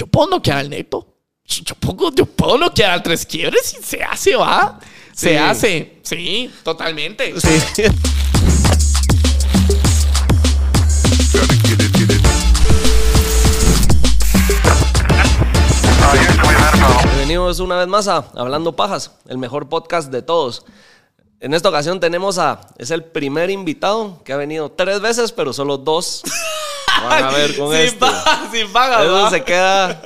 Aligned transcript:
yo 0.00 0.06
puedo 0.06 0.28
noquear 0.30 0.56
al 0.56 0.70
neto. 0.70 1.06
Yo, 1.44 1.62
yo 1.62 1.74
puedo, 1.74 2.10
yo 2.14 2.24
puedo 2.24 2.56
noquear 2.56 2.90
al 2.92 3.02
tres 3.02 3.26
quiebres 3.26 3.76
y 3.78 3.82
se 3.82 4.02
hace, 4.02 4.34
va. 4.34 4.80
Se 5.12 5.30
Sí. 5.32 5.36
hace. 5.36 5.98
Sí, 6.02 6.50
totalmente. 6.62 7.34
Sí. 7.38 7.82
Bienvenidos 17.04 17.60
una 17.60 17.76
vez 17.76 17.88
más 17.88 18.08
a 18.08 18.24
Hablando 18.36 18.74
Pajas, 18.76 19.12
el 19.28 19.38
mejor 19.38 19.68
podcast 19.68 20.10
de 20.10 20.22
todos. 20.22 20.64
En 21.40 21.54
esta 21.54 21.68
ocasión 21.68 22.00
tenemos 22.00 22.38
a, 22.38 22.60
es 22.78 22.90
el 22.90 23.04
primer 23.04 23.50
invitado 23.50 24.22
que 24.24 24.32
ha 24.32 24.36
venido 24.36 24.70
tres 24.70 25.00
veces, 25.00 25.32
pero 25.32 25.52
solo 25.52 25.78
dos 25.78 26.22
van 27.08 27.24
a 27.24 27.30
ver 27.36 27.56
con 27.56 27.70
sin, 27.72 27.80
este. 27.80 27.98
pa- 27.98 28.48
sin 28.52 28.66
Eso 28.66 29.12
va. 29.12 29.30
se 29.30 29.42
queda. 29.44 30.02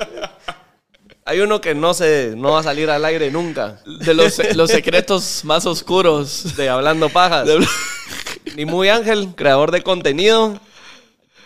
Hay 1.26 1.40
uno 1.40 1.60
que 1.60 1.74
no 1.74 1.94
se, 1.94 2.34
no 2.36 2.52
va 2.52 2.60
a 2.60 2.62
salir 2.62 2.90
al 2.90 3.02
aire 3.04 3.30
nunca. 3.30 3.80
De 3.86 4.12
los, 4.12 4.40
los 4.54 4.70
secretos 4.70 5.40
más 5.44 5.64
oscuros. 5.64 6.54
De 6.56 6.68
Hablando 6.68 7.08
Pajas. 7.08 7.48
Ni 8.56 8.66
muy 8.66 8.90
Ángel, 8.90 9.28
creador 9.34 9.70
de 9.70 9.82
contenido. 9.82 10.58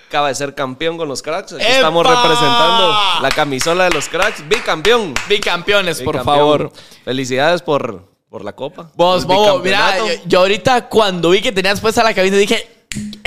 Acaba 0.08 0.28
de 0.28 0.34
ser 0.34 0.54
campeón 0.54 0.96
con 0.96 1.06
los 1.06 1.22
cracks. 1.22 1.52
Aquí 1.52 1.62
estamos 1.64 2.04
representando 2.04 2.92
la 3.22 3.28
camisola 3.30 3.84
de 3.84 3.90
los 3.90 4.08
cracks. 4.08 4.46
Bicampeón. 4.48 5.14
Bicampeones, 5.28 5.98
por 6.02 6.14
Bicampeón. 6.16 6.36
favor. 6.38 6.72
Felicidades 7.04 7.62
por, 7.62 8.04
por 8.30 8.42
la 8.44 8.54
copa. 8.54 8.90
Vos, 8.96 9.26
Bobo, 9.26 9.60
mira, 9.60 9.98
yo, 9.98 10.06
yo 10.26 10.38
ahorita 10.40 10.88
cuando 10.88 11.30
vi 11.30 11.40
que 11.40 11.52
tenías 11.52 11.80
puesta 11.80 12.02
la 12.02 12.14
cabina 12.14 12.36
dije, 12.38 12.68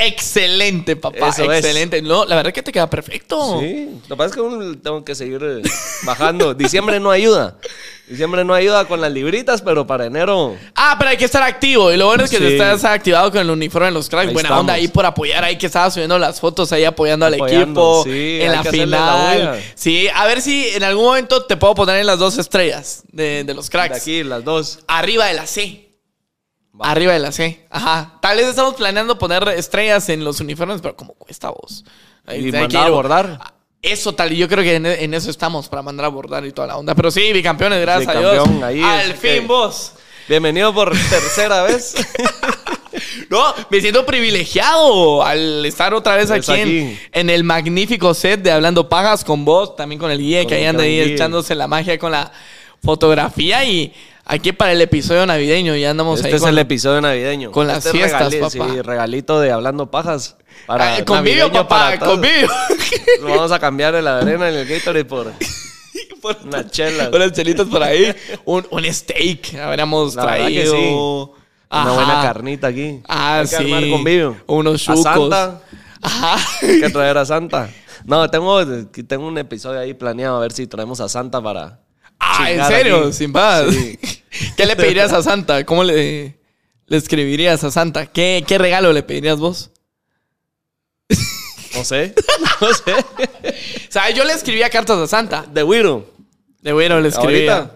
excelente, 0.08 0.96
papá, 0.96 1.30
Eso 1.30 1.52
es. 1.52 1.60
excelente. 1.60 2.02
No, 2.02 2.26
la 2.26 2.36
verdad 2.36 2.52
que 2.54 2.64
te 2.64 2.72
queda 2.72 2.90
perfecto. 2.90 3.60
Sí, 3.60 3.90
lo 4.08 4.16
que 4.16 4.18
pasa 4.18 4.30
es 4.30 4.36
que 4.36 4.42
uno 4.42 4.78
tengo 4.78 5.04
que 5.04 5.16
seguir 5.16 5.42
eh, 5.44 5.62
bajando. 6.04 6.54
Diciembre 6.54 7.00
no 7.00 7.12
ayuda. 7.12 7.58
Diciembre 8.08 8.44
no 8.44 8.54
ayuda 8.54 8.86
con 8.86 9.00
las 9.00 9.10
libritas, 9.12 9.62
pero 9.62 9.88
para 9.88 10.06
enero. 10.06 10.58
Ah, 10.76 10.96
pero 10.98 11.12
hay 11.12 11.18
que 11.18 11.24
estar 11.24 11.42
activo. 11.44 11.94
Y 11.94 11.98
lo 11.98 12.08
bueno 12.08 12.26
es 12.26 12.30
que 12.30 12.38
Sí. 12.38 12.44
te 12.44 12.52
estás 12.54 12.84
activado 12.84 13.32
con 13.32 13.40
el 13.40 13.50
uniforme 13.50 13.86
de 13.86 13.94
los 13.94 14.10
cracks. 14.10 14.28
Ahí 14.28 14.34
Buena 14.34 14.48
estamos. 14.50 14.62
onda 14.62 14.74
ahí 14.74 14.88
por 14.90 15.06
apoyar. 15.06 15.44
Ahí 15.46 15.58
que 15.58 15.68
estaba 15.68 15.90
subiendo 15.90 16.20
las 16.20 16.40
fotos 16.42 16.72
ahí 16.74 16.84
apoyando 16.84 17.26
al 17.26 17.36
equipo 17.36 18.04
sí, 18.04 18.40
en 18.42 18.52
la 18.52 18.64
final. 18.66 19.62
sí, 19.76 20.10
a 20.14 20.26
ver 20.26 20.42
si 20.42 20.68
en 20.70 20.84
algún 20.84 21.06
momento 21.06 21.46
te 21.46 21.56
puedo 21.56 21.74
poner 21.74 21.98
en 22.02 22.06
las 22.08 22.20
dos 22.20 22.38
estrellas 22.38 23.04
de, 23.14 23.46
de 23.46 23.54
los 23.54 23.68
De 23.68 23.72
cracks. 23.72 24.02
aquí, 24.02 24.24
las 24.24 24.44
dos. 24.44 24.80
Arriba 24.88 25.28
de 25.28 25.34
la 25.36 25.48
C. 25.48 25.91
Va. 26.82 26.92
Arriba 26.92 27.14
de 27.14 27.20
la 27.20 27.32
C. 27.32 27.66
Ajá. 27.70 28.14
Tal 28.22 28.38
vez 28.38 28.48
estamos 28.48 28.74
planeando 28.76 29.18
poner 29.20 29.48
estrellas 29.50 30.10
en 30.10 30.24
los 30.24 30.40
uniformes, 30.40 30.82
pero 30.82 30.96
como 30.96 31.14
cuesta 31.14 31.50
vos. 31.50 31.84
Y 32.28 32.32
hay 32.32 32.52
que 32.52 32.60
mandar 32.60 32.88
a 32.88 32.90
bordar. 32.90 33.40
Eso 33.82 34.14
tal, 34.14 34.32
y 34.32 34.38
yo 34.38 34.48
creo 34.48 34.64
que 34.64 34.76
en, 34.76 34.86
en 34.86 35.14
eso 35.14 35.30
estamos 35.32 35.68
para 35.68 35.82
mandar 35.82 36.06
a 36.06 36.10
bordar 36.10 36.46
y 36.46 36.52
toda 36.52 36.68
la 36.68 36.78
onda. 36.78 36.94
Pero 36.96 37.10
sí, 37.12 37.34
bicampeones, 37.34 37.82
gracias 37.82 38.16
a 38.16 38.20
Dios. 38.20 38.48
Al 38.84 39.14
fin 39.14 39.32
que- 39.32 39.40
vos. 39.42 39.94
Bienvenido 40.30 40.74
por 40.74 40.92
tercera 41.10 41.64
vez. 41.64 41.96
No, 43.30 43.54
me 43.70 43.80
siento 43.80 44.06
privilegiado 44.06 45.24
al 45.24 45.66
estar 45.66 45.94
otra 45.94 46.18
vez 46.18 46.30
aquí, 46.30 46.52
aquí. 46.52 46.62
En, 46.62 47.00
en 47.14 47.30
el 47.30 47.44
magnífico 47.46 48.14
set 48.14 48.42
de 48.42 48.52
Hablando 48.52 48.90
Pagas 48.90 49.24
con 49.24 49.46
vos, 49.46 49.78
también 49.78 49.98
con 50.00 50.12
el 50.12 50.20
guía 50.20 50.42
Con 50.42 50.50
que 50.50 50.56
ahí 50.56 50.66
anda 50.66 50.84
ahí 50.84 51.00
echándose 51.00 51.56
la 51.56 51.68
magia 51.68 51.98
con 51.98 52.12
la 52.12 52.32
fotografía 52.84 53.64
y 53.64 53.94
aquí 54.26 54.52
para 54.52 54.72
el 54.72 54.82
episodio 54.82 55.26
navideño 55.26 55.76
ya 55.76 55.92
andamos 55.92 56.20
Este 56.20 56.30
ahí 56.30 56.36
es 56.36 56.42
con 56.42 56.50
el 56.50 56.58
episodio 56.60 57.02
navideño. 57.02 57.52
con 57.52 57.68
las 57.68 57.78
Este 57.86 57.90
es 57.90 57.96
fiestas, 57.96 58.32
regali- 58.34 58.40
papá. 58.60 58.74
Sí, 58.74 58.82
regalito 58.82 59.40
de 59.40 59.52
Hablando 59.52 59.90
Pajas. 59.92 60.38
Para 60.68 61.04
convivio, 61.06 61.52
papá, 61.52 61.68
para 61.98 62.00
convivio. 62.00 62.48
Vamos 63.24 63.52
a 63.52 63.60
cambiar 63.60 63.94
de 63.94 64.02
la 64.02 64.20
arena 64.20 64.50
en 64.50 64.56
el 64.56 64.68
Gatorade 64.68 65.06
por 65.06 65.32
Por- 66.22 66.38
una 66.46 66.70
chela. 66.70 67.10
Unas 67.12 67.32
chelitas 67.34 67.68
por 67.68 67.82
ahí. 67.82 68.14
Un, 68.46 68.66
un 68.70 68.84
steak 68.94 69.56
habríamos 69.56 70.14
La 70.16 70.22
que 70.24 70.28
traído. 70.28 70.76
sí. 70.76 70.92
Una 71.74 71.92
buena 71.94 72.22
carnita 72.22 72.68
aquí. 72.68 73.02
Ah, 73.08 73.40
Hay 73.40 73.48
que 73.48 73.56
sí. 73.58 73.64
armar 73.74 73.90
convivio. 73.90 74.38
Unos 74.46 74.88
A 74.88 74.94
chucos. 74.94 75.04
Santa. 75.04 75.62
Ajá. 76.02 76.36
Hay 76.62 76.82
que 76.82 76.90
traer 76.90 77.18
a 77.18 77.26
Santa. 77.26 77.70
No, 78.06 78.30
tengo, 78.30 78.64
tengo 79.08 79.28
un 79.28 79.38
episodio 79.38 79.80
ahí 79.80 79.94
planeado 79.94 80.38
a 80.38 80.40
ver 80.42 80.52
si 80.52 80.68
traemos 80.68 81.00
a 81.00 81.10
Santa 81.10 81.42
para. 81.42 81.80
Ah, 82.22 82.52
¿en 82.52 82.66
serio? 82.66 83.06
aquí. 83.06 83.14
Sin 83.14 83.34
paz. 83.34 83.66
Sí. 83.72 84.00
¿Qué 84.58 84.66
le 84.66 84.76
pedirías 84.76 85.12
a 85.12 85.24
Santa? 85.24 85.66
¿Cómo 85.66 85.84
le, 85.84 86.38
le 86.86 86.98
escribirías 86.98 87.64
a 87.64 87.72
Santa? 87.72 88.06
¿Qué, 88.06 88.44
¿Qué 88.48 88.58
regalo 88.58 88.94
le 88.94 89.04
pedirías 89.04 89.40
vos? 89.40 89.72
No 91.76 91.86
sé. 91.86 92.14
No 92.62 92.74
sé. 92.74 92.94
O 92.94 93.92
sea, 93.92 94.10
yo 94.12 94.24
le 94.24 94.34
escribía 94.34 94.70
cartas 94.70 94.98
a 95.00 95.08
Santa. 95.08 95.46
De 95.52 95.64
Wiro. 95.64 96.06
De 96.62 96.74
bueno, 96.74 97.00
le 97.00 97.10
escribía. 97.10 97.54
Ahorita. 97.56 97.76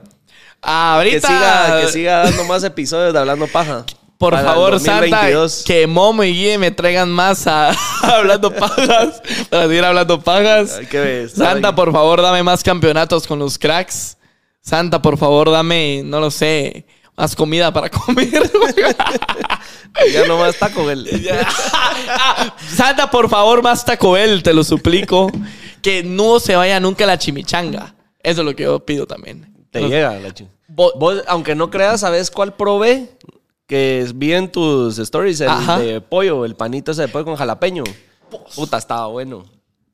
Ah, 0.62 0.96
ahorita. 0.96 1.28
Que 1.28 1.34
siga, 1.34 1.82
que 1.82 1.92
siga 1.92 2.24
dando 2.26 2.44
más 2.44 2.64
episodios 2.64 3.14
de 3.14 3.20
Hablando 3.20 3.48
Paja. 3.48 3.86
Por 4.18 4.34
Para 4.34 4.44
favor, 4.44 4.72
2022. 4.74 5.52
Santa, 5.52 5.68
que 5.68 5.88
Momo 5.88 6.24
y 6.24 6.34
Guille 6.34 6.58
me 6.58 6.72
traigan 6.72 7.10
más 7.10 7.48
a 7.48 7.72
hablando 8.02 8.54
pagas. 8.54 9.22
Para 9.50 9.68
seguir 9.68 9.84
hablando 9.84 10.22
pagas. 10.22 10.78
Hay 10.78 10.86
que 10.86 11.24
estar 11.24 11.54
Santa, 11.54 11.76
por 11.76 11.92
favor, 11.92 12.22
dame 12.22 12.44
más 12.44 12.64
campeonatos 12.64 13.28
con 13.28 13.40
los 13.40 13.58
cracks. 13.58 14.18
Santa, 14.66 15.00
por 15.02 15.18
favor, 15.18 15.52
dame, 15.52 16.02
no 16.04 16.20
lo 16.20 16.32
sé, 16.32 16.86
más 17.16 17.36
comida 17.36 17.72
para 17.72 17.90
comer. 17.92 18.30
Ya 20.12 20.26
no 20.28 20.38
más 20.40 20.58
taco, 20.58 20.90
el. 20.90 21.06
Ya. 21.24 21.48
Ah, 22.10 22.56
Santa, 22.76 23.10
por 23.12 23.30
favor, 23.30 23.62
más 23.62 23.86
Taco 23.86 24.12
Bell, 24.12 24.42
te 24.44 24.54
lo 24.54 24.64
suplico. 24.64 25.32
Que 25.82 26.04
no 26.04 26.40
se 26.40 26.56
vaya 26.56 26.80
nunca 26.80 27.06
la 27.06 27.18
chimichanga. 27.20 27.94
Eso 28.24 28.42
es 28.42 28.46
lo 28.46 28.56
que 28.56 28.64
yo 28.64 28.80
pido 28.84 29.06
también. 29.06 29.54
Te 29.70 29.82
llega 29.88 30.18
la. 30.20 30.34
Bo- 30.68 30.94
Vos, 30.98 31.22
aunque 31.28 31.54
no 31.54 31.70
creas, 31.70 32.02
¿sabes 32.02 32.32
cuál 32.32 32.56
probé? 32.56 33.12
Que 33.68 34.08
vi 34.16 34.34
en 34.34 34.52
tus 34.52 34.98
stories, 34.98 35.42
el 35.42 35.50
Ajá. 35.50 35.78
de 35.80 36.02
pollo, 36.02 36.44
el 36.44 36.56
panito 36.56 36.92
ese 36.92 37.04
de 37.04 37.08
pollo 37.08 37.26
con 37.26 37.36
jalapeño. 37.36 37.84
Puta, 38.56 38.78
estaba 38.80 39.06
bueno. 39.08 39.46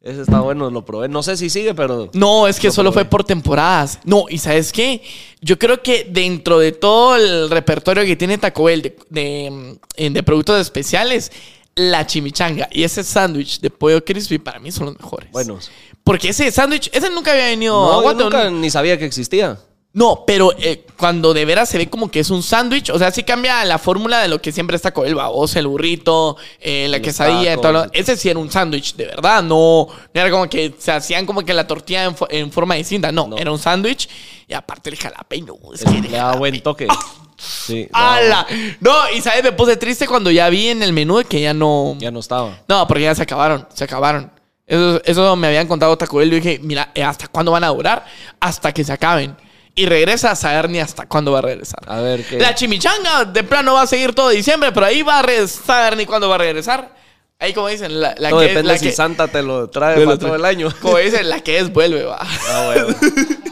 Ese 0.04 0.22
estaba 0.22 0.42
bueno, 0.42 0.72
lo 0.72 0.84
probé. 0.84 1.08
No 1.08 1.22
sé 1.22 1.38
si 1.38 1.50
sigue, 1.50 1.76
pero. 1.76 2.10
No, 2.14 2.48
es 2.48 2.60
que 2.60 2.68
Lo 2.68 2.74
solo 2.74 2.92
probé. 2.92 3.04
fue 3.06 3.10
por 3.10 3.24
temporadas. 3.24 4.00
No, 4.04 4.26
y 4.30 4.40
¿sabes 4.40 4.72
qué? 4.72 5.04
Yo 5.42 5.60
creo 5.60 5.84
que 5.84 6.08
dentro 6.10 6.58
de 6.58 6.72
todo 6.72 7.16
el 7.16 7.50
repertorio 7.52 8.04
que 8.04 8.16
tiene 8.16 8.38
Taco 8.40 8.64
Bell 8.64 8.82
de, 8.82 8.98
de, 9.10 9.78
mm, 10.10 10.14
de 10.14 10.24
productos 10.24 10.60
especiales, 10.60 11.32
la 11.76 12.06
chimichanga 12.08 12.68
y 12.72 12.84
ese 12.84 13.04
sándwich 13.04 13.60
de 13.62 13.70
pollo 13.70 14.04
crispy 14.04 14.40
para 14.40 14.60
mí 14.60 14.72
son 14.72 14.88
los 14.88 15.00
mejores. 15.00 15.32
Buenos. 15.32 15.70
Porque 16.04 16.30
ese 16.30 16.52
sándwich, 16.52 16.90
ese 16.92 17.10
nunca 17.12 17.32
había 17.32 17.46
venido 17.46 17.74
No, 17.76 17.92
a 17.92 17.96
yo 17.98 18.02
Guate, 18.02 18.22
¿o 18.22 18.24
nunca 18.26 18.50
ni 18.50 18.70
sabía 18.72 18.98
que 18.98 19.06
existía. 19.06 19.60
No, 19.94 20.24
pero 20.26 20.54
eh, 20.58 20.86
cuando 20.98 21.34
de 21.34 21.44
veras 21.44 21.68
se 21.68 21.78
ve 21.78 21.90
como 21.90 22.10
que 22.10 22.22
es 22.22 22.30
un 22.30 22.42
sándwich, 22.44 22.90
o 22.92 22.98
sea, 22.98 23.12
sí 23.12 23.24
cambia 23.24 23.66
la 23.66 23.78
fórmula 23.78 24.22
de 24.22 24.30
lo 24.30 24.42
que 24.42 24.54
siempre 24.54 24.78
está 24.78 24.94
con 24.94 25.06
el 25.06 25.16
baboso, 25.16 25.60
el 25.60 25.68
burrito, 25.68 26.38
eh, 26.62 26.88
la 26.90 27.02
quesadilla, 27.02 27.50
tacos. 27.52 27.62
todo 27.62 27.72
lo- 27.74 27.86
ese 27.92 28.16
sí 28.16 28.30
era 28.30 28.40
un 28.40 28.50
sándwich, 28.50 28.96
de 28.96 29.08
verdad, 29.08 29.44
no, 29.44 29.88
no 30.14 30.22
era 30.22 30.32
como 30.32 30.48
que 30.50 30.74
se 30.78 30.94
hacían 30.94 31.26
como 31.26 31.44
que 31.44 31.54
la 31.54 31.68
tortilla 31.68 32.06
en, 32.06 32.16
fo- 32.16 32.28
en 32.30 32.50
forma 32.54 32.76
distinta, 32.76 33.12
no, 33.12 33.28
No. 33.28 33.38
era 33.38 33.52
un 33.52 33.60
sándwich 33.60 34.08
y 34.48 34.54
aparte 34.54 34.90
el 34.90 34.96
jalapeño, 34.98 35.56
es 35.74 35.84
que 35.84 35.92
Le 36.02 36.10
da 36.10 36.36
buen 36.38 36.62
toque. 36.62 36.88
Sí. 37.44 37.88
no, 37.92 37.98
¡Hala! 38.00 38.46
No, 38.82 38.94
y 39.16 39.20
sabes, 39.20 39.44
me 39.44 39.52
puse 39.52 39.76
triste 39.76 40.06
cuando 40.08 40.30
ya 40.30 40.48
vi 40.50 40.68
en 40.70 40.84
el 40.84 40.94
menú 40.94 41.24
que 41.28 41.42
ya 41.42 41.56
no... 41.56 41.96
Ya 41.98 42.12
no 42.12 42.20
estaba. 42.20 42.60
No, 42.68 42.88
porque 42.88 43.02
ya 43.04 43.16
se 43.16 43.24
acabaron, 43.24 43.68
se 43.74 43.84
acabaron. 43.84 44.32
Eso, 44.68 45.02
eso 45.04 45.36
me 45.36 45.48
habían 45.48 45.68
contado 45.68 45.98
Taco 45.98 46.18
Bell. 46.18 46.30
Yo 46.30 46.36
dije, 46.36 46.60
mira, 46.62 46.92
eh, 46.94 47.04
¿hasta 47.04 47.28
cuándo 47.28 47.52
van 47.52 47.64
a 47.64 47.70
durar? 47.70 48.06
Hasta 48.40 48.72
que 48.72 48.84
se 48.84 48.94
acaben. 48.94 49.36
Y 49.76 49.86
regresa 49.86 50.32
a 50.32 50.36
saber 50.36 50.70
ni 50.70 50.80
hasta 50.80 51.08
cuándo 51.08 51.32
va 51.32 51.40
a 51.40 51.44
regresar. 51.44 51.80
A 51.88 52.02
ver 52.02 52.26
qué. 52.26 52.40
La 52.40 52.54
chimichanga 52.56 53.26
de 53.26 53.44
plano 53.44 53.74
va 53.76 53.84
a 53.84 53.88
seguir 53.88 54.14
todo 54.14 54.30
diciembre, 54.30 54.72
pero 54.72 54.86
ahí 54.86 55.02
va 55.02 55.20
a 55.20 55.48
saber 55.48 55.96
ni 55.98 56.06
cuándo 56.06 56.28
va 56.30 56.36
a 56.36 56.40
regresar. 56.40 56.94
Ahí 57.40 57.54
como 57.54 57.70
dicen, 57.70 58.00
la, 58.00 58.14
la 58.20 58.30
Todo 58.30 58.42
que 58.42 58.48
depende 58.50 58.74
la 58.74 58.78
si 58.78 58.88
que- 58.88 58.92
Santa 58.92 59.28
te 59.28 59.42
lo 59.42 59.70
trae 59.70 60.04
para 60.06 60.20
todo 60.20 60.36
el 60.36 60.46
año. 60.46 60.70
Como 60.82 60.98
dicen, 60.98 61.28
la 61.30 61.40
que 61.40 61.58
es 61.58 61.72
vuelve, 61.74 62.04
va. 62.04 62.20
Ah, 62.22 62.64
bueno. 62.68 62.88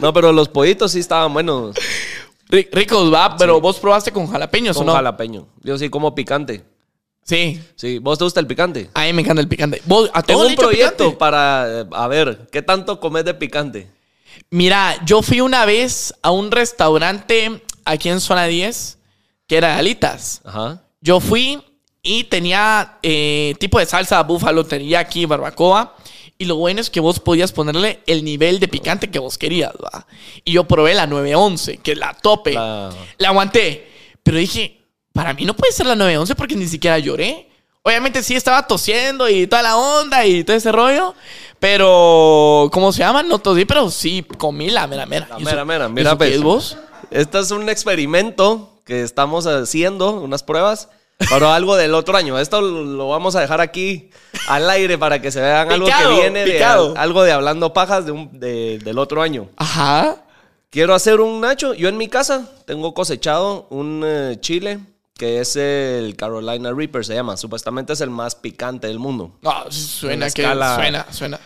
No, 0.00 0.12
pero 0.12 0.32
los 0.32 0.48
pollitos 0.48 0.92
sí 0.92 1.00
estaban 1.00 1.32
buenos. 1.32 1.74
Ri- 2.48 2.68
Ricos, 2.70 3.12
va, 3.12 3.36
pero 3.36 3.60
vos 3.60 3.78
probaste 3.80 4.12
con 4.12 4.26
jalapeños 4.30 4.76
Con 4.76 4.84
o 4.88 4.92
no? 4.92 4.96
jalapeño. 4.96 5.46
Yo 5.62 5.76
sí 5.78 5.88
como 5.90 6.14
picante. 6.14 6.64
Sí. 7.24 7.60
Sí, 7.76 7.98
¿vos 7.98 8.18
te 8.18 8.24
gusta 8.24 8.40
el 8.40 8.46
picante? 8.46 8.90
A 8.94 9.02
mí 9.04 9.12
me 9.12 9.22
encanta 9.22 9.40
el 9.40 9.48
picante. 9.48 9.80
¿Vos, 9.86 10.10
¿A 10.12 10.22
Tengo 10.22 10.46
un 10.46 10.54
proyecto 10.54 11.04
picante? 11.04 11.16
para, 11.16 11.80
eh, 11.80 11.84
a 11.92 12.08
ver, 12.08 12.48
¿qué 12.52 12.62
tanto 12.62 12.98
comes 13.00 13.24
de 13.24 13.34
picante? 13.34 13.88
Mira, 14.50 14.96
yo 15.04 15.22
fui 15.22 15.40
una 15.40 15.64
vez 15.64 16.14
a 16.22 16.30
un 16.30 16.50
restaurante 16.50 17.62
aquí 17.84 18.08
en 18.08 18.20
zona 18.20 18.46
10 18.46 18.98
que 19.46 19.56
era 19.56 19.68
de 19.74 19.74
alitas. 19.80 20.40
Ajá. 20.44 20.82
Yo 21.00 21.20
fui 21.20 21.62
y 22.02 22.24
tenía 22.24 22.98
eh, 23.02 23.54
tipo 23.58 23.78
de 23.78 23.86
salsa 23.86 24.22
búfalo, 24.22 24.64
teriyaki, 24.64 25.26
barbacoa. 25.26 25.96
Y 26.38 26.46
lo 26.46 26.56
bueno 26.56 26.80
es 26.80 26.88
que 26.88 27.00
vos 27.00 27.20
podías 27.20 27.52
ponerle 27.52 28.00
el 28.06 28.24
nivel 28.24 28.60
de 28.60 28.68
picante 28.68 29.10
que 29.10 29.18
vos 29.18 29.36
querías, 29.36 29.72
¿va? 29.74 30.06
Y 30.44 30.52
yo 30.52 30.64
probé 30.64 30.94
la 30.94 31.06
911, 31.06 31.76
que 31.78 31.92
es 31.92 31.98
la 31.98 32.14
tope. 32.14 32.54
La- 32.54 32.90
La 33.18 33.28
aguanté. 33.28 33.90
Pero 34.22 34.38
dije, 34.38 34.80
para 35.12 35.34
mí 35.34 35.44
no 35.44 35.54
puede 35.54 35.72
ser 35.72 35.84
la 35.86 35.94
911 35.96 36.34
porque 36.36 36.56
ni 36.56 36.66
siquiera 36.66 36.98
lloré. 36.98 37.48
Obviamente 37.82 38.22
sí 38.22 38.36
estaba 38.36 38.66
tosiendo 38.66 39.28
y 39.28 39.46
toda 39.46 39.62
la 39.62 39.76
onda 39.76 40.24
y 40.24 40.42
todo 40.44 40.56
ese 40.56 40.72
rollo. 40.72 41.14
Pero, 41.60 42.68
¿cómo 42.72 42.90
se 42.92 43.00
llama? 43.00 43.22
No 43.22 43.38
tosí, 43.38 43.64
pero 43.66 43.90
sí 43.90 44.24
comí 44.38 44.70
la 44.70 44.86
mera 44.86 45.06
mera. 45.06 45.28
La 45.30 45.38
¿Y 45.40 45.44
mera 45.44 45.58
eso- 45.58 45.66
mera, 45.66 45.88
mira, 45.88 46.10
¿eso 46.10 46.18
qué 46.18 46.24
pues. 46.24 46.34
es 46.36 46.42
vos? 46.42 46.76
Este 47.10 47.38
es 47.38 47.50
un 47.50 47.68
experimento 47.68 48.80
que 48.84 49.02
estamos 49.02 49.46
haciendo, 49.46 50.12
unas 50.20 50.42
pruebas, 50.42 50.88
para 51.28 51.54
algo 51.54 51.76
del 51.76 51.94
otro 51.94 52.16
año. 52.16 52.38
Esto 52.38 52.62
lo 52.62 53.08
vamos 53.08 53.36
a 53.36 53.40
dejar 53.40 53.60
aquí 53.60 54.10
al 54.48 54.68
aire 54.70 54.96
para 54.96 55.20
que 55.20 55.30
se 55.30 55.40
vean 55.40 55.70
algo 55.70 55.86
que 55.86 56.08
viene 56.14 56.44
de 56.44 56.64
algo 56.64 57.22
de 57.22 57.32
hablando 57.32 57.72
pajas 57.74 58.06
de 58.06 58.12
un- 58.12 58.40
de- 58.40 58.78
del 58.78 58.98
otro 58.98 59.20
año. 59.22 59.48
Ajá. 59.56 60.16
Quiero 60.70 60.94
hacer 60.94 61.20
un 61.20 61.40
nacho. 61.40 61.74
Yo 61.74 61.88
en 61.88 61.96
mi 61.98 62.08
casa 62.08 62.48
tengo 62.64 62.94
cosechado 62.94 63.66
un 63.70 64.02
eh, 64.06 64.36
chile 64.40 64.78
que 65.20 65.38
es 65.40 65.54
el 65.54 66.16
Carolina 66.16 66.72
Reaper, 66.72 67.04
se 67.04 67.12
llama. 67.14 67.36
Supuestamente 67.36 67.92
es 67.92 68.00
el 68.00 68.08
más 68.08 68.34
picante 68.34 68.86
del 68.86 68.98
mundo. 68.98 69.36
No, 69.42 69.70
suena 69.70 70.30
que 70.30 70.40
escala- 70.42 70.76
suena, 70.76 71.06
suena. 71.12 71.38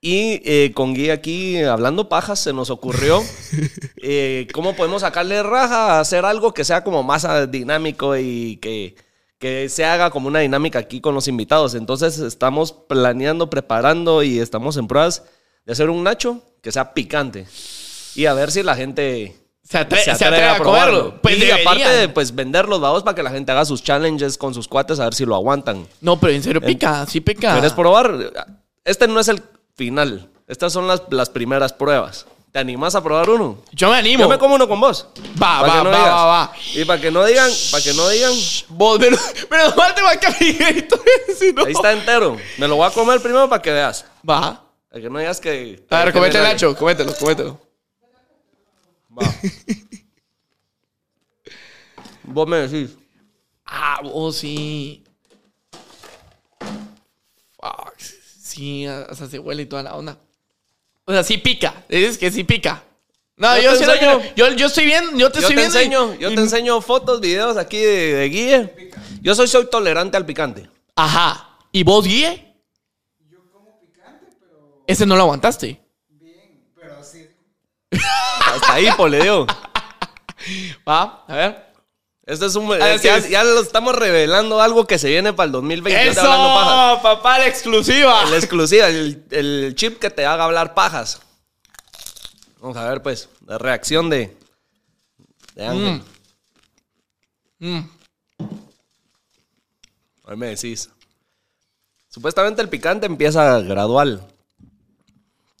Y 0.00 0.40
eh, 0.46 0.72
con 0.74 0.94
Guy 0.94 1.10
aquí, 1.10 1.58
hablando 1.62 2.08
pajas, 2.08 2.40
se 2.40 2.54
nos 2.54 2.70
ocurrió 2.70 3.22
eh, 4.02 4.48
cómo 4.54 4.74
podemos 4.74 5.02
sacarle 5.02 5.42
raja 5.42 5.98
a 5.98 6.00
hacer 6.00 6.24
algo 6.24 6.54
que 6.54 6.64
sea 6.64 6.82
como 6.82 7.02
más 7.02 7.26
ah, 7.26 7.46
dinámico 7.46 8.16
y 8.16 8.56
que, 8.62 8.96
que 9.38 9.68
se 9.68 9.84
haga 9.84 10.08
como 10.10 10.28
una 10.28 10.38
dinámica 10.38 10.78
aquí 10.78 11.02
con 11.02 11.14
los 11.14 11.28
invitados. 11.28 11.74
Entonces 11.74 12.18
estamos 12.20 12.72
planeando, 12.72 13.50
preparando 13.50 14.22
y 14.22 14.38
estamos 14.38 14.78
en 14.78 14.88
pruebas 14.88 15.24
de 15.66 15.72
hacer 15.74 15.90
un 15.90 16.02
nacho 16.02 16.42
que 16.62 16.72
sea 16.72 16.94
picante. 16.94 17.46
Y 18.14 18.24
a 18.24 18.32
ver 18.32 18.50
si 18.50 18.62
la 18.62 18.76
gente 18.76 19.36
Se, 19.70 19.78
atre- 19.78 20.02
se 20.02 20.10
atreve 20.24 20.48
a, 20.48 20.58
comerlo. 20.58 21.20
Pues 21.22 21.36
y 21.36 21.40
deberían. 21.40 21.60
aparte 21.68 21.88
de 21.90 22.08
pues, 22.08 22.34
vender 22.34 22.68
los 22.68 22.80
babos 22.80 23.04
para 23.04 23.14
que 23.14 23.22
la 23.22 23.30
gente 23.30 23.52
haga 23.52 23.64
sus 23.64 23.82
challenges 23.84 24.36
con 24.36 24.52
sus 24.52 24.66
cuates 24.66 24.98
a 24.98 25.04
ver 25.04 25.14
si 25.14 25.24
lo 25.24 25.36
aguantan. 25.36 25.86
No, 26.00 26.18
pero 26.18 26.32
en 26.32 26.42
serio 26.42 26.60
pica, 26.60 27.06
sí 27.06 27.20
pica. 27.20 27.52
¿Quieres 27.52 27.72
probar? 27.72 28.32
Este 28.84 29.06
no 29.06 29.20
es 29.20 29.28
el 29.28 29.40
final. 29.76 30.28
Estas 30.48 30.72
son 30.72 30.88
las, 30.88 31.02
las 31.10 31.30
primeras 31.30 31.72
pruebas. 31.72 32.26
¿Te 32.50 32.58
animas 32.58 32.96
a 32.96 33.04
probar 33.04 33.30
uno? 33.30 33.58
Yo 33.70 33.90
me 33.90 33.98
animo. 33.98 34.24
Yo 34.24 34.28
me 34.28 34.36
como 34.36 34.56
uno 34.56 34.66
con 34.66 34.80
vos. 34.80 35.06
Va, 35.40 35.62
va, 35.62 35.84
no 35.84 35.90
va, 35.90 35.96
digas. 35.96 36.12
va, 36.14 36.24
va. 36.26 36.52
Y 36.74 36.84
para 36.84 37.00
que 37.00 37.12
no 37.12 37.24
digan, 37.24 37.48
para 37.70 37.84
que 37.84 37.94
no 37.94 38.08
digan, 38.08 38.32
Vos, 38.70 38.98
pero, 38.98 39.16
pero 39.48 39.76
mal 39.76 39.94
te 39.94 40.02
va 40.02 40.10
a 40.10 40.16
caer. 40.18 40.88
si 41.38 41.52
no. 41.52 41.64
ahí 41.64 41.70
está 41.72 41.92
entero. 41.92 42.36
Me 42.58 42.66
lo 42.66 42.74
voy 42.74 42.88
a 42.88 42.90
comer 42.90 43.20
primero 43.22 43.48
para 43.48 43.62
que 43.62 43.70
veas. 43.70 44.04
Va. 44.28 44.64
Para 44.90 45.00
que 45.00 45.08
no 45.08 45.20
digas 45.20 45.38
que. 45.38 45.86
A 45.90 46.04
ver, 46.04 46.12
me- 46.12 46.28
Nacho, 46.28 46.74
comételo, 46.76 47.14
comételo. 47.14 47.69
Va. 49.18 49.34
Vos 52.24 52.48
me 52.48 52.56
decís. 52.68 52.96
Ah, 53.64 54.00
vos 54.02 54.36
sí. 54.36 55.04
Fuck. 57.56 57.94
Sí, 57.98 58.86
hasta 58.86 59.26
se 59.28 59.38
huele 59.38 59.62
y 59.62 59.66
toda 59.66 59.82
la 59.82 59.94
onda. 59.96 60.18
O 61.04 61.12
sea, 61.12 61.22
sí 61.24 61.38
pica. 61.38 61.84
Dices 61.88 62.18
que 62.18 62.30
sí 62.30 62.44
pica. 62.44 62.82
No, 63.36 63.56
Yo 63.56 63.62
yo, 63.62 63.78
te 63.78 63.84
enseño. 63.84 64.20
que- 64.20 64.32
yo, 64.36 64.52
yo 64.52 64.66
estoy 64.66 64.84
bien, 64.84 65.16
yo 65.18 65.30
te 65.32 65.40
Yo 65.40 65.48
estoy 65.48 65.54
te 65.56 65.60
viendo. 65.62 65.78
y- 65.78 65.82
enseño, 65.84 66.14
yo 66.20 66.30
y- 66.30 66.34
te 66.34 66.40
enseño 66.42 66.80
fotos, 66.82 67.20
videos 67.20 67.56
aquí 67.56 67.78
de, 67.78 68.14
de 68.14 68.28
Guille. 68.28 68.90
Yo 69.22 69.34
soy, 69.34 69.48
soy 69.48 69.66
tolerante 69.70 70.16
al 70.18 70.26
picante. 70.26 70.68
Ajá. 70.94 71.58
¿Y 71.72 71.82
vos, 71.84 72.04
Guille? 72.04 72.54
Yo 73.30 73.38
como 73.50 73.80
picante, 73.80 74.26
pero. 74.40 74.84
Ese 74.86 75.06
no 75.06 75.16
lo 75.16 75.22
aguantaste. 75.22 75.80
Hasta 77.90 78.74
ahí, 78.74 78.88
poleo. 78.96 79.46
Va, 80.88 81.24
a 81.26 81.34
ver. 81.34 81.70
Este 82.26 82.46
es 82.46 82.54
un. 82.54 82.72
Eh, 82.72 82.98
ya, 83.28 83.44
lo 83.44 83.60
estamos 83.60 83.94
revelando 83.94 84.60
algo 84.60 84.86
que 84.86 84.98
se 84.98 85.08
viene 85.08 85.32
para 85.32 85.46
el 85.46 85.52
2020. 85.52 86.06
Yo 86.06 86.12
te 86.12 86.20
hablando 86.20 86.54
pajas. 86.54 86.92
¡Eso! 86.92 87.02
Papá, 87.02 87.38
la 87.38 87.48
exclusiva. 87.48 88.24
La 88.26 88.36
exclusiva, 88.36 88.88
el, 88.88 89.24
el 89.30 89.74
chip 89.74 89.98
que 89.98 90.10
te 90.10 90.24
haga 90.24 90.44
hablar 90.44 90.74
pajas. 90.74 91.20
Vamos 92.60 92.76
a 92.76 92.88
ver, 92.88 93.02
pues, 93.02 93.28
la 93.46 93.58
reacción 93.58 94.10
de. 94.10 94.36
De 95.54 95.66
Ángel. 95.66 96.02
Mm. 97.58 97.80
A 100.24 100.28
ver, 100.28 100.36
me 100.36 100.46
decís. 100.48 100.90
Supuestamente 102.08 102.60
el 102.62 102.68
picante 102.68 103.06
empieza 103.06 103.60
gradual. 103.60 104.26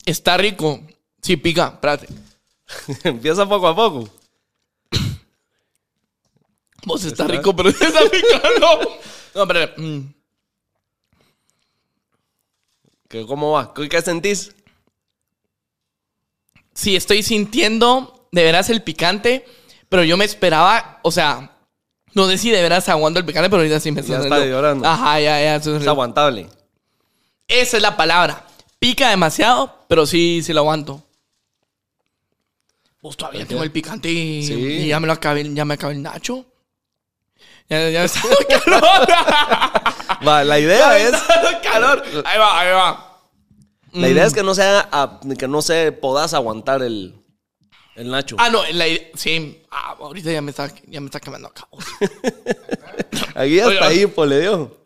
Está 0.04 0.36
rico. 0.36 0.80
Sí, 1.22 1.36
pica. 1.36 1.68
Espérate. 1.74 2.08
empieza 3.04 3.48
poco 3.48 3.68
a 3.68 3.74
poco. 3.76 4.08
Vos 6.84 7.04
está 7.04 7.26
rico, 7.26 7.54
pero 7.54 7.68
está 7.80 8.00
picando. 8.10 8.98
No, 9.34 9.42
espérate. 9.42 9.80
Mm. 9.80 10.14
¿Qué, 13.08 13.26
¿Cómo 13.26 13.52
va? 13.52 13.74
¿Qué, 13.74 13.88
qué 13.88 14.00
sentís? 14.02 14.54
Sí, 16.74 16.96
estoy 16.96 17.22
sintiendo 17.22 18.28
de 18.32 18.44
veras 18.44 18.70
el 18.70 18.82
picante, 18.82 19.44
pero 19.88 20.04
yo 20.04 20.16
me 20.16 20.24
esperaba, 20.24 21.00
o 21.02 21.10
sea, 21.10 21.58
no 22.14 22.28
sé 22.28 22.38
si 22.38 22.50
de 22.50 22.62
veras 22.62 22.88
aguanto 22.88 23.18
el 23.18 23.26
picante, 23.26 23.50
pero 23.50 23.60
ahorita 23.62 23.80
sí 23.80 23.90
me 23.90 23.96
Ya 23.96 24.00
está 24.02 24.16
está 24.18 24.28
saliendo. 24.36 24.56
llorando. 24.56 24.88
Ajá, 24.88 25.20
ya, 25.20 25.40
ya. 25.42 25.56
eso 25.56 25.70
es 25.70 25.76
Es 25.76 25.82
real. 25.82 25.88
aguantable. 25.90 26.48
Esa 27.48 27.76
es 27.76 27.82
la 27.82 27.96
palabra. 27.96 28.46
Pica 28.78 29.10
demasiado, 29.10 29.84
pero 29.88 30.06
sí, 30.06 30.40
sí 30.42 30.52
lo 30.52 30.60
aguanto. 30.60 31.02
Vos 33.02 33.16
todavía 33.16 33.46
tengo 33.46 33.62
el 33.62 33.72
picante 33.72 34.10
y, 34.10 34.44
Sí. 34.46 34.54
y 34.54 34.88
ya 34.88 35.00
me 35.00 35.06
lo 35.06 35.12
acabé, 35.14 35.52
ya 35.54 35.64
me 35.64 35.74
acabé 35.74 35.94
el 35.94 36.02
nacho. 36.02 36.44
Ya, 37.68 37.88
ya 37.88 38.00
me 38.00 38.04
está 38.06 38.20
dando 38.28 38.64
calor. 38.64 40.28
Va, 40.28 40.44
la 40.44 40.58
idea 40.58 40.98
es. 40.98 41.14
está 41.14 41.42
dando 41.42 41.60
calor. 41.62 42.02
Ahí 42.26 42.38
va, 42.38 42.60
ahí 42.60 42.72
va. 42.72 43.06
La 43.92 44.08
idea 44.08 44.24
es 44.26 44.34
que 44.34 44.42
no 44.42 44.54
sea. 44.54 44.88
a- 44.92 45.20
que 45.38 45.48
no 45.48 45.62
se 45.62 45.92
podas 45.92 46.34
aguantar 46.34 46.82
el. 46.82 47.16
El 47.96 48.10
nacho. 48.10 48.36
Ah, 48.38 48.48
no, 48.50 48.62
la 48.72 48.86
idea, 48.88 49.08
sí. 49.14 49.62
Ah, 49.70 49.96
ahorita 49.98 50.30
ya 50.32 50.40
me 50.42 50.50
está, 50.50 50.72
ya 50.86 51.00
me 51.00 51.06
está 51.06 51.20
quemando 51.20 51.48
acá. 51.48 51.66
Aquí 53.34 53.60
hasta 53.60 53.86
ahí, 53.86 54.06
pues 54.06 54.28
le 54.30 54.40
dio. 54.40 54.76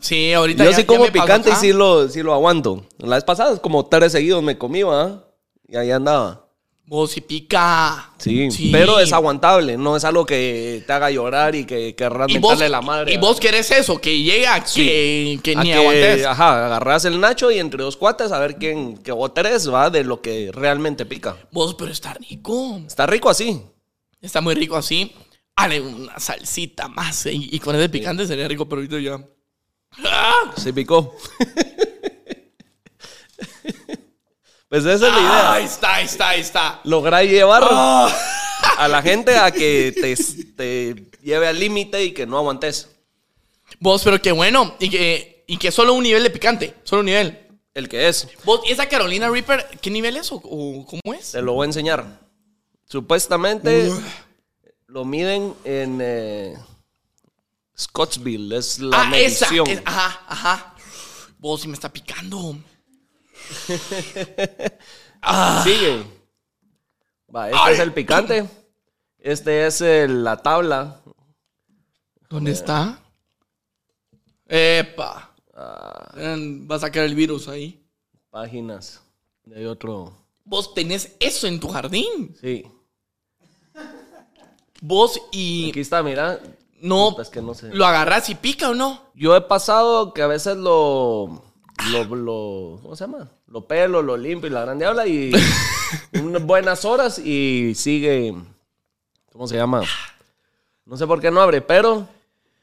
Sí, 0.00 0.32
ahorita 0.32 0.64
Yo 0.64 0.70
ya- 0.70 0.76
sí 0.76 0.84
como 0.84 1.06
picante 1.06 1.50
y 1.50 1.54
sí 1.54 1.72
lo, 1.72 2.08
sí 2.08 2.22
lo 2.22 2.34
aguanto. 2.34 2.86
La 2.98 3.16
vez 3.16 3.24
pasada, 3.24 3.56
como 3.60 3.86
tres 3.86 4.12
seguidos 4.12 4.42
me 4.42 4.58
comí, 4.58 4.82
¿va? 4.82 5.24
Y 5.66 5.76
ahí 5.76 5.90
andaba. 5.90 6.43
Vos 6.86 7.12
sí 7.12 7.22
pica. 7.22 8.12
Sí, 8.18 8.68
pero 8.70 9.00
es 9.00 9.12
aguantable, 9.12 9.78
no 9.78 9.96
es 9.96 10.04
algo 10.04 10.26
que 10.26 10.84
te 10.86 10.92
haga 10.92 11.10
llorar 11.10 11.54
y 11.54 11.64
que 11.64 11.94
querrás 11.94 12.28
Y 12.28 12.38
vos, 12.38 12.50
mentarle 12.50 12.68
la 12.68 12.82
madre. 12.82 13.14
y 13.14 13.16
vos 13.16 13.40
querés 13.40 13.70
eso, 13.70 13.98
que 13.98 14.22
llega 14.22 14.62
que, 14.62 15.40
que 15.42 15.52
A 15.56 15.62
ni 15.62 15.70
que, 15.70 15.74
aguantes. 15.74 16.26
Ajá, 16.26 16.66
agarras 16.66 17.06
el 17.06 17.18
nacho 17.18 17.50
y 17.50 17.58
entre 17.58 17.82
dos 17.82 17.96
cuates 17.96 18.32
a 18.32 18.38
ver 18.38 18.56
quién, 18.56 18.98
que 18.98 19.12
o 19.12 19.30
tres, 19.32 19.72
va, 19.72 19.88
de 19.88 20.04
lo 20.04 20.20
que 20.20 20.50
realmente 20.52 21.06
pica. 21.06 21.36
Vos, 21.52 21.74
pero 21.74 21.90
está 21.90 22.12
rico. 22.14 22.80
Está 22.86 23.06
rico 23.06 23.30
así. 23.30 23.62
Está 24.20 24.42
muy 24.42 24.54
rico 24.54 24.76
así. 24.76 25.10
Dale 25.56 25.80
una 25.80 26.18
salsita 26.18 26.88
más. 26.88 27.24
Y, 27.26 27.48
y 27.50 27.60
con 27.60 27.76
ese 27.76 27.88
picante 27.88 28.26
sería 28.26 28.46
rico, 28.46 28.68
pero 28.68 28.82
ahorita 28.82 28.98
ya. 29.00 29.24
¡Ah! 30.04 30.52
Se 30.56 30.72
picó. 30.72 31.14
pues 34.82 34.84
esa 34.96 35.06
es 35.08 35.12
la 35.14 35.20
idea. 35.20 35.52
Ahí 35.52 35.64
está, 35.64 35.94
ahí 35.94 36.04
está, 36.04 36.28
ahí 36.30 36.40
está. 36.40 36.80
Lograr 36.84 37.24
llevar 37.24 37.62
Ah. 37.70 38.12
a 38.78 38.88
la 38.88 39.02
gente 39.02 39.36
a 39.36 39.50
que 39.50 39.92
te, 39.94 40.16
te 40.56 41.10
lleve 41.22 41.46
al 41.48 41.58
límite 41.58 42.02
y 42.04 42.12
que 42.12 42.26
no 42.26 42.38
aguantes. 42.38 42.88
Vos, 43.80 44.02
pero 44.04 44.20
qué 44.20 44.32
bueno. 44.32 44.74
Y 44.78 44.88
que, 44.90 45.44
y 45.46 45.56
que 45.58 45.70
solo 45.70 45.94
un 45.94 46.02
nivel 46.02 46.22
de 46.22 46.30
picante. 46.30 46.74
Solo 46.84 47.00
un 47.00 47.06
nivel. 47.06 47.40
El 47.74 47.88
que 47.88 48.08
es. 48.08 48.28
Vos, 48.44 48.60
¿y 48.66 48.72
esa 48.72 48.88
Carolina 48.88 49.28
Reaper, 49.28 49.66
qué 49.80 49.90
nivel 49.90 50.16
es 50.16 50.30
o, 50.32 50.36
o 50.36 50.86
cómo 50.86 51.14
es? 51.14 51.32
Te 51.32 51.42
lo 51.42 51.54
voy 51.54 51.64
a 51.64 51.66
enseñar. 51.66 52.20
Supuestamente 52.88 53.90
lo 54.86 55.04
miden 55.04 55.54
en 55.64 55.98
eh, 56.00 56.54
Scottsville, 57.76 58.56
es 58.56 58.78
la 58.78 59.02
ah, 59.02 59.16
esa. 59.16 59.46
medición. 59.50 59.66
es- 59.68 59.82
ajá, 59.84 60.20
ajá. 60.28 60.74
Vos, 61.38 61.62
sí 61.62 61.68
me 61.68 61.74
está 61.74 61.92
picando. 61.92 62.56
Sigue. 65.64 66.04
Va, 67.34 67.48
este 67.50 67.60
Ay. 67.62 67.74
es 67.74 67.80
el 67.80 67.92
picante. 67.92 68.48
Este 69.18 69.66
es 69.66 69.80
el- 69.80 70.22
la 70.24 70.36
tabla. 70.36 71.00
¿Dónde 72.28 72.52
está? 72.52 72.98
Epa. 74.46 75.30
Ah, 75.54 76.12
Eh, 76.16 76.66
Va 76.70 76.76
a 76.76 76.80
sacar 76.80 77.04
el 77.04 77.14
virus 77.14 77.48
ahí. 77.48 77.80
páginas 78.30 79.00
de 79.44 79.66
otro. 79.68 80.12
Vos 80.44 80.74
tenés 80.74 81.14
eso 81.20 81.46
en 81.46 81.60
tu 81.60 81.68
jardín. 81.68 82.36
Sí. 82.40 82.66
Vos 84.82 85.20
y 85.32 85.70
Aquí 85.70 85.80
está, 85.80 86.02
mira. 86.02 86.40
no 86.80 87.18
es 87.18 87.30
que 87.30 87.40
no 87.40 87.54
sé. 87.54 87.68
lo 87.72 87.86
agarrás 87.86 88.28
y 88.28 88.34
pica 88.34 88.68
o 88.70 88.74
no. 88.74 89.00
Yo 89.14 89.34
he 89.36 89.40
pasado 89.40 90.12
que 90.12 90.20
a 90.22 90.26
veces 90.26 90.56
lo. 90.56 91.42
Lo, 91.90 92.04
lo- 92.16 92.78
¿Cómo 92.82 92.96
se 92.96 93.04
llama? 93.04 93.28
Lo 93.48 93.66
pelo, 93.66 94.02
lo 94.02 94.16
limpio 94.16 94.48
y 94.48 94.52
la 94.52 94.62
grande 94.62 94.86
habla 94.86 95.06
y. 95.06 95.32
unas 96.22 96.42
buenas 96.44 96.84
horas 96.84 97.18
y 97.18 97.74
sigue. 97.74 98.34
¿Cómo 99.32 99.46
se 99.46 99.56
llama? 99.56 99.82
No 100.86 100.96
sé 100.96 101.06
por 101.06 101.20
qué 101.20 101.30
no 101.30 101.40
abre, 101.40 101.60
pero. 101.60 102.06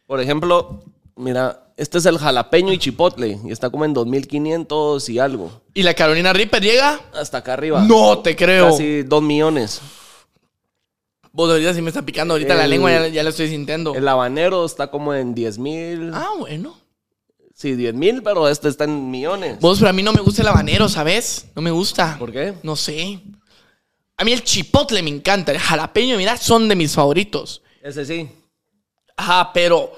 Por 0.07 0.19
ejemplo, 0.19 0.83
Mira, 1.21 1.71
este 1.77 1.99
es 1.99 2.05
el 2.07 2.17
jalapeño 2.17 2.73
y 2.73 2.79
chipotle. 2.79 3.39
Y 3.45 3.51
está 3.51 3.69
como 3.69 3.85
en 3.85 3.93
2500 3.93 5.07
y 5.09 5.19
algo. 5.19 5.51
¿Y 5.73 5.83
la 5.83 5.93
Carolina 5.93 6.33
Reaper 6.33 6.63
llega? 6.63 6.99
Hasta 7.13 7.39
acá 7.39 7.53
arriba. 7.53 7.83
No 7.83 8.19
te 8.19 8.35
creo. 8.35 8.71
Casi 8.71 9.03
2 9.03 9.21
millones. 9.21 9.81
Vos 11.31 11.49
ahorita 11.49 11.73
sí 11.73 11.81
me 11.81 11.89
está 11.89 12.01
picando. 12.01 12.33
Ahorita 12.33 12.55
la 12.55 12.67
lengua 12.67 12.91
ya, 12.91 13.07
ya 13.07 13.23
la 13.23 13.29
estoy 13.29 13.49
sintiendo. 13.49 13.93
El 13.93 14.07
habanero 14.07 14.65
está 14.65 14.89
como 14.89 15.13
en 15.13 15.35
10 15.35 15.59
mil. 15.59 16.11
Ah, 16.13 16.31
bueno. 16.39 16.75
Sí, 17.61 17.75
10 17.75 17.93
mil, 17.93 18.23
pero 18.23 18.47
este 18.49 18.69
está 18.69 18.85
en 18.85 19.11
millones. 19.11 19.59
Vos, 19.59 19.77
pero 19.77 19.91
a 19.91 19.93
mí 19.93 20.01
no 20.01 20.11
me 20.13 20.21
gusta 20.21 20.41
el 20.41 20.47
habanero, 20.47 20.89
¿sabes? 20.89 21.45
No 21.55 21.61
me 21.61 21.69
gusta. 21.69 22.15
¿Por 22.17 22.31
qué? 22.31 22.55
No 22.63 22.75
sé. 22.75 23.19
A 24.17 24.23
mí 24.23 24.31
el 24.33 24.43
chipotle 24.43 25.03
me 25.03 25.11
encanta. 25.11 25.51
El 25.51 25.59
jalapeño, 25.59 26.17
mira, 26.17 26.37
son 26.37 26.67
de 26.67 26.75
mis 26.75 26.95
favoritos. 26.95 27.61
Ese 27.83 28.03
sí. 28.03 28.27
Ajá, 29.15 29.51
pero. 29.53 29.91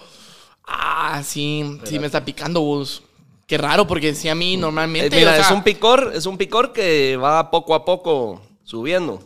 Ah, 0.68 1.22
sí, 1.24 1.80
sí 1.86 2.00
me 2.00 2.08
está 2.08 2.26
picando 2.26 2.60
vos. 2.60 3.02
Qué 3.48 3.58
raro, 3.58 3.88
porque 3.88 4.14
sí 4.14 4.28
a 4.28 4.36
mí 4.36 4.56
Eh, 4.56 4.58
normalmente. 4.58 5.16
mira, 5.16 5.32
o 5.32 5.36
sea, 5.36 5.46
es 5.46 5.52
un 5.52 5.64
picor, 5.64 6.12
es 6.14 6.26
un 6.26 6.38
picor 6.38 6.74
que 6.74 7.16
va 7.16 7.50
poco 7.50 7.76
a 7.76 7.86
poco 7.86 8.42
subiendo. 8.66 9.22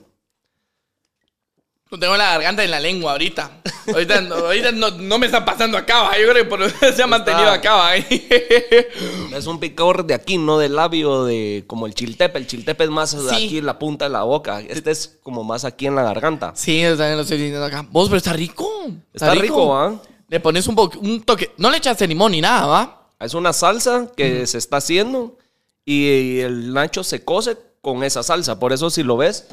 No 1.89 1.98
tengo 2.00 2.17
la 2.17 2.32
garganta 2.32 2.63
en 2.63 2.72
la 2.72 2.79
lengua 2.79 3.13
ahorita. 3.13 3.62
Ahorita, 3.94 4.20
no, 4.22 4.36
ahorita 4.36 4.72
no, 4.74 4.91
no 4.91 5.17
me 5.17 5.25
está 5.27 5.46
pasando 5.46 5.77
acá, 5.77 6.01
¿va? 6.03 6.17
Yo 6.20 6.27
creo 6.29 6.44
que 6.44 6.46
por 6.46 6.62
eso 6.62 6.75
se 6.94 7.01
ha 7.03 7.08
mantenido 7.08 7.50
acá, 7.50 7.75
¿va? 7.75 7.96
Es 9.36 9.46
un 9.48 9.60
picor 9.60 10.06
de 10.06 10.13
aquí, 10.13 10.38
no 10.38 10.58
del 10.58 10.75
labio, 10.75 11.24
de 11.25 11.63
como 11.67 11.86
el 11.88 11.94
chiltepe. 11.94 12.38
El 12.39 12.48
chiltepe 12.48 12.84
es 12.84 12.89
más 12.89 13.12
de 13.12 13.29
Sí. 13.29 13.46
aquí 13.46 13.58
en 13.60 13.65
la 13.65 13.79
punta 13.79 14.06
de 14.06 14.12
la 14.12 14.24
boca. 14.24 14.60
Este 14.62 14.91
es 14.91 15.17
como 15.24 15.44
más 15.44 15.63
aquí 15.63 15.88
en 15.88 15.96
la 15.96 16.03
garganta. 16.03 16.51
Sí, 16.56 16.82
yo 16.82 16.98
también 16.98 17.15
lo 17.15 17.22
estoy 17.24 17.38
sintiendo 17.38 17.65
acá. 17.65 17.86
Vos, 17.89 18.10
pero 18.10 18.17
está 18.17 18.34
rico. 18.34 18.70
Está 19.13 19.34
rico, 19.36 19.75
¿ah? 19.77 19.96
Le 20.27 20.39
pones 20.41 20.67
un, 20.67 20.77
un 21.01 21.22
toque. 21.24 21.51
No 21.58 21.70
le 21.70 21.77
echaste 21.77 22.06
limón 22.08 22.34
ni 22.34 22.41
nada, 22.41 22.65
¿va? 22.65 23.10
Es 23.20 23.34
una 23.34 23.53
salsa 23.53 24.08
que 24.15 24.46
se 24.48 24.58
está 24.58 24.77
haciendo 24.77 25.38
y 25.86 26.39
el 26.39 26.74
nacho 26.74 27.03
se 27.03 27.24
cose 27.24 27.58
con 27.82 28.03
esa 28.03 28.22
salsa. 28.24 28.60
Por 28.60 28.74
eso 28.74 28.89
si 28.89 29.03
lo 29.03 29.15
ves, 29.15 29.48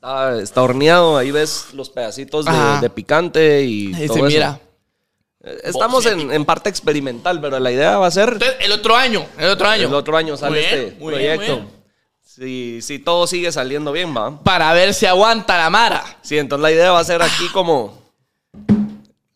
está, 0.00 0.38
está 0.40 0.62
horneado. 0.62 1.16
Ahí 1.16 1.30
ves 1.30 1.66
los 1.72 1.90
pedacitos 1.90 2.46
de, 2.80 2.90
picante 2.90 3.62
y 3.62 3.92
Ahí 3.94 4.06
todo 4.06 4.14
se 4.14 4.20
eso. 4.20 4.26
mira. 4.28 4.60
Eh, 5.42 5.60
Estamos 5.64 6.04
en, 6.06 6.30
en 6.32 6.44
parte 6.44 6.68
experimental, 6.68 7.40
pero 7.40 7.58
la 7.58 7.70
idea 7.70 7.96
va 7.98 8.06
a 8.06 8.10
ser 8.10 8.30
Entonces, 8.34 8.56
el 8.60 8.72
otro 8.72 8.94
año, 8.96 9.26
el 9.38 9.48
otro 9.48 9.68
año. 9.68 9.88
el 9.88 9.94
otro 9.94 10.16
año 10.16 10.36
sale 10.36 10.50
Muy 10.50 10.58
bien, 10.60 10.74
este 10.88 11.00
muy 11.00 11.14
bien, 11.14 11.36
proyecto. 11.36 11.56
muy 11.62 11.66
bien. 11.70 11.80
Si, 12.22 12.82
si 12.82 12.98
todo 12.98 13.26
sigue 13.26 13.50
saliendo 13.50 13.90
bien, 13.92 14.14
va. 14.16 14.42
Para 14.42 14.72
ver 14.72 14.94
si 14.94 15.04
aguanta 15.06 15.58
la 15.58 15.68
mara. 15.70 16.04
Sí, 16.22 16.38
entonces 16.38 16.62
la 16.62 16.70
idea 16.70 16.92
va 16.92 17.00
a 17.00 17.04
ser 17.04 17.22
aquí 17.22 17.48
como... 17.52 17.98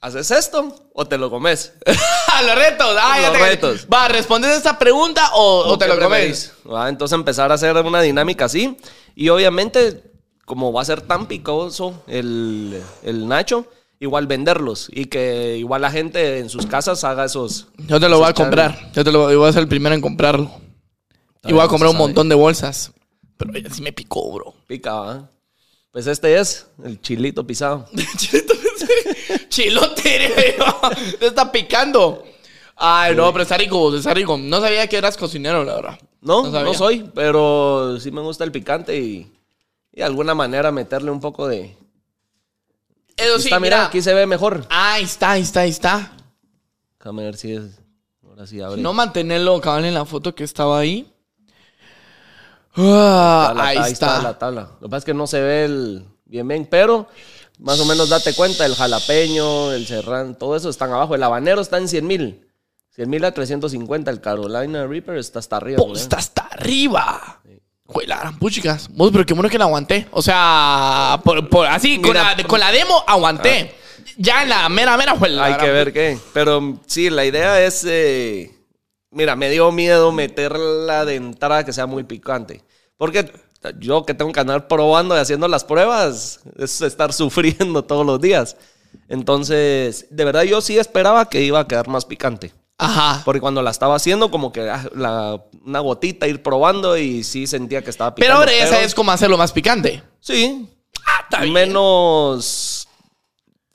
¿Haces 0.01 0.31
esto 0.31 0.91
o 0.93 1.07
te 1.07 1.17
lo 1.17 1.31
comes? 1.31 1.73
los 1.87 2.55
retos. 2.55 2.97
Ah, 3.01 3.19
ya 3.21 3.29
Los 3.31 3.39
te- 3.39 3.45
retos. 3.45 3.87
Va, 3.93 4.07
¿respondes 4.09 4.55
esta 4.55 4.79
pregunta 4.79 5.31
o, 5.35 5.61
o 5.67 5.79
te 5.79 5.87
¿Qué 5.87 5.95
lo 5.95 6.01
comes? 6.01 6.53
Va, 6.71 6.89
Entonces 6.91 7.15
empezar 7.15 7.51
a 7.51 7.55
hacer 7.55 7.75
una 7.79 8.03
dinámica 8.03 8.45
así. 8.45 8.77
Y 9.15 9.31
obviamente, 9.31 10.03
como 10.45 10.73
va 10.73 10.83
a 10.83 10.85
ser 10.85 11.01
tan 11.01 11.27
picoso 11.27 12.03
el, 12.07 12.81
el 13.03 13.29
nacho, 13.29 13.67
igual 14.01 14.27
venderlos. 14.27 14.89
Y 14.93 15.07
que 15.07 15.57
igual 15.57 15.83
la 15.83 15.91
gente 15.91 16.39
en 16.39 16.49
sus 16.49 16.67
casas 16.67 17.05
haga 17.05 17.25
esos... 17.25 17.69
Yo 17.87 17.99
te 17.99 18.09
lo 18.09 18.19
voy 18.19 18.29
a 18.29 18.35
comprar. 18.35 18.93
Yo 18.93 19.05
te 19.05 19.13
lo 19.13 19.31
yo 19.31 19.39
voy 19.39 19.49
a 19.49 19.53
ser 19.53 19.63
el 19.63 19.69
primero 19.69 19.95
en 19.95 20.01
comprarlo. 20.01 20.51
Y 21.45 21.53
voy 21.53 21.63
a 21.63 21.69
comprar 21.69 21.91
un 21.91 21.99
montón 21.99 22.29
de 22.29 22.35
bolsas. 22.35 22.93
Pero 23.37 23.53
ya 23.59 23.71
sí 23.71 23.83
me 23.83 23.93
picó, 23.93 24.33
bro. 24.33 24.55
Pica, 24.67 24.95
¿va? 24.95 25.31
Pues 25.91 26.07
este 26.07 26.39
es 26.39 26.67
el 26.85 27.01
chilito 27.01 27.47
pisado. 27.47 27.87
Chilito, 28.17 28.55
Chilote, 29.49 30.57
te 31.21 31.27
está 31.27 31.53
picando. 31.53 32.25
Ay, 32.77 33.15
no, 33.15 33.31
pero 33.33 33.43
está 33.43 33.57
rico, 33.57 33.95
está 33.95 34.13
rico. 34.13 34.37
No 34.37 34.61
sabía 34.61 34.89
que 34.89 34.97
eras 34.97 35.17
cocinero, 35.17 35.63
la 35.63 35.77
verdad. 35.77 35.99
No, 36.21 36.51
No 36.51 36.63
no, 36.65 36.75
soy, 36.75 37.09
pero 37.15 37.99
sí 38.01 38.11
me 38.11 38.23
gusta 38.23 38.43
el 38.43 38.51
picante 38.51 38.99
y, 38.99 39.31
y 39.95 39.99
de 39.99 40.05
alguna 40.05 40.35
manera 40.35 40.73
meterle 40.73 41.13
un 41.13 41.21
poco 41.21 41.47
de... 41.47 41.77
Eso 43.17 43.39
sí, 43.39 43.45
está, 43.45 43.61
mira, 43.61 43.77
mira. 43.77 43.87
aquí 43.87 44.03
se 44.03 44.13
ve 44.13 44.27
mejor. 44.27 44.67
Ahí 44.69 45.05
está, 45.05 45.33
ahí 45.33 45.43
está, 45.43 45.61
ahí 45.61 45.71
está. 45.71 46.13
Déjame 46.99 47.23
ver 47.23 47.37
si 47.37 47.55
es... 47.55 47.79
Ahora 48.27 48.45
sí 48.45 48.61
abre. 48.61 48.83
No 48.83 48.93
mantenerlo 48.93 49.61
cabal 49.61 49.85
en 49.85 49.95
la 49.95 50.05
foto 50.05 50.35
que 50.35 50.43
estaba 50.43 50.81
ahí. 50.81 51.09
Ah, 52.75 53.55
ahí, 53.57 53.93
está. 53.93 54.21
la 54.21 54.37
tabla. 54.37 54.63
Lo 54.81 54.89
que 54.89 54.91
pasa 54.91 54.99
es 54.99 55.05
que 55.05 55.15
no 55.15 55.29
se 55.29 55.41
ve 55.41 55.65
el 55.67 56.05
bien 56.25 56.49
bien, 56.49 56.67
pero 56.69 57.07
más 57.61 57.79
o 57.79 57.85
menos 57.85 58.09
date 58.09 58.35
cuenta, 58.35 58.67
el 58.67 58.75
jalapeño, 58.75 59.71
el 59.71 59.87
serrano, 59.87 60.35
todo 60.35 60.57
eso 60.57 60.71
están 60.71 60.91
abajo. 60.91 61.15
El 61.15 61.23
habanero 61.23 61.61
está 61.61 61.79
en 61.79 61.87
100 61.87 62.05
mil. 62.05 62.49
100 62.97 63.09
mil 63.09 63.25
a 63.25 63.33
350. 63.33 64.11
El 64.11 64.21
Carolina 64.21 64.89
Reaper 64.89 65.19
está 65.19 65.39
hasta 65.39 65.59
arriba. 65.59 65.79
Vos, 65.79 65.91
güey. 65.91 66.01
está 66.01 66.17
hasta 66.17 66.43
arriba. 66.43 67.43
Güey, 67.87 68.07
la 68.07 68.19
gran 68.19 68.39
puchicas. 68.39 68.89
Vos, 68.93 69.11
pero 69.13 69.27
qué 69.27 69.35
bueno 69.35 69.49
que 69.51 69.59
la 69.59 69.65
aguanté. 69.67 70.07
O 70.11 70.23
sea, 70.23 71.21
por, 71.25 71.49
por- 71.51 71.67
así, 71.67 72.01
con 72.01 72.15
la, 72.15 72.37
con 72.47 72.59
la 72.61 72.73
demo 72.73 73.05
aguanté. 73.07 73.75
Ya 74.17 74.43
en 74.43 74.49
la 74.49 74.69
mera, 74.69 74.97
mera 74.97 75.15
fue 75.17 75.29
la 75.29 75.45
Hay 75.45 75.57
que 75.57 75.71
ver 75.71 75.93
qué. 75.93 76.19
Pero 76.33 76.81
sí, 76.87 77.11
la 77.11 77.25
idea 77.25 77.61
es... 77.65 77.85
eh, 77.87 78.51
mira, 79.11 79.37
me 79.37 79.51
dio 79.51 79.71
miedo 79.73 80.13
meterla 80.13 81.05
de 81.05 81.17
entrada 81.17 81.65
que 81.65 81.73
sea 81.73 81.87
muy 81.87 82.05
picante. 82.05 82.63
Porque 82.97 83.31
yo 83.79 84.05
que 84.07 84.15
tengo 84.15 84.33
que 84.33 84.41
andar 84.41 84.67
probando 84.69 85.15
y 85.17 85.19
haciendo 85.19 85.49
las 85.49 85.65
pruebas, 85.65 86.41
es 86.59 86.81
estar 86.81 87.13
sufriendo 87.15 87.85
todos 87.85 88.07
los 88.07 88.21
días. 88.21 88.57
Entonces, 89.09 90.07
de 90.11 90.25
verdad 90.25 90.43
yo 90.45 90.61
sí 90.61 90.79
esperaba 90.79 91.29
que 91.29 91.43
iba 91.43 91.61
a 91.61 91.69
quedar 91.69 91.89
más 91.89 92.05
picante. 92.05 92.53
Ajá. 92.85 93.23
Porque 93.25 93.41
cuando 93.41 93.63
la 93.63 93.71
estaba 93.71 93.95
haciendo, 93.97 94.31
como 94.31 94.53
que 94.53 94.69
ah, 94.69 94.89
la- 94.95 95.43
una 95.65 95.81
gotita 95.81 96.27
ir 96.29 96.43
probando 96.43 96.97
y 96.97 97.23
sí 97.25 97.47
sentía 97.47 97.83
que 97.83 97.91
estaba 97.91 98.15
Pero 98.15 98.27
picando. 98.27 98.41
ahora 98.41 98.53
ya 98.59 98.67
sabes 98.67 98.95
cómo 98.95 99.11
hacerlo 99.13 99.37
más 99.39 99.53
picante. 99.53 100.03
Sí. 100.21 100.69
Ah, 101.07 101.21
está 101.25 101.41
bien. 101.43 101.53
Menos. 101.55 102.89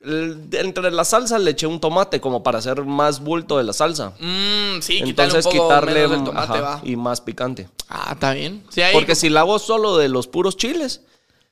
entre 0.01 0.91
la 0.91 1.03
salsa 1.03 1.37
le 1.39 1.51
eché 1.51 1.67
un 1.67 1.79
tomate 1.81 2.21
como 2.21 2.41
para 2.41 2.59
hacer 2.59 2.83
más 2.85 3.19
bulto 3.19 3.57
de 3.57 3.65
la 3.65 3.73
salsa. 3.73 4.13
Mmm, 4.19 4.79
sí, 4.81 4.99
Entonces 4.99 5.45
un 5.45 5.51
poco 5.51 5.63
quitarle 5.67 5.93
menos 6.07 6.17
el 6.19 6.23
tomate, 6.23 6.53
ajá, 6.53 6.61
va. 6.61 6.81
y 6.85 6.95
más 6.95 7.19
picante. 7.19 7.67
Ah, 7.89 8.11
está 8.13 8.33
bien. 8.33 8.63
Sí, 8.69 8.81
ahí- 8.81 8.93
Porque 8.93 9.13
si 9.15 9.27
la 9.29 9.41
hago 9.41 9.59
solo 9.59 9.97
de 9.97 10.07
los 10.07 10.27
puros 10.27 10.55
chiles, 10.55 11.01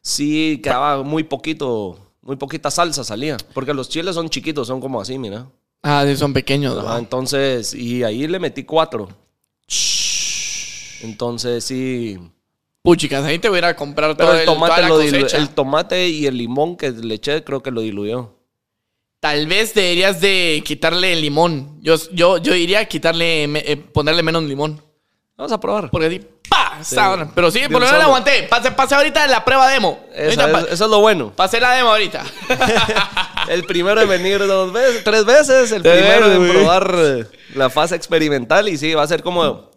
sí 0.02 0.62
quedaba 0.64 1.04
muy 1.04 1.24
poquito, 1.24 2.00
muy 2.22 2.38
poquita 2.38 2.72
salsa 2.72 3.04
salía. 3.04 3.36
Porque 3.54 3.74
los 3.74 3.90
chiles 3.90 4.16
son 4.16 4.30
chiquitos, 4.30 4.66
son 4.68 4.80
como 4.80 5.02
así, 5.02 5.18
mira. 5.20 5.46
Ah, 5.84 6.06
son 6.16 6.34
pequeños, 6.34 6.78
Ajá, 6.78 6.94
¿va? 6.94 7.00
entonces, 7.00 7.74
y 7.74 8.04
ahí 8.04 8.28
le 8.28 8.40
metí 8.40 8.64
cuatro. 8.64 9.10
Entonces 11.02 11.64
sí. 11.64 12.18
Puchicas, 12.82 13.24
ahí 13.26 13.40
te 13.40 13.50
voy 13.50 13.58
a 13.58 13.60
ir 13.60 13.66
a 13.66 13.76
comprar 13.76 14.16
Pero 14.16 14.30
todo 14.30 14.40
el 14.40 14.46
tomate, 14.46 14.88
lo 14.88 15.02
el 15.02 15.50
tomate 15.50 16.08
y 16.08 16.26
el 16.26 16.38
limón 16.38 16.78
que 16.78 16.92
le 16.92 17.16
eché, 17.16 17.44
creo 17.44 17.62
que 17.62 17.72
lo 17.72 17.82
diluyó. 17.82 18.38
Tal 19.20 19.48
vez 19.48 19.74
deberías 19.74 20.22
de 20.22 20.64
quitarle 20.66 21.14
el 21.14 21.22
limón. 21.22 21.80
Yo, 21.82 21.96
yo, 22.14 22.38
yo 22.38 22.54
diría 22.54 22.86
quitarle, 22.86 23.44
eh, 23.44 23.78
ponerle 23.78 24.24
menos 24.24 24.44
limón. 24.44 24.82
Vamos 25.38 25.52
a 25.52 25.60
probar. 25.60 25.90
Porque 25.92 26.08
así, 26.08 26.28
¡pa! 26.50 26.80
Pero 27.36 27.52
sí, 27.52 27.62
por 27.64 27.74
lo 27.74 27.80
menos 27.82 27.98
la 28.00 28.06
aguanté. 28.06 28.44
Pasé, 28.50 28.72
pasé 28.72 28.96
ahorita 28.96 29.28
la 29.28 29.46
prueba 29.46 29.70
demo. 29.70 30.00
Esa- 30.14 30.42
Ahorita 30.46 30.60
es- 30.62 30.74
eso 30.74 30.86
es 30.86 30.90
lo 30.92 31.00
bueno. 31.00 31.32
pasé 31.36 31.60
la 31.60 31.74
demo 31.74 31.90
ahorita. 31.90 32.24
El 33.48 33.64
primero 33.66 34.02
en 34.02 34.10
venir 34.10 34.40
dos 34.46 34.74
veces, 34.74 35.04
tres 35.04 35.26
veces. 35.26 35.72
El 35.72 35.82
primero 35.84 36.32
en 36.34 36.50
probar 36.50 37.28
la 37.56 37.70
fase 37.70 37.96
experimental. 37.96 38.68
Y 38.68 38.78
sí, 38.78 38.94
va 38.94 39.04
a 39.04 39.08
ser 39.08 39.22
como. 39.24 39.70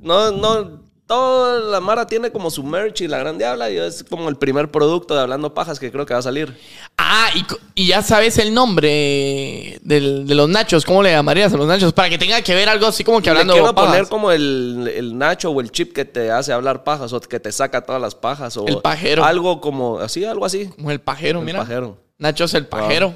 No, 0.00 0.30
no. 0.32 0.82
Toda 1.06 1.58
la 1.60 1.80
Mara 1.80 2.06
tiene 2.06 2.30
como 2.30 2.50
su 2.50 2.62
merch 2.62 3.02
y 3.02 3.08
la 3.08 3.18
grande 3.18 3.44
habla. 3.44 3.70
Y 3.70 3.76
es 3.76 4.02
como 4.08 4.28
el 4.28 4.36
primer 4.36 4.70
producto 4.70 5.14
de 5.14 5.20
Hablando 5.20 5.52
Pajas 5.52 5.78
que 5.78 5.90
creo 5.92 6.06
que 6.06 6.14
va 6.14 6.20
a 6.20 6.22
salir. 6.22 6.56
ah, 6.96 7.28
y, 7.74 7.86
ya 7.86 8.02
sabes 8.02 8.38
el 8.38 8.54
nombre 8.54 9.78
del- 9.82 10.26
de 10.26 10.34
los 10.34 10.48
nachos. 10.48 10.84
¿Cómo 10.84 11.02
le 11.02 11.10
llamarías 11.10 11.52
a 11.52 11.56
los 11.56 11.66
nachos? 11.66 11.92
Para 11.92 12.08
que 12.08 12.18
tenga 12.18 12.40
que 12.40 12.54
ver 12.54 12.68
algo 12.68 12.86
así 12.86 13.04
como 13.04 13.20
que 13.20 13.28
hablando 13.30 13.52
quiero 13.52 13.74
pajas. 13.74 13.90
poner 13.90 14.08
como 14.08 14.30
el, 14.30 14.90
el 14.94 15.18
nacho 15.18 15.50
o 15.50 15.60
el 15.60 15.70
chip 15.70 15.92
que 15.92 16.04
te 16.04 16.30
hace 16.30 16.52
hablar 16.52 16.84
pajas 16.84 17.12
o 17.12 17.20
que 17.20 17.40
te 17.40 17.52
saca 17.52 17.82
todas 17.82 18.00
las 18.00 18.14
pajas. 18.14 18.56
O 18.56 18.66
El 18.66 18.78
pajero. 18.80 19.24
Algo 19.24 19.60
como 19.60 19.98
así, 19.98 20.24
algo 20.24 20.46
así. 20.46 20.66
Como 20.68 20.90
el 20.90 21.00
pajero, 21.00 21.40
El 21.40 21.44
mira. 21.44 21.58
pajero. 21.60 21.98
Nachos 22.18 22.54
el 22.54 22.66
pajero. 22.66 23.14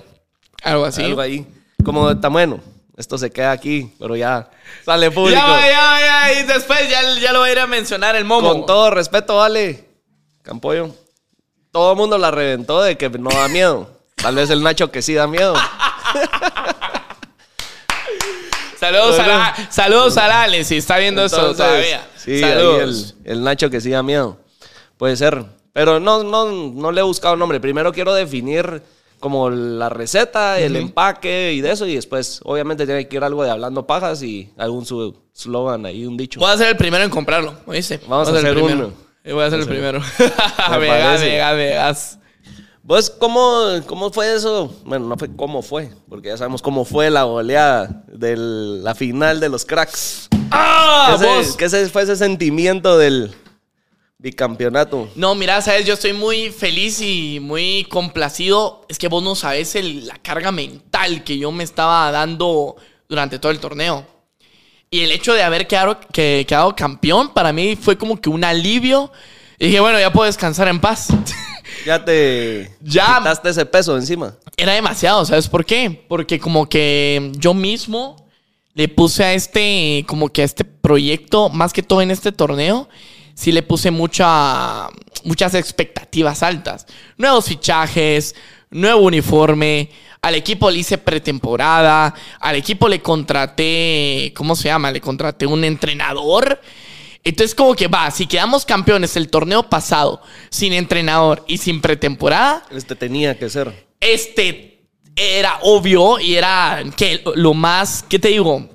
Algo 0.62 0.84
así. 0.84 1.02
Algo 1.04 1.20
ahí. 1.20 1.46
Como 1.84 2.18
tan 2.18 2.32
bueno. 2.32 2.60
Esto 2.96 3.18
se 3.18 3.30
queda 3.30 3.50
aquí, 3.52 3.92
pero 3.98 4.16
ya 4.16 4.48
sale 4.84 5.10
público. 5.10 5.38
Ya, 5.38 5.68
ya, 5.68 6.00
ya. 6.00 6.40
Y 6.40 6.44
después 6.44 6.88
ya, 6.88 7.02
ya 7.20 7.32
lo 7.32 7.40
voy 7.40 7.50
a 7.50 7.52
ir 7.52 7.58
a 7.58 7.66
mencionar 7.66 8.16
el 8.16 8.24
momo. 8.24 8.48
Con 8.48 8.64
todo 8.66 8.90
respeto, 8.90 9.36
vale. 9.36 9.84
Campollo. 10.42 10.94
Todo 11.70 11.92
el 11.92 11.98
mundo 11.98 12.16
la 12.16 12.30
reventó 12.30 12.80
de 12.80 12.96
que 12.96 13.10
no 13.10 13.28
da 13.28 13.48
miedo. 13.48 13.90
Tal 14.14 14.34
vez 14.34 14.48
el 14.48 14.62
Nacho 14.62 14.90
que 14.90 15.02
sí 15.02 15.12
da 15.12 15.26
miedo. 15.26 15.54
Saludos 18.80 19.18
a 19.18 19.26
la, 19.26 19.68
saludos 19.70 20.16
a 20.18 20.48
si 20.62 20.76
está 20.76 20.98
viendo 20.98 21.24
esto 21.24 21.38
Entonces, 21.38 21.64
todavía. 21.66 22.06
Sí, 22.16 22.40
saludos. 22.40 23.14
el, 23.24 23.32
el 23.32 23.42
Nacho 23.42 23.68
que 23.70 23.80
sí 23.80 23.90
da 23.90 24.02
miedo. 24.02 24.38
Puede 24.96 25.16
ser. 25.16 25.44
Pero 25.72 25.98
no, 25.98 26.22
no, 26.22 26.46
no 26.46 26.92
le 26.92 27.00
he 27.00 27.04
buscado 27.04 27.36
nombre. 27.36 27.58
Primero 27.58 27.92
quiero 27.92 28.14
definir 28.14 28.82
como 29.20 29.50
la 29.50 29.88
receta, 29.88 30.58
el 30.60 30.76
empaque 30.76 31.52
y 31.54 31.60
de 31.60 31.72
eso. 31.72 31.86
Y 31.86 31.94
después, 31.94 32.40
obviamente, 32.44 32.86
tiene 32.86 33.08
que 33.08 33.16
ir 33.16 33.24
algo 33.24 33.44
de 33.44 33.50
hablando 33.50 33.86
pajas 33.86 34.22
y 34.22 34.50
algún 34.56 34.84
su 34.86 35.16
slogan 35.34 35.86
ahí, 35.86 36.06
un 36.06 36.16
dicho. 36.16 36.40
Voy 36.40 36.50
a 36.50 36.56
ser 36.56 36.68
el 36.68 36.76
primero 36.76 37.04
en 37.04 37.10
comprarlo, 37.10 37.54
¿oíste? 37.66 38.00
Vamos 38.08 38.28
a 38.28 38.32
Voy 38.32 38.40
ser 38.40 38.48
hacer 38.50 38.58
el 38.58 38.64
primero. 38.64 38.86
uno. 38.88 38.96
Eh, 39.24 39.32
Voy 39.32 39.44
a 39.44 39.50
ser 39.50 39.60
el 39.60 39.66
primero. 39.66 40.00
Me 40.70 40.78
Vegas. 40.78 41.20
Vegas, 41.20 41.56
Vegas. 41.56 42.18
¿Vos 42.82 43.10
cómo, 43.10 43.64
cómo 43.86 44.12
fue 44.12 44.32
eso? 44.32 44.72
Bueno, 44.84 45.08
no 45.08 45.16
fue 45.18 45.28
cómo 45.34 45.60
fue, 45.60 45.90
porque 46.08 46.28
ya 46.28 46.36
sabemos 46.36 46.62
cómo 46.62 46.84
fue 46.84 47.10
la 47.10 47.24
goleada 47.24 48.04
de 48.06 48.36
la 48.36 48.94
final 48.94 49.40
de 49.40 49.48
los 49.48 49.64
cracks. 49.64 50.28
¡Ah! 50.52 51.08
¿Qué, 51.18 51.24
ese- 51.26 51.26
vos! 51.36 51.56
qué 51.56 51.64
ese 51.64 51.88
fue 51.88 52.02
ese 52.02 52.14
sentimiento 52.14 52.96
del 52.96 53.32
bicampeonato? 54.18 55.08
No, 55.14 55.34
mira, 55.34 55.60
sabes, 55.62 55.84
yo 55.86 55.94
estoy 55.94 56.12
muy 56.12 56.50
feliz 56.50 57.00
y 57.00 57.38
muy 57.40 57.84
complacido. 57.88 58.84
Es 58.88 58.98
que 58.98 59.08
vos 59.08 59.22
no 59.22 59.34
sabes 59.34 59.74
el- 59.76 60.06
la 60.06 60.16
carga 60.18 60.52
mental 60.52 61.22
que 61.24 61.38
yo 61.38 61.52
me 61.52 61.64
estaba 61.64 62.10
dando 62.10 62.76
durante 63.08 63.38
todo 63.38 63.52
el 63.52 63.60
torneo. 63.60 64.06
Y 64.90 65.00
el 65.00 65.12
hecho 65.12 65.34
de 65.34 65.42
haber 65.42 65.66
quedado, 65.66 65.98
que, 66.12 66.44
quedado 66.48 66.74
campeón 66.74 67.32
para 67.34 67.52
mí 67.52 67.76
fue 67.76 67.98
como 67.98 68.20
que 68.20 68.28
un 68.30 68.44
alivio. 68.44 69.10
Y 69.58 69.66
dije, 69.66 69.80
bueno, 69.80 69.98
ya 69.98 70.12
puedo 70.12 70.26
descansar 70.26 70.68
en 70.68 70.80
paz. 70.80 71.08
Ya 71.84 72.04
te 72.04 72.70
Ya. 72.80 73.18
quitaste 73.18 73.50
ese 73.50 73.66
peso 73.66 73.96
encima. 73.96 74.36
Era 74.56 74.72
demasiado, 74.72 75.24
¿sabes 75.24 75.46
por 75.48 75.64
qué? 75.64 76.04
Porque 76.08 76.38
como 76.40 76.68
que 76.68 77.30
yo 77.36 77.54
mismo 77.54 78.16
le 78.74 78.88
puse 78.88 79.22
a 79.24 79.34
este, 79.34 80.04
como 80.08 80.28
que 80.30 80.42
a 80.42 80.44
este 80.44 80.64
proyecto, 80.64 81.48
más 81.48 81.72
que 81.72 81.82
todo 81.82 82.02
en 82.02 82.10
este 82.10 82.32
torneo, 82.32 82.88
sí 83.36 83.52
le 83.52 83.62
puse 83.62 83.90
mucha, 83.90 84.88
muchas 85.24 85.54
expectativas 85.54 86.42
altas. 86.42 86.86
Nuevos 87.18 87.44
fichajes, 87.44 88.34
nuevo 88.70 89.02
uniforme, 89.02 89.90
al 90.22 90.34
equipo 90.34 90.70
le 90.70 90.78
hice 90.78 90.98
pretemporada, 90.98 92.14
al 92.40 92.56
equipo 92.56 92.88
le 92.88 93.00
contraté, 93.00 94.32
¿cómo 94.34 94.56
se 94.56 94.64
llama? 94.68 94.90
Le 94.90 95.00
contraté 95.00 95.46
un 95.46 95.62
entrenador. 95.64 96.60
Entonces 97.22 97.54
como 97.54 97.74
que 97.74 97.88
va, 97.88 98.10
si 98.10 98.26
quedamos 98.26 98.64
campeones 98.64 99.16
el 99.16 99.28
torneo 99.28 99.68
pasado 99.68 100.22
sin 100.48 100.72
entrenador 100.72 101.44
y 101.46 101.58
sin 101.58 101.80
pretemporada, 101.80 102.64
Este 102.70 102.96
tenía 102.96 103.38
que 103.38 103.50
ser. 103.50 103.86
este 104.00 104.88
era 105.14 105.58
obvio 105.62 106.18
y 106.20 106.36
era 106.36 106.82
que 106.96 107.22
lo 107.34 107.52
más, 107.54 108.04
¿qué 108.08 108.18
te 108.18 108.28
digo? 108.28 108.68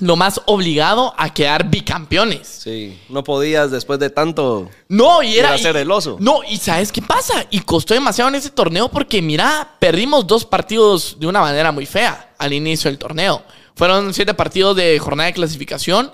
Lo 0.00 0.16
más 0.16 0.40
obligado 0.46 1.12
a 1.16 1.32
quedar 1.34 1.68
bicampeones. 1.68 2.46
Sí, 2.46 2.98
no 3.08 3.24
podías 3.24 3.70
después 3.70 3.98
de 3.98 4.10
tanto. 4.10 4.70
No, 4.88 5.22
y 5.22 5.36
era. 5.36 5.58
Ser 5.58 5.76
el 5.76 5.90
oso. 5.90 6.16
No, 6.20 6.40
y 6.48 6.56
¿sabes 6.58 6.92
qué 6.92 7.02
pasa? 7.02 7.46
Y 7.50 7.60
costó 7.60 7.94
demasiado 7.94 8.28
en 8.28 8.36
ese 8.36 8.50
torneo 8.50 8.88
porque, 8.88 9.20
mira, 9.20 9.76
perdimos 9.78 10.26
dos 10.26 10.44
partidos 10.44 11.16
de 11.18 11.26
una 11.26 11.40
manera 11.40 11.72
muy 11.72 11.86
fea 11.86 12.34
al 12.38 12.52
inicio 12.52 12.90
del 12.90 12.98
torneo. 12.98 13.42
Fueron 13.74 14.14
siete 14.14 14.34
partidos 14.34 14.76
de 14.76 14.98
jornada 14.98 15.28
de 15.28 15.34
clasificación 15.34 16.12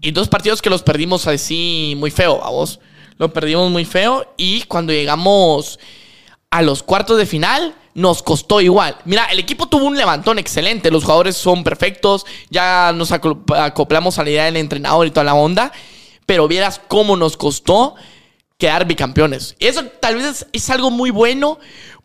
y 0.00 0.10
dos 0.12 0.28
partidos 0.28 0.62
que 0.62 0.70
los 0.70 0.82
perdimos 0.82 1.26
así 1.26 1.94
muy 1.96 2.10
feo, 2.10 2.42
a 2.44 2.50
vos. 2.50 2.80
Lo 3.18 3.32
perdimos 3.32 3.70
muy 3.70 3.84
feo 3.84 4.32
y 4.38 4.62
cuando 4.62 4.92
llegamos 4.92 5.78
a 6.50 6.62
los 6.62 6.82
cuartos 6.82 7.18
de 7.18 7.26
final 7.26 7.74
nos 7.94 8.22
costó 8.22 8.60
igual. 8.60 8.96
Mira, 9.04 9.26
el 9.26 9.38
equipo 9.38 9.66
tuvo 9.66 9.84
un 9.84 9.96
levantón 9.96 10.38
excelente, 10.38 10.90
los 10.90 11.04
jugadores 11.04 11.36
son 11.36 11.64
perfectos, 11.64 12.26
ya 12.50 12.92
nos 12.94 13.12
acoplamos 13.12 14.18
a 14.18 14.24
la 14.24 14.30
idea 14.30 14.44
del 14.44 14.56
entrenador 14.56 15.06
y 15.06 15.10
toda 15.10 15.24
la 15.24 15.34
onda, 15.34 15.72
pero 16.26 16.48
vieras 16.48 16.80
cómo 16.88 17.16
nos 17.16 17.36
costó 17.36 17.94
quedar 18.58 18.86
bicampeones. 18.86 19.56
Eso 19.58 19.84
tal 19.84 20.16
vez 20.16 20.24
es, 20.24 20.46
es 20.52 20.70
algo 20.70 20.90
muy 20.90 21.10
bueno 21.10 21.58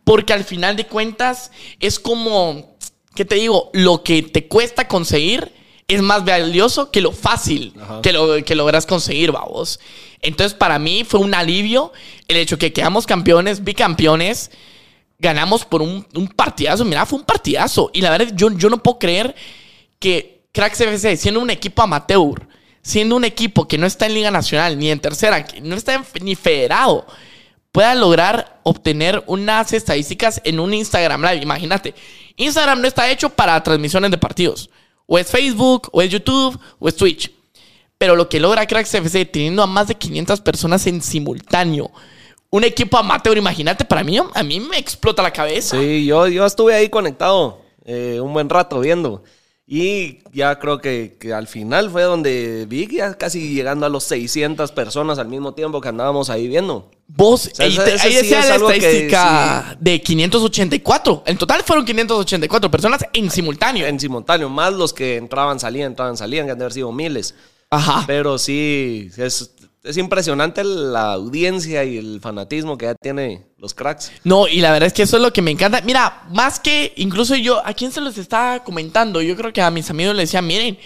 porque 0.03 0.33
al 0.33 0.43
final 0.43 0.75
de 0.75 0.87
cuentas 0.87 1.51
es 1.79 1.99
como, 1.99 2.77
¿qué 3.15 3.25
te 3.25 3.35
digo? 3.35 3.69
Lo 3.73 4.03
que 4.03 4.21
te 4.21 4.47
cuesta 4.47 4.87
conseguir 4.87 5.51
es 5.87 6.01
más 6.01 6.25
valioso 6.25 6.89
que 6.89 7.01
lo 7.01 7.11
fácil 7.11 7.73
que, 8.01 8.11
lo, 8.11 8.43
que 8.43 8.55
logras 8.55 8.85
conseguir, 8.85 9.31
vamos. 9.31 9.79
Entonces 10.21 10.57
para 10.57 10.79
mí 10.79 11.03
fue 11.03 11.19
un 11.19 11.33
alivio 11.33 11.93
el 12.27 12.37
hecho 12.37 12.57
que 12.57 12.73
quedamos 12.73 13.05
campeones, 13.05 13.63
bicampeones, 13.63 14.51
ganamos 15.25 15.65
por 15.65 15.81
un, 15.81 16.05
partidazo. 16.35 16.85
Mira, 16.85 17.05
fue 17.05 17.19
un 17.19 17.25
partidazo. 17.25 17.89
Y 17.93 18.01
la 18.01 18.11
verdad, 18.11 18.31
yo, 18.35 18.49
yo 18.51 18.69
no 18.69 18.81
puedo 18.81 18.99
creer 18.99 19.35
que 19.99 20.43
Cracks 20.51 20.79
FC, 20.79 21.17
siendo 21.17 21.41
un 21.41 21.49
equipo 21.49 21.81
amateur, 21.81 22.47
siendo 22.81 23.15
un 23.15 23.25
equipo 23.25 23.67
que 23.67 23.77
no 23.77 23.87
está 23.87 24.05
en 24.05 24.13
Liga 24.13 24.31
Nacional 24.31 24.77
ni 24.77 24.91
en 24.91 24.99
tercera, 24.99 25.43
que 25.43 25.59
no 25.59 25.75
está 25.75 26.03
ni 26.21 26.35
federado, 26.35 27.05
pueda 27.71 27.95
lograr 27.95 28.59
obtener 28.63 29.23
unas 29.27 29.73
estadísticas 29.73 30.39
en 30.43 30.59
un 30.59 30.73
Instagram 30.73 31.21
Live. 31.21 31.41
Imagínate, 31.41 31.95
Instagram 32.37 32.79
no 32.79 32.87
está 32.87 33.09
hecho 33.09 33.29
para 33.29 33.61
transmisiones 33.63 34.11
de 34.11 34.17
partidos. 34.17 34.69
O 35.07 35.17
es 35.17 35.29
Facebook, 35.29 35.89
o 35.91 36.01
es 36.01 36.09
YouTube, 36.09 36.59
o 36.79 36.87
es 36.87 36.95
Twitch. 36.95 37.31
Pero 37.97 38.15
lo 38.15 38.29
que 38.29 38.39
logra 38.39 38.65
Cracks 38.65 38.93
FC 38.93 39.25
teniendo 39.25 39.63
a 39.63 39.67
más 39.67 39.87
de 39.87 39.95
500 39.95 40.41
personas 40.41 40.85
en 40.87 41.01
simultáneo. 41.01 41.91
Un 42.55 42.63
equipo 42.63 42.97
amateur, 42.97 43.37
imagínate, 43.37 43.83
para 43.85 44.03
mí, 44.03 44.17
a 44.33 44.43
mí 44.43 44.59
me 44.59 44.77
explota 44.77 45.21
la 45.21 45.31
cabeza. 45.31 45.77
Sí, 45.79 46.05
yo, 46.05 46.27
yo 46.27 46.45
estuve 46.45 46.73
ahí 46.75 46.89
conectado 46.89 47.61
eh, 47.85 48.19
un 48.21 48.33
buen 48.33 48.49
rato 48.49 48.79
viendo. 48.79 49.23
Y 49.67 50.19
ya 50.31 50.59
creo 50.59 50.79
que, 50.79 51.17
que 51.19 51.33
al 51.33 51.47
final 51.47 51.89
fue 51.89 52.03
donde 52.03 52.65
vi 52.69 52.87
ya 52.87 53.15
casi 53.15 53.53
llegando 53.55 53.87
a 53.87 53.89
los 53.89 54.03
600 54.03 54.71
personas 54.73 55.17
al 55.17 55.27
mismo 55.27 55.53
tiempo 55.55 55.81
que 55.81 55.89
andábamos 55.89 56.29
ahí 56.29 56.47
viendo. 56.47 56.91
Vos, 57.07 57.49
sea, 57.51 57.65
ahí, 57.65 57.73
ese- 57.73 57.83
te- 57.83 57.93
ese 57.95 58.07
ahí 58.07 58.11
sí 58.13 58.17
decía 58.19 58.39
es 58.41 58.47
la 58.49 58.53
algo 58.55 58.67
que 58.69 58.75
estadística 58.77 59.77
de 59.79 60.01
584. 60.01 61.23
En 61.25 61.37
total 61.37 61.63
fueron 61.63 61.83
584 61.83 62.69
personas 62.71 63.05
en 63.11 63.31
simultáneo. 63.31 63.87
En 63.87 63.99
simultáneo, 63.99 64.49
más 64.49 64.71
los 64.73 64.93
que 64.93 65.15
entraban, 65.17 65.59
salían, 65.59 65.87
entraban, 65.91 66.15
salían, 66.15 66.45
que 66.45 66.51
han 66.51 66.59
de 66.59 66.63
haber 66.65 66.73
sido 66.73 66.91
miles. 66.91 67.33
Ajá. 67.71 68.03
Pero 68.05 68.37
sí, 68.37 69.09
es, 69.17 69.54
es 69.85 69.97
impresionante 69.97 70.63
la 70.63 71.13
audiencia 71.13 71.83
y 71.83 71.97
el 71.97 72.19
fanatismo 72.19 72.77
que 72.77 72.85
ya 72.85 72.95
tiene 72.95 73.45
los 73.57 73.73
cracks. 73.73 74.11
No, 74.23 74.47
y 74.47 74.59
la 74.59 74.71
verdad 74.71 74.87
es 74.87 74.93
que 74.93 75.03
eso 75.03 75.17
es 75.17 75.23
lo 75.23 75.31
que 75.31 75.41
me 75.41 75.51
encanta. 75.51 75.81
Mira, 75.81 76.23
más 76.31 76.59
que 76.59 76.93
incluso 76.97 77.35
yo, 77.35 77.65
¿a 77.65 77.73
quién 77.73 77.91
se 77.91 78.01
los 78.01 78.17
estaba 78.17 78.63
comentando? 78.63 79.21
Yo 79.21 79.35
creo 79.35 79.53
que 79.53 79.61
a 79.61 79.71
mis 79.71 79.89
amigos 79.89 80.15
les 80.15 80.29
decía, 80.29 80.41
miren, 80.41 80.77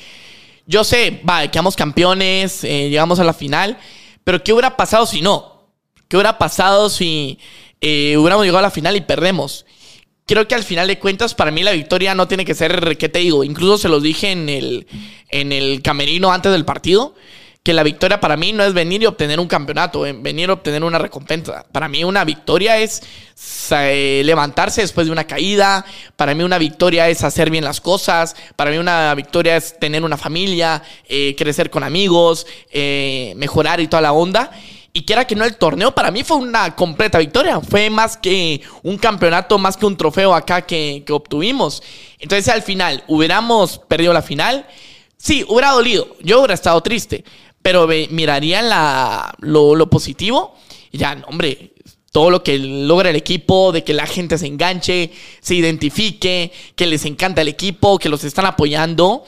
yo 0.68 0.84
sé, 0.84 1.22
va, 1.28 1.50
quedamos 1.50 1.76
campeones, 1.76 2.64
eh, 2.64 2.90
llegamos 2.90 3.20
a 3.20 3.24
la 3.24 3.34
final, 3.34 3.78
pero 4.24 4.44
¿qué 4.44 4.54
hubiera 4.54 4.76
pasado 4.76 5.06
si 5.06 5.22
no? 5.22 5.70
¿Qué 6.08 6.18
hubiera 6.18 6.38
pasado 6.38 6.90
si 6.90 7.40
eh, 7.82 8.18
hubiéramos 8.18 8.46
llegado 8.46 8.60
a 8.60 8.64
la 8.64 8.72
final 8.72 8.96
y 8.96 9.02
perdemos? 9.02 9.66
Creo 10.26 10.48
que 10.48 10.56
al 10.56 10.64
final 10.64 10.88
de 10.88 11.00
cuentas, 11.00 11.34
para 11.34 11.50
mí 11.50 11.64
la 11.64 11.72
victoria 11.72 12.14
no 12.14 12.28
tiene 12.28 12.46
que 12.46 12.54
ser, 12.54 12.98
¿qué 12.98 13.10
te 13.10 13.20
digo? 13.20 13.44
Incluso 13.44 13.80
se 13.80 13.90
los 13.90 14.04
dije 14.04 14.32
en 14.32 14.48
el, 14.50 14.86
en 15.30 15.52
el 15.52 15.82
camerino 15.82 16.32
antes 16.32 16.52
del 16.52 16.66
partido, 16.66 17.16
que 17.70 17.74
la 17.76 17.84
victoria 17.84 18.20
para 18.20 18.36
mí 18.36 18.52
no 18.52 18.64
es 18.64 18.74
venir 18.74 19.04
y 19.04 19.06
obtener 19.06 19.40
un 19.40 19.48
campeonato, 19.48 20.04
eh, 20.04 20.12
venir 20.12 20.50
a 20.50 20.54
obtener 20.54 20.84
una 20.84 20.98
recompensa. 20.98 21.64
Para 21.72 21.88
mí 21.88 22.04
una 22.04 22.26
victoria 22.26 22.80
es 22.80 23.04
eh, 23.70 24.24
levantarse 24.26 24.82
después 24.82 25.06
de 25.06 25.14
una 25.14 25.28
caída, 25.28 25.86
para 26.16 26.34
mí 26.34 26.42
una 26.42 26.58
victoria 26.58 27.10
es 27.10 27.24
hacer 27.24 27.52
bien 27.52 27.64
las 27.64 27.80
cosas, 27.80 28.36
para 28.56 28.72
mí 28.72 28.80
una 28.80 29.14
victoria 29.14 29.56
es 29.56 29.78
tener 29.78 30.04
una 30.04 30.18
familia, 30.18 30.82
eh, 31.08 31.36
crecer 31.38 31.70
con 31.70 31.84
amigos, 31.84 32.48
mejorar 33.36 33.80
y 33.82 33.88
toda 33.88 34.02
la 34.02 34.14
onda. 34.14 34.50
Y 34.92 35.06
quiera 35.06 35.28
que 35.28 35.36
no, 35.36 35.46
el 35.46 35.56
torneo 35.56 35.94
para 35.94 36.10
mí 36.10 36.24
fue 36.24 36.38
una 36.38 36.76
completa 36.76 37.20
victoria. 37.20 37.62
Fue 37.62 37.92
más 37.92 38.18
que 38.18 38.62
un 38.82 38.98
campeonato, 38.98 39.60
más 39.60 39.78
que 39.78 39.86
un 39.86 39.96
trofeo 39.96 40.34
acá 40.34 40.64
que, 40.64 41.04
que 41.06 41.14
obtuvimos. 41.14 41.84
Entonces, 42.18 42.52
al 42.52 42.64
final, 42.64 43.04
hubiéramos 43.08 43.78
perdido 43.78 44.12
la 44.12 44.24
final. 44.24 44.66
Sí, 45.22 45.46
hubiera 45.50 45.72
dolido. 45.72 46.16
Yo 46.22 46.40
hubiera 46.40 46.54
estado 46.54 46.82
triste. 46.82 47.26
Pero 47.62 47.88
miraría 47.88 48.62
la, 48.62 49.36
lo, 49.40 49.76
lo 49.76 49.90
positivo. 49.90 50.56
Y 50.92 50.98
ya, 50.98 51.24
hombre, 51.28 51.74
todo 52.12 52.30
lo 52.30 52.44
que 52.44 52.58
logra 52.58 53.10
el 53.10 53.16
equipo, 53.16 53.72
de 53.72 53.84
que 53.84 53.94
la 53.94 54.08
gente 54.08 54.38
se 54.38 54.48
enganche, 54.48 55.12
se 55.42 55.56
identifique, 55.56 56.52
que 56.76 56.88
les 56.88 57.06
encanta 57.06 57.42
el 57.42 57.48
equipo, 57.48 58.00
que 58.00 58.10
los 58.10 58.24
están 58.24 58.46
apoyando 58.46 59.24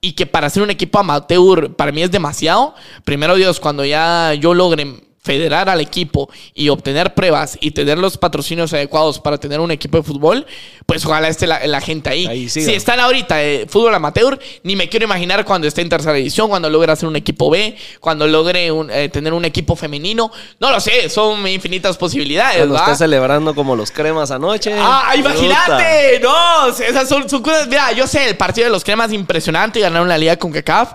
y 0.00 0.12
que 0.12 0.26
para 0.26 0.50
ser 0.50 0.62
un 0.62 0.70
equipo 0.70 0.98
amateur 0.98 1.74
para 1.74 1.92
mí 1.92 2.02
es 2.02 2.10
demasiado. 2.10 2.74
Primero 3.04 3.34
Dios, 3.36 3.60
cuando 3.60 3.84
ya 3.84 4.34
yo 4.34 4.54
logre 4.54 5.05
federar 5.26 5.68
al 5.68 5.80
equipo 5.80 6.30
y 6.54 6.68
obtener 6.70 7.12
pruebas 7.12 7.58
y 7.60 7.72
tener 7.72 7.98
los 7.98 8.16
patrocinios 8.16 8.72
adecuados 8.72 9.18
para 9.18 9.38
tener 9.38 9.58
un 9.60 9.70
equipo 9.72 9.98
de 9.98 10.04
fútbol, 10.04 10.46
pues 10.86 11.04
ojalá 11.04 11.28
esté 11.28 11.46
la, 11.48 11.66
la 11.66 11.80
gente 11.80 12.08
ahí. 12.08 12.48
Si 12.48 12.60
están 12.72 13.00
ahorita 13.00 13.36
de 13.36 13.66
fútbol 13.68 13.94
amateur, 13.94 14.38
ni 14.62 14.76
me 14.76 14.88
quiero 14.88 15.04
imaginar 15.04 15.44
cuando 15.44 15.66
esté 15.66 15.82
en 15.82 15.88
tercera 15.88 16.14
división, 16.14 16.48
cuando 16.48 16.70
logre 16.70 16.92
hacer 16.92 17.08
un 17.08 17.16
equipo 17.16 17.50
B, 17.50 17.76
cuando 18.00 18.26
logre 18.28 18.70
un- 18.70 18.90
eh, 18.90 19.08
tener 19.08 19.32
un 19.34 19.44
equipo 19.44 19.74
femenino. 19.74 20.30
No 20.60 20.70
lo 20.70 20.78
sé, 20.80 21.08
son 21.10 21.46
infinitas 21.48 21.96
posibilidades. 21.96 22.58
Cuando 22.58 22.74
¿va? 22.76 22.80
esté 22.84 22.94
celebrando 22.96 23.54
como 23.54 23.74
los 23.74 23.90
cremas 23.90 24.30
anoche. 24.30 24.72
¡Ah, 24.78 25.10
puta. 25.16 25.18
imagínate! 25.18 26.20
No, 26.22 26.68
esas 26.68 27.08
son, 27.08 27.28
son 27.28 27.42
cosas. 27.42 27.66
Mira, 27.66 27.90
yo 27.92 28.06
sé, 28.06 28.28
el 28.28 28.36
partido 28.36 28.66
de 28.66 28.70
los 28.70 28.84
cremas 28.84 29.12
impresionante, 29.12 29.80
ganaron 29.80 30.08
la 30.08 30.16
liga 30.18 30.36
con 30.36 30.52
CACAF. 30.52 30.92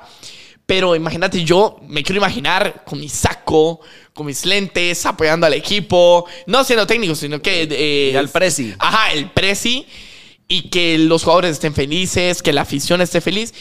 Pero 0.65 0.95
imagínate, 0.95 1.43
yo 1.43 1.79
me 1.87 2.01
quiero 2.01 2.19
imaginar 2.19 2.83
con 2.85 2.97
mi 2.99 3.09
saco, 3.09 3.81
con 4.13 4.25
mis 4.25 4.45
lentes, 4.45 5.05
apoyando 5.05 5.45
al 5.47 5.53
equipo, 5.53 6.25
no 6.45 6.63
siendo 6.63 6.85
técnico, 6.85 7.15
sino 7.15 7.41
que... 7.41 7.67
Eh, 7.69 8.11
Y 8.13 8.15
al 8.15 8.29
presi. 8.29 8.73
Ajá, 8.77 9.11
el 9.13 9.29
presi. 9.31 9.85
Y 10.47 10.69
que 10.69 10.97
los 10.97 11.23
jugadores 11.23 11.51
estén 11.51 11.73
felices, 11.73 12.41
que 12.41 12.51
la 12.51 12.61
afición 12.61 13.01
esté 13.01 13.21
feliz. 13.21 13.53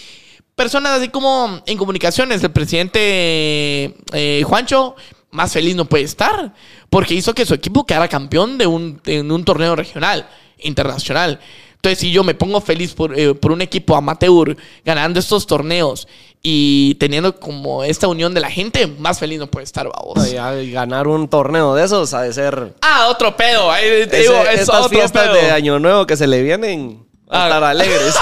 Personas 0.57 0.99
así 0.99 1.09
como 1.09 1.63
en 1.65 1.79
comunicaciones, 1.79 2.43
el 2.43 2.51
presidente 2.51 3.95
eh, 4.13 4.43
Juancho, 4.45 4.97
más 5.31 5.53
feliz 5.53 5.77
no 5.77 5.85
puede 5.85 6.05
estar. 6.05 6.53
Porque 6.91 7.15
hizo 7.15 7.33
que 7.33 7.47
su 7.47 7.55
equipo 7.55 7.87
quedara 7.87 8.09
campeón 8.09 8.59
de 8.59 8.67
un, 8.67 9.01
en 9.07 9.31
un 9.31 9.45
torneo 9.45 9.77
regional, 9.77 10.29
internacional. 10.59 11.41
Entonces, 11.77 12.01
si 12.01 12.11
yo 12.11 12.25
me 12.25 12.35
pongo 12.35 12.61
feliz 12.61 12.93
por, 12.93 13.19
eh, 13.19 13.35
por 13.35 13.53
un 13.53 13.63
equipo 13.63 13.97
amateur 13.97 14.55
ganando 14.85 15.19
estos 15.19 15.47
torneos 15.47 16.09
y 16.43 16.95
teniendo 16.95 17.39
como 17.39 17.85
esta 17.85 18.09
unión 18.09 18.33
de 18.33 18.41
la 18.41 18.51
gente, 18.51 18.87
más 18.87 19.19
feliz 19.19 19.39
no 19.39 19.47
puede 19.47 19.65
estar, 19.65 19.87
vamos. 19.89 20.17
Ay, 20.25 20.37
ay, 20.39 20.71
ganar 20.73 21.07
un 21.07 21.29
torneo 21.29 21.75
de 21.75 21.85
esos 21.85 22.15
ha 22.15 22.23
de 22.23 22.33
ser. 22.33 22.75
Ah, 22.81 23.09
otro 23.09 23.37
pedo. 23.37 23.71
ahí 23.71 24.07
te 24.07 24.19
digo, 24.21 24.35
es 24.51 24.61
estas 24.61 24.81
otro 24.87 24.89
fiestas 24.99 25.25
pedo. 25.25 25.35
de 25.35 25.51
Año 25.51 25.79
Nuevo 25.79 26.07
que 26.07 26.17
se 26.17 26.27
le 26.27 26.43
vienen 26.43 27.05
a 27.29 27.43
Ah. 27.43 27.47
estar 27.47 27.65
alegres. 27.65 28.15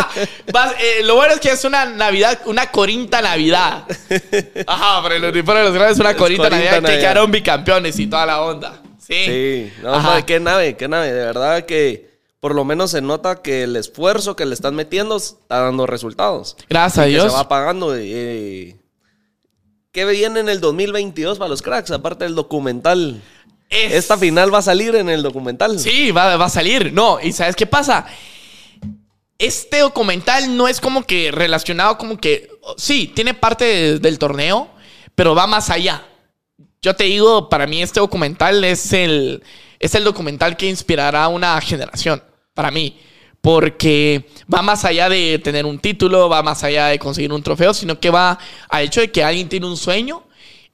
Vas- 0.52 0.74
eh, 0.80 1.02
lo 1.04 1.16
bueno 1.16 1.34
es 1.34 1.40
que 1.40 1.50
es 1.50 1.64
una 1.64 1.84
Navidad, 1.84 2.40
una 2.46 2.70
corinta 2.70 3.20
Navidad. 3.20 3.84
Ajá, 4.66 5.02
pero 5.02 5.14
el 5.16 5.24
uniforme 5.24 5.60
de 5.60 5.66
los 5.66 5.74
grandes 5.74 5.96
es 5.96 6.00
una 6.00 6.10
Es 6.12 6.16
corinta, 6.16 6.44
corinta 6.44 6.56
Navidad, 6.56 6.74
que 6.76 6.80
Navidad. 6.82 7.00
quedaron 7.00 7.30
bicampeones 7.30 7.98
y 7.98 8.06
toda 8.06 8.26
la 8.26 8.40
onda. 8.42 8.80
Sí. 8.98 9.14
Sí, 9.24 9.72
no, 9.82 10.00
madre, 10.00 10.24
qué 10.24 10.40
nave, 10.40 10.76
qué 10.76 10.88
nave. 10.88 11.12
De 11.12 11.24
verdad 11.26 11.64
que 11.64 12.05
por 12.46 12.54
lo 12.54 12.64
menos 12.64 12.92
se 12.92 13.00
nota 13.00 13.42
que 13.42 13.64
el 13.64 13.74
esfuerzo 13.74 14.36
que 14.36 14.46
le 14.46 14.54
están 14.54 14.76
metiendo 14.76 15.16
está 15.16 15.62
dando 15.62 15.84
resultados. 15.84 16.56
Gracias 16.70 16.98
a 17.00 17.02
Que 17.06 17.10
Dios. 17.10 17.24
se 17.24 17.36
va 17.36 17.48
pagando. 17.48 17.92
eh, 17.96 18.76
¿Qué 19.90 20.04
viene 20.04 20.38
en 20.38 20.48
el 20.48 20.60
2022 20.60 21.38
para 21.38 21.48
los 21.48 21.60
cracks? 21.60 21.90
Aparte 21.90 22.22
del 22.22 22.36
documental. 22.36 23.20
Es- 23.68 23.94
Esta 23.94 24.16
final 24.16 24.54
va 24.54 24.58
a 24.58 24.62
salir 24.62 24.94
en 24.94 25.08
el 25.08 25.24
documental. 25.24 25.76
Sí, 25.80 26.12
va, 26.12 26.36
va 26.36 26.44
a 26.44 26.48
salir. 26.48 26.92
No, 26.92 27.18
y 27.20 27.32
¿sabes 27.32 27.56
qué 27.56 27.66
pasa? 27.66 28.06
Este 29.38 29.80
documental 29.80 30.56
no 30.56 30.68
es 30.68 30.80
como 30.80 31.02
que 31.02 31.32
relacionado 31.32 31.98
como 31.98 32.16
que... 32.16 32.48
Sí, 32.76 33.10
tiene 33.12 33.34
parte 33.34 33.64
de- 33.64 33.98
del 33.98 34.20
torneo, 34.20 34.68
pero 35.16 35.34
va 35.34 35.48
más 35.48 35.68
allá. 35.68 36.06
Yo 36.80 36.94
te 36.94 37.02
digo, 37.04 37.48
para 37.48 37.66
mí 37.66 37.82
este 37.82 37.98
documental 37.98 38.62
es 38.62 38.92
el, 38.92 39.42
es 39.80 39.96
el 39.96 40.04
documental 40.04 40.56
que 40.56 40.68
inspirará 40.68 41.24
a 41.24 41.28
una 41.28 41.60
generación, 41.60 42.22
para 42.56 42.72
mí. 42.72 42.96
Porque 43.40 44.26
va 44.52 44.62
más 44.62 44.84
allá 44.84 45.08
de 45.08 45.38
tener 45.38 45.66
un 45.66 45.78
título, 45.78 46.28
va 46.28 46.42
más 46.42 46.64
allá 46.64 46.86
de 46.86 46.98
conseguir 46.98 47.32
un 47.32 47.44
trofeo, 47.44 47.72
sino 47.72 48.00
que 48.00 48.10
va 48.10 48.36
al 48.68 48.84
hecho 48.84 49.00
de 49.00 49.12
que 49.12 49.22
alguien 49.22 49.48
tiene 49.48 49.66
un 49.66 49.76
sueño 49.76 50.24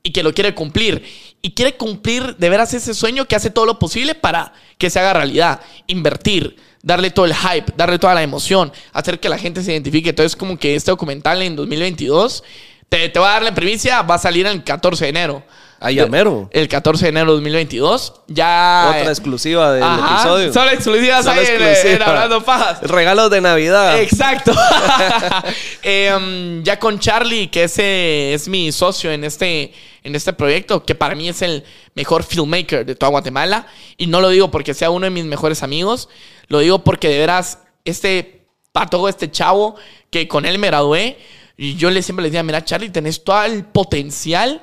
y 0.02 0.10
que 0.12 0.22
lo 0.22 0.32
quiere 0.32 0.54
cumplir. 0.54 1.04
Y 1.42 1.50
quiere 1.50 1.76
cumplir 1.76 2.36
de 2.36 2.48
veras 2.48 2.72
ese 2.72 2.94
sueño 2.94 3.26
que 3.26 3.36
hace 3.36 3.50
todo 3.50 3.66
lo 3.66 3.78
posible 3.78 4.14
para 4.14 4.54
que 4.78 4.88
se 4.88 5.00
haga 5.00 5.12
realidad. 5.12 5.60
Invertir, 5.88 6.56
darle 6.82 7.10
todo 7.10 7.26
el 7.26 7.34
hype, 7.34 7.72
darle 7.76 7.98
toda 7.98 8.14
la 8.14 8.22
emoción, 8.22 8.72
hacer 8.92 9.20
que 9.20 9.28
la 9.28 9.38
gente 9.38 9.62
se 9.62 9.72
identifique. 9.72 10.10
Entonces, 10.10 10.36
como 10.36 10.56
que 10.56 10.74
este 10.74 10.92
documental 10.92 11.42
en 11.42 11.56
2022, 11.56 12.44
te, 12.88 13.08
te 13.08 13.18
voy 13.18 13.28
a 13.28 13.32
dar 13.32 13.42
la 13.42 13.54
primicia, 13.54 14.00
va 14.02 14.14
a 14.14 14.18
salir 14.18 14.46
el 14.46 14.64
14 14.64 15.04
de 15.04 15.10
enero. 15.10 15.44
Ya 15.90 16.06
mero. 16.06 16.48
El 16.52 16.68
14 16.68 17.04
de 17.04 17.08
enero 17.08 17.32
de 17.32 17.32
202022. 17.32 18.22
Ya. 18.28 18.86
Otra 18.88 19.10
exclusiva 19.10 19.72
del 19.72 19.82
Ajá, 19.82 20.14
episodio. 20.14 20.52
Solo 20.52 20.70
exclusivas 20.70 21.24
Solo 21.24 21.40
ahí 21.40 21.46
exclusiva. 21.46 21.94
en 21.94 22.02
Hablando 22.02 22.44
Pajas. 22.44 22.82
Regalos 22.82 23.30
de 23.30 23.40
Navidad. 23.40 24.00
Exacto. 24.00 24.52
Em, 25.82 26.62
ya 26.62 26.78
con 26.78 26.98
Charlie, 26.98 27.48
que 27.48 27.64
ese 27.64 28.34
es 28.34 28.48
mi 28.48 28.70
socio 28.72 29.10
en 29.10 29.24
este, 29.24 29.72
en 30.04 30.14
este 30.14 30.32
proyecto, 30.32 30.84
que 30.84 30.94
para 30.94 31.14
mí 31.14 31.28
es 31.28 31.42
el 31.42 31.64
mejor 31.94 32.22
filmmaker 32.22 32.86
de 32.86 32.94
toda 32.94 33.10
Guatemala. 33.10 33.66
Y 33.96 34.06
no 34.06 34.20
lo 34.20 34.28
digo 34.28 34.50
porque 34.50 34.74
sea 34.74 34.90
uno 34.90 35.04
de 35.04 35.10
mis 35.10 35.24
mejores 35.24 35.62
amigos, 35.62 36.08
lo 36.48 36.60
digo 36.60 36.84
porque 36.84 37.08
de 37.08 37.18
veras, 37.18 37.58
este 37.84 38.46
pato, 38.72 39.08
este 39.08 39.30
chavo, 39.30 39.76
que 40.10 40.28
con 40.28 40.46
él 40.46 40.58
me 40.58 40.68
gradué, 40.68 41.18
y 41.56 41.76
yo 41.76 41.90
le 41.90 42.02
siempre 42.02 42.22
le 42.22 42.30
decía, 42.30 42.42
mira 42.42 42.64
Charlie, 42.64 42.90
tenés 42.90 43.22
todo 43.22 43.42
el 43.44 43.64
potencial 43.64 44.62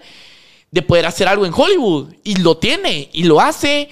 de 0.72 0.82
poder 0.82 1.06
hacer 1.06 1.28
algo 1.28 1.46
en 1.46 1.54
Hollywood. 1.56 2.14
Y 2.24 2.36
lo 2.36 2.58
tiene, 2.58 3.10
y 3.14 3.24
lo 3.24 3.42
hace. 3.42 3.90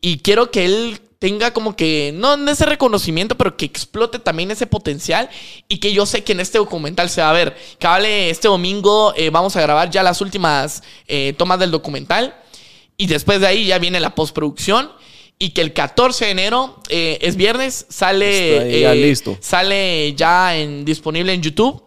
Y 0.00 0.18
quiero 0.18 0.50
que 0.50 0.64
él 0.64 1.00
tenga 1.18 1.52
como 1.52 1.76
que, 1.76 2.12
no 2.14 2.34
en 2.34 2.48
ese 2.48 2.66
reconocimiento, 2.66 3.36
pero 3.36 3.56
que 3.56 3.64
explote 3.64 4.18
también 4.18 4.50
ese 4.50 4.66
potencial. 4.66 5.30
Y 5.68 5.78
que 5.78 5.92
yo 5.92 6.06
sé 6.06 6.24
que 6.24 6.32
en 6.32 6.40
este 6.40 6.58
documental 6.58 7.08
se 7.10 7.20
va 7.20 7.30
a 7.30 7.34
ver. 7.34 7.56
Que 7.78 7.86
hable 7.86 8.30
este 8.30 8.48
domingo, 8.48 9.14
eh, 9.16 9.30
vamos 9.30 9.56
a 9.56 9.62
grabar 9.62 9.90
ya 9.90 10.02
las 10.02 10.20
últimas 10.20 10.82
eh, 11.06 11.34
tomas 11.36 11.58
del 11.58 11.70
documental. 11.70 12.34
Y 12.96 13.06
después 13.06 13.40
de 13.40 13.46
ahí 13.46 13.66
ya 13.66 13.78
viene 13.78 14.00
la 14.00 14.14
postproducción. 14.14 14.90
Y 15.38 15.50
que 15.50 15.60
el 15.60 15.72
14 15.72 16.26
de 16.26 16.30
enero, 16.30 16.80
eh, 16.88 17.18
es 17.20 17.34
viernes, 17.34 17.86
sale, 17.88 18.80
ya 18.80 18.94
listo. 18.94 19.36
sale 19.40 20.14
ya 20.14 20.56
en, 20.56 20.84
disponible 20.84 21.32
en 21.32 21.42
YouTube. 21.42 21.82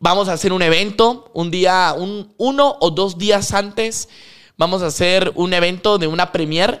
Vamos 0.00 0.28
a 0.28 0.32
hacer 0.34 0.52
un 0.52 0.62
evento 0.62 1.30
un 1.34 1.50
día, 1.50 1.94
un, 1.96 2.32
uno 2.36 2.76
o 2.80 2.90
dos 2.90 3.18
días 3.18 3.52
antes. 3.52 4.08
Vamos 4.56 4.82
a 4.82 4.86
hacer 4.86 5.32
un 5.34 5.52
evento 5.54 5.98
de 5.98 6.06
una 6.06 6.30
premiere 6.32 6.80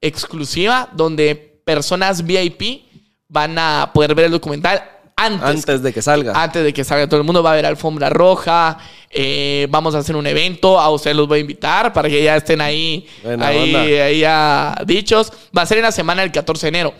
exclusiva 0.00 0.88
donde 0.92 1.34
personas 1.64 2.24
VIP 2.24 2.84
van 3.28 3.58
a 3.58 3.90
poder 3.92 4.14
ver 4.14 4.26
el 4.26 4.30
documental 4.32 4.82
antes, 5.18 5.42
Antes 5.48 5.82
de 5.82 5.92
que 5.94 6.02
salga. 6.02 6.32
antes 6.40 6.62
de 6.62 6.72
que 6.74 6.84
salga 6.84 7.08
todo 7.08 7.18
el 7.18 7.24
mundo. 7.24 7.42
Va 7.42 7.50
a 7.50 7.52
haber 7.54 7.66
alfombra 7.66 8.10
roja. 8.10 8.78
eh, 9.10 9.66
vamos 9.70 9.94
a 9.94 9.98
hacer 9.98 10.14
un 10.14 10.26
evento. 10.26 10.78
A 10.78 10.90
ustedes 10.90 11.16
los 11.16 11.26
voy 11.26 11.38
a 11.38 11.40
invitar 11.40 11.92
para 11.92 12.08
que 12.08 12.22
ya 12.22 12.36
estén 12.36 12.60
ahí, 12.60 13.06
Buena 13.22 13.46
ahí, 13.46 13.74
ahí 13.74 14.20
ya 14.20 14.76
dichos. 14.86 15.32
Va 15.56 15.62
a 15.62 15.66
ser 15.66 15.78
en 15.78 15.84
la 15.84 15.92
semana 15.92 16.22
del 16.22 16.32
14 16.32 16.66
de 16.66 16.68
enero. 16.68 16.94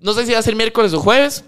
No 0.00 0.12
sé 0.12 0.26
si 0.26 0.32
va 0.32 0.40
a 0.40 0.42
ser 0.42 0.56
miércoles 0.56 0.92
o 0.92 0.98
jueves. 1.00 1.44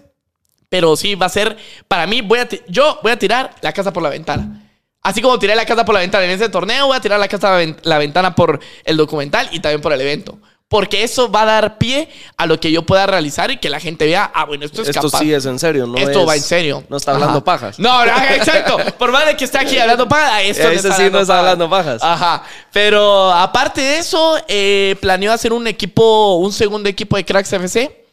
Pero 0.74 0.96
sí, 0.96 1.14
va 1.14 1.26
a 1.26 1.28
ser. 1.28 1.56
Para 1.86 2.04
mí, 2.08 2.20
voy 2.20 2.40
a 2.40 2.48
yo 2.66 2.98
voy 3.00 3.12
a 3.12 3.16
tirar 3.16 3.54
la 3.60 3.72
casa 3.72 3.92
por 3.92 4.02
la 4.02 4.08
ventana. 4.08 4.60
Así 5.02 5.22
como 5.22 5.38
tiré 5.38 5.54
la 5.54 5.64
casa 5.64 5.84
por 5.84 5.94
la 5.94 6.00
ventana 6.00 6.24
en 6.24 6.32
ese 6.32 6.48
torneo, 6.48 6.88
voy 6.88 6.96
a 6.96 7.00
tirar 7.00 7.20
la 7.20 7.28
casa 7.28 7.50
la 7.50 7.56
ven- 7.58 7.76
la 7.84 7.98
ventana 7.98 8.34
por 8.34 8.58
el 8.84 8.96
documental 8.96 9.48
y 9.52 9.60
también 9.60 9.80
por 9.80 9.92
el 9.92 10.00
evento. 10.00 10.36
Porque 10.66 11.04
eso 11.04 11.30
va 11.30 11.42
a 11.42 11.44
dar 11.44 11.78
pie 11.78 12.08
a 12.36 12.46
lo 12.46 12.58
que 12.58 12.72
yo 12.72 12.84
pueda 12.84 13.06
realizar 13.06 13.52
y 13.52 13.58
que 13.58 13.70
la 13.70 13.78
gente 13.78 14.06
vea, 14.06 14.32
ah, 14.34 14.46
bueno, 14.46 14.64
esto 14.64 14.82
es 14.82 14.88
Esto 14.88 15.02
capaz. 15.02 15.18
sí 15.20 15.32
es 15.32 15.46
en 15.46 15.60
serio, 15.60 15.86
¿no? 15.86 15.96
esto 15.96 16.22
es- 16.22 16.28
va 16.28 16.34
en 16.34 16.42
serio. 16.42 16.82
No 16.88 16.96
está 16.96 17.12
hablando 17.12 17.36
Ajá. 17.36 17.44
pajas. 17.44 17.78
No, 17.78 18.04
no, 18.04 18.12
exacto. 18.34 18.78
Por 18.98 19.12
más 19.12 19.26
de 19.26 19.36
que 19.36 19.44
esté 19.44 19.58
aquí 19.58 19.78
hablando 19.78 20.08
pajas, 20.08 20.42
esto 20.42 20.92
sí 20.96 21.10
no 21.12 21.20
está 21.20 21.38
hablando 21.38 21.70
pajas. 21.70 22.02
Ajá. 22.02 22.42
Pero 22.72 23.30
aparte 23.30 23.80
de 23.82 23.98
eso, 23.98 24.36
eh, 24.48 24.96
planeo 25.00 25.32
hacer 25.32 25.52
un 25.52 25.68
equipo, 25.68 26.36
un 26.36 26.52
segundo 26.52 26.88
equipo 26.88 27.14
de 27.16 27.24
Cracks 27.24 27.52
FC. 27.52 28.03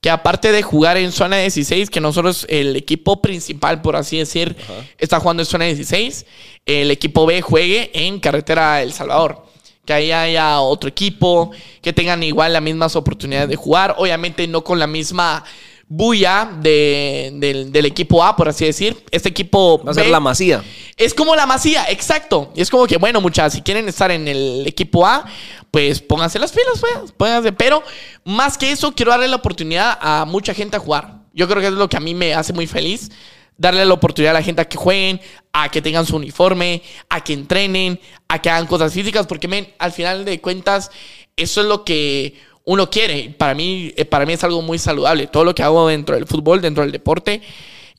Que 0.00 0.10
aparte 0.10 0.52
de 0.52 0.62
jugar 0.62 0.96
en 0.96 1.10
zona 1.10 1.38
16, 1.38 1.90
que 1.90 2.00
nosotros, 2.00 2.46
el 2.48 2.76
equipo 2.76 3.20
principal, 3.20 3.82
por 3.82 3.96
así 3.96 4.18
decir, 4.18 4.56
está 4.96 5.18
jugando 5.18 5.42
en 5.42 5.46
zona 5.46 5.64
16, 5.64 6.24
el 6.66 6.90
equipo 6.90 7.26
B 7.26 7.42
juegue 7.42 7.90
en 7.94 8.20
carretera 8.20 8.80
El 8.82 8.92
Salvador. 8.92 9.44
Que 9.84 9.94
ahí 9.94 10.12
haya 10.12 10.60
otro 10.60 10.88
equipo, 10.88 11.50
que 11.82 11.92
tengan 11.92 12.22
igual 12.22 12.52
las 12.52 12.62
mismas 12.62 12.94
oportunidades 12.94 13.48
de 13.48 13.56
jugar. 13.56 13.96
Obviamente 13.98 14.46
no 14.46 14.62
con 14.62 14.78
la 14.78 14.86
misma 14.86 15.44
bulla 15.88 16.50
de- 16.60 17.30
del, 17.34 17.72
del 17.72 17.86
equipo 17.86 18.22
A, 18.22 18.36
por 18.36 18.48
así 18.48 18.64
decir. 18.66 19.02
Este 19.10 19.28
equipo 19.30 19.82
Va 19.84 19.90
a 19.90 19.94
ser 19.94 20.08
la 20.08 20.20
masía. 20.20 20.62
es 20.96 21.14
como 21.14 21.34
la 21.34 21.46
masía, 21.46 21.84
exacto. 21.88 22.52
Y 22.54 22.60
es 22.60 22.70
como 22.70 22.86
que, 22.86 22.96
bueno, 22.98 23.20
muchachas, 23.20 23.54
si 23.54 23.62
quieren 23.62 23.88
estar 23.88 24.10
en 24.10 24.28
el 24.28 24.64
equipo 24.66 25.06
A, 25.06 25.24
pues 25.70 26.00
pónganse 26.00 26.38
las 26.38 26.52
pilas, 26.52 26.78
pues. 26.80 27.12
Pónganse. 27.16 27.52
Pero 27.52 27.82
más 28.24 28.58
que 28.58 28.70
eso, 28.70 28.92
quiero 28.92 29.10
darle 29.12 29.28
la 29.28 29.36
oportunidad 29.36 29.98
a 30.00 30.24
mucha 30.26 30.54
gente 30.54 30.76
a 30.76 30.80
jugar. 30.80 31.18
Yo 31.32 31.46
creo 31.48 31.60
que 31.60 31.68
es 31.68 31.72
lo 31.74 31.88
que 31.88 31.96
a 31.96 32.00
mí 32.00 32.14
me 32.14 32.34
hace 32.34 32.52
muy 32.52 32.66
feliz. 32.66 33.10
Darle 33.56 33.84
la 33.84 33.94
oportunidad 33.94 34.36
a 34.36 34.38
la 34.38 34.44
gente 34.44 34.62
a 34.62 34.68
que 34.68 34.76
jueguen, 34.76 35.20
a 35.52 35.68
que 35.68 35.82
tengan 35.82 36.06
su 36.06 36.14
uniforme, 36.16 36.82
a 37.08 37.24
que 37.24 37.32
entrenen, 37.32 37.98
a 38.28 38.40
que 38.40 38.50
hagan 38.50 38.66
cosas 38.66 38.92
físicas, 38.92 39.26
porque 39.26 39.48
men, 39.48 39.68
al 39.80 39.90
final 39.92 40.24
de 40.24 40.40
cuentas, 40.40 40.90
eso 41.36 41.60
es 41.62 41.66
lo 41.66 41.84
que 41.84 42.34
uno 42.70 42.90
quiere. 42.90 43.30
Para 43.36 43.54
mí, 43.54 43.92
eh, 43.96 44.04
para 44.04 44.26
mí 44.26 44.34
es 44.34 44.44
algo 44.44 44.60
muy 44.60 44.78
saludable. 44.78 45.26
Todo 45.26 45.42
lo 45.44 45.54
que 45.54 45.62
hago 45.62 45.88
dentro 45.88 46.14
del 46.14 46.26
fútbol, 46.26 46.60
dentro 46.60 46.82
del 46.82 46.92
deporte, 46.92 47.40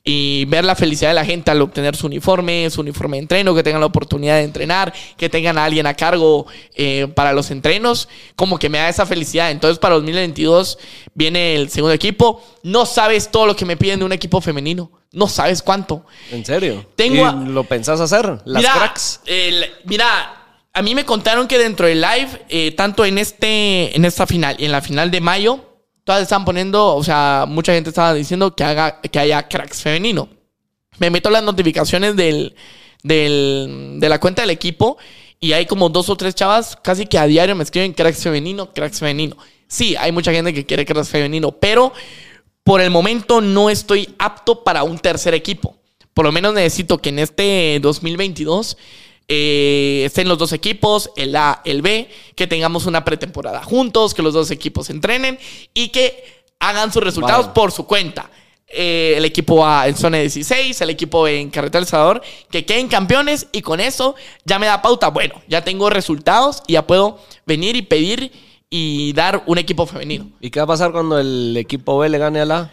y 0.04 0.44
ver 0.46 0.64
la 0.64 0.74
felicidad 0.76 1.10
de 1.10 1.14
la 1.14 1.24
gente 1.24 1.50
al 1.50 1.60
obtener 1.60 1.94
su 1.96 2.06
uniforme, 2.06 2.70
su 2.70 2.80
uniforme 2.80 3.16
de 3.18 3.22
entreno, 3.22 3.54
que 3.54 3.62
tengan 3.62 3.80
la 3.80 3.86
oportunidad 3.86 4.36
de 4.36 4.44
entrenar, 4.44 4.94
que 5.16 5.28
tengan 5.28 5.58
a 5.58 5.64
alguien 5.64 5.86
a 5.86 5.94
cargo 5.94 6.46
eh, 6.74 7.08
para 7.14 7.32
los 7.32 7.50
entrenos, 7.50 8.08
como 8.36 8.58
que 8.58 8.68
me 8.70 8.78
da 8.78 8.88
esa 8.88 9.04
felicidad. 9.04 9.50
Entonces 9.50 9.78
para 9.78 9.96
2022 9.96 10.78
viene 11.14 11.56
el 11.56 11.68
segundo 11.68 11.92
equipo. 11.92 12.40
No 12.62 12.86
sabes 12.86 13.30
todo 13.30 13.46
lo 13.46 13.56
que 13.56 13.66
me 13.66 13.76
piden 13.76 13.98
de 13.98 14.04
un 14.06 14.12
equipo 14.12 14.40
femenino. 14.40 14.90
No 15.12 15.26
sabes 15.28 15.60
cuánto. 15.62 16.06
¿En 16.30 16.46
serio? 16.46 16.86
Tengo 16.96 17.16
¿Y 17.16 17.20
a- 17.20 17.32
lo 17.32 17.64
pensás 17.64 18.00
hacer? 18.00 18.40
Las 18.46 18.62
mira, 18.62 18.72
cracks. 18.72 19.20
el- 19.26 19.66
mira, 19.84 20.39
a 20.72 20.82
mí 20.82 20.94
me 20.94 21.04
contaron 21.04 21.48
que 21.48 21.58
dentro 21.58 21.86
del 21.86 22.00
live, 22.00 22.28
eh, 22.48 22.72
tanto 22.72 23.04
en, 23.04 23.18
este, 23.18 23.94
en 23.96 24.04
esta 24.04 24.26
final 24.26 24.56
en 24.58 24.70
la 24.72 24.80
final 24.80 25.10
de 25.10 25.20
mayo, 25.20 25.60
todas 26.04 26.22
estaban 26.22 26.44
poniendo, 26.44 26.94
o 26.94 27.02
sea, 27.04 27.44
mucha 27.48 27.72
gente 27.72 27.90
estaba 27.90 28.14
diciendo 28.14 28.54
que, 28.54 28.64
haga, 28.64 29.00
que 29.00 29.18
haya 29.18 29.46
cracks 29.48 29.82
femenino. 29.82 30.28
Me 30.98 31.10
meto 31.10 31.30
las 31.30 31.42
notificaciones 31.42 32.14
del, 32.16 32.54
del- 33.02 33.96
de 33.98 34.08
la 34.08 34.20
cuenta 34.20 34.42
del 34.42 34.50
equipo 34.50 34.96
y 35.40 35.52
hay 35.52 35.66
como 35.66 35.88
dos 35.88 36.08
o 36.10 36.16
tres 36.16 36.34
chavas 36.34 36.76
casi 36.82 37.06
que 37.06 37.18
a 37.18 37.26
diario 37.26 37.56
me 37.56 37.64
escriben 37.64 37.92
cracks 37.92 38.22
femenino, 38.22 38.72
cracks 38.72 39.00
femenino. 39.00 39.36
Sí, 39.66 39.96
hay 39.96 40.12
mucha 40.12 40.32
gente 40.32 40.52
que 40.52 40.66
quiere 40.66 40.84
cracks 40.84 41.08
femenino, 41.08 41.52
pero 41.52 41.92
por 42.64 42.80
el 42.80 42.90
momento 42.90 43.40
no 43.40 43.70
estoy 43.70 44.14
apto 44.18 44.62
para 44.62 44.82
un 44.82 44.98
tercer 44.98 45.34
equipo. 45.34 45.76
Por 46.14 46.24
lo 46.26 46.32
menos 46.32 46.54
necesito 46.54 46.98
que 46.98 47.08
en 47.08 47.20
este 47.20 47.78
2022 47.80 48.76
eh, 49.32 50.02
estén 50.06 50.26
los 50.26 50.38
dos 50.38 50.52
equipos, 50.52 51.12
el 51.14 51.36
A, 51.36 51.62
el 51.64 51.82
B, 51.82 52.10
que 52.34 52.48
tengamos 52.48 52.86
una 52.86 53.04
pretemporada 53.04 53.62
juntos, 53.62 54.12
que 54.12 54.22
los 54.22 54.34
dos 54.34 54.50
equipos 54.50 54.90
entrenen 54.90 55.38
y 55.72 55.90
que 55.90 56.44
hagan 56.58 56.92
sus 56.92 57.04
resultados 57.04 57.46
por 57.46 57.70
su 57.70 57.86
cuenta. 57.86 58.28
Eh, 58.66 59.14
el 59.16 59.24
equipo 59.24 59.64
A 59.64 59.86
en 59.86 59.96
zona 59.96 60.18
16, 60.18 60.80
el 60.80 60.90
equipo 60.90 61.22
B 61.22 61.40
en 61.40 61.50
Carretera 61.50 61.78
El 61.78 61.86
Salvador, 61.86 62.22
que 62.50 62.66
queden 62.66 62.88
campeones 62.88 63.46
y 63.52 63.62
con 63.62 63.78
eso 63.78 64.16
ya 64.44 64.58
me 64.58 64.66
da 64.66 64.82
pauta. 64.82 65.10
Bueno, 65.10 65.40
ya 65.46 65.62
tengo 65.62 65.90
resultados 65.90 66.64
y 66.66 66.72
ya 66.72 66.84
puedo 66.84 67.20
venir 67.46 67.76
y 67.76 67.82
pedir 67.82 68.32
y 68.68 69.12
dar 69.12 69.44
un 69.46 69.58
equipo 69.58 69.86
femenino. 69.86 70.28
¿Y 70.40 70.50
qué 70.50 70.58
va 70.58 70.64
a 70.64 70.66
pasar 70.66 70.90
cuando 70.90 71.20
el 71.20 71.56
equipo 71.56 71.98
B 71.98 72.08
le 72.08 72.18
gane 72.18 72.40
a 72.40 72.44
la? 72.44 72.72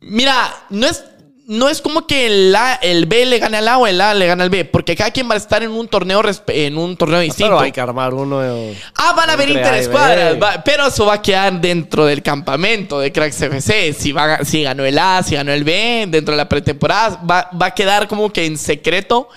Mira, 0.00 0.66
no 0.70 0.88
es, 0.88 1.04
no 1.46 1.68
es 1.68 1.80
como 1.82 2.06
que 2.06 2.26
el, 2.26 2.54
A- 2.56 2.76
el 2.76 3.06
B 3.06 3.26
le 3.26 3.38
gane 3.38 3.58
al 3.58 3.68
A 3.68 3.76
o 3.78 3.86
el 3.86 4.00
A 4.00 4.14
le 4.14 4.26
gane 4.26 4.42
al 4.42 4.50
B, 4.50 4.64
porque 4.64 4.96
cada 4.96 5.10
quien 5.10 5.28
va 5.28 5.34
a 5.34 5.36
estar 5.36 5.62
en 5.62 5.70
un 5.72 5.86
torneo, 5.88 6.22
en 6.48 6.78
un 6.78 6.96
torneo 6.96 7.20
distinto. 7.20 7.50
Pero 7.52 7.60
hay 7.60 7.72
que 7.72 7.80
armar 7.80 8.14
uno. 8.14 8.40
de- 8.40 8.76
Ah, 8.96 9.12
van 9.16 9.28
a 9.30 9.34
haber 9.34 9.50
y 9.50 9.52
interescuadras, 9.52 10.36
va- 10.42 10.62
pero 10.64 10.86
eso 10.86 11.04
va 11.06 11.14
a 11.14 11.22
quedar 11.22 11.60
dentro 11.60 12.06
del 12.06 12.22
campamento 12.22 12.98
de 12.98 13.12
Cracks 13.12 13.42
FC. 13.42 13.92
Si, 13.92 14.12
va, 14.12 14.44
si 14.44 14.62
ganó 14.62 14.84
el 14.84 14.98
A, 14.98 15.22
si 15.22 15.34
ganó 15.34 15.52
el 15.52 15.64
B, 15.64 16.06
dentro 16.08 16.32
de 16.32 16.38
la 16.38 16.48
pretemporada, 16.48 17.20
va, 17.30 17.50
va 17.60 17.66
a 17.66 17.74
quedar 17.74 18.08
como 18.08 18.32
que 18.32 18.46
en 18.46 18.56
secreto 18.56 19.28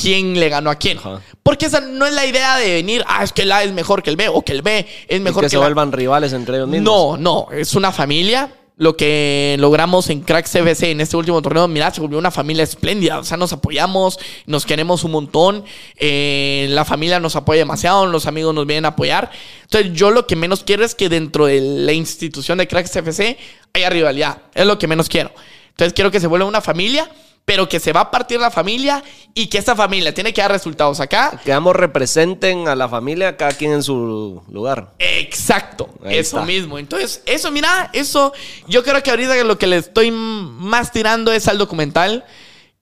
quién 0.00 0.38
le 0.38 0.48
ganó 0.48 0.70
a 0.70 0.76
quién. 0.76 0.98
Ajá. 0.98 1.20
Porque 1.42 1.66
esa 1.66 1.80
no 1.80 2.06
es 2.06 2.12
la 2.14 2.24
idea 2.24 2.56
de 2.56 2.72
venir, 2.74 3.04
ah, 3.08 3.24
es 3.24 3.32
que 3.32 3.42
el 3.42 3.50
A 3.52 3.64
es 3.64 3.72
mejor 3.72 4.02
que 4.02 4.10
el 4.10 4.16
B, 4.16 4.28
o 4.28 4.42
que 4.42 4.52
el 4.52 4.62
B 4.62 4.86
es 5.08 5.16
y 5.18 5.20
mejor 5.20 5.40
que 5.42 5.46
que, 5.46 5.50
se 5.50 5.56
el 5.56 5.62
A. 5.62 5.66
vuelvan 5.66 5.90
rivales 5.90 6.32
entre 6.32 6.54
ellos 6.56 6.68
mismos. 6.68 6.84
No, 6.84 7.16
no, 7.16 7.48
es 7.52 7.74
una 7.74 7.90
familia. 7.90 8.48
Lo 8.76 8.96
que 8.96 9.56
logramos 9.58 10.08
en 10.08 10.22
Cracks 10.22 10.50
CBC 10.50 10.84
en 10.84 11.00
este 11.02 11.16
último 11.16 11.42
torneo, 11.42 11.68
mira, 11.68 11.90
se 11.92 12.00
volvió 12.00 12.18
una 12.18 12.30
familia 12.30 12.64
espléndida. 12.64 13.18
O 13.18 13.24
sea, 13.24 13.36
nos 13.36 13.52
apoyamos, 13.52 14.18
nos 14.46 14.64
queremos 14.64 15.04
un 15.04 15.12
montón. 15.12 15.64
eh, 15.96 16.66
la 16.70 16.84
familia 16.84 17.20
nos 17.20 17.36
apoya 17.36 17.58
demasiado, 17.58 18.06
los 18.06 18.26
amigos 18.26 18.54
nos 18.54 18.66
vienen 18.66 18.86
a 18.86 18.88
apoyar. 18.88 19.30
Entonces, 19.62 19.92
yo 19.92 20.10
lo 20.10 20.26
que 20.26 20.36
menos 20.36 20.64
quiero 20.64 20.84
es 20.84 20.94
que 20.94 21.08
dentro 21.08 21.46
de 21.46 21.60
la 21.60 21.92
institución 21.92 22.58
de 22.58 22.66
Cracks 22.66 22.90
CFC 22.90 23.36
haya 23.74 23.90
rivalidad. 23.90 24.42
Es 24.54 24.66
lo 24.66 24.78
que 24.78 24.86
menos 24.86 25.08
quiero. 25.08 25.32
Entonces, 25.70 25.92
quiero 25.92 26.10
que 26.10 26.20
se 26.20 26.26
vuelva 26.26 26.46
una 26.46 26.60
familia, 26.60 27.10
pero 27.44 27.68
que 27.68 27.80
se 27.80 27.92
va 27.92 28.02
a 28.02 28.10
partir 28.10 28.38
la 28.40 28.50
familia 28.50 29.02
y 29.34 29.48
que 29.48 29.58
esta 29.58 29.74
familia 29.74 30.14
tiene 30.14 30.32
que 30.32 30.40
dar 30.40 30.52
resultados 30.52 31.00
acá. 31.00 31.40
Que 31.44 31.52
ambos 31.52 31.74
representen 31.74 32.68
a 32.68 32.76
la 32.76 32.88
familia, 32.88 33.36
cada 33.36 33.52
quien 33.52 33.72
en 33.72 33.82
su 33.82 34.42
lugar. 34.48 34.94
Exacto, 34.98 35.88
Ahí 36.04 36.18
eso 36.18 36.36
está. 36.38 36.46
mismo. 36.46 36.78
Entonces, 36.78 37.22
eso, 37.26 37.50
mira, 37.50 37.90
eso, 37.92 38.32
yo 38.68 38.84
creo 38.84 39.02
que 39.02 39.10
ahorita 39.10 39.34
lo 39.44 39.58
que 39.58 39.66
le 39.66 39.78
estoy 39.78 40.10
más 40.12 40.92
tirando 40.92 41.32
es 41.32 41.48
al 41.48 41.58
documental, 41.58 42.24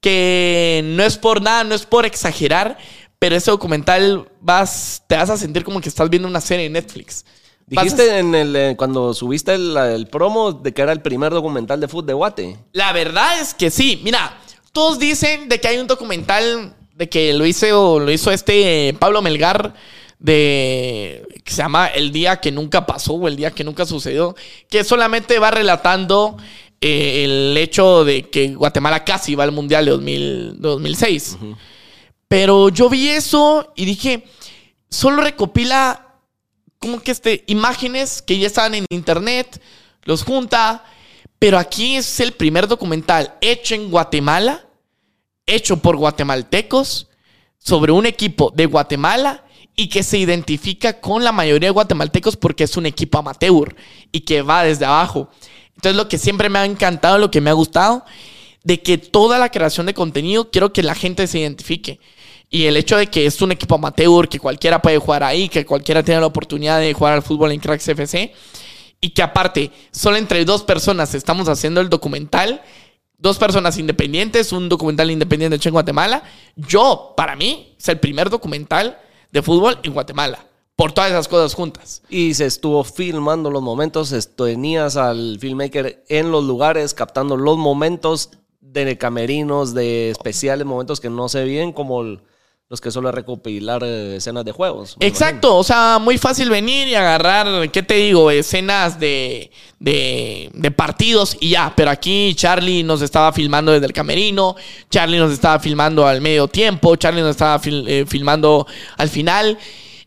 que 0.00 0.82
no 0.84 1.02
es 1.04 1.16
por 1.16 1.42
nada, 1.42 1.64
no 1.64 1.74
es 1.74 1.86
por 1.86 2.04
exagerar, 2.04 2.78
pero 3.18 3.36
ese 3.36 3.50
documental 3.50 4.30
vas, 4.40 5.02
te 5.06 5.16
vas 5.16 5.30
a 5.30 5.36
sentir 5.36 5.64
como 5.64 5.80
que 5.80 5.88
estás 5.88 6.08
viendo 6.10 6.28
una 6.28 6.40
serie 6.40 6.64
de 6.64 6.70
Netflix. 6.70 7.24
Dijiste 7.66 8.18
en 8.18 8.34
el, 8.34 8.56
eh, 8.56 8.74
cuando 8.76 9.14
subiste 9.14 9.54
el, 9.54 9.76
el 9.76 10.08
promo 10.08 10.52
de 10.52 10.72
que 10.74 10.82
era 10.82 10.90
el 10.90 11.02
primer 11.02 11.32
documental 11.32 11.78
de 11.80 11.86
fútbol 11.86 12.06
de 12.06 12.12
Guate. 12.14 12.56
La 12.72 12.92
verdad 12.92 13.40
es 13.40 13.54
que 13.54 13.70
sí. 13.70 14.00
Mira, 14.02 14.36
todos 14.72 14.98
dicen 14.98 15.48
de 15.48 15.60
que 15.60 15.68
hay 15.68 15.78
un 15.78 15.86
documental 15.86 16.74
de 16.94 17.08
que 17.08 17.32
lo 17.32 17.46
hizo, 17.46 17.98
lo 17.98 18.10
hizo 18.10 18.30
este 18.30 18.88
eh, 18.88 18.94
Pablo 18.94 19.22
Melgar 19.22 19.74
de 20.18 21.26
que 21.44 21.50
se 21.50 21.58
llama 21.58 21.86
El 21.86 22.12
día 22.12 22.40
que 22.40 22.52
nunca 22.52 22.84
pasó 22.84 23.14
o 23.14 23.26
el 23.26 23.36
día 23.36 23.50
que 23.50 23.64
nunca 23.64 23.86
sucedió, 23.86 24.36
que 24.68 24.84
solamente 24.84 25.38
va 25.38 25.50
relatando 25.50 26.36
eh, 26.80 27.24
el 27.24 27.56
hecho 27.56 28.04
de 28.04 28.28
que 28.28 28.54
Guatemala 28.54 29.04
casi 29.04 29.34
va 29.34 29.44
al 29.44 29.52
Mundial 29.52 29.86
de 29.86 29.90
2000 29.92 30.60
2006. 30.60 31.38
Pero 32.28 32.68
yo 32.68 32.88
vi 32.88 33.08
eso 33.08 33.72
y 33.74 33.86
dije, 33.86 34.24
solo 34.88 35.22
recopila 35.22 36.18
como 36.78 37.00
que 37.00 37.10
este, 37.10 37.44
imágenes 37.46 38.22
que 38.22 38.38
ya 38.38 38.46
estaban 38.46 38.74
en 38.74 38.86
internet, 38.90 39.60
los 40.04 40.22
junta, 40.22 40.84
pero 41.40 41.58
aquí 41.58 41.96
es 41.96 42.20
el 42.20 42.32
primer 42.32 42.68
documental 42.68 43.34
hecho 43.40 43.74
en 43.74 43.90
Guatemala, 43.90 44.66
hecho 45.46 45.78
por 45.78 45.96
guatemaltecos, 45.96 47.08
sobre 47.58 47.92
un 47.92 48.04
equipo 48.04 48.52
de 48.54 48.66
Guatemala 48.66 49.44
y 49.74 49.88
que 49.88 50.02
se 50.02 50.18
identifica 50.18 51.00
con 51.00 51.24
la 51.24 51.32
mayoría 51.32 51.68
de 51.68 51.72
guatemaltecos 51.72 52.36
porque 52.36 52.64
es 52.64 52.76
un 52.76 52.84
equipo 52.84 53.18
amateur 53.18 53.74
y 54.12 54.20
que 54.20 54.42
va 54.42 54.64
desde 54.64 54.84
abajo. 54.84 55.30
Entonces 55.76 55.96
lo 55.96 56.08
que 56.08 56.18
siempre 56.18 56.50
me 56.50 56.58
ha 56.58 56.66
encantado, 56.66 57.16
lo 57.16 57.30
que 57.30 57.40
me 57.40 57.48
ha 57.48 57.54
gustado, 57.54 58.04
de 58.62 58.82
que 58.82 58.98
toda 58.98 59.38
la 59.38 59.48
creación 59.48 59.86
de 59.86 59.94
contenido 59.94 60.50
quiero 60.50 60.74
que 60.74 60.82
la 60.82 60.94
gente 60.94 61.26
se 61.26 61.38
identifique. 61.38 62.00
Y 62.50 62.66
el 62.66 62.76
hecho 62.76 62.98
de 62.98 63.06
que 63.06 63.24
es 63.24 63.40
un 63.40 63.52
equipo 63.52 63.76
amateur, 63.76 64.28
que 64.28 64.38
cualquiera 64.38 64.82
puede 64.82 64.98
jugar 64.98 65.22
ahí, 65.22 65.48
que 65.48 65.64
cualquiera 65.64 66.02
tiene 66.02 66.20
la 66.20 66.26
oportunidad 66.26 66.80
de 66.80 66.92
jugar 66.92 67.14
al 67.14 67.22
fútbol 67.22 67.52
en 67.52 67.60
Cracks 67.60 67.88
FC, 67.88 68.34
y 69.00 69.10
que 69.10 69.22
aparte, 69.22 69.72
solo 69.90 70.16
entre 70.16 70.44
dos 70.44 70.62
personas 70.62 71.14
estamos 71.14 71.48
haciendo 71.48 71.80
el 71.80 71.88
documental, 71.88 72.62
dos 73.16 73.38
personas 73.38 73.78
independientes, 73.78 74.52
un 74.52 74.68
documental 74.68 75.10
independiente 75.10 75.56
hecho 75.56 75.68
en 75.68 75.74
Guatemala. 75.74 76.22
Yo, 76.56 77.14
para 77.16 77.36
mí, 77.36 77.74
es 77.78 77.88
el 77.88 77.98
primer 77.98 78.30
documental 78.30 78.98
de 79.32 79.42
fútbol 79.42 79.78
en 79.82 79.92
Guatemala, 79.94 80.44
por 80.76 80.92
todas 80.92 81.10
esas 81.10 81.28
cosas 81.28 81.54
juntas. 81.54 82.02
Y 82.10 82.34
se 82.34 82.46
estuvo 82.46 82.84
filmando 82.84 83.50
los 83.50 83.62
momentos, 83.62 84.14
tenías 84.36 84.96
al 84.96 85.38
filmmaker 85.40 86.04
en 86.08 86.30
los 86.30 86.44
lugares, 86.44 86.94
captando 86.94 87.36
los 87.36 87.56
momentos 87.56 88.30
de 88.60 88.98
camerinos, 88.98 89.74
de 89.74 90.10
especiales, 90.10 90.66
momentos 90.66 91.00
que 91.00 91.10
no 91.10 91.28
se 91.28 91.44
ven 91.44 91.72
como 91.72 92.02
el- 92.02 92.20
los 92.70 92.80
que 92.80 92.92
suele 92.92 93.10
recopilar 93.10 93.82
eh, 93.82 94.14
escenas 94.16 94.44
de 94.44 94.52
juegos. 94.52 94.96
Exacto, 95.00 95.56
o 95.56 95.64
sea, 95.64 95.98
muy 96.00 96.18
fácil 96.18 96.48
venir 96.48 96.86
y 96.86 96.94
agarrar, 96.94 97.68
¿qué 97.72 97.82
te 97.82 97.94
digo? 97.94 98.30
Escenas 98.30 99.00
de, 99.00 99.50
de, 99.80 100.50
de 100.54 100.70
partidos 100.70 101.36
y 101.40 101.50
ya. 101.50 101.72
Pero 101.74 101.90
aquí 101.90 102.32
Charlie 102.36 102.84
nos 102.84 103.02
estaba 103.02 103.32
filmando 103.32 103.72
desde 103.72 103.86
el 103.86 103.92
camerino, 103.92 104.54
Charlie 104.88 105.18
nos 105.18 105.32
estaba 105.32 105.58
filmando 105.58 106.06
al 106.06 106.20
medio 106.20 106.46
tiempo, 106.46 106.94
Charlie 106.94 107.22
nos 107.22 107.32
estaba 107.32 107.60
eh, 107.64 108.04
filmando 108.06 108.64
al 108.96 109.08
final. 109.08 109.58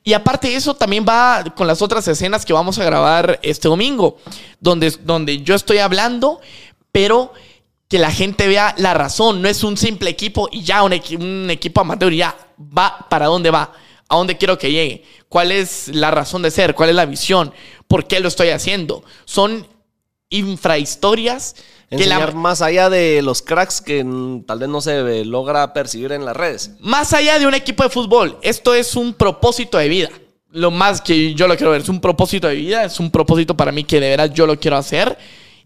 Y 0.05 0.13
aparte 0.13 0.47
de 0.47 0.55
eso, 0.55 0.73
también 0.73 1.05
va 1.07 1.43
con 1.57 1.67
las 1.67 1.81
otras 1.81 2.07
escenas 2.07 2.45
que 2.45 2.53
vamos 2.53 2.79
a 2.79 2.85
grabar 2.85 3.41
este 3.43 3.67
domingo, 3.67 4.17
donde, 4.61 4.89
donde 5.03 5.41
yo 5.41 5.53
estoy 5.55 5.79
hablando, 5.79 6.39
pero 6.93 7.33
que 7.93 7.99
la 7.99 8.09
gente 8.09 8.47
vea 8.47 8.73
la 8.79 8.95
razón. 8.95 9.43
No 9.43 9.47
es 9.47 9.63
un 9.63 9.77
simple 9.77 10.09
equipo 10.09 10.49
y 10.51 10.63
ya, 10.63 10.81
un, 10.81 10.93
equi- 10.93 11.15
un 11.15 11.47
equipo 11.51 11.81
amateur 11.81 12.11
y 12.11 12.17
ya. 12.17 12.35
Va 12.59 13.05
para 13.07 13.27
dónde 13.27 13.51
va, 13.51 13.71
a 14.09 14.15
dónde 14.17 14.35
quiero 14.35 14.57
que 14.57 14.71
llegue, 14.71 15.03
cuál 15.29 15.51
es 15.51 15.89
la 15.89 16.09
razón 16.09 16.41
de 16.41 16.49
ser, 16.49 16.73
cuál 16.73 16.89
es 16.89 16.95
la 16.95 17.05
visión, 17.05 17.53
por 17.87 18.07
qué 18.07 18.19
lo 18.19 18.29
estoy 18.29 18.49
haciendo. 18.49 19.03
Son 19.25 19.67
infrahistorias 20.29 21.53
que 21.91 21.97
la, 22.07 22.15
Enseñar 22.15 22.33
más 22.33 22.63
allá 22.63 22.89
de 22.89 23.21
los 23.21 23.43
cracks 23.43 23.79
que 23.79 24.03
tal 24.47 24.57
vez 24.57 24.69
no 24.69 24.81
se 24.81 25.23
logra 25.23 25.71
percibir 25.73 26.13
en 26.13 26.25
las 26.25 26.35
redes. 26.35 26.71
más 26.79 27.13
allá 27.13 27.37
de 27.37 27.45
un 27.45 27.53
equipo 27.53 27.83
de 27.83 27.89
fútbol, 27.91 28.39
esto 28.41 28.73
es 28.73 28.95
un 28.95 29.13
propósito 29.13 29.77
de 29.77 29.87
vida. 29.87 30.09
Lo 30.49 30.71
más 30.71 30.99
que 30.99 31.35
yo 31.35 31.47
lo 31.47 31.55
quiero 31.55 31.69
ver, 31.71 31.81
es 31.81 31.89
un 31.89 32.01
propósito 32.01 32.47
de 32.47 32.55
vida, 32.55 32.85
es 32.85 32.99
un 32.99 33.11
propósito 33.11 33.55
para 33.55 33.71
mí 33.71 33.83
que 33.83 33.99
de 33.99 34.09
veras 34.09 34.33
yo 34.33 34.47
lo 34.47 34.59
quiero 34.59 34.77
hacer. 34.77 35.15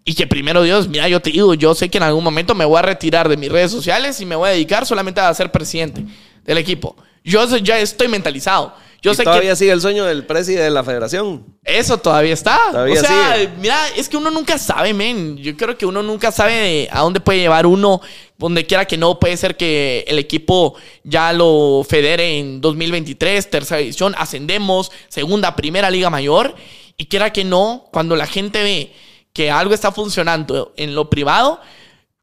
Y 0.08 0.14
que 0.14 0.26
primero 0.26 0.64
Dios, 0.64 0.88
mira, 0.88 1.10
yo 1.10 1.22
te 1.22 1.32
digo, 1.32 1.54
yo 1.54 1.76
sé 1.76 1.90
que 1.90 1.98
en 1.98 2.04
algún 2.06 2.24
momento 2.24 2.56
me 2.56 2.64
voy 2.64 2.80
a 2.80 2.82
retirar 2.82 3.28
de 3.28 3.36
mis 3.36 3.52
redes 3.52 3.70
sociales 3.70 4.22
y 4.22 4.26
me 4.26 4.38
voy 4.38 4.48
a 4.48 4.52
dedicar 4.54 4.86
solamente 4.86 5.20
a 5.20 5.34
ser 5.34 5.52
presidente 5.52 6.06
del 6.46 6.58
equipo. 6.58 6.96
Yo 7.26 7.46
ya 7.58 7.78
estoy 7.78 8.08
mentalizado. 8.08 8.74
Yo 9.02 9.12
y 9.12 9.16
sé 9.16 9.26
todavía 9.26 9.50
que 9.50 9.58
sigue 9.58 9.72
el 9.74 9.82
sueño 9.82 10.06
del 10.06 10.26
presidente 10.26 10.64
de 10.64 10.70
la 10.70 10.86
federación. 10.86 11.44
eso 11.62 11.98
todavía 11.98 12.34
está. 12.34 12.58
Todavía 12.72 13.02
o 13.02 13.04
sea, 13.04 13.36
sigue. 13.36 13.50
mira, 13.60 13.78
es 13.98 14.08
que 14.08 14.16
uno 14.16 14.32
nunca 14.32 14.58
sabe, 14.58 14.94
men. 14.94 15.36
Yo 15.40 15.58
creo 15.58 15.78
que 15.78 15.86
uno 15.86 16.02
nunca 16.02 16.32
sabe 16.32 16.88
a 16.90 17.02
dónde 17.02 17.20
puede 17.20 17.40
llevar 17.40 17.66
uno, 17.66 18.00
donde 18.38 18.66
quiera 18.66 18.86
que 18.86 18.96
no. 18.96 19.20
Puede 19.20 19.36
ser 19.36 19.58
que 19.58 20.06
el 20.08 20.20
equipo 20.20 20.76
ya 21.04 21.34
lo 21.34 21.86
federe 21.86 22.40
en 22.40 22.62
2023, 22.62 23.50
tercera 23.50 23.82
división, 23.82 24.16
ascendemos, 24.18 24.90
segunda, 25.10 25.58
primera 25.58 25.92
liga 25.92 26.10
mayor. 26.10 26.56
Y 26.96 27.08
quiera 27.08 27.34
que 27.34 27.44
no, 27.44 27.90
cuando 27.92 28.16
la 28.16 28.26
gente 28.26 28.64
ve 28.64 28.94
que 29.38 29.52
algo 29.52 29.76
está 29.76 29.92
funcionando 29.92 30.74
en 30.78 30.96
lo 30.96 31.12
privado, 31.12 31.62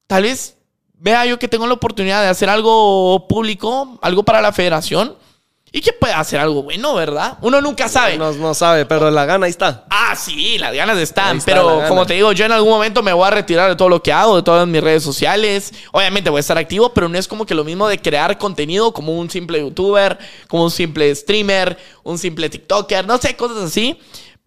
tal 0.09 0.25
vez 0.25 0.57
vea 0.95 1.25
yo 1.25 1.39
que 1.39 1.47
tengo 1.47 1.65
la 1.69 1.75
oportunidad 1.75 2.21
de 2.21 2.29
hacer 2.29 2.49
algo 2.49 3.29
público, 3.29 4.01
algo 4.03 4.25
para 4.25 4.43
la 4.43 4.53
federación 4.53 5.17
y 5.71 5.81
que 5.81 5.93
pueda 5.93 6.19
hacer 6.19 6.41
algo 6.41 6.65
bueno, 6.65 6.93
¿verdad? 6.93 7.39
Uno 7.41 7.61
nunca 7.61 7.89
sabe. 7.89 8.19
No, 8.19 8.33
no 8.33 8.53
sabe, 8.53 8.85
pero 8.85 9.13
la 9.13 9.27
gana 9.27 9.47
ahí 9.47 9.51
está. 9.51 9.85
Ah, 9.91 10.17
sí, 10.17 10.59
las 10.59 10.75
ganas 10.75 10.99
están. 10.99 11.37
Está 11.37 11.53
pero 11.53 11.77
gana. 11.77 11.89
como 11.89 12.05
te 12.05 12.15
digo, 12.15 12.33
yo 12.33 12.47
en 12.47 12.51
algún 12.51 12.71
momento 12.71 13.01
me 13.01 13.13
voy 13.13 13.29
a 13.29 13.31
retirar 13.31 13.71
de 13.71 13.77
todo 13.77 13.89
lo 13.89 14.03
que 14.03 14.13
hago, 14.13 14.35
de 14.35 14.43
todas 14.43 14.67
mis 14.67 14.83
redes 14.83 15.05
sociales. 15.05 15.73
Obviamente 15.93 16.31
voy 16.31 16.39
a 16.39 16.41
estar 16.41 16.59
activo, 16.59 16.93
pero 16.93 17.09
no 17.09 17.17
es 17.17 17.29
como 17.29 17.47
que 17.47 17.55
lo 17.55 17.63
mismo 17.63 17.87
de 17.87 17.99
crear 17.99 18.37
contenido 18.39 18.93
como 18.93 19.17
un 19.17 19.31
simple 19.31 19.61
youtuber, 19.61 20.19
como 20.49 20.65
un 20.65 20.73
simple 20.73 21.15
streamer, 21.15 21.79
un 22.03 22.19
simple 22.19 22.51
TikToker, 22.51 23.07
no 23.07 23.19
sé, 23.19 23.37
cosas 23.37 23.59
así. 23.59 24.01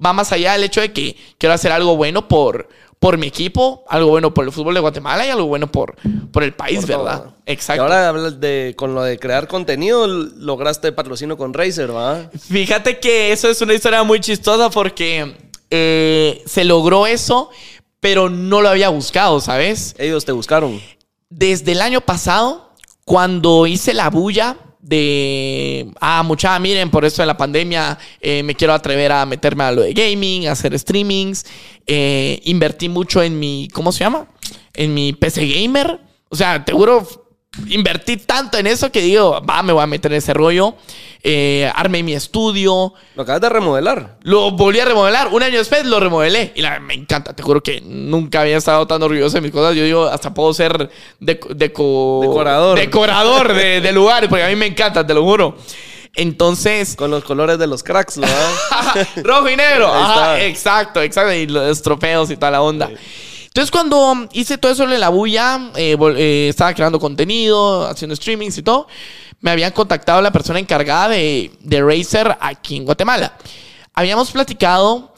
Va 0.03 0.13
más 0.13 0.31
allá 0.31 0.53
del 0.53 0.63
hecho 0.63 0.81
de 0.81 0.93
que 0.93 1.15
quiero 1.37 1.53
hacer 1.53 1.71
algo 1.71 1.95
bueno 1.95 2.27
por, 2.27 2.69
por 2.99 3.17
mi 3.17 3.27
equipo, 3.27 3.83
algo 3.89 4.09
bueno 4.09 4.33
por 4.33 4.45
el 4.45 4.51
fútbol 4.51 4.75
de 4.75 4.79
Guatemala 4.79 5.25
y 5.25 5.29
algo 5.29 5.47
bueno 5.47 5.71
por, 5.71 5.95
por 6.31 6.43
el 6.43 6.53
país, 6.53 6.81
Por 6.81 6.87
¿verdad? 6.89 7.23
todo. 7.23 7.33
Exacto. 7.47 7.81
Y 7.81 7.83
ahora 7.83 8.09
hablas 8.09 8.39
de, 8.39 8.75
con 8.77 8.93
lo 8.93 9.01
de 9.03 9.17
crear 9.17 9.47
contenido, 9.47 10.05
lograste 10.07 10.91
patrocinio 10.91 11.37
con 11.37 11.53
Razer, 11.53 11.95
¿va? 11.95 12.29
Fíjate 12.39 12.99
que 12.99 13.31
eso 13.31 13.49
es 13.49 13.59
una 13.61 13.73
historia 13.73 14.03
muy 14.03 14.19
chistosa 14.19 14.69
porque 14.69 15.35
eh, 15.71 16.43
se 16.45 16.63
logró 16.63 17.07
eso, 17.07 17.49
pero 17.99 18.29
no 18.29 18.61
lo 18.61 18.69
había 18.69 18.89
buscado, 18.89 19.39
¿sabes? 19.41 19.95
Ellos 19.97 20.25
te 20.25 20.31
buscaron. 20.31 20.79
Desde 21.29 21.71
el 21.73 21.81
año 21.81 22.01
pasado, 22.01 22.71
cuando 23.03 23.65
hice 23.67 23.93
la 23.93 24.09
bulla 24.09 24.57
de, 24.87 25.91
ah, 25.99 26.23
mucha, 26.23 26.57
miren, 26.59 26.89
por 26.89 27.03
esto 27.03 27.21
de 27.21 27.25
la 27.27 27.37
pandemia 27.37 27.97
eh, 28.21 28.41
me 28.43 28.55
quiero 28.55 28.73
atrever 28.73 29.11
a 29.11 29.25
meterme 29.25 29.63
a 29.65 29.71
lo 29.71 29.81
de 29.81 29.93
gaming, 29.93 30.47
a 30.47 30.53
hacer 30.53 30.77
streamings, 30.77 31.45
eh, 31.85 32.41
invertí 32.45 32.87
mucho 32.89 33.21
en 33.21 33.37
mi, 33.39 33.67
¿cómo 33.73 33.91
se 33.91 33.99
llama? 33.99 34.27
En 34.73 34.93
mi 34.93 35.13
PC 35.13 35.45
gamer. 35.47 35.99
O 36.29 36.35
sea, 36.35 36.63
te 36.63 36.73
juro, 36.73 37.07
invertí 37.67 38.17
tanto 38.17 38.57
en 38.57 38.67
eso 38.67 38.91
que 38.91 39.01
digo, 39.01 39.41
va, 39.47 39.63
me 39.63 39.73
voy 39.73 39.83
a 39.83 39.87
meter 39.87 40.11
en 40.11 40.19
ese 40.19 40.33
rollo. 40.33 40.75
Eh, 41.23 41.69
armé 41.75 42.03
mi 42.03 42.13
estudio, 42.13 42.93
Lo 43.15 43.23
acabas 43.23 43.41
de 43.41 43.49
remodelar. 43.49 44.17
lo 44.21 44.51
volví 44.51 44.79
a 44.79 44.85
remodelar. 44.85 45.27
Un 45.33 45.43
año 45.43 45.57
después 45.57 45.85
lo 45.85 45.99
remodelé. 45.99 46.53
Y 46.55 46.61
la, 46.61 46.79
me 46.79 46.93
encanta. 46.93 47.33
Te 47.35 47.43
juro 47.43 47.61
que 47.61 47.81
nunca 47.81 48.41
había 48.41 48.57
estado 48.57 48.85
tan 48.87 49.01
orgulloso 49.03 49.35
de 49.35 49.41
mis 49.41 49.51
cosas. 49.51 49.75
Yo 49.75 49.83
digo, 49.83 50.05
hasta 50.05 50.33
puedo 50.33 50.53
ser 50.53 50.89
deco- 51.19 51.49
deco- 51.49 52.21
Decorador. 52.21 52.77
Decorador 52.79 53.53
de, 53.53 53.81
de 53.81 53.91
lugares. 53.91 54.29
Porque 54.29 54.43
a 54.43 54.47
mí 54.49 54.55
me 54.55 54.67
encanta, 54.67 55.05
te 55.05 55.13
lo 55.13 55.23
juro. 55.23 55.57
Entonces... 56.15 56.95
Con 56.95 57.11
los 57.11 57.23
colores 57.23 57.59
de 57.59 57.67
los 57.67 57.83
cracks, 57.83 58.19
¿va? 58.21 58.27
Rojo 59.23 59.49
y 59.49 59.55
negro. 59.55 59.87
Ajá, 59.93 60.41
exacto, 60.43 61.01
exacto. 61.01 61.33
Y 61.33 61.47
los 61.47 61.81
trofeos 61.81 62.29
y 62.31 62.37
toda 62.37 62.51
la 62.51 62.61
onda. 62.61 62.89
Entonces, 63.47 63.71
cuando 63.71 64.27
hice 64.33 64.57
todo 64.57 64.71
eso 64.71 64.85
de 64.85 64.97
la 64.99 65.09
bulla, 65.09 65.71
eh, 65.75 65.97
eh, 66.15 66.47
estaba 66.49 66.73
creando 66.73 66.99
contenido, 66.99 67.87
haciendo 67.87 68.15
streamings 68.15 68.57
y 68.59 68.61
todo, 68.61 68.87
me 69.39 69.51
habían 69.51 69.71
contactado 69.71 70.21
la 70.21 70.31
persona 70.31 70.59
encargada 70.59 71.09
de, 71.09 71.51
de 71.59 72.35
aquí 72.39 72.77
en 72.77 72.85
Guatemala. 72.85 73.33
Habíamos 73.93 74.31
platicado, 74.31 75.13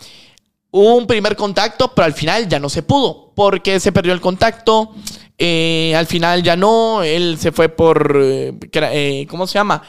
un 0.71 1.08
primer 1.08 1.36
contacto, 1.36 1.93
pero 1.93 2.05
al 2.05 2.13
final 2.13 2.47
ya 2.47 2.60
no 2.60 2.69
se 2.69 2.84
pudo, 2.84 3.32
porque 3.36 3.79
se 3.79 3.91
perdió 3.91 4.13
el 4.13 4.21
contacto. 4.21 4.93
eh, 5.41 5.95
al 5.95 6.05
final 6.05 6.43
ya 6.43 6.58
no, 6.58 7.01
él 7.01 7.38
se 7.39 7.53
fue 7.53 7.69
por, 7.69 8.19
eh, 8.21 8.53
eh, 8.73 9.25
¿cómo 9.29 9.47
se 9.47 9.53
llama? 9.53 9.82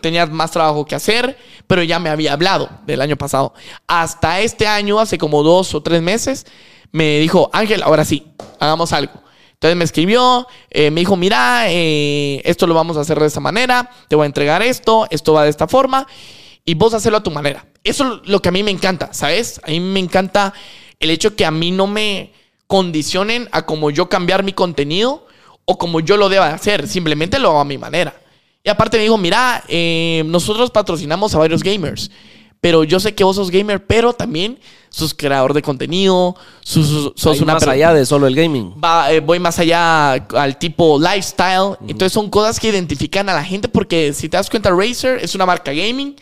Tenía 0.00 0.24
más 0.26 0.52
trabajo 0.52 0.84
que 0.86 0.94
hacer, 0.94 1.36
pero 1.66 1.82
ya 1.82 1.98
me 1.98 2.10
había 2.10 2.32
hablado 2.32 2.70
del 2.86 3.00
año 3.00 3.16
pasado. 3.16 3.54
Hasta 3.88 4.40
este 4.40 4.68
año, 4.68 5.00
hace 5.00 5.18
como 5.18 5.42
dos 5.42 5.74
o 5.74 5.82
tres 5.82 6.00
meses, 6.00 6.46
me 6.92 7.18
dijo, 7.18 7.50
Ángel, 7.52 7.82
ahora 7.82 8.04
sí, 8.04 8.24
hagamos 8.60 8.92
algo. 8.92 9.20
Entonces 9.58 9.76
me 9.76 9.84
escribió, 9.84 10.46
eh, 10.70 10.92
me 10.92 11.00
dijo, 11.00 11.16
mira, 11.16 11.64
eh, 11.68 12.40
esto 12.44 12.68
lo 12.68 12.74
vamos 12.74 12.96
a 12.96 13.00
hacer 13.00 13.18
de 13.18 13.26
esta 13.26 13.40
manera, 13.40 13.90
te 14.06 14.14
voy 14.14 14.22
a 14.22 14.26
entregar 14.26 14.62
esto, 14.62 15.08
esto 15.10 15.32
va 15.32 15.42
de 15.42 15.50
esta 15.50 15.66
forma, 15.66 16.06
y 16.64 16.74
vos 16.74 16.94
hacerlo 16.94 17.18
a 17.18 17.24
tu 17.24 17.32
manera. 17.32 17.66
Eso 17.82 18.20
es 18.22 18.28
lo 18.28 18.40
que 18.40 18.50
a 18.50 18.52
mí 18.52 18.62
me 18.62 18.70
encanta, 18.70 19.12
¿sabes? 19.12 19.60
A 19.64 19.70
mí 19.70 19.80
me 19.80 19.98
encanta 19.98 20.54
el 21.00 21.10
hecho 21.10 21.34
que 21.34 21.44
a 21.44 21.50
mí 21.50 21.72
no 21.72 21.88
me 21.88 22.32
condicionen 22.68 23.48
a 23.50 23.66
como 23.66 23.90
yo 23.90 24.08
cambiar 24.08 24.44
mi 24.44 24.52
contenido 24.52 25.26
o 25.64 25.76
como 25.76 25.98
yo 25.98 26.16
lo 26.16 26.28
deba 26.28 26.54
hacer, 26.54 26.86
simplemente 26.86 27.40
lo 27.40 27.48
hago 27.48 27.58
a 27.58 27.64
mi 27.64 27.78
manera. 27.78 28.14
Y 28.62 28.68
aparte 28.68 28.96
me 28.96 29.02
dijo, 29.02 29.18
mira, 29.18 29.64
eh, 29.66 30.22
nosotros 30.26 30.70
patrocinamos 30.70 31.34
a 31.34 31.38
varios 31.38 31.64
gamers, 31.64 32.12
pero 32.60 32.84
yo 32.84 32.98
sé 33.00 33.14
que 33.14 33.24
vos 33.24 33.36
sos 33.36 33.50
gamer, 33.50 33.86
pero 33.86 34.12
también 34.12 34.58
sos 34.90 35.14
creador 35.14 35.52
de 35.54 35.62
contenido, 35.62 36.34
sos, 36.60 36.88
sos- 36.88 37.12
sos 37.14 37.40
una 37.40 37.54
más 37.54 37.66
allá 37.66 37.92
de 37.94 38.04
solo 38.06 38.26
el 38.26 38.34
gaming. 38.34 38.74
va- 38.82 39.12
eh, 39.12 39.20
voy 39.20 39.38
más 39.38 39.58
allá 39.58 40.12
al 40.14 40.58
tipo 40.58 40.98
lifestyle. 40.98 41.76
Entonces 41.82 42.12
son 42.12 42.28
cosas 42.30 42.58
que 42.58 42.68
identifican 42.68 43.28
a 43.28 43.34
la 43.34 43.44
gente 43.44 43.68
porque 43.68 44.12
si 44.12 44.28
te 44.28 44.36
das 44.36 44.48
cuenta, 44.50 44.70
Razer 44.70 45.18
es 45.22 45.34
una 45.34 45.46
marca 45.46 45.72
gaming, 45.72 46.16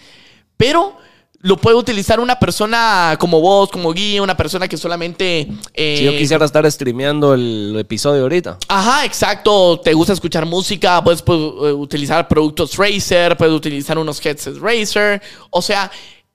pero 0.56 0.94
lo 1.40 1.56
puede 1.56 1.76
utilizar 1.76 2.18
una 2.18 2.38
persona 2.40 3.16
como 3.20 3.40
vos, 3.40 3.70
como 3.70 3.92
guía, 3.92 4.20
una 4.20 4.36
persona 4.36 4.66
que 4.66 4.76
solamente... 4.76 5.46
eh, 5.74 5.96
Si 5.98 6.04
yo 6.04 6.10
quisiera 6.12 6.44
estar 6.44 6.68
streameando 6.70 7.34
el 7.34 7.76
episodio 7.78 8.22
ahorita. 8.22 8.58
Ajá, 8.66 9.04
exacto. 9.04 9.78
Te 9.78 9.92
gusta 9.94 10.12
escuchar 10.12 10.44
música, 10.44 11.04
puedes, 11.04 11.22
pues, 11.22 11.38
eh, 11.38 11.72
utilizar 11.72 12.26
productos 12.26 12.76
Razer, 12.76 13.36
puedes 13.36 13.54
utilizar 13.54 13.96
unos 13.96 14.24
headsets 14.24 14.58
Razer. 14.58 15.22
O 15.50 15.62
sea, 15.62 15.88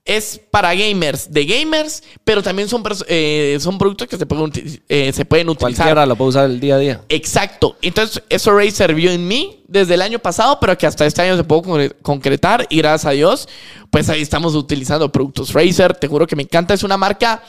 es 0.04 0.40
para 0.50 0.74
gamers 0.74 1.32
de 1.32 1.44
gamers, 1.44 2.02
pero 2.24 2.42
también 2.42 2.68
son, 2.68 2.82
eh, 3.06 3.56
son 3.60 3.78
productos 3.78 4.08
que 4.08 4.16
se 4.16 4.26
pueden, 4.26 4.50
eh, 4.88 5.12
se 5.12 5.24
pueden 5.24 5.48
utilizar. 5.48 5.84
Cualquiera 5.84 6.06
lo 6.06 6.16
puede 6.16 6.30
usar 6.30 6.46
el 6.46 6.58
día 6.58 6.74
a 6.74 6.78
día. 6.78 7.00
Exacto. 7.08 7.76
Entonces, 7.82 8.20
eso 8.28 8.50
Razer 8.50 8.94
vio 8.94 9.12
en 9.12 9.28
mí 9.28 9.62
desde 9.68 9.94
el 9.94 10.02
año 10.02 10.18
pasado, 10.18 10.58
pero 10.60 10.76
que 10.76 10.88
hasta 10.88 11.06
este 11.06 11.22
año 11.22 11.36
se 11.36 11.44
pudo 11.44 11.62
concre- 11.62 11.94
concretar 12.02 12.66
y 12.68 12.78
gracias 12.78 13.06
a 13.06 13.10
Dios, 13.12 13.48
pues 13.90 14.08
ahí 14.08 14.22
estamos 14.22 14.56
utilizando 14.56 15.12
productos 15.12 15.52
Razer. 15.52 15.94
Te 15.94 16.08
juro 16.08 16.26
que 16.26 16.34
me 16.34 16.42
encanta. 16.42 16.74
Es 16.74 16.82
una 16.82 16.96
marca 16.96 17.42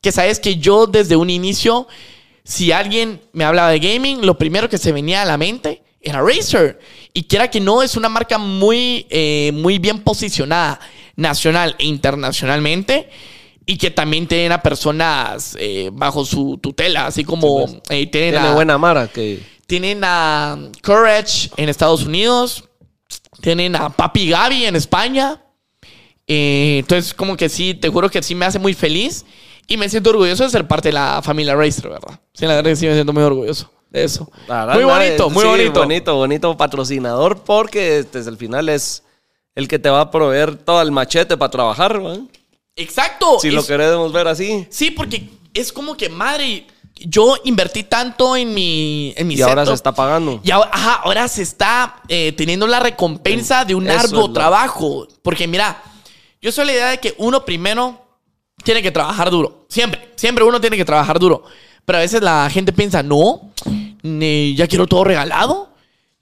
que 0.00 0.12
sabes 0.12 0.38
que 0.38 0.56
yo 0.58 0.86
desde 0.86 1.16
un 1.16 1.28
inicio, 1.28 1.88
si 2.44 2.70
alguien 2.70 3.20
me 3.32 3.44
hablaba 3.44 3.70
de 3.70 3.80
gaming, 3.80 4.24
lo 4.24 4.38
primero 4.38 4.68
que 4.68 4.78
se 4.78 4.92
venía 4.92 5.22
a 5.22 5.24
la 5.24 5.36
mente 5.36 5.82
era 6.00 6.22
Razer. 6.22 6.78
Y 7.12 7.24
quiera 7.24 7.50
que 7.50 7.58
no, 7.58 7.82
es 7.82 7.96
una 7.96 8.08
marca 8.08 8.38
muy, 8.38 9.06
eh, 9.10 9.50
muy 9.54 9.80
bien 9.80 9.98
posicionada 10.04 10.78
nacional 11.16 11.74
e 11.78 11.86
internacionalmente. 11.86 13.08
Y 13.68 13.78
que 13.78 13.90
también 13.90 14.28
tienen 14.28 14.52
a 14.52 14.62
personas 14.62 15.56
eh, 15.58 15.90
bajo 15.92 16.24
su 16.24 16.56
tutela, 16.62 17.06
así 17.06 17.24
como 17.24 17.66
Sí, 17.66 17.80
eh, 17.90 18.06
tienen, 18.06 18.30
Tiene 18.34 18.48
a, 18.48 18.54
buena 18.54 18.78
mara 18.78 19.08
que... 19.08 19.42
tienen 19.66 20.02
a 20.04 20.56
Courage 20.84 21.50
en 21.56 21.68
Estados 21.68 22.04
Unidos, 22.04 22.62
tienen 23.40 23.74
a 23.74 23.88
Papi 23.88 24.28
Gaby 24.30 24.66
en 24.66 24.76
España. 24.76 25.42
Eh, 26.28 26.76
entonces, 26.78 27.12
como 27.12 27.36
que 27.36 27.48
sí, 27.48 27.74
te 27.74 27.88
juro 27.88 28.08
que 28.08 28.22
sí 28.22 28.36
me 28.36 28.46
hace 28.46 28.60
muy 28.60 28.72
feliz 28.72 29.24
y 29.66 29.76
me 29.76 29.88
siento 29.88 30.10
orgulloso 30.10 30.44
de 30.44 30.50
ser 30.50 30.68
parte 30.68 30.90
de 30.90 30.92
la 30.92 31.20
familia 31.22 31.56
Racer, 31.56 31.88
¿verdad? 31.88 32.20
Sí, 32.34 32.46
la 32.46 32.54
verdad 32.54 32.70
que 32.70 32.76
sí 32.76 32.86
me 32.86 32.94
siento 32.94 33.12
muy 33.12 33.24
orgulloso 33.24 33.68
de 33.90 34.04
eso. 34.04 34.30
Verdad, 34.48 34.74
muy 34.74 34.84
bonito, 34.84 35.30
muy 35.30 35.42
sí, 35.42 35.48
bonito. 35.48 35.80
Bonito, 35.80 36.14
bonito 36.14 36.56
patrocinador 36.56 37.42
porque 37.42 38.04
desde 38.12 38.30
el 38.30 38.36
final 38.36 38.68
es 38.68 39.02
el 39.56 39.66
que 39.66 39.80
te 39.80 39.90
va 39.90 40.02
a 40.02 40.10
proveer 40.12 40.56
todo 40.56 40.80
el 40.82 40.92
machete 40.92 41.36
para 41.36 41.50
trabajar. 41.50 42.00
Exacto. 42.76 43.38
Si 43.40 43.50
lo 43.50 43.66
queremos 43.66 44.12
ver 44.12 44.28
así. 44.28 44.66
Sí, 44.70 44.90
porque 44.92 45.28
es 45.54 45.72
como 45.72 45.96
que, 45.96 46.08
madre, 46.08 46.66
yo 46.96 47.36
invertí 47.44 47.82
tanto 47.84 48.36
en 48.36 48.52
mi, 48.54 49.12
en 49.16 49.26
mi 49.26 49.34
Y 49.34 49.42
ahora 49.42 49.64
se 49.66 49.72
está 49.72 49.92
pagando. 49.92 50.40
Y 50.44 50.50
ahora, 50.50 50.70
ajá, 50.72 50.92
ahora 51.04 51.26
se 51.28 51.42
está 51.42 52.02
eh, 52.08 52.32
teniendo 52.32 52.66
la 52.66 52.80
recompensa 52.80 53.64
de 53.64 53.74
un 53.74 53.88
Eso 53.88 53.98
arduo 54.00 54.28
lo- 54.28 54.32
trabajo. 54.32 55.08
Porque 55.22 55.46
mira, 55.48 55.82
yo 56.40 56.52
soy 56.52 56.66
la 56.66 56.72
idea 56.72 56.88
de 56.90 56.98
que 57.00 57.14
uno 57.18 57.44
primero 57.44 57.98
tiene 58.62 58.82
que 58.82 58.90
trabajar 58.90 59.30
duro. 59.30 59.64
Siempre, 59.68 60.12
siempre 60.16 60.44
uno 60.44 60.60
tiene 60.60 60.76
que 60.76 60.84
trabajar 60.84 61.18
duro. 61.18 61.44
Pero 61.84 61.98
a 61.98 62.02
veces 62.02 62.20
la 62.20 62.48
gente 62.50 62.72
piensa, 62.72 63.02
no, 63.02 63.52
ni- 64.02 64.54
ya 64.54 64.66
quiero 64.66 64.86
todo 64.86 65.04
regalado. 65.04 65.70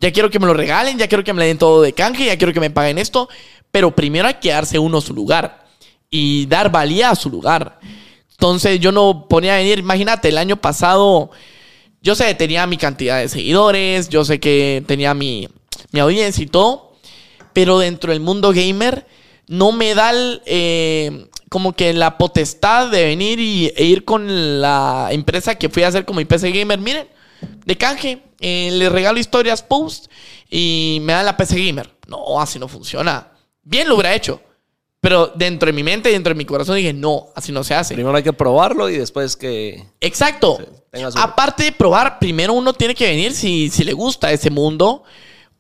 Ya 0.05 0.13
quiero 0.13 0.29
que 0.29 0.39
me 0.39 0.47
lo 0.47 0.53
regalen, 0.53 0.99
ya 0.99 1.09
quiero 1.09 1.25
que 1.25 1.33
me 1.33 1.41
le 1.41 1.47
den 1.47 1.57
todo 1.57 1.81
de 1.81 1.95
canje, 1.95 2.27
ya 2.27 2.37
quiero 2.37 2.53
que 2.53 2.61
me 2.61 2.69
paguen 2.69 2.99
esto. 2.99 3.27
Pero 3.71 3.97
primero 3.97 4.29
hay 4.29 4.35
que 4.35 4.51
darse 4.51 4.79
uno 4.79 5.01
su 5.01 5.15
lugar 5.15 5.65
y 6.11 6.45
dar 6.45 6.71
valía 6.71 7.09
a 7.09 7.15
su 7.15 7.31
lugar. 7.31 7.81
Entonces 8.33 8.79
yo 8.81 8.93
no 8.93 9.27
ponía 9.29 9.55
a 9.55 9.57
venir, 9.57 9.79
imagínate, 9.79 10.29
el 10.29 10.37
año 10.37 10.59
pasado 10.59 11.31
yo 12.03 12.15
sé, 12.15 12.35
tenía 12.35 12.67
mi 12.67 12.77
cantidad 12.77 13.19
de 13.19 13.31
seguidores, 13.31 14.11
yo 14.11 14.27
sé 14.27 14.39
que 14.41 14.85
tenía 14.87 15.15
mi, 15.15 15.49
mi 15.91 16.01
audiencia 16.01 16.45
y 16.45 16.49
todo, 16.49 16.93
pero 17.55 17.79
dentro 17.79 18.13
del 18.13 18.21
mundo 18.21 18.53
gamer 18.53 19.07
no 19.47 19.73
me 19.73 19.95
da 19.95 20.13
eh, 20.45 21.29
como 21.49 21.73
que 21.73 21.95
la 21.95 22.19
potestad 22.19 22.91
de 22.91 23.07
venir 23.07 23.41
y, 23.41 23.73
e 23.75 23.85
ir 23.85 24.05
con 24.05 24.61
la 24.61 25.09
empresa 25.13 25.55
que 25.55 25.71
fui 25.71 25.83
a 25.83 25.89
hacer 25.89 26.05
como 26.05 26.19
mi 26.19 26.27
PC 26.27 26.51
Gamer. 26.51 26.79
Miren, 26.79 27.09
de 27.65 27.77
canje, 27.77 28.23
eh, 28.41 28.71
le 28.73 28.89
regalo 28.89 29.19
historias 29.19 29.63
post 29.63 30.07
y 30.51 30.99
me 31.03 31.13
dan 31.13 31.27
la 31.27 31.37
PC 31.37 31.65
Gamer. 31.67 31.91
No, 32.07 32.41
así 32.41 32.59
no 32.59 32.69
funciona. 32.69 33.33
Bien 33.63 33.89
lo 33.89 33.95
hubiera 33.95 34.15
hecho. 34.15 34.41
Pero 35.01 35.33
dentro 35.35 35.67
de 35.67 35.73
mi 35.75 35.83
mente, 35.83 36.09
dentro 36.11 36.33
de 36.33 36.39
mi 36.39 36.47
corazón 36.47 36.77
dije, 36.77 36.95
no, 36.95 37.27
así 37.35 37.53
no 37.53 37.63
se 37.63 37.75
hace. 37.75 37.93
Primero 37.95 38.17
hay 38.17 38.23
que 38.23 38.33
probarlo 38.33 38.89
y 38.89 38.97
después 38.97 39.37
que... 39.37 39.85
Exacto. 40.01 40.59
tenga 40.91 41.11
su- 41.11 41.19
Aparte 41.19 41.65
de 41.65 41.73
probar, 41.73 42.19
primero 42.19 42.55
uno 42.55 42.73
tiene 42.73 42.95
que 42.95 43.07
venir 43.09 43.33
si, 43.35 43.69
si 43.69 43.85
le 43.85 43.93
gusta 43.93 44.33
ese 44.33 44.49
mundo 44.49 45.03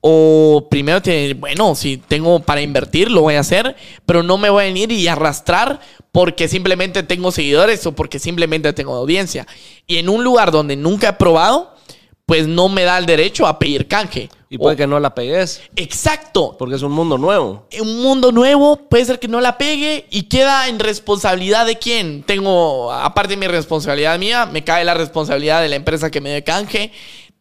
O 0.00 0.66
primero, 0.70 1.00
te, 1.02 1.34
bueno, 1.34 1.74
si 1.74 1.96
tengo 1.98 2.40
para 2.40 2.60
invertir, 2.62 3.10
lo 3.10 3.20
voy 3.22 3.34
a 3.34 3.40
hacer, 3.40 3.74
pero 4.06 4.22
no 4.22 4.36
me 4.38 4.48
voy 4.50 4.64
a 4.64 4.66
venir 4.66 4.92
y 4.92 5.08
arrastrar 5.08 5.80
porque 6.12 6.46
simplemente 6.48 7.02
tengo 7.02 7.30
seguidores 7.32 7.86
o 7.86 7.92
porque 7.92 8.18
simplemente 8.18 8.72
tengo 8.74 8.94
audiencia. 8.94 9.46
Y 9.86 9.96
en 9.98 10.08
un 10.08 10.22
lugar 10.24 10.52
donde 10.52 10.76
nunca 10.76 11.08
he 11.08 11.12
probado, 11.14 11.73
pues 12.26 12.46
no 12.46 12.68
me 12.68 12.84
da 12.84 12.96
el 12.98 13.06
derecho 13.06 13.46
a 13.46 13.58
pedir 13.58 13.86
canje. 13.88 14.30
Y 14.48 14.56
puede 14.58 14.74
O- 14.74 14.76
que 14.76 14.86
no 14.86 15.00
la 15.00 15.14
pegues, 15.14 15.60
Exacto. 15.74 16.54
porque 16.58 16.76
es 16.76 16.82
un 16.82 16.92
mundo 16.92 17.18
nuevo. 17.18 17.66
Un 17.80 18.02
mundo 18.02 18.30
nuevo, 18.30 18.76
puede 18.88 19.04
ser 19.04 19.18
que 19.18 19.26
no 19.28 19.40
la 19.40 19.58
pegue 19.58 20.06
y 20.10 20.22
queda 20.24 20.68
en 20.68 20.78
responsabilidad 20.78 21.66
de 21.66 21.76
quién. 21.78 22.22
Tengo, 22.22 22.92
aparte 22.92 23.32
de 23.32 23.36
mi 23.36 23.48
responsabilidad 23.48 24.18
mía, 24.18 24.46
me 24.46 24.62
cae 24.62 24.84
la 24.84 24.94
responsabilidad 24.94 25.60
de 25.60 25.68
la 25.68 25.76
empresa 25.76 26.10
que 26.10 26.20
me 26.20 26.30
dé 26.30 26.44
canje. 26.44 26.92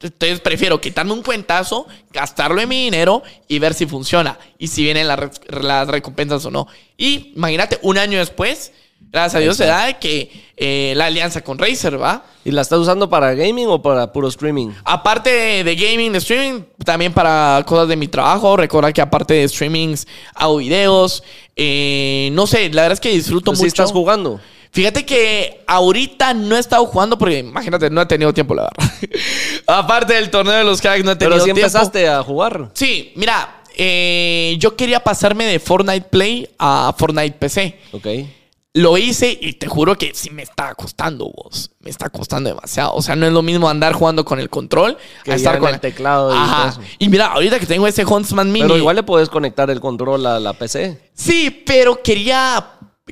Entonces 0.01 0.41
prefiero 0.41 0.81
quitarme 0.81 1.13
un 1.13 1.21
cuentazo, 1.21 1.87
gastarlo 2.11 2.59
en 2.59 2.67
mi 2.67 2.83
dinero 2.83 3.23
y 3.47 3.59
ver 3.59 3.73
si 3.73 3.85
funciona 3.85 4.37
y 4.57 4.67
si 4.67 4.83
vienen 4.83 5.07
las, 5.07 5.19
las 5.47 5.87
recompensas 5.87 6.43
o 6.45 6.51
no. 6.51 6.67
Y 6.97 7.31
imagínate, 7.35 7.79
un 7.83 7.97
año 7.97 8.17
después, 8.19 8.73
gracias 9.11 9.35
a 9.35 9.39
Dios 9.39 9.57
se 9.57 9.65
da 9.65 9.93
que 9.99 10.31
eh, 10.57 10.93
la 10.95 11.05
alianza 11.05 11.41
con 11.43 11.57
Razer, 11.57 12.01
¿va? 12.01 12.23
¿Y 12.45 12.51
la 12.51 12.61
estás 12.61 12.79
usando 12.79 13.09
para 13.09 13.33
gaming 13.33 13.67
o 13.67 13.81
para 13.81 14.11
puro 14.11 14.27
streaming? 14.27 14.69
Aparte 14.83 15.29
de, 15.29 15.63
de 15.63 15.75
gaming, 15.75 16.11
de 16.11 16.17
streaming, 16.19 16.61
también 16.85 17.13
para 17.13 17.63
cosas 17.65 17.87
de 17.87 17.95
mi 17.95 18.07
trabajo. 18.07 18.57
Recuerda 18.57 18.91
que 18.91 19.01
aparte 19.01 19.33
de 19.33 19.47
streamings, 19.47 20.07
hago 20.35 20.57
videos. 20.57 21.23
Eh, 21.55 22.29
no 22.33 22.45
sé, 22.47 22.69
la 22.69 22.83
verdad 22.83 22.93
es 22.93 22.99
que 22.99 23.09
disfruto 23.09 23.51
sí 23.55 23.59
mucho. 23.63 23.67
estás 23.67 23.91
jugando. 23.91 24.39
Fíjate 24.71 25.05
que 25.05 25.63
ahorita 25.67 26.33
no 26.33 26.57
he 26.57 26.59
estado 26.59 26.83
jugando 26.87 27.17
porque, 27.17 27.39
imagínate, 27.39 27.89
no 27.91 28.01
he 28.01 28.05
tenido 28.07 28.33
tiempo, 28.33 28.55
la 28.55 28.63
verdad. 28.63 29.09
aparte 29.67 30.15
del 30.15 30.31
torneo 30.31 30.55
de 30.55 30.63
los 30.63 30.81
cracks, 30.81 31.03
no 31.05 31.11
he 31.11 31.15
tenido 31.15 31.35
Pero 31.35 31.39
sí 31.43 31.45
tiempo. 31.45 31.59
empezaste 31.59 32.09
a 32.09 32.23
jugar. 32.23 32.71
Sí, 32.73 33.13
mira, 33.15 33.61
eh, 33.77 34.55
yo 34.59 34.75
quería 34.75 34.99
pasarme 34.99 35.45
de 35.45 35.59
Fortnite 35.59 36.07
Play 36.09 36.49
a 36.57 36.93
Fortnite 36.97 37.37
PC. 37.37 37.79
Ok. 37.91 38.07
Lo 38.75 38.97
hice 38.97 39.37
y 39.39 39.53
te 39.53 39.67
juro 39.67 39.95
que 39.95 40.15
sí 40.15 40.31
me 40.31 40.41
está 40.41 40.73
costando, 40.73 41.31
vos. 41.31 41.69
Me 41.79 41.91
está 41.91 42.09
costando 42.09 42.49
demasiado. 42.49 42.95
O 42.95 43.03
sea, 43.03 43.15
no 43.15 43.27
es 43.27 43.31
lo 43.31 43.43
mismo 43.43 43.69
andar 43.69 43.93
jugando 43.93 44.25
con 44.25 44.39
el 44.39 44.49
control 44.49 44.97
Que 45.23 45.33
a 45.33 45.35
estar 45.35 45.59
con 45.59 45.69
el 45.69 45.79
teclado 45.79 46.33
y 46.33 46.37
Ajá. 46.37 46.57
todo 46.71 46.81
eso. 46.83 46.93
Y 46.97 47.07
mira, 47.09 47.27
ahorita 47.27 47.59
que 47.59 47.67
tengo 47.67 47.85
ese 47.85 48.03
Huntsman 48.03 48.51
Mini. 48.51 48.65
Pero 48.65 48.77
igual 48.77 48.95
le 48.95 49.03
puedes 49.03 49.29
conectar 49.29 49.69
el 49.69 49.79
control 49.79 50.25
a 50.25 50.39
la 50.39 50.53
PC. 50.53 50.99
Sí, 51.13 51.63
pero 51.67 52.01
quería, 52.01 52.65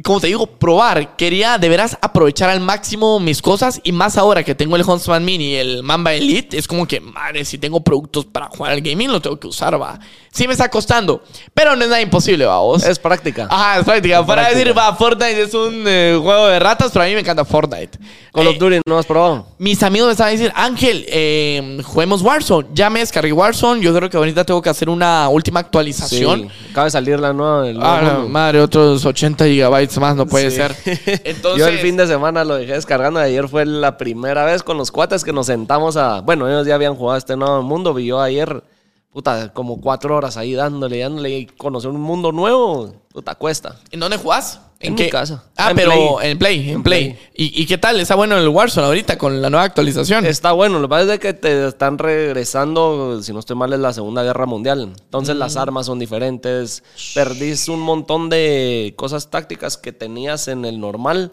como 0.04 0.22
te 0.22 0.28
digo, 0.28 0.48
probar. 0.48 1.18
Quería 1.18 1.58
de 1.58 1.68
veras 1.68 1.98
aprovechar 2.02 2.50
al 2.50 2.62
máximo 2.62 3.20
mis 3.20 3.42
cosas. 3.42 3.82
Y 3.84 3.92
más 3.92 4.18
ahora 4.18 4.42
que 4.44 4.56
tengo 4.56 4.78
el 4.78 4.84
Huntsman 4.88 5.26
Mini 5.26 5.48
y 5.52 5.56
el 5.56 5.84
Mamba 5.84 6.14
Elite, 6.14 6.58
es 6.58 6.66
como 6.66 6.88
que, 6.88 7.02
madre, 7.02 7.44
si 7.44 7.58
tengo 7.58 7.82
productos 7.82 8.26
para 8.26 8.48
jugar 8.48 8.72
al 8.72 8.80
gaming, 8.82 9.12
lo 9.12 9.22
tengo 9.22 9.38
que 9.38 9.48
usar, 9.48 9.80
va. 9.82 10.00
Sí 10.32 10.48
me 10.48 10.54
está 10.54 10.70
costando. 10.70 11.22
Pero 11.54 11.76
no 11.76 11.84
es 11.84 11.90
nada 11.90 12.00
imposible, 12.02 12.46
va, 12.46 12.60
vos. 12.60 12.84
Es 12.86 12.98
práctica. 13.00 13.48
Ajá, 13.52 13.80
es 13.80 13.86
práctica. 13.86 14.26
Para 14.26 14.44
práctica. 14.44 14.60
decir, 14.60 14.78
va, 14.78 14.96
Fortnite 14.96 15.42
es 15.42 15.54
un 15.54 15.84
eh, 15.86 16.18
juego 16.22 16.48
de 16.48 16.60
ratas, 16.60 16.90
pero 16.94 17.04
a 17.04 17.08
mí 17.10 17.14
me 17.14 17.20
encanta 17.20 17.44
Fortnite. 17.44 18.00
Call 18.34 18.48
Eh, 18.48 18.50
of 18.52 18.58
Duty 18.58 18.80
no 18.86 18.98
has 18.98 19.06
probado. 19.06 19.46
mis 19.58 19.84
amigos 19.84 20.08
me 20.08 20.12
estaban 20.14 20.32
diciendo, 20.32 20.54
Ángel, 20.58 21.04
eh, 21.10 21.82
juguemos 21.84 22.22
Warzone. 22.22 22.70
Ya 22.74 22.90
me 22.90 23.02
descargué 23.02 23.34
Warzone. 23.34 23.82
Yo 23.82 23.94
creo 23.94 24.10
que 24.10 24.16
ahorita 24.16 24.46
tengo 24.46 24.62
que 24.62 24.70
hacer 24.70 24.88
una 24.90 25.28
última 25.28 25.60
actualización. 25.60 26.44
Sí. 26.50 26.70
Acaba 26.72 26.86
de 26.86 26.92
salir 26.92 27.20
la 27.20 27.34
nueva. 27.34 27.68
el 27.68 27.78
nuevo 27.78 27.90
Ah, 27.94 28.26
madre, 28.30 28.62
otros 28.62 29.04
80 29.06 29.44
gigabytes 29.48 29.81
más 30.00 30.16
no 30.16 30.26
puede 30.26 30.50
Sí. 30.52 30.58
ser. 30.58 30.76
Entonces, 31.24 31.60
Yo 31.60 31.68
el 31.68 31.80
fin 31.80 31.98
de 31.98 32.08
semana 32.08 32.44
lo 32.44 32.56
dejé 32.56 32.74
descargando. 32.74 33.20
Ayer 33.20 33.48
fue 33.48 33.66
la 33.66 33.98
primera 33.98 34.46
vez 34.46 34.64
con 34.64 34.78
los 34.78 34.92
cuates 34.92 35.24
que 35.24 35.34
nos 35.34 35.48
sentamos 35.48 35.98
a. 35.98 36.22
Bueno, 36.22 36.48
ellos 36.48 36.66
ya 36.68 36.76
habían 36.76 36.96
jugado 36.96 37.18
este 37.18 37.36
nuevo 37.36 37.62
mundo. 37.62 37.98
Y 38.00 38.08
yo 38.08 38.20
ayer, 38.22 38.64
puta, 39.12 39.52
como 39.54 39.80
cuatro 39.82 40.16
horas 40.16 40.38
ahí 40.38 40.54
dándole, 40.54 41.00
dándole. 41.00 41.30
Y 41.32 41.46
conocer 41.46 41.90
un 41.92 42.02
mundo 42.02 42.32
nuevo, 42.32 42.94
puta, 43.14 43.36
cuesta. 43.36 43.78
¿en 43.92 44.00
dónde 44.00 44.18
jugás? 44.18 44.60
En 44.84 44.96
mi 44.96 45.10
casa. 45.10 45.44
Ah, 45.58 45.70
En 45.70 45.76
pero 45.76 45.92
Play. 45.92 46.32
en 46.32 46.40
Play, 46.40 46.60
en, 46.62 46.70
En 46.78 46.84
Play. 46.84 47.04
Play. 47.14 47.20
¿Y, 47.36 47.62
y 47.62 47.66
qué 47.68 47.78
tal? 47.78 48.00
¿Está 48.00 48.16
bueno 48.16 48.36
el 48.36 48.50
Warzone 48.50 48.88
ahorita 48.88 49.16
con 49.16 49.40
la 49.40 49.52
nueva 49.52 49.64
actualización? 49.64 50.26
Está 50.26 50.54
bueno, 50.54 50.80
lo 50.80 50.88
que 50.88 50.90
pasa 50.90 51.14
es 51.14 51.20
que 51.20 51.34
te 51.36 51.68
están 51.68 52.00
regresando, 52.00 53.22
si 53.22 53.32
no 53.32 53.40
estoy 53.40 53.56
mal, 53.56 53.72
es 53.74 53.80
la 53.80 53.94
Segunda 53.94 54.24
Guerra 54.24 54.48
Mundial. 54.48 54.92
Entonces 55.00 55.36
las 55.36 55.56
armas 55.56 55.86
son 55.86 56.00
diferentes. 56.00 56.84
Perdís 57.14 57.68
un 57.70 57.80
montón 57.80 58.30
de 58.30 58.96
cosas 58.98 59.30
tácticas 59.30 59.78
que 59.78 59.92
tenías 59.94 60.48
en 60.48 60.66
el 60.66 60.80
normal. 60.80 61.32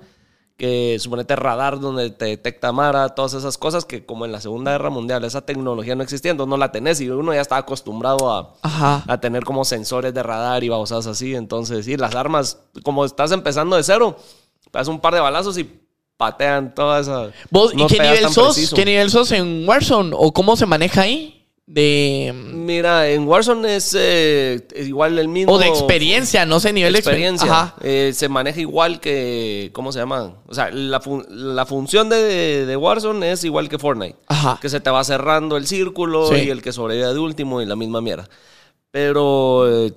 Que 0.59 0.99
suponete 0.99 1.37
radar 1.37 1.79
donde 1.79 2.11
te 2.11 2.25
detecta 2.25 2.73
Mara, 2.73 3.11
todas 3.11 3.33
esas 3.33 3.57
cosas 3.57 3.85
que 3.85 4.05
como 4.05 4.25
en 4.27 4.33
la 4.33 4.41
Segunda 4.41 4.73
Guerra 4.73 4.91
Mundial 4.91 5.23
esa 5.25 5.41
tecnología 5.47 5.95
no 5.95 6.03
existía, 6.03 6.33
entonces 6.33 6.51
no 6.51 6.57
la 6.57 6.73
tenés 6.73 7.01
y 7.01 7.09
uno 7.09 7.33
ya 7.33 7.41
está 7.41 7.57
acostumbrado 7.59 8.29
a, 8.31 8.55
Ajá. 8.63 9.05
a 9.07 9.21
tener 9.21 9.45
como 9.45 9.65
sensores 9.65 10.13
de 10.13 10.23
radar 10.23 10.65
y 10.65 10.69
babosadas 10.69 11.07
así. 11.07 11.37
Entonces, 11.37 11.85
sí, 11.85 11.97
las 11.97 12.15
armas, 12.17 12.59
como 12.83 13.05
estás 13.05 13.31
empezando 13.31 13.77
de 13.77 13.85
cero, 13.85 14.17
das 14.73 14.89
un 14.89 14.99
par 15.01 15.15
de 15.15 15.21
balazos 15.21 15.57
y 15.59 15.81
patean 16.17 16.75
toda 16.75 16.99
esa. 16.99 17.31
¿Vos, 17.51 17.73
no 17.75 17.85
¿Y 17.85 17.87
qué 17.87 18.01
nivel 18.01 18.29
sos? 18.29 18.55
preciso. 18.55 18.75
¿Qué 18.75 18.85
nivel 18.85 19.11
sos 19.13 19.31
en 19.31 19.67
Warzone? 19.69 20.11
¿O 20.19 20.33
cómo 20.33 20.57
se 20.57 20.67
maneja 20.67 21.03
ahí? 21.03 21.38
De... 21.71 22.33
Mira, 22.35 23.11
en 23.11 23.29
Warzone 23.29 23.77
es, 23.77 23.95
eh, 23.95 24.67
es 24.75 24.89
igual 24.89 25.19
el 25.19 25.29
mismo. 25.29 25.53
O 25.53 25.59
de 25.59 25.67
experiencia, 25.69 26.47
no 26.47 26.61
sé, 26.61 26.73
nivel 26.73 26.95
de 26.95 27.01
experiencia. 27.01 27.45
experiencia. 27.47 27.75
Ajá. 27.75 27.77
Eh, 27.83 28.13
se 28.15 28.31
maneja 28.31 28.59
igual 28.59 29.01
que. 29.01 29.69
¿Cómo 29.75 29.93
se 29.93 29.99
llama? 29.99 30.33
O 30.47 30.55
sea, 30.55 30.71
la, 30.71 30.99
fun- 31.01 31.27
la 31.29 31.67
función 31.67 32.09
de, 32.09 32.65
de 32.65 32.77
Warzone 32.77 33.33
es 33.33 33.45
igual 33.45 33.69
que 33.69 33.79
Fortnite. 33.79 34.17
Ajá. 34.29 34.59
Que 34.63 34.71
se 34.71 34.81
te 34.81 34.89
va 34.89 35.05
cerrando 35.05 35.59
el 35.59 35.67
círculo 35.67 36.29
Sí. 36.29 36.45
y 36.47 36.49
el 36.49 36.63
que 36.63 36.73
sobrevive 36.73 37.13
de 37.13 37.19
último 37.19 37.61
y 37.61 37.67
la 37.67 37.77
misma 37.77 38.01
mierda. 38.01 38.29
Pero. 38.91 39.67
eh, 39.87 39.93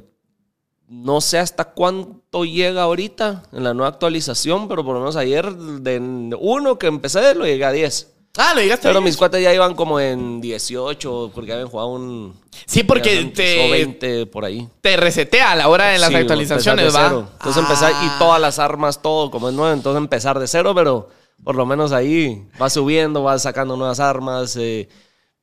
no 0.94 1.22
sé 1.22 1.38
hasta 1.40 1.64
cuánto 1.72 2.44
llega 2.44 2.82
ahorita 2.82 3.44
en 3.54 3.64
la 3.64 3.74
nueva 3.74 3.88
actualización, 3.88 4.68
pero 4.68 4.84
por 4.84 4.94
lo 4.96 5.00
menos 5.00 5.16
ayer, 5.16 5.50
de 5.56 6.36
uno 6.38 6.78
que 6.78 6.88
empecé, 6.88 7.34
lo 7.34 7.46
llegué 7.46 7.64
a 7.64 7.72
10. 7.72 8.11
Ah, 8.38 8.54
lo 8.56 8.62
llegaste 8.62 8.88
Pero 8.88 9.02
mis 9.02 9.18
cuates 9.18 9.44
ya 9.44 9.54
iban 9.54 9.76
como 9.76 10.00
en 10.00 10.40
18, 10.40 11.32
porque 11.36 11.52
habían 11.52 11.68
jugado 11.68 11.90
un. 11.90 12.34
Sí, 12.66 12.84
porque 12.84 13.20
empezó 13.20 13.62
te, 13.64 13.72
20 13.72 14.26
por 14.28 14.46
ahí. 14.46 14.70
te 14.80 14.96
resetea 14.96 15.52
a 15.52 15.56
la 15.56 15.68
hora 15.68 15.88
de 15.88 16.00
las 16.00 16.10
Sí, 16.10 16.16
actualizaciones, 16.16 16.96
¿va? 16.96 17.08
cero. 17.10 17.28
Entonces 17.34 17.58
Ah. 17.58 17.66
empezar, 17.66 17.94
y 18.06 18.20
todas 18.20 18.40
las 18.40 18.58
armas, 18.60 19.02
todo 19.02 19.30
como 19.32 19.50
es 19.50 19.54
nuevo, 19.56 19.74
entonces 19.74 19.98
empezar 19.98 20.40
de 20.40 20.48
cero, 20.48 20.74
pero 20.74 21.10
por 21.44 21.56
lo 21.56 21.66
menos 21.66 21.92
ahí 21.92 22.48
vas 22.58 22.72
subiendo, 22.72 23.22
vas 23.24 23.42
sacando 23.42 23.76
nuevas 23.76 24.00
armas, 24.00 24.56
eh, 24.56 24.88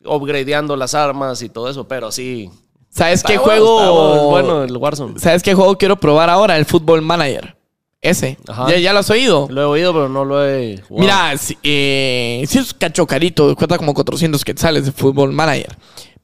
upgradeando 0.04 0.74
las 0.76 0.94
armas 0.94 1.42
y 1.42 1.48
todo 1.50 1.68
eso, 1.68 1.86
pero 1.86 2.10
sí. 2.10 2.50
¿Sabes 2.88 3.22
qué 3.22 3.36
juego? 3.36 4.30
bueno 4.30 4.64
el 4.64 4.74
Warzone. 4.76 5.18
¿Sabes 5.20 5.42
qué 5.42 5.52
juego 5.54 5.76
quiero 5.76 5.96
probar 6.00 6.30
ahora? 6.30 6.56
El 6.56 6.64
Football 6.64 7.02
Manager. 7.02 7.54
Ese. 8.00 8.38
Ajá. 8.46 8.68
¿Ya, 8.70 8.78
ya 8.78 8.92
lo 8.92 9.00
has 9.00 9.10
oído? 9.10 9.48
Lo 9.50 9.60
he 9.62 9.64
oído, 9.64 9.92
pero 9.92 10.08
no 10.08 10.24
lo 10.24 10.46
he 10.46 10.78
jugado. 10.88 11.00
Mira, 11.02 11.36
si, 11.38 11.58
eh, 11.64 12.44
sí 12.48 12.58
es 12.58 12.72
cacho 12.72 13.06
carito, 13.06 13.54
cuesta 13.56 13.76
como 13.76 13.92
400 13.92 14.44
quetzales 14.44 14.84
de 14.84 14.92
Football 14.92 15.32
Manager. 15.32 15.76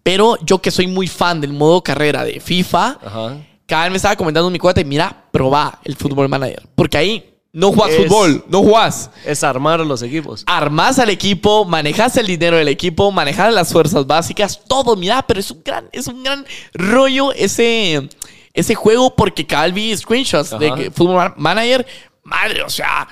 Pero 0.03 0.37
yo 0.45 0.61
que 0.61 0.71
soy 0.71 0.87
muy 0.87 1.09
fan 1.09 1.41
del 1.41 1.53
modo 1.53 1.83
carrera 1.83 2.25
de 2.25 2.39
FIFA, 2.39 2.99
Ajá. 3.05 3.37
cada 3.67 3.85
vez 3.85 3.91
me 3.91 3.97
estaba 3.97 4.15
comentando 4.17 4.51
mi 4.51 4.59
cuate, 4.59 4.85
mira, 4.85 5.25
probá 5.33 5.81
el 5.85 5.97
Football 5.97 6.29
Manager. 6.29 6.63
Porque 6.77 6.97
ahí 6.99 7.35
no 7.53 7.73
jugás 7.73 7.91
Es- 7.91 8.07
fútbol, 8.07 8.45
no 8.49 8.59
jugás. 8.61 9.11
Es 9.25 9.43
armar 9.43 9.81
los 9.81 10.03
equipos. 10.03 10.45
Armás 10.47 10.99
al 11.01 11.11
equipo, 11.11 11.65
manejas 11.65 12.17
el 12.19 12.27
dinero 12.27 12.57
del 12.57 12.69
equipo, 12.69 13.11
manejas 13.11 13.53
las 13.53 13.73
fuerzas 13.73 14.07
básicas, 14.07 14.61
todo, 14.69 14.95
mira, 14.95 15.27
pero 15.27 15.41
es 15.41 15.51
un 15.51 15.63
gran, 15.65 15.89
es 15.91 16.07
un 16.07 16.23
gran 16.23 16.45
rollo 16.75 17.33
ese, 17.33 18.09
ese 18.55 18.75
juego 18.75 19.15
porque 19.15 19.47
cada 19.47 19.65
vez 19.65 19.75
vi 19.75 19.97
screenshots 19.97 20.59
de 20.59 20.69
Ajá. 20.69 20.83
Football 20.93 21.35
Manager, 21.37 21.87
madre, 22.23 22.63
o 22.63 22.71
sea, 22.71 23.09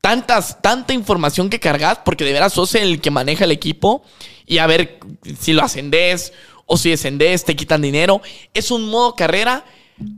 tantas, 0.00 0.60
tanta 0.60 0.92
información 0.92 1.50
que 1.50 1.58
cargas 1.58 1.98
porque 2.04 2.24
de 2.24 2.32
veras 2.32 2.52
sos 2.52 2.74
el 2.74 3.00
que 3.00 3.10
maneja 3.10 3.44
el 3.44 3.50
equipo 3.50 4.04
y 4.46 4.58
a 4.58 4.66
ver 4.66 5.00
si 5.40 5.54
lo 5.54 5.62
ascendés 5.62 6.32
o 6.66 6.76
si 6.76 6.90
descendés, 6.90 7.44
te 7.44 7.56
quitan 7.56 7.82
dinero. 7.82 8.20
Es 8.52 8.70
un 8.70 8.88
modo 8.88 9.14
carrera 9.14 9.64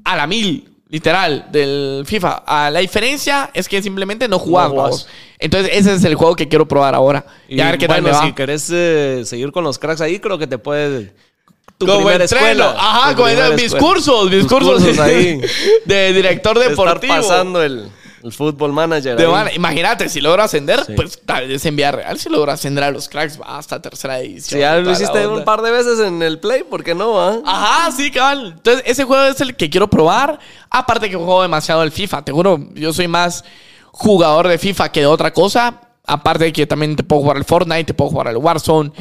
a 0.04 0.16
la 0.16 0.26
mil. 0.26 0.72
Literal, 0.88 1.48
del 1.50 2.04
FIFA. 2.06 2.44
Ah, 2.46 2.70
la 2.70 2.78
diferencia 2.78 3.50
es 3.52 3.68
que 3.68 3.82
simplemente 3.82 4.28
no 4.28 4.38
jugás. 4.38 4.68
No 4.68 4.82
jugás. 4.82 5.08
Entonces, 5.40 5.72
ese 5.74 5.94
es 5.94 6.04
el 6.04 6.14
juego 6.14 6.36
que 6.36 6.46
quiero 6.46 6.68
probar 6.68 6.94
ahora. 6.94 7.26
Y, 7.48 7.60
a 7.60 7.66
ver 7.66 7.78
qué 7.78 7.88
tal 7.88 8.02
me 8.02 8.12
va. 8.12 8.24
si 8.24 8.32
querés 8.32 8.70
eh, 8.72 9.22
seguir 9.24 9.50
con 9.50 9.64
los 9.64 9.80
cracks 9.80 10.00
ahí, 10.00 10.20
creo 10.20 10.38
que 10.38 10.46
te 10.46 10.58
puede... 10.58 11.12
Tu 11.78 11.84
Como 11.86 11.98
primera 11.98 12.24
entreno. 12.24 12.46
escuela. 12.46 12.74
Ajá, 12.78 13.10
Tu 13.10 13.16
como 13.16 13.26
primera 13.28 13.50
mis 13.50 13.62
escuela. 13.64 13.86
cursos, 13.86 14.30
mis 14.30 14.40
Tus 14.40 14.48
cursos, 14.52 14.82
cursos 14.82 14.98
ahí. 14.98 15.40
de 15.84 16.12
director 16.14 16.58
De 16.58 16.70
deportivo. 16.70 17.14
Estar 17.14 17.28
pasando 17.30 17.62
el, 17.62 17.90
el 18.22 18.32
fútbol 18.32 18.72
manager. 18.72 19.14
De 19.16 19.24
ahí. 19.26 19.30
man- 19.30 19.48
imagínate, 19.54 20.08
si 20.08 20.22
logro 20.22 20.42
ascender, 20.42 20.82
Sí. 20.86 20.94
pues 20.96 21.20
tal 21.26 21.46
vez 21.48 21.66
en 21.66 21.76
Villarreal, 21.76 22.18
si 22.18 22.30
logro 22.30 22.50
ascender 22.50 22.82
a 22.82 22.90
los 22.90 23.10
cracks, 23.10 23.38
va 23.38 23.58
hasta 23.58 23.82
tercera 23.82 24.18
edición. 24.20 24.40
Si 24.42 24.58
ya 24.58 24.76
lo 24.76 24.84
toda 24.84 24.92
la 24.92 24.98
hiciste 25.02 25.26
onda. 25.26 25.38
un 25.38 25.44
par 25.44 25.60
de 25.60 25.70
veces 25.70 26.00
en 26.00 26.22
el 26.22 26.38
Play, 26.38 26.62
¿por 26.62 26.82
qué 26.82 26.94
no? 26.94 27.20
ah? 27.20 27.40
Ajá, 27.44 27.92
sí, 27.92 28.10
cabal. 28.10 28.54
Entonces, 28.56 28.82
ese 28.86 29.04
juego 29.04 29.24
es 29.24 29.40
el 29.42 29.54
que 29.54 29.68
quiero 29.68 29.88
probar. 29.90 30.38
Aparte 30.70 31.10
que 31.10 31.16
juego 31.16 31.42
demasiado 31.42 31.82
el 31.82 31.92
FIFA. 31.92 32.22
Te 32.24 32.32
juro, 32.32 32.58
yo 32.74 32.92
soy 32.94 33.06
más 33.06 33.44
jugador 33.92 34.48
de 34.48 34.56
FIFA 34.58 34.90
que 34.92 35.00
de 35.00 35.06
otra 35.06 35.32
cosa. 35.32 35.80
Aparte 36.06 36.44
de 36.44 36.52
que 36.52 36.66
también 36.66 36.96
te 36.96 37.02
puedo 37.02 37.20
jugar 37.22 37.36
al 37.36 37.44
Fortnite, 37.44 37.84
te 37.84 37.94
puedo 37.94 38.10
jugar 38.12 38.28
al 38.28 38.36
Warzone. 38.38 38.92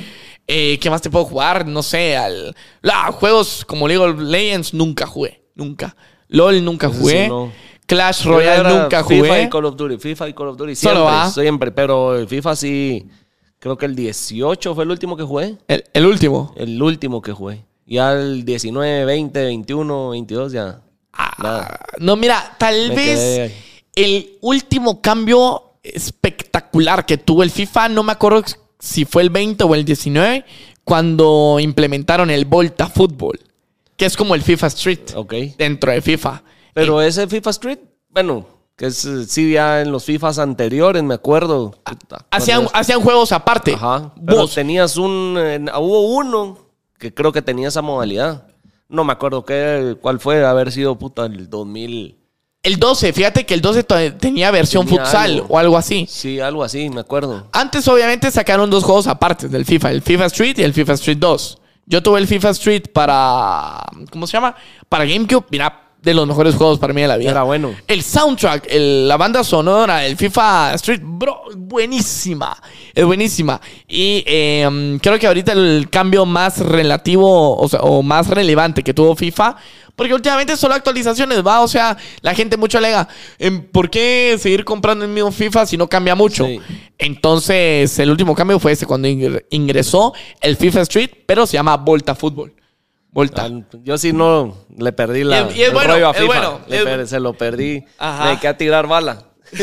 Eh, 0.47 0.77
¿Qué 0.79 0.89
más 0.89 1.01
te 1.01 1.09
puedo 1.09 1.25
jugar? 1.25 1.65
No 1.67 1.81
sé, 1.81 2.15
al. 2.15 2.55
Ah, 2.83 3.11
juegos 3.11 3.65
como 3.65 3.87
League 3.87 4.03
of 4.03 4.19
Legends 4.19 4.73
nunca 4.73 5.05
jugué. 5.07 5.43
Nunca. 5.55 5.95
LOL 6.27 6.63
nunca 6.63 6.89
sí, 6.89 6.95
jugué. 6.99 7.27
no. 7.27 7.51
Clash 7.87 8.23
Royale 8.25 8.67
nunca 8.67 9.03
FIFA 9.03 9.27
jugué. 9.27 9.43
y 9.43 9.49
Call 9.49 9.65
of 9.65 9.75
Duty, 9.75 9.97
FIFA 9.97 10.29
y 10.29 10.33
Call 10.33 10.47
of 10.47 10.57
Duty. 10.57 10.75
Siempre, 10.75 11.03
siempre. 11.33 11.71
Pero 11.71 12.15
el 12.15 12.27
FIFA 12.27 12.55
sí, 12.55 13.07
creo 13.59 13.77
que 13.77 13.85
el 13.85 13.95
18 13.95 14.73
fue 14.73 14.83
el 14.83 14.91
último 14.91 15.15
que 15.15 15.23
jugué. 15.23 15.57
El, 15.67 15.83
el 15.93 16.05
último. 16.05 16.53
El 16.57 16.81
último 16.81 17.21
que 17.21 17.31
jugué. 17.31 17.63
Ya 17.85 18.13
el 18.13 18.43
19, 18.43 19.05
20, 19.05 19.43
21, 19.43 20.09
22 20.09 20.51
ya. 20.51 20.81
nada. 21.37 21.77
Ah, 21.79 21.79
no, 21.99 22.15
mira, 22.15 22.55
tal 22.57 22.89
Me 22.89 22.95
vez 22.95 23.53
el 23.95 24.37
último 24.41 25.01
cambio 25.01 25.73
espectacular 25.83 27.05
que 27.05 27.17
tuvo 27.19 27.43
el 27.43 27.51
FIFA, 27.51 27.89
no 27.89 28.01
me 28.01 28.11
acuerdo 28.11 28.43
si 28.85 29.05
fue 29.05 29.23
el 29.23 29.29
20 29.29 29.63
o 29.63 29.75
el 29.75 29.83
19, 29.85 30.45
cuando 30.83 31.57
implementaron 31.59 32.29
el 32.29 32.45
Volta 32.45 32.87
Fútbol, 32.87 33.39
que 33.97 34.05
es 34.05 34.15
como 34.15 34.35
el 34.35 34.41
FIFA 34.41 34.67
Street 34.67 34.99
Ok. 35.15 35.33
dentro 35.57 35.91
de 35.91 36.01
FIFA. 36.01 36.43
Pero 36.73 37.01
ese 37.01 37.27
FIFA 37.27 37.49
Street, 37.51 37.79
bueno, 38.09 38.45
que 38.75 38.87
es 38.87 39.05
eh, 39.05 39.25
sí 39.25 39.53
ya 39.53 39.81
en 39.81 39.91
los 39.91 40.03
FIFAs 40.03 40.37
anteriores, 40.37 41.01
me 41.01 41.13
acuerdo. 41.13 41.71
Puta, 41.83 42.25
Hacían, 42.29 42.67
hacían 42.73 43.01
juegos 43.01 43.31
aparte. 43.31 43.73
Ajá. 43.73 44.13
Pero 44.25 44.39
Vos. 44.41 44.53
tenías 44.53 44.97
un. 44.97 45.35
eh, 45.39 45.65
hubo 45.77 46.01
uno 46.17 46.57
que 46.99 47.13
creo 47.13 47.31
que 47.31 47.41
tenía 47.41 47.69
esa 47.69 47.81
modalidad. 47.81 48.47
No 48.89 49.03
me 49.03 49.13
acuerdo 49.13 49.45
qué, 49.45 49.97
cuál 50.01 50.19
fue, 50.19 50.45
haber 50.45 50.71
sido 50.71 50.97
puta 50.99 51.25
el 51.25 51.49
2000. 51.49 52.17
El 52.65 52.77
12, 52.77 53.13
fíjate 53.13 53.45
que 53.45 53.53
el 53.53 53.61
12 53.61 53.83
to- 53.83 54.13
tenía 54.15 54.49
versión 54.51 54.85
Tenía 54.85 55.01
futsal 55.03 55.31
algo. 55.31 55.45
o 55.49 55.57
algo 55.59 55.77
así. 55.77 56.07
Sí, 56.09 56.39
algo 56.39 56.63
así, 56.63 56.89
me 56.89 57.01
acuerdo. 57.01 57.47
Antes, 57.53 57.87
obviamente, 57.87 58.31
sacaron 58.31 58.69
dos 58.69 58.83
juegos 58.83 59.07
aparte 59.07 59.47
del 59.47 59.65
FIFA: 59.65 59.91
el 59.91 60.01
FIFA 60.01 60.25
Street 60.25 60.57
y 60.57 60.63
el 60.63 60.73
FIFA 60.73 60.93
Street 60.93 61.17
2. 61.19 61.59
Yo 61.85 62.01
tuve 62.01 62.19
el 62.19 62.27
FIFA 62.27 62.49
Street 62.49 62.83
para. 62.91 63.85
¿Cómo 64.11 64.25
se 64.25 64.33
llama? 64.33 64.55
Para 64.89 65.05
GameCube. 65.05 65.45
Mira, 65.51 65.84
de 66.05 66.13
los 66.13 66.25
mejores 66.27 66.55
juegos 66.55 66.79
para 66.79 66.93
mí 66.93 67.01
de 67.01 67.07
la 67.09 67.17
vida. 67.17 67.31
Era 67.31 67.43
bueno. 67.43 67.75
El 67.87 68.01
soundtrack, 68.03 68.67
el- 68.69 69.07
la 69.07 69.17
banda 69.17 69.43
sonora, 69.43 70.05
el 70.05 70.15
FIFA 70.15 70.75
Street, 70.75 71.01
bro, 71.03 71.41
buenísima. 71.57 72.55
Es 72.93 73.03
buenísima. 73.03 73.59
Y 73.87 74.23
eh, 74.25 74.65
um, 74.67 74.97
creo 74.99 75.19
que 75.19 75.27
ahorita 75.27 75.51
el 75.51 75.87
cambio 75.89 76.25
más 76.25 76.59
relativo, 76.59 77.57
o, 77.57 77.67
sea, 77.67 77.81
o 77.81 78.01
más 78.01 78.27
relevante 78.27 78.83
que 78.83 78.93
tuvo 78.93 79.15
FIFA, 79.15 79.57
porque 79.95 80.13
últimamente 80.13 80.55
solo 80.57 80.73
actualizaciones, 80.75 81.45
va. 81.45 81.61
O 81.61 81.67
sea, 81.67 81.97
la 82.21 82.33
gente 82.35 82.55
mucho 82.57 82.77
alega, 82.77 83.07
em, 83.39 83.61
¿por 83.63 83.89
qué 83.89 84.37
seguir 84.39 84.63
comprando 84.65 85.05
el 85.05 85.11
mismo 85.11 85.31
FIFA 85.31 85.65
si 85.65 85.77
no 85.77 85.87
cambia 85.87 86.15
mucho? 86.15 86.45
Sí. 86.45 86.59
Entonces, 86.97 87.97
el 87.99 88.11
último 88.11 88.35
cambio 88.35 88.59
fue 88.59 88.73
ese, 88.73 88.85
cuando 88.85 89.07
ingre- 89.07 89.45
ingresó 89.51 90.13
el 90.41 90.57
FIFA 90.57 90.81
Street, 90.81 91.09
pero 91.25 91.47
se 91.47 91.53
llama 91.53 91.77
Volta 91.77 92.13
Fútbol. 92.13 92.53
Volta. 93.15 93.43
Al- 93.45 93.65
Yo 93.83 93.97
sí 93.97 94.11
no 94.13 94.55
le 94.77 94.91
perdí 94.91 95.23
la, 95.23 95.39
Y 95.39 95.49
es- 95.49 95.55
y 95.57 95.61
es 95.63 95.67
el 95.69 95.73
bueno, 95.73 95.93
rollo 95.93 96.09
a 96.09 96.13
FIFA. 96.13 96.25
bueno, 96.27 96.59
Le 96.67 96.77
es- 96.77 96.83
per- 96.83 97.07
se 97.07 97.19
lo 97.19 97.33
perdí. 97.33 97.83
Ajá. 97.97 98.23
Me 98.25 98.29
dediqué 98.31 98.47
a 98.49 98.57
tirar 98.57 98.85
bala. 98.87 99.23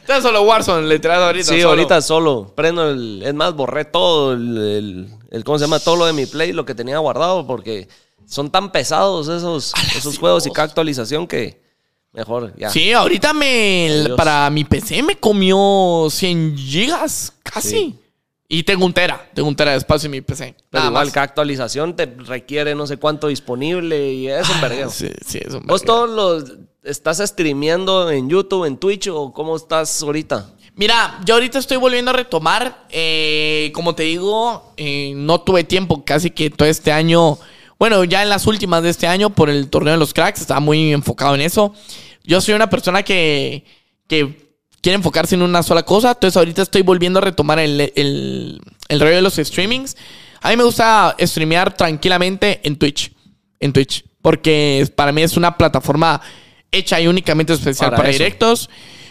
Está 0.00 0.20
solo 0.22 0.42
Warzone, 0.42 0.86
le 0.86 0.98
tirado 0.98 1.24
ahorita. 1.26 1.44
Sí, 1.52 1.56
solo. 1.60 1.70
ahorita 1.70 2.00
solo. 2.02 2.52
Prendo 2.54 2.88
el. 2.90 3.22
Es 3.24 3.34
más, 3.34 3.54
borré 3.54 3.84
todo 3.84 4.32
el, 4.34 4.56
el- 4.58 5.08
el- 5.30 5.44
¿Cómo 5.44 5.58
se 5.58 5.64
llama? 5.64 5.80
Todo 5.80 5.96
lo 5.96 6.06
de 6.06 6.12
mi 6.12 6.26
play, 6.26 6.52
lo 6.52 6.64
que 6.64 6.74
tenía 6.74 6.98
guardado, 6.98 7.46
porque 7.46 7.88
son 8.26 8.50
tan 8.50 8.70
pesados 8.72 9.28
esos, 9.28 9.72
esos 9.96 10.18
juegos 10.18 10.46
y 10.46 10.50
cada 10.50 10.68
actualización 10.68 11.26
que 11.26 11.60
mejor 12.12 12.54
ya. 12.56 12.70
Sí, 12.70 12.92
ahorita 12.92 13.32
me. 13.32 14.06
Para 14.16 14.48
mi 14.50 14.64
PC 14.64 15.02
me 15.02 15.16
comió 15.16 16.06
100 16.10 16.56
gigas, 16.56 17.32
casi. 17.42 17.68
Sí. 17.70 17.98
Y 18.54 18.62
tengo 18.62 18.84
un 18.86 18.92
tera. 18.92 19.28
Tengo 19.34 19.48
un 19.48 19.56
tera 19.56 19.72
de 19.72 19.78
espacio 19.78 20.06
en 20.06 20.12
mi 20.12 20.20
PC. 20.20 20.54
Pero 20.70 20.80
Nada 20.80 20.86
igual, 20.90 21.06
más. 21.06 21.14
cada 21.14 21.24
actualización 21.24 21.96
te 21.96 22.06
requiere 22.06 22.74
no 22.74 22.86
sé 22.86 22.96
cuánto 22.98 23.28
disponible 23.28 24.12
y 24.12 24.28
es 24.28 24.48
un 24.48 24.60
vergueo. 24.60 24.90
Sí, 24.90 25.08
sí, 25.26 25.40
es 25.44 25.52
un 25.54 25.64
¿Vos 25.66 25.82
todos 25.82 26.08
los 26.08 26.52
estás 26.84 27.18
streameando 27.18 28.10
en 28.10 28.28
YouTube, 28.28 28.64
en 28.66 28.76
Twitch 28.76 29.08
o 29.08 29.32
cómo 29.32 29.56
estás 29.56 30.02
ahorita? 30.02 30.50
Mira, 30.76 31.20
yo 31.24 31.34
ahorita 31.34 31.58
estoy 31.58 31.78
volviendo 31.78 32.10
a 32.10 32.14
retomar. 32.14 32.86
eh, 32.90 33.72
como 33.74 33.94
te 33.94 34.04
digo, 34.04 34.72
eh, 34.76 35.12
no 35.16 35.40
tuve 35.40 35.64
tiempo 35.64 36.04
casi 36.04 36.30
que 36.30 36.50
todo 36.50 36.68
este 36.68 36.92
año. 36.92 37.38
Bueno, 37.78 38.04
ya 38.04 38.22
en 38.22 38.28
las 38.28 38.46
últimas 38.46 38.82
de 38.82 38.90
este 38.90 39.06
año 39.08 39.30
por 39.30 39.50
el 39.50 39.68
torneo 39.68 39.94
de 39.94 39.98
los 39.98 40.14
cracks, 40.14 40.40
estaba 40.40 40.60
muy 40.60 40.92
enfocado 40.92 41.34
en 41.34 41.40
eso. 41.40 41.74
Yo 42.22 42.40
soy 42.40 42.54
una 42.54 42.70
persona 42.70 43.02
que, 43.02 43.64
que 44.06 44.43
quiere 44.84 44.96
enfocarse 44.96 45.34
en 45.34 45.40
una 45.40 45.62
sola 45.62 45.82
cosa. 45.82 46.10
Entonces 46.10 46.36
ahorita 46.36 46.60
estoy 46.60 46.82
volviendo 46.82 47.18
a 47.18 47.22
retomar 47.22 47.58
el, 47.58 47.80
el, 47.96 48.60
el 48.88 49.00
rollo 49.00 49.16
de 49.16 49.22
los 49.22 49.36
streamings. 49.36 49.96
A 50.42 50.50
mí 50.50 50.58
me 50.58 50.62
gusta 50.62 51.16
streamear 51.18 51.74
tranquilamente 51.74 52.60
en 52.62 52.76
Twitch. 52.76 53.10
En 53.60 53.72
Twitch. 53.72 54.04
Porque 54.20 54.86
para 54.94 55.10
mí 55.10 55.22
es 55.22 55.38
una 55.38 55.56
plataforma 55.56 56.20
hecha 56.70 57.00
y 57.00 57.06
únicamente 57.06 57.54
especial 57.54 57.90
Para 57.90 58.02
para, 58.02 58.10
directos. 58.10 58.68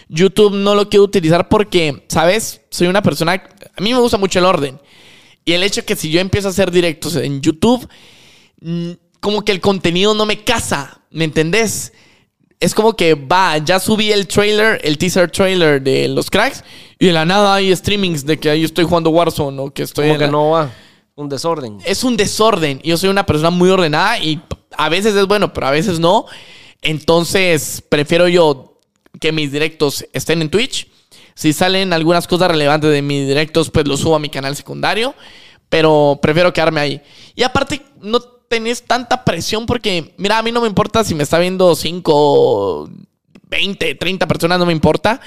YouTube 0.10 0.54
no 0.54 0.76
lo 0.76 0.90
quiero 0.90 1.06
utilizar 1.06 1.50
porque, 1.50 2.06
¿sabes? 2.08 2.62
Soy 2.70 2.86
una 2.86 3.02
persona... 3.02 3.34
A 3.76 3.82
mí 3.82 3.94
me 3.94 4.00
gusta 4.00 4.18
mucho 4.18 4.38
el 4.38 4.46
orden. 4.46 4.80
Y 5.44 5.54
el 5.54 5.64
hecho 5.64 5.84
que 5.84 5.96
si 5.96 6.12
yo 6.12 6.20
empiezo 6.20 6.50
a 6.50 6.52
hacer 6.52 6.70
directos 6.70 7.16
en 7.16 7.42
YouTube, 7.42 7.90
mm, 8.62 8.92
como 9.20 9.44
que 9.44 9.52
el 9.52 9.60
contenido 9.60 10.14
no 10.14 10.28
me 10.28 10.44
casa, 10.44 11.02
¿me 11.10 11.24
entendés? 11.24 11.94
Es 12.64 12.74
como 12.74 12.96
que 12.96 13.14
va, 13.16 13.58
ya 13.58 13.80
subí 13.80 14.12
el 14.12 14.28
trailer, 14.28 14.80
el 14.84 14.98
teaser 14.98 15.30
trailer 15.30 15.82
de 15.82 16.08
los 16.08 16.30
cracks, 16.30 16.64
y 16.98 17.08
de 17.08 17.12
la 17.14 17.26
nada 17.26 17.56
hay 17.56 17.76
streamings 17.76 18.26
de 18.26 18.40
que 18.40 18.50
ahí 18.50 18.64
estoy 18.64 18.86
jugando 18.86 19.10
Warzone 19.10 19.60
o 19.62 19.70
que 19.74 19.84
estoy 19.84 20.06
Como 20.06 20.14
en 20.14 20.20
que 20.20 20.26
la- 20.26 20.32
no 20.32 20.50
va. 20.52 20.72
Un 21.16 21.30
desorden. 21.30 21.78
es 21.86 22.04
un 22.04 22.16
desorden. 22.18 22.80
Yo 22.84 22.98
soy 22.98 23.10
una 23.10 23.26
persona 23.26 23.50
muy 23.50 23.70
ordenada 23.70 24.18
y 24.20 24.42
a 24.78 24.90
veces 24.90 25.14
es 25.14 25.28
bueno, 25.28 25.54
pero 25.54 25.68
a 25.68 25.72
veces 25.72 26.00
no. 26.00 26.26
Entonces, 26.82 27.84
prefiero 27.90 28.28
yo 28.28 28.80
que 29.20 29.32
mis 29.32 29.52
directos 29.52 30.06
estén 30.14 30.42
en 30.42 30.50
Twitch. 30.50 30.88
Si 31.36 31.52
salen 31.54 31.94
algunas 31.94 32.28
cosas 32.28 32.50
relevantes 32.50 32.92
de 32.92 33.02
mis 33.02 33.28
directos, 33.28 33.70
pues 33.70 33.88
los 33.88 34.00
subo 34.00 34.16
a 34.16 34.20
mi 34.20 34.30
canal 34.30 34.56
secundario. 34.56 35.16
Pero 35.70 36.20
prefiero 36.22 36.54
quedarme 36.54 36.82
ahí. 36.82 37.02
Y 37.36 37.44
aparte, 37.44 37.82
no 38.02 38.20
tenés 38.54 38.84
tanta 38.84 39.24
presión 39.26 39.66
porque, 39.66 40.14
mira, 40.18 40.38
a 40.38 40.44
mí 40.44 40.52
no 40.52 40.62
me 40.62 40.68
importa 40.68 41.04
si 41.04 41.16
me 41.16 41.24
está 41.24 41.40
viendo 41.40 41.76
5, 41.76 42.88
20, 43.50 43.96
30 43.96 44.28
personas, 44.28 44.60
no 44.60 44.68
me 44.68 44.74
importa. 44.74 45.20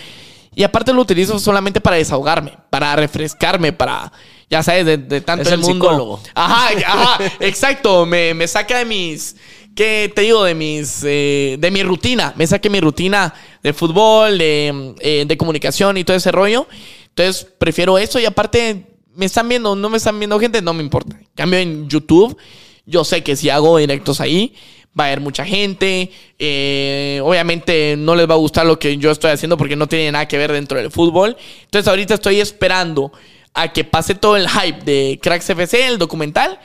Y 0.54 0.62
aparte 0.62 0.92
lo 0.92 1.02
utilizo 1.02 1.36
solamente 1.40 1.80
para 1.80 1.96
desahogarme, 1.96 2.52
para 2.70 2.94
refrescarme, 2.94 3.72
para, 3.72 4.12
ya 4.48 4.62
sabes, 4.62 4.86
de, 4.86 4.96
de 4.96 5.20
tanto 5.22 5.42
Es 5.42 5.48
el 5.48 5.54
el 5.54 5.60
mundo. 5.60 5.86
psicólogo. 5.86 6.20
Ajá, 6.34 6.68
ajá, 6.86 7.18
exacto. 7.40 8.06
Me, 8.06 8.32
me 8.32 8.46
saca 8.46 8.78
de 8.78 8.84
mis, 8.84 9.34
¿qué 9.74 10.12
te 10.14 10.20
digo? 10.22 10.44
De 10.44 10.54
mis, 10.54 11.00
eh, 11.02 11.56
de 11.58 11.70
mi 11.72 11.82
rutina. 11.82 12.32
Me 12.36 12.46
saca 12.46 12.68
mi 12.68 12.78
rutina 12.80 13.34
de 13.60 13.72
fútbol, 13.72 14.38
de, 14.38 14.94
eh, 15.00 15.24
de 15.26 15.36
comunicación 15.36 15.96
y 15.96 16.04
todo 16.04 16.16
ese 16.16 16.30
rollo. 16.30 16.68
Entonces 17.08 17.44
prefiero 17.58 17.98
eso 17.98 18.20
y 18.20 18.24
aparte 18.24 18.86
me 19.16 19.26
están 19.26 19.48
viendo, 19.48 19.74
no 19.74 19.90
me 19.90 19.96
están 19.96 20.16
viendo 20.16 20.38
gente, 20.38 20.62
no 20.62 20.72
me 20.74 20.82
importa. 20.84 21.18
Cambio 21.34 21.58
en 21.58 21.88
YouTube, 21.88 22.36
yo 22.86 23.04
sé 23.04 23.22
que 23.22 23.36
si 23.36 23.50
hago 23.50 23.76
directos 23.78 24.20
ahí, 24.20 24.54
va 24.98 25.04
a 25.04 25.06
haber 25.08 25.20
mucha 25.20 25.44
gente. 25.44 26.10
eh, 26.38 27.20
obviamente 27.22 27.96
no 27.98 28.14
les 28.14 28.28
va 28.28 28.34
a 28.34 28.38
gustar 28.38 28.64
lo 28.66 28.78
que 28.78 28.96
yo 28.96 29.10
estoy 29.10 29.30
haciendo 29.30 29.56
porque 29.56 29.76
no 29.76 29.86
tiene 29.86 30.10
nada 30.12 30.26
que 30.26 30.38
ver 30.38 30.52
dentro 30.52 30.78
del 30.78 30.90
fútbol. 30.90 31.36
Entonces 31.64 31.88
ahorita 31.88 32.14
estoy 32.14 32.40
esperando 32.40 33.12
a 33.54 33.72
que 33.72 33.84
pase 33.84 34.14
todo 34.14 34.36
el 34.36 34.48
hype 34.48 34.84
de 34.84 35.18
Cracks 35.22 35.50
FC, 35.50 35.86
el 35.86 35.98
documental. 35.98 36.58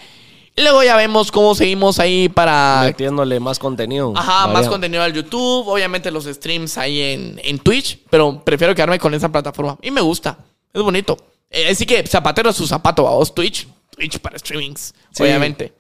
Y 0.56 0.62
luego 0.64 0.84
ya 0.84 0.98
vemos 0.98 1.32
cómo 1.32 1.56
seguimos 1.56 1.98
ahí 2.00 2.28
para... 2.28 2.82
Metiéndole 2.86 3.40
más 3.40 3.58
contenido. 3.58 4.12
Ajá, 4.16 4.48
más 4.48 4.68
contenido 4.68 5.02
al 5.02 5.14
YouTube, 5.14 5.66
obviamente 5.70 6.12
los 6.12 6.26
streams 6.26 6.78
ahí 6.78 7.02
en, 7.02 7.40
en 7.44 7.58
Twitch, 7.60 8.00
pero 8.10 8.44
prefiero 8.44 8.76
quedarme 8.76 9.00
con 9.00 9.14
esa 9.14 9.32
plataforma. 9.32 9.78
Y 9.82 9.92
me 9.92 10.02
gusta, 10.02 10.38
es 10.74 10.82
bonito. 10.82 11.18
Eh, 11.50 11.70
así 11.72 11.86
que 11.86 12.06
zapatero 12.06 12.50
a 12.50 12.54
su 12.54 12.68
zapato, 12.68 13.04
vos 13.04 13.34
Twitch, 13.34 13.66
Twitch 13.96 14.20
para 14.20 14.38
streamings, 14.38 14.94
Sí. 15.12 15.24
obviamente. 15.24 15.72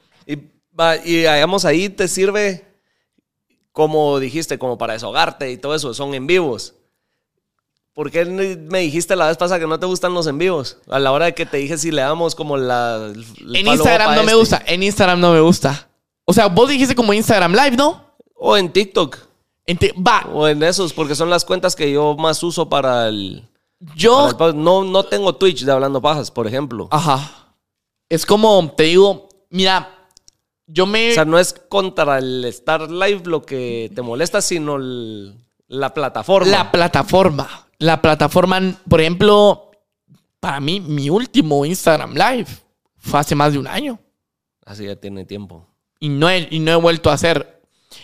Y, 1.03 1.09
y 1.09 1.15
digamos, 1.17 1.65
ahí 1.65 1.89
te 1.89 2.07
sirve, 2.07 2.65
como 3.71 4.19
dijiste, 4.19 4.57
como 4.57 4.77
para 4.77 4.93
desahogarte 4.93 5.51
y 5.51 5.57
todo 5.57 5.75
eso, 5.75 5.93
son 5.93 6.13
en 6.13 6.27
vivos. 6.27 6.75
¿Por 7.93 8.09
qué 8.09 8.23
me 8.25 8.79
dijiste 8.79 9.15
la 9.17 9.27
vez 9.27 9.35
pasada 9.37 9.59
que 9.59 9.67
no 9.67 9.77
te 9.77 9.85
gustan 9.85 10.13
los 10.13 10.25
en 10.25 10.37
vivos? 10.37 10.77
A 10.89 10.97
la 10.97 11.11
hora 11.11 11.25
de 11.25 11.33
que 11.33 11.45
te 11.45 11.57
dije 11.57 11.77
si 11.77 11.91
le 11.91 12.01
damos 12.01 12.35
como 12.35 12.55
la... 12.55 13.11
En 13.53 13.67
Instagram 13.67 14.15
no 14.15 14.23
me 14.23 14.31
este. 14.31 14.35
gusta, 14.35 14.63
en 14.65 14.83
Instagram 14.83 15.19
no 15.19 15.33
me 15.33 15.41
gusta. 15.41 15.89
O 16.23 16.31
sea, 16.31 16.47
vos 16.47 16.69
dijiste 16.69 16.95
como 16.95 17.13
Instagram 17.13 17.51
Live, 17.51 17.75
¿no? 17.75 18.15
O 18.35 18.55
en 18.55 18.71
TikTok. 18.71 19.17
Ente- 19.67 19.93
va, 20.01 20.25
O 20.33 20.47
en 20.47 20.63
esos, 20.63 20.93
porque 20.93 21.15
son 21.15 21.29
las 21.29 21.43
cuentas 21.43 21.75
que 21.75 21.91
yo 21.91 22.15
más 22.15 22.41
uso 22.43 22.69
para 22.69 23.09
el... 23.09 23.45
yo... 23.95 24.15
para 24.15 24.27
el 24.29 24.35
podcast. 24.35 24.55
no, 24.55 24.83
no 24.85 25.03
tengo 25.03 25.35
Twitch 25.35 25.65
de 25.65 25.71
Hablando 25.73 26.01
Pajas, 26.01 26.31
por 26.31 26.47
ejemplo. 26.47 26.87
Ajá. 26.91 27.53
Es 28.07 28.25
como, 28.25 28.73
te 28.75 28.83
digo, 28.83 29.27
mira, 29.49 30.00
yo 30.67 30.85
me... 30.85 31.11
O 31.11 31.13
sea, 31.13 31.25
no 31.25 31.37
es 31.39 31.53
contra 31.69 32.17
el 32.17 32.45
Star 32.45 32.89
Live 32.89 33.23
lo 33.25 33.41
que 33.43 33.91
te 33.93 34.01
molesta, 34.01 34.41
sino 34.41 34.75
el- 34.77 35.35
la 35.67 35.93
plataforma. 35.93 36.49
La 36.51 36.71
plataforma. 36.71 37.67
La 37.79 38.01
plataforma, 38.01 38.59
por 38.87 39.01
ejemplo, 39.01 39.71
para 40.39 40.59
mí, 40.59 40.79
mi 40.79 41.09
último 41.09 41.65
Instagram 41.65 42.13
Live 42.13 42.47
fue 42.97 43.19
hace 43.19 43.35
más 43.35 43.53
de 43.53 43.59
un 43.59 43.67
año. 43.67 43.99
Así 44.65 44.85
ya 44.85 44.95
tiene 44.95 45.25
tiempo. 45.25 45.65
Y 45.99 46.09
no 46.09 46.29
he, 46.29 46.47
y 46.51 46.59
no 46.59 46.71
he 46.71 46.75
vuelto 46.75 47.09
a 47.09 47.13
hacer. 47.13 47.61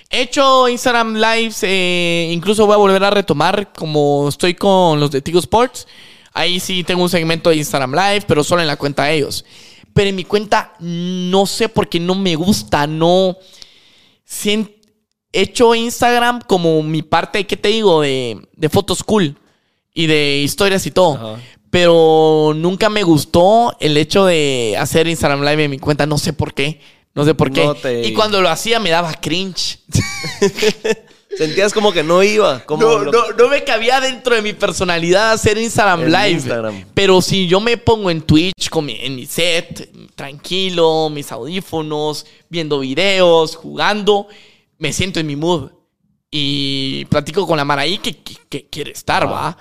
He 0.09 0.21
hecho 0.21 0.67
Instagram 0.67 1.15
Lives, 1.15 1.59
eh, 1.63 2.29
incluso 2.31 2.65
voy 2.65 2.73
a 2.75 2.77
volver 2.77 3.03
a 3.03 3.09
retomar 3.09 3.71
como 3.73 4.27
estoy 4.29 4.53
con 4.53 4.99
los 4.99 5.11
de 5.11 5.21
Tigo 5.21 5.39
Sports. 5.39 5.87
Ahí 6.33 6.59
sí 6.59 6.83
tengo 6.83 7.03
un 7.03 7.09
segmento 7.09 7.49
de 7.49 7.55
Instagram 7.57 7.93
Live, 7.93 8.25
pero 8.27 8.43
solo 8.43 8.61
en 8.61 8.67
la 8.67 8.75
cuenta 8.77 9.05
de 9.05 9.15
ellos. 9.15 9.45
Pero 9.97 10.09
en 10.09 10.15
mi 10.15 10.23
cuenta 10.25 10.75
no 10.79 11.45
sé 11.47 11.67
por 11.69 11.89
qué 11.89 11.99
no 11.99 12.13
me 12.15 12.35
gusta, 12.35 12.85
no... 12.87 13.35
He 14.45 15.41
hecho 15.41 15.73
Instagram 15.75 16.41
como 16.41 16.83
mi 16.83 17.01
parte, 17.01 17.45
¿qué 17.47 17.57
te 17.57 17.69
digo? 17.69 18.01
De, 18.01 18.39
de 18.53 18.69
fotos 18.69 19.03
cool 19.03 19.35
y 19.93 20.05
de 20.05 20.37
historias 20.37 20.85
y 20.85 20.91
todo. 20.91 21.15
Ajá. 21.15 21.41
Pero 21.69 22.53
nunca 22.55 22.89
me 22.89 23.03
gustó 23.03 23.75
el 23.79 23.97
hecho 23.97 24.25
de 24.25 24.75
hacer 24.79 25.07
Instagram 25.07 25.41
Live 25.43 25.63
en 25.65 25.71
mi 25.71 25.79
cuenta. 25.79 26.05
No 26.05 26.17
sé 26.17 26.31
por 26.31 26.53
qué. 26.53 26.79
No 27.15 27.25
sé 27.25 27.33
por 27.33 27.51
qué. 27.51 27.65
No 27.65 27.73
te- 27.75 28.07
Y 28.07 28.13
cuando 28.13 28.41
lo 28.41 28.49
hacía 28.49 28.79
me 28.79 28.89
daba 28.89 29.13
cringe. 29.13 29.79
Sentías 31.37 31.73
como 31.73 31.91
que 31.91 32.03
no 32.03 32.23
iba. 32.23 32.59
Como 32.65 32.83
No, 32.83 32.99
lo- 32.99 33.11
no, 33.11 33.31
no 33.37 33.47
me 33.49 33.63
cabía 33.63 33.99
dentro 34.01 34.35
de 34.35 34.41
mi 34.41 34.53
personalidad 34.53 35.31
hacer 35.33 35.57
Instagram 35.57 36.01
En 36.03 36.11
Live. 36.11 36.29
Instagram. 36.31 36.85
Pero 36.93 37.21
si 37.21 37.47
yo 37.47 37.59
me 37.59 37.77
pongo 37.77 38.09
en 38.09 38.21
Twitch 38.21 38.69
con 38.69 38.85
mi- 38.85 38.97
en 38.99 39.15
mi 39.15 39.25
set, 39.25 39.89
tranquilo, 40.15 41.09
mis 41.09 41.31
audífonos, 41.31 42.25
viendo 42.49 42.79
videos, 42.79 43.55
jugando, 43.55 44.27
me 44.79 44.91
siento 44.93 45.19
en 45.19 45.27
mi 45.27 45.35
mood. 45.35 45.71
Y 46.31 47.05
platico 47.05 47.47
con 47.47 47.57
la 47.57 47.65
Mara 47.65 47.83
ahí 47.83 47.97
que, 47.99 48.17
que- 48.17 48.35
que 48.49 48.67
quiere 48.69 48.91
estar, 48.91 49.31
¿va? 49.31 49.57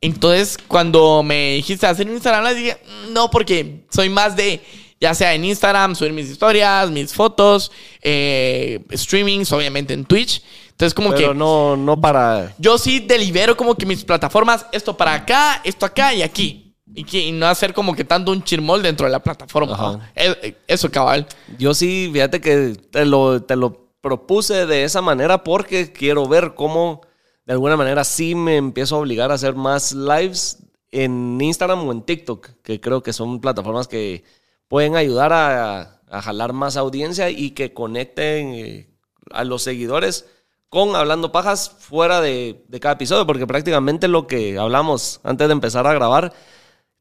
Entonces, 0.00 0.56
cuando 0.66 1.22
me 1.22 1.54
dijiste 1.56 1.86
hacer 1.86 2.06
un 2.08 2.14
Instagram 2.14 2.44
Live, 2.44 2.54
dije, 2.60 2.76
"Mm, 3.08 3.12
no, 3.12 3.30
porque 3.30 3.84
soy 3.90 4.08
más 4.08 4.34
de, 4.34 4.60
ya 5.00 5.14
sea 5.14 5.34
en 5.34 5.44
Instagram, 5.44 5.94
subir 5.94 6.12
mis 6.12 6.28
historias, 6.30 6.90
mis 6.90 7.12
fotos, 7.12 7.70
eh, 8.02 8.80
streamings, 8.92 9.52
obviamente 9.52 9.92
en 9.94 10.04
Twitch. 10.04 10.42
Entonces, 10.80 10.94
como 10.94 11.10
Pero 11.10 11.32
que 11.32 11.34
no, 11.38 11.76
no 11.76 12.00
para. 12.00 12.54
yo 12.56 12.78
sí 12.78 13.00
delibero 13.00 13.54
como 13.54 13.74
que 13.74 13.84
mis 13.84 14.02
plataformas, 14.02 14.64
esto 14.72 14.96
para 14.96 15.12
acá, 15.12 15.60
esto 15.62 15.84
acá 15.84 16.14
y 16.14 16.22
aquí. 16.22 16.74
Y, 16.94 17.04
que, 17.04 17.18
y 17.20 17.32
no 17.32 17.46
hacer 17.46 17.74
como 17.74 17.94
que 17.94 18.02
tanto 18.02 18.32
un 18.32 18.42
chirmol 18.42 18.82
dentro 18.82 19.04
de 19.04 19.12
la 19.12 19.22
plataforma. 19.22 19.76
¿no? 19.76 20.00
Eh, 20.14 20.56
Eso, 20.66 20.90
cabal. 20.90 21.26
Yo 21.58 21.74
sí, 21.74 22.08
fíjate 22.10 22.40
que 22.40 22.78
te 22.90 23.04
lo, 23.04 23.42
te 23.42 23.56
lo 23.56 23.92
propuse 24.00 24.64
de 24.64 24.84
esa 24.84 25.02
manera 25.02 25.44
porque 25.44 25.92
quiero 25.92 26.26
ver 26.26 26.54
cómo 26.54 27.02
de 27.44 27.52
alguna 27.52 27.76
manera 27.76 28.02
sí 28.02 28.34
me 28.34 28.56
empiezo 28.56 28.96
a 28.96 29.00
obligar 29.00 29.30
a 29.30 29.34
hacer 29.34 29.54
más 29.54 29.92
lives 29.92 30.60
en 30.92 31.38
Instagram 31.38 31.86
o 31.86 31.92
en 31.92 32.00
TikTok, 32.00 32.48
que 32.62 32.80
creo 32.80 33.02
que 33.02 33.12
son 33.12 33.42
plataformas 33.42 33.86
que 33.86 34.24
pueden 34.66 34.96
ayudar 34.96 35.34
a, 35.34 36.00
a 36.08 36.22
jalar 36.22 36.54
más 36.54 36.78
audiencia 36.78 37.28
y 37.28 37.50
que 37.50 37.74
conecten 37.74 38.54
eh, 38.54 38.88
a 39.30 39.44
los 39.44 39.62
seguidores 39.62 40.24
con 40.70 40.96
Hablando 40.96 41.32
Pajas 41.32 41.68
fuera 41.78 42.22
de, 42.22 42.64
de 42.68 42.80
cada 42.80 42.94
episodio, 42.94 43.26
porque 43.26 43.46
prácticamente 43.46 44.08
lo 44.08 44.26
que 44.26 44.56
hablamos 44.56 45.20
antes 45.24 45.46
de 45.46 45.52
empezar 45.52 45.86
a 45.86 45.92
grabar 45.92 46.32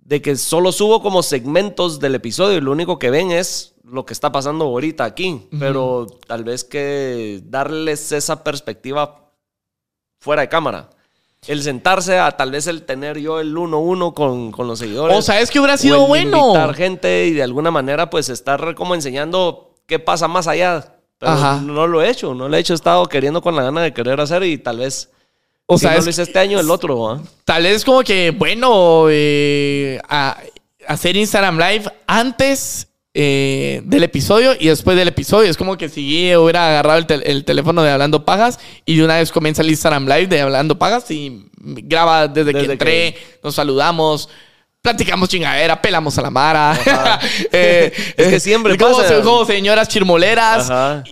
de 0.10 0.24
que 0.24 0.36
solo 0.36 0.72
subo 0.72 1.04
como 1.04 1.22
segmentos 1.22 2.00
del 2.00 2.16
episodio 2.16 2.58
y 2.58 2.62
lo 2.62 2.72
único 2.72 2.98
que 2.98 3.12
ven 3.12 3.30
es 3.30 3.76
lo 3.84 4.08
que 4.08 4.14
está 4.14 4.32
pasando 4.32 4.66
ahorita 4.66 5.04
aquí. 5.04 5.48
Pero 5.60 6.08
tal 6.26 6.44
vez 6.44 6.64
que 6.64 7.42
darles 7.44 8.12
esa 8.12 8.44
perspectiva 8.44 9.32
fuera 10.20 10.42
de 10.42 10.50
cámara. 10.50 10.90
El 11.48 11.62
sentarse 11.62 12.18
a 12.18 12.32
tal 12.32 12.52
vez 12.52 12.66
el 12.66 12.88
tener 12.88 13.20
yo 13.20 13.40
el 13.40 13.56
uno 13.56 13.78
a 13.78 13.82
uno 13.82 14.14
con, 14.16 14.52
con 14.52 14.68
los 14.68 14.80
seguidores. 14.80 15.16
O 15.16 15.22
sea, 15.22 15.42
es 15.42 15.52
que 15.52 15.60
hubiera 15.60 15.76
o 15.76 15.78
sido 15.78 16.02
el 16.02 16.08
bueno. 16.08 16.48
Invitar 16.48 16.74
gente 16.74 17.28
y 17.28 17.34
de 17.34 17.44
alguna 17.44 17.70
manera 17.70 18.10
pues 18.10 18.30
estar 18.30 18.74
como 18.74 18.96
enseñando 18.96 19.76
qué 19.86 20.00
pasa 20.00 20.28
más 20.28 20.48
allá. 20.48 20.99
Pero 21.20 21.34
Ajá. 21.34 21.62
no 21.62 21.86
lo 21.86 22.02
he 22.02 22.10
hecho, 22.10 22.34
no 22.34 22.48
lo 22.50 22.56
he 22.56 22.60
hecho. 22.60 22.74
He 22.74 22.76
estado 22.76 23.06
queriendo 23.08 23.42
con 23.42 23.56
la 23.56 23.62
gana 23.64 23.82
de 23.82 23.94
querer 23.94 24.20
hacer 24.22 24.44
y 24.44 24.58
tal 24.58 24.80
vez... 24.80 25.10
O 25.72 25.78
si 25.78 25.82
sea, 25.84 25.92
no 25.92 26.00
es- 26.00 26.06
lo 26.06 26.10
hice 26.12 26.24
este 26.24 26.40
año, 26.40 26.60
el 26.60 26.72
otro. 26.72 27.22
Tal 27.46 27.64
vez 27.64 27.86
como 27.86 28.02
que, 28.02 28.32
bueno, 28.32 29.06
eh, 29.10 30.00
a- 30.10 30.38
hacer 30.88 31.16
Instagram 31.16 31.60
Live 31.60 31.84
antes 32.08 32.88
eh, 33.14 33.82
del 33.86 34.04
episodio 34.04 34.54
y 34.60 34.68
después 34.68 34.96
del 34.98 35.10
episodio. 35.10 35.50
Es 35.50 35.58
como 35.58 35.78
que 35.78 35.90
si 35.90 36.34
hubiera 36.36 36.70
agarrado 36.70 36.98
el, 37.00 37.06
tel- 37.06 37.24
el 37.26 37.44
teléfono 37.46 37.84
de 37.84 37.92
Hablando 37.92 38.24
Pagas 38.26 38.60
y 38.86 38.96
de 38.98 39.04
una 39.04 39.18
vez 39.18 39.32
comienza 39.32 39.62
el 39.62 39.70
Instagram 39.70 40.06
Live 40.08 40.28
de 40.28 40.42
Hablando 40.42 40.80
Pagas 40.80 41.12
y 41.12 41.46
graba 41.58 42.28
desde, 42.28 42.52
que 42.54 42.60
entré, 42.72 42.78
que- 43.14 43.18
nos 43.44 43.54
saludamos. 43.56 44.30
Platicamos 44.82 45.28
chingadera, 45.28 45.82
pelamos 45.82 46.18
a 46.18 46.22
la 46.22 46.30
mara. 46.30 46.80
Eh, 47.52 47.92
Es 48.16 48.28
que 48.28 48.36
eh, 48.36 48.40
siempre 48.40 48.78
como, 48.78 48.98
pasa. 48.98 49.22
como 49.22 49.44
señoras 49.46 49.88
chirmoleras. 49.90 50.70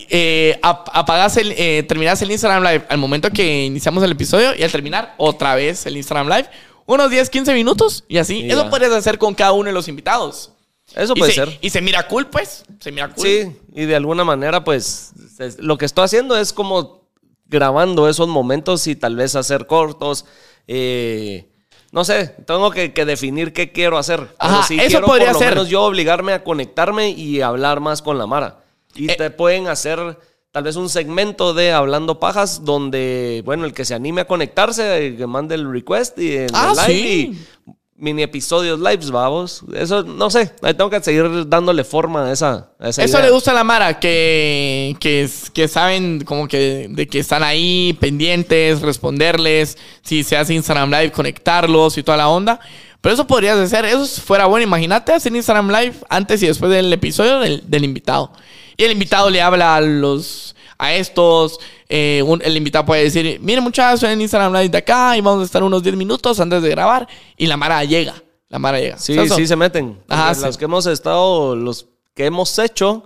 Eh, 0.10 0.58
ap- 0.62 0.88
apagás 0.94 1.36
el, 1.38 1.52
eh, 1.58 1.84
terminás 1.88 2.22
el 2.22 2.32
Instagram 2.32 2.64
Live 2.64 2.86
al 2.90 2.98
momento 2.98 3.30
que 3.30 3.66
iniciamos 3.66 4.02
el 4.04 4.12
episodio 4.14 4.56
y 4.56 4.64
al 4.64 4.72
terminar 4.72 5.14
otra 5.18 5.56
vez 5.56 5.86
el 5.86 5.98
Instagram 5.98 6.30
Live. 6.30 6.50
Unos 6.86 7.10
10, 7.12 7.30
15 7.30 7.54
minutos 7.54 8.06
y 8.08 8.18
así. 8.20 8.40
Y 8.46 8.50
Eso 8.52 8.64
ya. 8.64 8.70
puedes 8.70 8.92
hacer 8.94 9.18
con 9.18 9.34
cada 9.36 9.52
uno 9.52 9.66
de 9.68 9.74
los 9.74 9.90
invitados. 9.90 10.54
Eso 10.96 11.12
y 11.16 11.20
puede 11.20 11.34
se, 11.34 11.46
ser. 11.46 11.58
Y 11.60 11.70
se 11.70 11.82
mira 11.82 12.08
cool, 12.08 12.28
pues. 12.28 12.64
Se 12.80 12.94
mira 12.94 13.10
cool. 13.10 13.26
Sí, 13.28 13.52
y 13.76 13.86
de 13.86 13.96
alguna 13.98 14.24
manera, 14.24 14.64
pues, 14.64 15.12
es- 15.40 15.60
lo 15.60 15.78
que 15.78 15.84
estoy 15.86 16.06
haciendo 16.06 16.38
es 16.38 16.54
como 16.54 17.06
grabando 17.48 18.08
esos 18.08 18.30
momentos 18.30 18.88
y 18.88 18.96
tal 18.96 19.18
vez 19.18 19.36
hacer 19.36 19.68
cortos. 19.68 20.24
eh, 20.68 21.50
no 21.92 22.04
sé, 22.04 22.36
tengo 22.46 22.70
que, 22.72 22.94
que 22.94 23.06
definir 23.06 23.54
qué 23.54 23.72
quiero 23.72 23.98
hacer. 23.98 24.20
Pero 24.20 24.34
Ajá, 24.40 24.64
sí 24.68 24.76
eso 24.80 24.88
quiero 24.88 25.08
podría 25.08 25.28
por 25.28 25.34
lo 25.36 25.40
ser. 25.40 25.50
menos 25.56 25.70
yo 25.70 25.84
obligarme 25.84 26.34
a 26.34 26.44
conectarme 26.44 27.10
y 27.12 27.42
hablar 27.42 27.80
más 27.80 28.02
con 28.02 28.18
la 28.18 28.28
Mara. 28.28 28.60
Y 28.96 29.10
Eh. 29.12 29.16
te 29.16 29.30
pueden 29.32 29.68
hacer 29.68 30.18
tal 30.52 30.64
vez 30.64 30.76
un 30.76 30.90
segmento 30.90 31.54
de 31.54 31.72
Hablando 31.72 32.20
Pajas 32.20 32.66
donde, 32.66 33.42
bueno, 33.46 33.66
el 33.66 33.74
que 33.74 33.86
se 33.86 33.94
anime 33.94 34.22
a 34.22 34.28
conectarse, 34.28 35.16
que 35.18 35.28
mande 35.28 35.56
el 35.56 35.72
request 35.72 36.18
y 36.20 36.36
el 36.36 36.52
Ah, 36.54 36.74
live 36.76 36.86
sí. 36.88 37.38
y 37.66 37.72
mini 37.98 38.22
episodios 38.24 38.80
lives, 38.80 39.12
vamos. 39.12 39.64
Eso, 39.74 40.04
no 40.04 40.30
sé, 40.30 40.48
tengo 40.62 40.90
que 40.90 41.02
seguir 41.02 41.48
dándole 41.48 41.84
forma 41.84 42.28
a 42.28 42.32
esa, 42.32 42.70
a 42.80 42.90
esa 42.90 43.04
Eso 43.04 43.18
idea. 43.18 43.28
le 43.28 43.34
gusta 43.34 43.52
a 43.52 43.54
la 43.56 43.64
Mara, 43.64 44.00
que, 44.00 44.96
que, 45.00 45.30
que 45.54 45.68
saben 45.68 46.24
como 46.24 46.48
que 46.48 46.88
de 46.90 47.08
que 47.08 47.20
están 47.20 47.44
ahí 47.44 47.98
pendientes, 48.00 48.82
responderles, 48.82 49.78
si 50.04 50.24
se 50.24 50.38
hace 50.38 50.54
Instagram 50.54 50.92
Live, 50.92 51.12
conectarlos 51.12 51.98
y 51.98 52.04
toda 52.04 52.18
la 52.18 52.30
onda. 52.30 52.60
Pero 53.02 53.14
eso 53.14 53.28
podrías 53.28 53.58
hacer, 53.58 53.86
eso 53.86 54.06
fuera 54.22 54.46
bueno. 54.46 54.64
Imagínate 54.64 55.14
hacer 55.14 55.36
Instagram 55.36 55.70
Live 55.70 55.96
antes 56.10 56.42
y 56.44 56.48
después 56.48 56.72
del 56.72 56.92
episodio 56.94 57.40
del, 57.40 57.64
del 57.68 57.84
invitado. 57.84 58.32
Y 58.76 58.84
el 58.84 58.92
invitado 58.92 59.30
le 59.30 59.42
habla 59.42 59.76
a 59.76 59.82
los 59.82 60.56
a 60.78 60.94
estos. 60.94 61.60
eh, 61.90 62.22
un- 62.26 62.42
el 62.44 62.58
invitado 62.58 62.86
puede 62.86 63.04
decir, 63.04 63.40
miren 63.42 63.64
muchachos, 63.64 64.04
en 64.04 64.20
Instagram 64.20 64.52
Live 64.54 64.70
de 64.70 64.78
acá 64.80 65.16
y 65.18 65.22
vamos 65.22 65.42
a 65.42 65.46
estar 65.46 65.64
unos 65.64 65.82
10 65.82 65.96
minutos 65.96 66.40
antes 66.40 66.62
de 66.62 66.70
grabar. 66.70 67.08
Y 67.38 67.48
la 67.48 67.56
Mara 67.58 67.84
llega. 67.86 68.14
La 68.50 68.60
Mara 68.60 68.80
llega. 68.80 68.98
Sí, 68.98 69.16
sí 69.30 69.48
se 69.48 69.56
meten. 69.56 69.98
Ajá, 70.10 70.34
Los 70.40 70.56
sí. 70.56 70.60
que 70.60 70.66
hemos 70.66 70.86
estado, 70.86 71.56
los 71.56 71.88
que 72.14 72.26
hemos 72.26 72.58
hecho, 72.60 73.04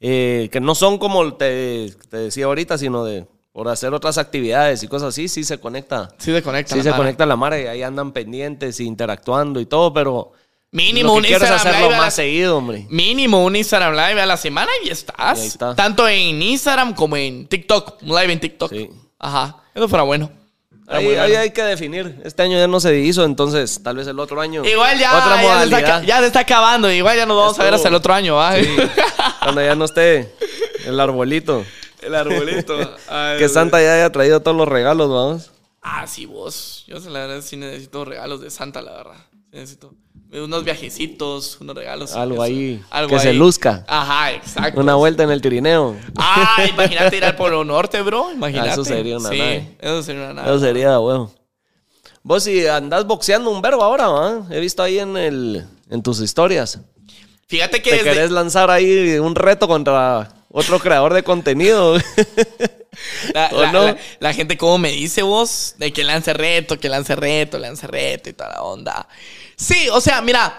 eh, 0.00 0.48
que 0.50 0.60
no 0.60 0.74
son 0.74 0.98
como 0.98 1.34
te, 1.34 1.92
te 2.10 2.16
decía 2.16 2.46
ahorita, 2.46 2.78
sino 2.78 3.04
de 3.04 3.26
por 3.52 3.68
hacer 3.68 3.92
otras 3.92 4.16
actividades 4.16 4.82
y 4.82 4.88
cosas 4.88 5.10
así, 5.10 5.28
sí 5.28 5.44
se 5.44 5.58
conecta. 5.60 6.08
Sí 6.18 6.32
se 6.32 6.42
conecta. 6.42 6.72
Sí 6.72 6.78
la 6.78 6.82
se 6.84 6.90
Mara. 6.90 6.98
conecta 7.02 7.26
la 7.26 7.36
Mara 7.36 7.60
y 7.60 7.66
ahí 7.66 7.82
andan 7.82 8.12
pendientes, 8.12 8.80
interactuando 8.80 9.60
y 9.60 9.66
todo, 9.66 9.92
pero 9.92 10.32
Mínimo 10.72 11.08
lo 11.08 11.14
un 11.18 11.24
Instagram 11.26 11.54
hacerlo 11.58 11.78
Live 11.80 11.86
a 11.86 11.90
la- 11.90 11.96
más 11.98 12.14
seguido, 12.14 12.56
hombre. 12.56 12.86
Mínimo 12.88 13.44
un 13.44 13.54
Instagram 13.56 13.92
Live 13.92 14.20
a 14.22 14.26
la 14.26 14.36
semana 14.38 14.70
y 14.84 14.88
estás. 14.88 15.38
Y 15.38 15.42
ahí 15.42 15.46
está. 15.46 15.74
Tanto 15.76 16.08
en 16.08 16.42
Instagram 16.42 16.94
como 16.94 17.16
en 17.16 17.46
TikTok. 17.46 18.02
Un 18.02 18.08
live 18.08 18.32
en 18.32 18.40
TikTok. 18.40 18.72
Sí. 18.72 18.88
Ajá. 19.18 19.62
Eso 19.74 19.86
fuera 19.88 20.02
bueno. 20.02 20.30
Ahí, 20.88 21.04
bueno. 21.04 21.22
hay 21.22 21.50
que 21.50 21.62
definir. 21.62 22.20
Este 22.24 22.42
año 22.42 22.58
ya 22.58 22.66
no 22.66 22.80
se 22.80 22.98
hizo, 22.98 23.24
entonces 23.24 23.82
tal 23.82 23.96
vez 23.96 24.06
el 24.06 24.18
otro 24.18 24.40
año. 24.40 24.64
Igual 24.64 24.98
ya, 24.98 25.16
Otra 25.16 25.36
ya, 25.36 25.36
se 25.36 25.42
está, 25.42 25.54
modalidad. 25.66 26.02
ya 26.04 26.18
se 26.20 26.26
está 26.26 26.40
acabando. 26.40 26.90
Igual 26.90 27.16
ya 27.16 27.26
nos 27.26 27.36
vamos 27.36 27.58
a 27.58 27.64
ver 27.64 27.74
hasta 27.74 27.88
el 27.88 27.94
otro 27.94 28.12
año, 28.14 28.36
¿va? 28.36 28.56
Sí, 28.56 28.66
cuando 29.42 29.62
ya 29.62 29.74
no 29.74 29.84
esté 29.84 30.34
el 30.86 30.98
arbolito. 30.98 31.64
El 32.00 32.14
arbolito. 32.14 32.76
Que 33.38 33.48
Santa 33.48 33.80
ya 33.82 33.94
haya 33.94 34.10
traído 34.10 34.40
todos 34.40 34.56
los 34.56 34.66
regalos, 34.68 35.08
vamos. 35.10 35.52
Ah, 35.82 36.06
sí, 36.06 36.24
vos. 36.26 36.84
Yo 36.86 36.98
la 36.98 37.26
verdad 37.26 37.42
sí 37.42 37.56
necesito 37.56 38.04
regalos 38.04 38.40
de 38.40 38.50
Santa, 38.50 38.80
la 38.82 38.92
verdad. 38.92 39.16
Sí 39.32 39.38
necesito 39.58 39.92
unos 40.32 40.64
viajecitos, 40.64 41.58
unos 41.60 41.76
regalos. 41.76 42.12
Algo 42.14 42.34
eso. 42.36 42.42
ahí, 42.44 42.82
Algo 42.90 43.10
que 43.16 43.20
se 43.20 43.32
luzca. 43.32 43.84
Ajá, 43.86 44.32
exacto. 44.32 44.80
Una 44.80 44.94
vuelta 44.94 45.22
en 45.22 45.30
el 45.30 45.40
Tirineo. 45.42 45.96
Ah, 46.16 46.64
imagínate 46.70 47.16
ir 47.18 47.24
al 47.24 47.36
Polo 47.36 47.64
Norte, 47.64 48.00
bro. 48.02 48.32
Imagínate. 48.32 48.70
Ah, 48.70 48.72
eso 48.72 48.84
sería 48.84 49.18
una 49.18 49.28
sí, 49.28 49.38
nave. 49.38 49.76
Eso 49.80 50.02
sería 50.02 50.22
una 50.24 50.34
nave. 50.34 50.48
Eso 50.50 50.60
sería 50.60 50.98
huevo. 50.98 51.32
Vos 52.22 52.44
si 52.44 52.66
andás 52.66 53.04
boxeando 53.06 53.50
un 53.50 53.60
verbo 53.60 53.82
ahora, 53.82 54.08
¿va? 54.08 54.46
He 54.50 54.60
visto 54.60 54.82
ahí 54.82 54.98
en, 55.00 55.16
el, 55.16 55.66
en 55.90 56.02
tus 56.02 56.20
historias. 56.20 56.78
Fíjate 57.48 57.82
que 57.82 57.90
Te 57.90 57.96
desde- 57.98 58.10
querés 58.12 58.30
lanzar 58.30 58.70
ahí 58.70 59.18
un 59.18 59.34
reto 59.34 59.66
contra 59.68 60.32
otro 60.50 60.78
creador 60.78 61.12
de 61.14 61.22
contenido. 61.22 61.96
La, 63.34 63.48
¿O 63.52 63.62
la- 63.62 63.72
no? 63.72 63.84
la- 63.86 63.96
la 64.20 64.32
gente 64.34 64.56
como 64.58 64.76
me 64.78 64.90
dice 64.90 65.22
vos, 65.22 65.74
de 65.78 65.92
que 65.92 66.04
lance 66.04 66.32
reto, 66.34 66.78
que 66.78 66.88
lance 66.90 67.16
reto, 67.16 67.58
lance 67.58 67.86
reto 67.86 68.28
y 68.28 68.34
toda 68.34 68.50
la 68.50 68.62
onda. 68.62 69.08
Sí, 69.56 69.88
o 69.92 70.00
sea, 70.00 70.20
mira, 70.22 70.58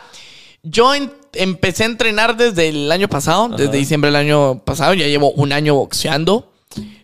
Yo 0.65 0.95
en- 0.95 1.11
empecé 1.33 1.83
a 1.83 1.87
entrenar 1.87 2.37
desde 2.37 2.69
el 2.69 2.89
año 2.89 3.09
pasado, 3.09 3.49
desde 3.49 3.75
diciembre 3.77 4.07
del 4.09 4.15
año 4.15 4.59
pasado. 4.63 4.93
Ya 4.93 5.07
llevo 5.07 5.31
un 5.31 5.51
año 5.51 5.75
boxeando. 5.75 6.53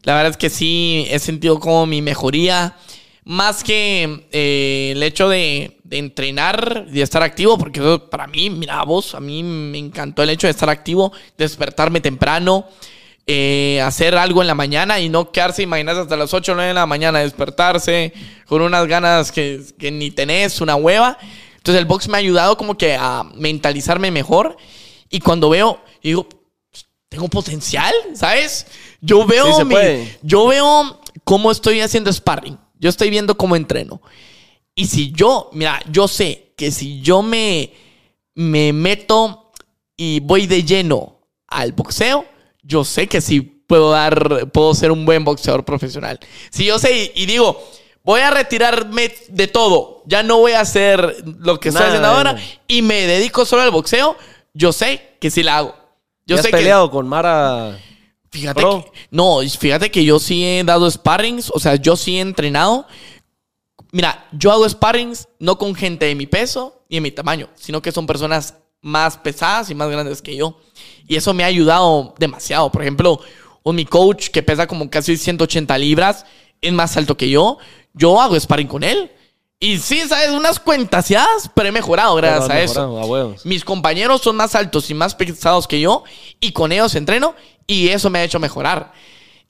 La 0.04 0.14
verdad 0.16 0.32
es 0.32 0.38
que 0.38 0.50
sí 0.50 1.06
he 1.10 1.20
sentido 1.20 1.60
como 1.60 1.86
mi 1.86 2.02
mejoría. 2.02 2.78
Más 3.26 3.64
que 3.66 4.28
eh, 4.32 4.94
el 4.96 5.04
hecho 5.04 5.28
de, 5.28 5.78
de 5.84 5.98
entrenar 5.98 6.86
y 6.88 6.94
de 6.94 7.02
estar 7.02 7.22
activo, 7.22 7.58
porque 7.58 7.82
eso 7.82 8.10
para 8.10 8.28
mí, 8.28 8.50
mira 8.50 8.82
vos, 8.84 9.14
a 9.14 9.20
mí 9.20 9.44
me 9.44 9.78
encantó 9.78 10.24
el 10.24 10.30
hecho 10.30 10.48
de 10.48 10.52
estar 10.52 10.70
activo, 10.70 11.12
despertarme 11.38 12.00
temprano, 12.00 12.66
eh, 13.28 13.82
hacer 13.84 14.16
algo 14.16 14.42
en 14.42 14.48
la 14.48 14.56
mañana 14.56 15.02
y 15.02 15.10
no 15.10 15.32
quedarse, 15.34 15.64
imagínate, 15.64 16.00
hasta 16.00 16.16
las 16.16 16.34
8 16.34 16.54
o 16.54 16.56
9 16.56 16.70
de 16.70 16.74
la 16.76 16.86
mañana, 16.86 17.20
despertarse 17.20 18.14
con 18.48 18.62
unas 18.62 18.88
ganas 18.88 19.32
que, 19.34 19.62
que 19.78 19.92
ni 19.92 20.12
tenés, 20.12 20.62
una 20.62 20.76
hueva. 20.78 21.18
Entonces 21.60 21.80
el 21.80 21.86
box 21.86 22.08
me 22.08 22.16
ha 22.18 22.20
ayudado 22.20 22.58
como 22.58 22.78
que 22.78 22.96
a 22.96 23.24
mentalizarme 23.36 24.10
mejor 24.12 24.58
y 25.10 25.20
cuando 25.20 25.50
veo, 25.50 25.80
digo, 26.02 26.28
tengo 27.10 27.28
potencial, 27.28 27.94
¿sabes? 28.14 28.66
Yo 29.02 29.26
veo, 29.26 29.46
Sí 29.60 29.66
mi- 29.66 29.76
yo 30.24 30.48
veo 30.48 31.00
cómo 31.24 31.52
estoy 31.52 31.82
haciendo 31.82 32.12
sparring. 32.12 32.58
Yo 32.80 32.90
estoy 32.90 33.10
viendo 33.10 33.36
cómo 33.38 33.56
entreno. 33.56 34.02
Y 34.76 34.86
si 34.88 35.12
yo, 35.12 35.50
mira, 35.54 35.80
yo 35.92 36.08
sé 36.08 36.54
que 36.56 36.72
si 36.72 37.02
yo 37.02 37.22
me, 37.22 37.74
me 38.36 38.72
meto 38.74 39.52
y 39.98 40.22
voy 40.22 40.48
de 40.48 40.64
lleno 40.64 41.20
al 41.48 41.74
boxeo, 41.74 42.26
yo 42.64 42.84
sé 42.86 43.08
que 43.08 43.20
sí 43.22 43.42
puedo 43.42 43.92
dar, 43.92 44.50
puedo 44.52 44.74
ser 44.74 44.92
un 44.92 45.06
buen 45.06 45.24
boxeador 45.26 45.66
profesional. 45.66 46.20
Si 46.52 46.66
yo 46.66 46.80
sé 46.80 47.12
y, 47.16 47.24
y 47.24 47.26
digo, 47.26 47.62
voy 48.04 48.22
a 48.22 48.32
retirarme 48.32 49.14
de 49.30 49.48
todo, 49.48 50.04
ya 50.06 50.24
no 50.24 50.38
voy 50.40 50.54
a 50.54 50.62
hacer 50.62 51.24
lo 51.40 51.60
que 51.60 51.70
estoy 51.70 51.82
Nada, 51.82 51.88
haciendo 51.88 52.08
ahora 52.08 52.36
y 52.68 52.82
me 52.82 53.08
dedico 53.08 53.46
solo 53.46 53.62
al 53.62 53.72
boxeo, 53.72 54.16
yo 54.54 54.72
sé 54.74 55.16
que 55.20 55.30
sí 55.30 55.44
la 55.44 55.58
hago. 55.58 55.76
Yo 56.26 56.36
¿Ya 56.36 56.42
has 56.42 56.46
que 56.46 56.52
peleado 56.52 56.92
con 56.92 57.08
Mara? 57.08 57.80
Fíjate 58.32 58.62
Pro. 58.62 58.84
que, 58.84 58.92
no, 59.10 59.40
fíjate 59.40 59.90
que 59.90 60.06
yo 60.06 60.20
sí 60.20 60.46
he 60.46 60.64
dado 60.64 60.90
sparrings, 60.90 61.52
o 61.54 61.60
sea, 61.60 61.76
yo 61.76 61.96
sí 61.96 62.18
he 62.18 62.22
entrenado. 62.22 62.86
Mira, 63.92 64.28
yo 64.32 64.52
hago 64.52 64.70
sparrings 64.70 65.28
no 65.40 65.58
con 65.58 65.74
gente 65.74 66.06
de 66.06 66.16
mi 66.16 66.28
peso 66.28 66.84
y 66.88 66.96
de 66.96 67.02
mi 67.02 67.12
tamaño, 67.12 67.50
sino 67.56 67.82
que 67.82 67.92
son 67.92 68.06
personas 68.06 68.56
más 68.82 69.18
pesadas 69.18 69.70
y 69.70 69.76
más 69.76 69.90
grandes 69.90 70.22
que 70.22 70.36
yo. 70.36 70.60
Y 71.08 71.16
eso 71.16 71.34
me 71.34 71.44
ha 71.44 71.48
ayudado 71.48 72.14
demasiado. 72.20 72.72
Por 72.72 72.84
ejemplo, 72.84 73.20
un 73.64 73.76
mi 73.76 73.86
coach 73.86 74.30
que 74.30 74.44
pesa 74.44 74.68
como 74.68 74.90
casi 74.90 75.18
180 75.18 75.78
libras, 75.78 76.26
es 76.62 76.72
más 76.72 76.96
alto 76.98 77.18
que 77.18 77.30
yo. 77.30 77.58
Yo 78.00 78.20
hago 78.20 78.40
sparring 78.40 78.68
con 78.68 78.84
él. 78.84 79.12
Y 79.60 79.78
sí, 79.78 80.00
sabes, 80.08 80.30
unas 80.30 80.58
cuentaseadas, 80.58 81.52
pero 81.54 81.68
he 81.68 81.72
mejorado 81.74 82.16
gracias 82.16 82.48
Pero 82.48 82.54
a 82.54 82.64
eso. 82.64 83.36
Mis 83.44 83.66
compañeros 83.66 84.22
son 84.22 84.38
más 84.38 84.56
altos 84.56 84.90
y 84.90 84.94
más 84.94 85.14
pesados 85.14 85.68
que 85.68 85.82
yo 85.82 86.06
y 86.40 86.54
con 86.54 86.72
ellos 86.72 86.96
entreno 86.96 87.36
y 87.68 87.90
eso 87.90 88.10
me 88.10 88.20
ha 88.20 88.24
hecho 88.24 88.40
mejorar. 88.40 88.94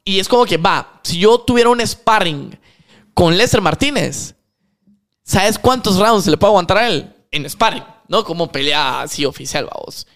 Y 0.03 0.19
es 0.19 0.27
como 0.27 0.45
que, 0.45 0.57
va, 0.57 0.99
si 1.03 1.19
yo 1.19 1.39
tuviera 1.39 1.69
un 1.69 1.85
sparring 1.85 2.59
con 3.13 3.37
Lester 3.37 3.61
Martínez, 3.61 4.33
¿sabes 5.23 5.59
cuántos 5.59 5.97
rounds 5.99 6.25
le 6.25 6.37
puedo 6.37 6.51
aguantar 6.51 6.79
a 6.79 6.87
él? 6.87 7.13
En 7.29 7.47
sparring, 7.47 7.83
¿no? 8.07 8.23
Como 8.23 8.51
pelea 8.51 9.01
así 9.01 9.25
oficial, 9.25 9.69
vamos. 9.71 10.07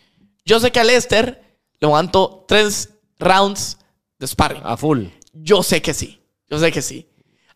Yo 0.44 0.60
sé 0.60 0.72
que 0.72 0.80
a 0.80 0.84
Lester 0.84 1.60
le 1.80 1.86
aguanto 1.86 2.46
tres 2.48 2.90
rounds 3.20 3.78
de 4.18 4.26
sparring. 4.26 4.64
A 4.66 4.76
full. 4.76 5.06
Yo 5.34 5.62
sé 5.62 5.84
que 5.84 5.94
sí, 5.94 6.20
yo 6.50 6.58
sé 6.58 6.72
que 6.72 6.82
sí. 6.82 7.08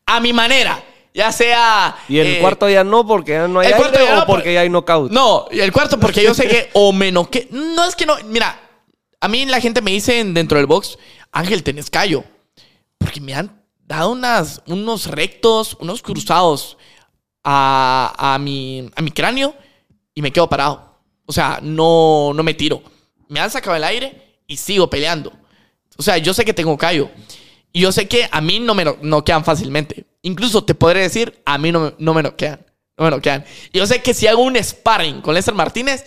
A 0.07 0.19
mi 0.19 0.33
manera, 0.33 0.83
ya 1.13 1.31
sea... 1.31 1.95
Y 2.09 2.17
el 2.17 2.27
eh, 2.27 2.39
cuarto 2.41 2.67
ya 2.67 2.83
no, 2.83 3.05
porque 3.05 3.33
ya 3.33 3.47
no 3.47 3.59
hay 3.59 3.67
el 3.67 3.75
cuarto 3.75 3.99
aire 3.99 4.09
ya 4.09 4.15
o 4.15 4.19
no, 4.21 4.25
porque 4.25 4.53
ya 4.53 4.61
hay 4.61 4.69
knockout. 4.69 5.11
no, 5.11 5.47
el 5.51 5.71
cuarto 5.71 5.99
porque 5.99 6.23
yo 6.23 6.33
sé 6.33 6.47
que 6.47 6.69
o 6.73 6.91
menos 6.91 7.27
que 7.27 7.47
no 7.51 7.85
es 7.85 7.95
que 7.95 8.07
no, 8.07 8.15
mira, 8.25 8.59
a 9.21 9.27
mí 9.27 9.45
la 9.45 9.61
gente 9.61 9.81
me 9.81 9.91
dice 9.91 10.23
dentro 10.23 10.57
del 10.57 10.65
box, 10.65 10.97
Ángel, 11.31 11.61
tenés 11.61 11.91
callo, 11.91 12.23
porque 12.97 13.21
me 13.21 13.35
han 13.35 13.63
dado 13.85 14.11
unas, 14.11 14.61
unos 14.65 15.07
rectos, 15.07 15.77
unos 15.79 16.01
cruzados 16.01 16.77
a, 17.43 18.13
a 18.17 18.39
mi, 18.39 18.89
a 18.95 19.01
mi 19.01 19.11
cráneo 19.11 19.55
y 20.13 20.21
me 20.21 20.31
quedo 20.31 20.49
parado. 20.49 20.97
O 21.25 21.33
sea, 21.33 21.59
no, 21.61 22.31
no 22.33 22.43
me 22.43 22.53
tiro. 22.53 22.81
Me 23.27 23.39
han 23.39 23.51
sacado 23.51 23.75
el 23.75 23.83
aire 23.83 24.39
y 24.47 24.57
sigo 24.57 24.89
peleando. 24.89 25.31
O 25.97 26.03
sea, 26.03 26.17
yo 26.17 26.33
sé 26.33 26.43
que 26.43 26.53
tengo 26.53 26.77
callo. 26.77 27.09
Y 27.77 27.81
yo 27.81 27.91
sé 27.91 28.07
que 28.07 28.27
a 28.31 28.41
mí 28.41 28.59
no 28.59 28.73
me 28.73 28.83
no- 28.83 28.97
noquean 29.03 29.45
fácilmente. 29.45 30.03
Incluso 30.23 30.63
te 30.63 30.73
podré 30.73 31.01
decir, 31.01 31.39
a 31.45 31.59
mí 31.59 31.71
no, 31.71 31.79
me- 31.79 31.93
no 31.99 32.11
me 32.15 32.23
noquean. 32.23 32.59
No 32.97 33.05
me 33.05 33.11
noquean. 33.11 33.45
Y 33.71 33.77
yo 33.77 33.85
sé 33.85 34.01
que 34.01 34.15
si 34.15 34.25
hago 34.25 34.41
un 34.41 34.55
sparring 34.55 35.21
con 35.21 35.35
Lester 35.35 35.53
Martínez, 35.53 36.03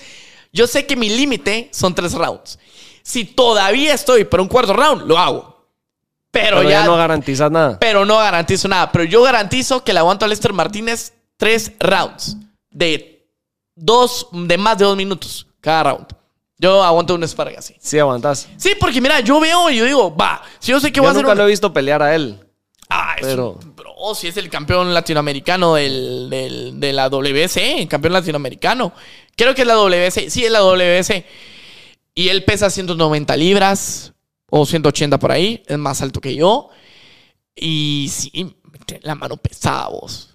yo 0.53 0.67
sé 0.67 0.85
que 0.85 0.97
mi 0.97 1.09
límite 1.09 1.69
son 1.73 1.95
tres 1.95 2.13
rounds. 2.15 2.59
Si 3.05 3.25
todavía 3.25 3.95
estoy 3.95 4.25
para 4.25 4.43
un 4.43 4.49
cuarto 4.49 4.73
round, 4.73 5.03
lo 5.07 5.17
hago. 5.17 5.65
Pero, 6.33 6.57
pero 6.57 6.63
ya, 6.69 6.81
ya, 6.81 6.87
no 6.87 6.97
garantizas 6.97 7.53
nada. 7.53 7.79
pero 7.79 8.05
no 8.05 8.17
garantizo 8.19 8.67
nada. 8.67 8.91
Pero 8.91 9.05
yo 9.05 9.23
garantizo 9.23 9.85
que 9.85 9.93
le 9.93 10.01
aguanto 10.01 10.25
a 10.25 10.29
Lester 10.29 10.53
Martínez 10.53 11.13
tres 11.37 11.71
rounds 11.79 12.37
de 12.71 13.29
dos, 13.77 14.27
de 14.33 14.59
más 14.59 14.77
de 14.77 14.87
dos 14.87 14.97
minutos 14.97 15.47
cada 15.61 15.85
round. 15.85 16.07
Yo 16.61 16.83
aguanto 16.85 17.15
un 17.15 17.27
sparring 17.27 17.57
así. 17.59 17.75
Sí, 17.81 17.99
aguantas. 17.99 18.49
Sí, 18.59 18.73
porque 18.79 19.01
mira, 19.01 19.21
yo 19.21 19.41
veo 19.41 19.71
y 19.71 19.77
yo 19.79 19.85
digo, 19.87 20.15
va, 20.15 20.43
si 20.59 20.73
yo 20.73 20.79
sé 20.81 20.93
que 20.93 21.01
voy 21.01 21.07
Yo 21.07 21.09
a 21.09 21.13
hacer 21.13 21.23
nunca 21.23 21.33
un... 21.33 21.39
lo 21.39 21.45
he 21.45 21.51
visto 21.51 21.73
pelear 21.73 22.03
a 22.03 22.15
él. 22.15 22.39
Ah, 22.91 23.15
es 23.19 23.27
pero- 23.27 23.53
un- 23.53 23.75
bro, 23.77 24.15
si 24.15 24.27
es 24.29 24.37
el 24.37 24.51
campeón 24.51 24.93
latinoamericano 24.93 25.75
del, 25.77 26.29
del- 26.29 26.79
de 26.79 26.93
la 26.93 27.09
WC, 27.09 27.87
campeón 27.89 28.13
latinoamericano. 28.13 28.93
Creo 29.37 29.55
que 29.55 29.63
es 29.63 29.67
la 29.67 29.75
WC, 29.75 30.29
sí, 30.29 30.45
es 30.45 30.51
la 30.53 30.59
WC. 30.61 31.25
Y 32.15 32.29
él 32.29 32.45
pesa 32.45 32.69
190 32.69 33.37
libras 33.37 34.13
o 34.51 34.67
180 34.67 35.19
por 35.19 35.33
ahí, 35.33 35.63
es 35.67 35.79
más 35.79 36.03
alto 36.03 36.21
que 36.21 36.35
yo. 36.35 36.69
Y 37.55 38.11
sí, 38.13 38.55
la 39.03 39.15
mano 39.15 39.37
pesada, 39.39 39.89
vos. 39.89 40.30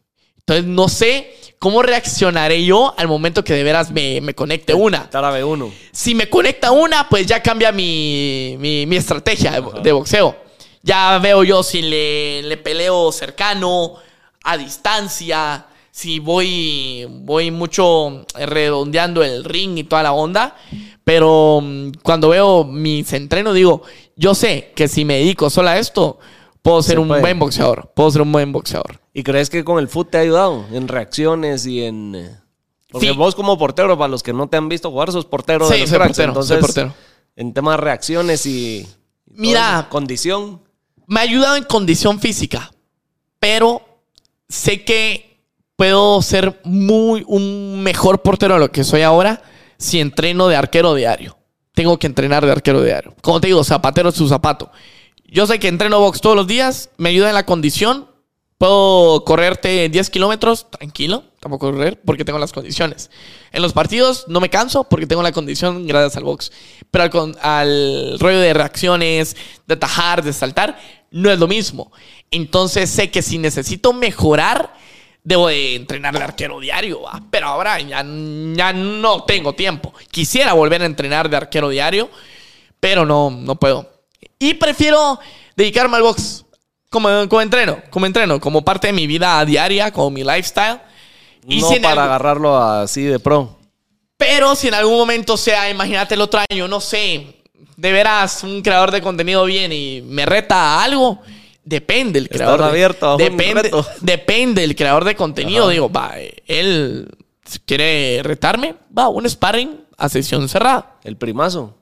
Entonces 0.47 0.65
no 0.65 0.87
sé 0.89 1.33
cómo 1.57 1.81
reaccionaré 1.81 2.63
yo 2.63 2.93
al 2.97 3.07
momento 3.07 3.43
que 3.43 3.53
de 3.53 3.63
veras 3.63 3.89
me, 3.89 4.21
me 4.21 4.35
conecte 4.35 4.75
una. 4.75 5.09
B1. 5.09 5.71
Si 5.91 6.13
me 6.13 6.29
conecta 6.29 6.71
una, 6.71 7.09
pues 7.09 7.25
ya 7.25 7.41
cambia 7.41 7.71
mi, 7.71 8.55
mi, 8.59 8.85
mi 8.85 8.95
estrategia 8.95 9.59
de, 9.59 9.81
de 9.81 9.91
boxeo. 9.91 10.35
Ya 10.83 11.17
veo 11.17 11.43
yo 11.43 11.63
si 11.63 11.81
le, 11.81 12.43
le 12.43 12.57
peleo 12.57 13.11
cercano, 13.11 13.95
a 14.43 14.55
distancia, 14.55 15.65
si 15.89 16.19
voy, 16.19 17.07
voy 17.09 17.49
mucho 17.49 18.27
redondeando 18.35 19.23
el 19.23 19.43
ring 19.43 19.79
y 19.79 19.83
toda 19.85 20.03
la 20.03 20.13
onda. 20.13 20.55
Pero 21.03 21.59
mm, 21.63 21.91
cuando 22.03 22.29
veo 22.29 22.65
mis 22.65 23.11
entrenos, 23.13 23.55
digo, 23.55 23.81
yo 24.15 24.35
sé 24.35 24.73
que 24.75 24.87
si 24.87 25.05
me 25.05 25.15
dedico 25.17 25.49
solo 25.49 25.69
a 25.69 25.79
esto, 25.79 26.19
puedo 26.65 26.81
ser 26.83 26.95
Se 26.95 26.99
un 26.99 27.07
puede. 27.07 27.21
buen 27.21 27.39
boxeador. 27.39 27.91
Puedo 27.95 28.11
ser 28.11 28.21
un 28.23 28.31
buen 28.31 28.51
boxeador. 28.51 28.99
¿Y 29.13 29.23
crees 29.23 29.49
que 29.49 29.63
con 29.63 29.79
el 29.79 29.87
foot 29.87 30.09
te 30.11 30.17
ha 30.17 30.21
ayudado? 30.21 30.65
En 30.73 30.87
reacciones 30.89 31.65
y 31.65 31.83
en... 31.83 32.15
eh, 32.15 32.35
Porque 32.91 33.07
Sí. 33.11 33.15
vos 33.15 33.35
como 33.35 33.57
portero, 33.57 33.97
para 33.97 34.07
los 34.09 34.23
que 34.23 34.33
no 34.33 34.47
te 34.49 34.57
han 34.57 34.67
visto 34.67 34.89
jugar, 34.91 35.11
sos 35.11 35.25
portero 35.25 35.67
de 35.69 35.75
Sí, 35.75 35.81
los 35.81 35.89
soy 35.89 35.97
cracks. 35.99 36.09
portero, 36.17 36.33
soy 36.43 36.57
Entonces, 36.57 36.59
portero. 36.75 36.93
en 37.35 37.53
temas 37.53 37.77
de 37.77 37.81
reacciones 37.83 38.45
y... 38.45 38.87
Mira. 39.27 39.87
Condición. 39.89 40.61
me 41.07 41.19
ha 41.19 41.23
ayudado 41.23 41.55
en 41.55 41.63
condición 41.65 42.19
física, 42.19 42.71
pero 43.39 43.81
sé 44.49 44.83
que 44.83 45.39
puedo 45.75 46.21
ser 46.21 46.59
muy 46.63 47.23
un 47.27 47.81
mejor 47.83 48.21
portero 48.21 48.53
de 48.55 48.59
lo 48.61 48.71
que 48.71 48.83
soy 48.83 49.01
ahora 49.01 49.41
si 49.77 49.99
entreno 49.99 50.47
de 50.47 50.55
arquero 50.55 50.93
diario. 50.95 51.37
Tengo 51.73 51.99
que 51.99 52.07
entrenar 52.07 52.45
de 52.45 52.51
arquero 52.53 52.81
diario. 52.81 53.13
Como 53.21 53.41
te 53.41 53.47
digo, 53.47 53.63
zapatero 53.65 54.09
es 54.09 54.15
su 54.15 54.27
zapato. 54.29 54.71
Yo 55.35 55.45
sé 55.45 55.59
que 55.59 55.67
entreno 55.67 55.99
box 55.99 56.21
todos 56.21 56.37
los 56.37 56.47
días, 56.47 56.91
me 56.95 57.09
ayuda 57.09 57.27
en 57.27 57.35
la 57.35 57.45
condición. 57.45 58.07
Puedo 58.57 59.25
correrte 59.25 59.89
10 59.89 60.09
kilómetros, 60.09 60.71
tranquilo, 60.71 61.25
tampoco 61.41 61.73
correr 61.73 61.99
porque 62.05 62.23
tengo 62.23 62.39
las 62.39 62.53
condiciones. 62.53 63.11
En 63.51 63.61
los 63.61 63.73
partidos 63.73 64.29
no 64.29 64.39
me 64.39 64.49
canso 64.49 64.85
porque 64.85 65.07
tengo 65.07 65.21
la 65.21 65.33
condición 65.33 65.87
gracias 65.87 66.15
al 66.15 66.23
box. 66.23 66.53
Pero 66.89 67.03
al, 67.03 67.37
al 67.41 68.17
rollo 68.17 68.39
de 68.39 68.53
reacciones, 68.53 69.35
de 69.67 69.73
atajar, 69.73 70.23
de 70.23 70.31
saltar, 70.31 70.79
no 71.11 71.29
es 71.29 71.37
lo 71.37 71.49
mismo. 71.49 71.91
Entonces 72.31 72.89
sé 72.89 73.11
que 73.11 73.21
si 73.21 73.37
necesito 73.37 73.91
mejorar, 73.91 74.73
debo 75.21 75.49
de 75.49 75.75
entrenar 75.75 76.17
de 76.17 76.23
arquero 76.23 76.61
diario. 76.61 77.01
¿va? 77.01 77.21
Pero 77.29 77.47
ahora 77.47 77.77
ya, 77.81 78.05
ya 78.53 78.71
no 78.71 79.25
tengo 79.25 79.53
tiempo. 79.53 79.93
Quisiera 80.11 80.53
volver 80.53 80.81
a 80.81 80.85
entrenar 80.85 81.29
de 81.29 81.35
arquero 81.35 81.67
diario, 81.67 82.09
pero 82.79 83.05
no, 83.05 83.31
no 83.31 83.57
puedo. 83.57 83.94
Y 84.39 84.53
prefiero 84.55 85.19
dedicarme 85.55 85.97
al 85.97 86.03
box 86.03 86.45
como, 86.89 87.09
como 87.29 87.41
entreno, 87.41 87.79
como 87.89 88.05
entreno, 88.05 88.39
como 88.39 88.63
parte 88.63 88.87
de 88.87 88.93
mi 88.93 89.07
vida 89.07 89.43
diaria, 89.45 89.91
como 89.91 90.09
mi 90.11 90.23
lifestyle. 90.23 90.79
Y 91.47 91.61
no 91.61 91.69
si 91.69 91.79
para 91.79 92.05
agarrarlo 92.05 92.57
así 92.57 93.03
de 93.03 93.19
pro. 93.19 93.57
pero 94.17 94.55
si 94.55 94.67
en 94.69 94.73
algún 94.73 94.97
momento 94.97 95.37
sea, 95.37 95.69
imagínate 95.69 96.15
el 96.15 96.21
otro 96.21 96.41
año, 96.49 96.67
no 96.67 96.79
sé, 96.81 97.41
de 97.77 97.91
veras 97.91 98.43
un 98.43 98.61
creador 98.61 98.91
de 98.91 99.01
contenido 99.01 99.45
viene 99.45 99.75
y 99.75 100.01
me 100.01 100.25
reta 100.25 100.55
a 100.55 100.83
algo, 100.83 101.19
depende 101.63 102.19
el 102.19 102.29
creador. 102.29 102.61
de- 102.61 102.65
abierto 102.65 103.17
depende, 103.17 103.63
reto. 103.63 103.85
depende 104.01 104.63
el 104.63 104.75
creador 104.75 105.03
de 105.03 105.15
contenido. 105.15 105.69
Digo, 105.69 105.91
va, 105.91 106.13
él 106.47 107.07
quiere 107.65 108.21
retarme, 108.23 108.75
va, 108.97 109.09
un 109.09 109.29
sparring 109.29 109.81
a 109.97 110.09
sesión 110.09 110.47
cerrada. 110.49 110.95
El 111.03 111.17
primazo. 111.17 111.75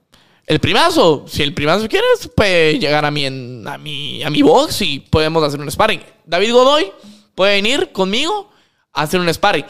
El 0.45 0.59
primazo, 0.59 1.25
si 1.27 1.41
el 1.41 1.53
primazo 1.53 1.87
quiere, 1.87 2.05
puede 2.35 2.77
llegar 2.79 3.05
a 3.05 3.11
mi, 3.11 3.25
en- 3.25 3.65
a 3.67 3.77
mi, 3.77 4.21
a 4.23 4.29
mi 4.29 4.41
box 4.41 4.81
y 4.81 4.99
podemos 4.99 5.41
hacer 5.43 5.59
un 5.59 5.71
sparring. 5.71 6.01
David 6.25 6.51
Godoy 6.53 6.91
puede 7.33 7.53
venir 7.55 7.91
conmigo 7.93 8.51
a 8.91 9.03
hacer 9.03 9.19
un 9.19 9.33
sparring. 9.33 9.65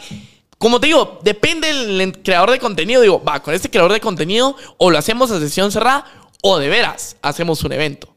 Como 0.58 0.80
te 0.80 0.86
digo, 0.88 1.20
depende 1.22 1.72
del 1.72 2.22
creador 2.22 2.50
de 2.50 2.58
contenido. 2.58 3.02
Digo, 3.02 3.22
va, 3.22 3.40
con 3.40 3.54
este 3.54 3.70
creador 3.70 3.92
de 3.92 4.00
contenido 4.00 4.56
o 4.78 4.90
lo 4.90 4.98
hacemos 4.98 5.30
a 5.30 5.38
sesión 5.38 5.70
cerrada 5.70 6.06
o 6.42 6.58
de 6.58 6.68
veras 6.68 7.16
hacemos 7.22 7.62
un 7.64 7.72
evento. 7.72 8.08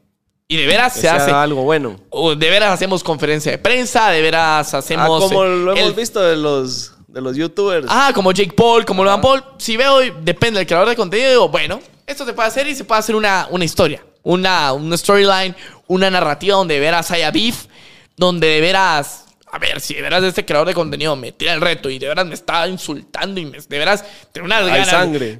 Y 0.48 0.56
de 0.56 0.66
veras 0.66 0.94
Que 0.94 1.00
se 1.02 1.08
hace. 1.10 1.30
algo 1.30 1.62
bueno. 1.62 2.00
O 2.10 2.34
de 2.34 2.50
veras 2.50 2.72
hacemos 2.72 3.04
conferencia 3.04 3.52
de 3.52 3.58
prensa, 3.58 4.08
de 4.10 4.22
veras 4.22 4.72
Ah, 4.74 4.78
hacemos. 4.78 5.20
como 5.24 5.44
eh, 5.44 5.48
lo 5.48 5.72
hemos 5.76 5.90
el- 5.90 5.94
visto 5.94 6.20
de 6.20 6.36
los, 6.36 6.94
de 7.06 7.20
los 7.20 7.36
youtubers. 7.36 7.86
Ah, 7.88 8.10
como 8.14 8.32
Jake 8.32 8.52
Paul, 8.56 8.84
como 8.86 9.04
Logan 9.04 9.20
Paul. 9.20 9.44
Si 9.58 9.76
veo, 9.76 9.98
depende 10.22 10.58
del 10.58 10.66
creador 10.66 10.88
de 10.88 10.96
contenido, 10.96 11.30
digo, 11.30 11.48
bueno, 11.50 11.80
esto 12.08 12.24
se 12.24 12.32
puede 12.32 12.48
hacer 12.48 12.66
y 12.66 12.74
se 12.74 12.84
puede 12.84 12.98
hacer 12.98 13.14
una, 13.14 13.46
una 13.50 13.64
historia, 13.64 14.02
una, 14.22 14.72
una 14.72 14.96
storyline, 14.96 15.54
una 15.86 16.10
narrativa 16.10 16.56
donde 16.56 16.74
de 16.74 16.80
veras 16.80 17.10
haya 17.10 17.30
beef, 17.30 17.66
donde 18.16 18.46
de 18.46 18.60
veras, 18.62 19.26
a 19.52 19.58
ver, 19.58 19.80
si 19.80 19.94
de 19.94 20.02
veras 20.02 20.24
este 20.24 20.44
creador 20.44 20.66
de 20.66 20.74
contenido 20.74 21.14
me 21.16 21.32
tira 21.32 21.52
el 21.52 21.60
reto 21.60 21.90
y 21.90 21.98
de 21.98 22.08
veras 22.08 22.26
me 22.26 22.34
está 22.34 22.66
insultando 22.66 23.38
y 23.40 23.44
me, 23.44 23.58
de 23.58 23.78
veras 23.78 24.04
tiene 24.32 24.46
unas 24.46 24.62
Hay 24.62 24.70
ganas, 24.70 24.88
sangre. 24.88 25.38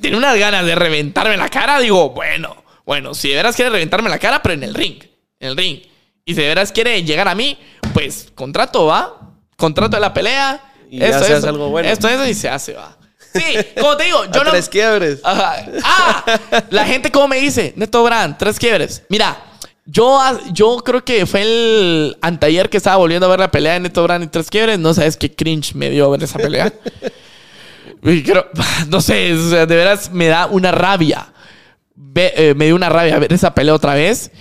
tiene 0.00 0.16
unas 0.16 0.38
ganas 0.38 0.66
de 0.66 0.74
reventarme 0.74 1.36
la 1.36 1.48
cara, 1.48 1.80
digo, 1.80 2.10
bueno, 2.10 2.62
bueno, 2.84 3.14
si 3.14 3.30
de 3.30 3.36
veras 3.36 3.56
quiere 3.56 3.70
reventarme 3.70 4.10
la 4.10 4.18
cara, 4.18 4.42
pero 4.42 4.52
en 4.52 4.64
el 4.64 4.74
ring, 4.74 5.02
en 5.40 5.48
el 5.48 5.56
ring. 5.56 5.80
Y 6.24 6.34
si 6.34 6.40
de 6.40 6.48
veras 6.48 6.72
quiere 6.72 7.02
llegar 7.02 7.26
a 7.26 7.34
mí, 7.34 7.58
pues 7.94 8.30
contrato, 8.34 8.86
¿va? 8.86 9.32
Contrato 9.56 9.96
de 9.96 10.00
la 10.00 10.12
pelea. 10.12 10.62
Y 10.90 10.98
ya 10.98 11.18
se 11.18 11.34
hace 11.34 11.48
algo 11.48 11.70
bueno. 11.70 11.88
Esto, 11.88 12.08
eso 12.08 12.26
y 12.26 12.34
se 12.34 12.48
hace, 12.48 12.74
va. 12.74 12.96
Sí, 13.32 13.42
como 13.80 13.96
te 13.96 14.04
digo, 14.04 14.24
yo 14.32 14.40
A 14.40 14.44
no. 14.44 14.50
tres 14.50 14.68
quiebres. 14.68 15.20
Ajá. 15.22 15.64
Ah, 15.84 16.24
la 16.70 16.84
gente 16.84 17.10
como 17.10 17.28
me 17.28 17.38
dice, 17.38 17.72
Neto 17.76 18.02
Brand, 18.04 18.36
tres 18.38 18.58
quiebres. 18.58 19.02
Mira, 19.08 19.36
yo, 19.86 20.20
yo 20.52 20.76
creo 20.84 21.04
que 21.04 21.24
fue 21.26 21.42
el 21.42 22.16
anteayer 22.20 22.68
que 22.70 22.76
estaba 22.76 22.96
volviendo 22.96 23.26
a 23.26 23.30
ver 23.30 23.40
la 23.40 23.50
pelea 23.50 23.74
de 23.74 23.80
Neto 23.80 24.02
Brand 24.02 24.24
y 24.24 24.26
tres 24.28 24.48
quiebres. 24.50 24.78
No 24.78 24.92
sabes 24.94 25.16
qué 25.16 25.34
cringe 25.34 25.74
me 25.74 25.90
dio 25.90 26.10
ver 26.10 26.22
esa 26.22 26.38
pelea. 26.38 26.72
Y 28.04 28.22
creo- 28.24 28.46
no 28.88 29.00
sé, 29.00 29.32
o 29.32 29.50
sea, 29.50 29.64
de 29.66 29.76
veras 29.76 30.10
me 30.10 30.26
da 30.26 30.46
una 30.46 30.72
rabia. 30.72 31.32
Ve- 31.94 32.32
eh, 32.36 32.54
me 32.56 32.64
dio 32.66 32.74
una 32.74 32.88
rabia 32.88 33.16
ver 33.18 33.32
esa 33.32 33.54
pelea 33.54 33.74
otra 33.74 33.94
vez. 33.94 34.32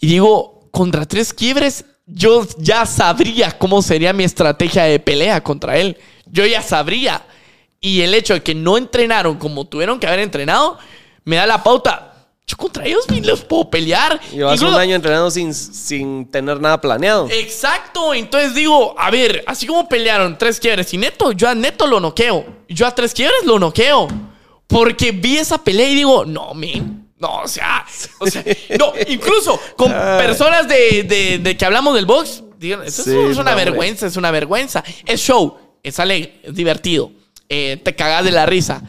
Y 0.00 0.06
digo, 0.06 0.68
contra 0.70 1.04
tres 1.04 1.34
quiebres, 1.34 1.84
yo 2.06 2.46
ya 2.58 2.86
sabría 2.86 3.52
cómo 3.58 3.82
sería 3.82 4.14
mi 4.14 4.24
estrategia 4.24 4.84
de 4.84 4.98
pelea 5.00 5.42
contra 5.42 5.76
él. 5.76 5.98
Yo 6.26 6.46
ya 6.46 6.62
sabría. 6.62 7.22
Y 7.80 8.02
el 8.02 8.14
hecho 8.14 8.34
de 8.34 8.42
que 8.42 8.54
no 8.54 8.76
entrenaron 8.76 9.36
como 9.38 9.66
tuvieron 9.66 9.98
que 9.98 10.06
haber 10.06 10.20
entrenado, 10.20 10.78
me 11.24 11.36
da 11.36 11.46
la 11.46 11.62
pauta. 11.62 12.06
Yo 12.46 12.56
contra 12.56 12.84
ellos 12.84 13.04
ni 13.08 13.20
los 13.20 13.42
puedo 13.42 13.70
pelear. 13.70 14.20
Llevas 14.32 14.56
Incluso- 14.56 14.74
un 14.74 14.80
año 14.80 14.96
entrenando 14.96 15.30
sin, 15.30 15.54
sin 15.54 16.30
tener 16.30 16.60
nada 16.60 16.80
planeado. 16.80 17.28
Exacto, 17.30 18.12
entonces 18.12 18.54
digo, 18.54 18.94
a 18.98 19.10
ver, 19.10 19.44
así 19.46 19.66
como 19.66 19.88
pelearon 19.88 20.36
tres 20.36 20.58
quiebres 20.58 20.92
y 20.92 20.98
Neto, 20.98 21.32
yo 21.32 21.48
a 21.48 21.54
Neto 21.54 21.86
lo 21.86 22.00
noqueo. 22.00 22.44
Yo 22.68 22.86
a 22.86 22.94
tres 22.94 23.14
quiebres 23.14 23.44
lo 23.44 23.58
noqueo. 23.58 24.08
Porque 24.66 25.12
vi 25.12 25.36
esa 25.38 25.58
pelea 25.62 25.88
y 25.88 25.94
digo, 25.94 26.24
no, 26.24 26.52
men. 26.54 27.08
No, 27.18 27.42
o 27.42 27.48
sea, 27.48 27.84
o 28.18 28.26
sea, 28.26 28.42
no, 28.78 28.92
incluso 29.08 29.58
con 29.76 29.90
personas 29.92 30.66
de, 30.68 31.02
de- 31.04 31.38
de 31.38 31.56
que 31.56 31.64
hablamos 31.66 31.94
del 31.94 32.06
box, 32.06 32.42
digan, 32.58 32.82
eso 32.84 33.02
es- 33.02 33.08
Sí, 33.08 33.16
es 33.30 33.36
una 33.36 33.50
no, 33.50 33.56
vergüenza, 33.56 34.06
es 34.06 34.16
una 34.16 34.30
vergüenza. 34.30 34.82
Es 35.06 35.20
show, 35.20 35.56
es 35.82 35.98
alegre, 36.00 36.40
es 36.42 36.54
divertido, 36.54 37.12
eh, 37.50 37.80
te 37.82 37.94
cagas 37.94 38.24
de 38.24 38.30
la 38.30 38.46
risa. 38.46 38.82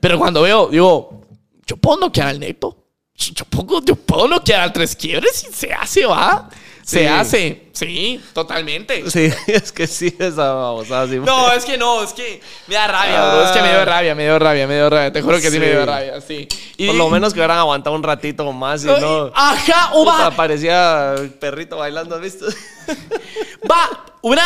Pero 0.00 0.18
cuando 0.18 0.42
veo, 0.42 0.68
digo, 0.68 1.22
yo 1.66 1.76
puedo 1.76 1.98
noquear 1.98 2.28
al 2.28 2.40
Neto. 2.40 2.84
Yo 3.14 3.44
puedo, 3.46 3.84
yo 3.84 3.96
puedo 3.96 4.28
noquear 4.28 4.60
al 4.60 4.72
tres 4.72 4.94
quiebres 4.94 5.46
y 5.50 5.52
se 5.52 5.72
hace, 5.72 6.06
va. 6.06 6.48
Se 6.86 7.00
Sí. 7.00 7.06
hace, 7.06 7.66
sí, 7.72 8.22
totalmente. 8.32 9.10
Sí, 9.10 9.28
es 9.48 9.72
que 9.72 9.88
sí, 9.88 10.14
esa 10.20 10.52
babosada 10.52 11.08
sí. 11.08 11.16
No, 11.16 11.50
es 11.50 11.64
que 11.64 11.76
no, 11.76 12.04
es 12.04 12.12
que 12.12 12.40
me 12.68 12.76
da 12.76 12.86
rabia, 12.86 13.28
bro. 13.32 13.44
Es 13.44 13.50
que 13.50 13.60
me 13.60 13.70
dio 13.70 13.84
rabia, 13.84 14.14
me 14.14 14.22
dio 14.22 14.38
rabia, 14.38 14.66
me 14.68 14.74
dio 14.76 14.88
rabia. 14.88 15.12
Te 15.12 15.20
juro 15.20 15.40
que 15.40 15.50
sí, 15.50 15.58
me 15.58 15.66
dio 15.68 15.84
rabia, 15.84 16.20
sí. 16.20 16.46
Y- 16.76 16.86
Por 16.86 16.94
lo 16.94 17.10
menos 17.10 17.32
que 17.34 17.40
hubieran 17.40 17.58
aguantado 17.58 17.96
un 17.96 18.04
ratito 18.04 18.52
más 18.52 18.84
y 18.84 18.86
no... 18.86 19.32
Ajá, 19.34 19.90
o 19.94 20.04
va, 20.06 20.30
parecía 20.30 21.16
perrito 21.40 21.76
bailando, 21.78 22.14
¿has 22.14 22.20
visto? 22.20 22.46
va, 23.68 24.04
una. 24.22 24.44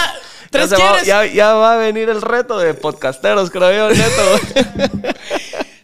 Tres 0.51 0.71
ya, 0.71 0.77
se 0.77 0.83
va, 0.83 0.89
quiebres. 0.89 1.07
ya, 1.07 1.27
ya 1.27 1.53
va 1.53 1.75
a 1.75 1.77
venir 1.77 2.09
el 2.09 2.23
reto 2.23 2.59
de 2.59 2.73
podcasteros, 2.73 3.51
creo 3.51 3.71
yo, 3.91 3.95
neto. 3.95 5.13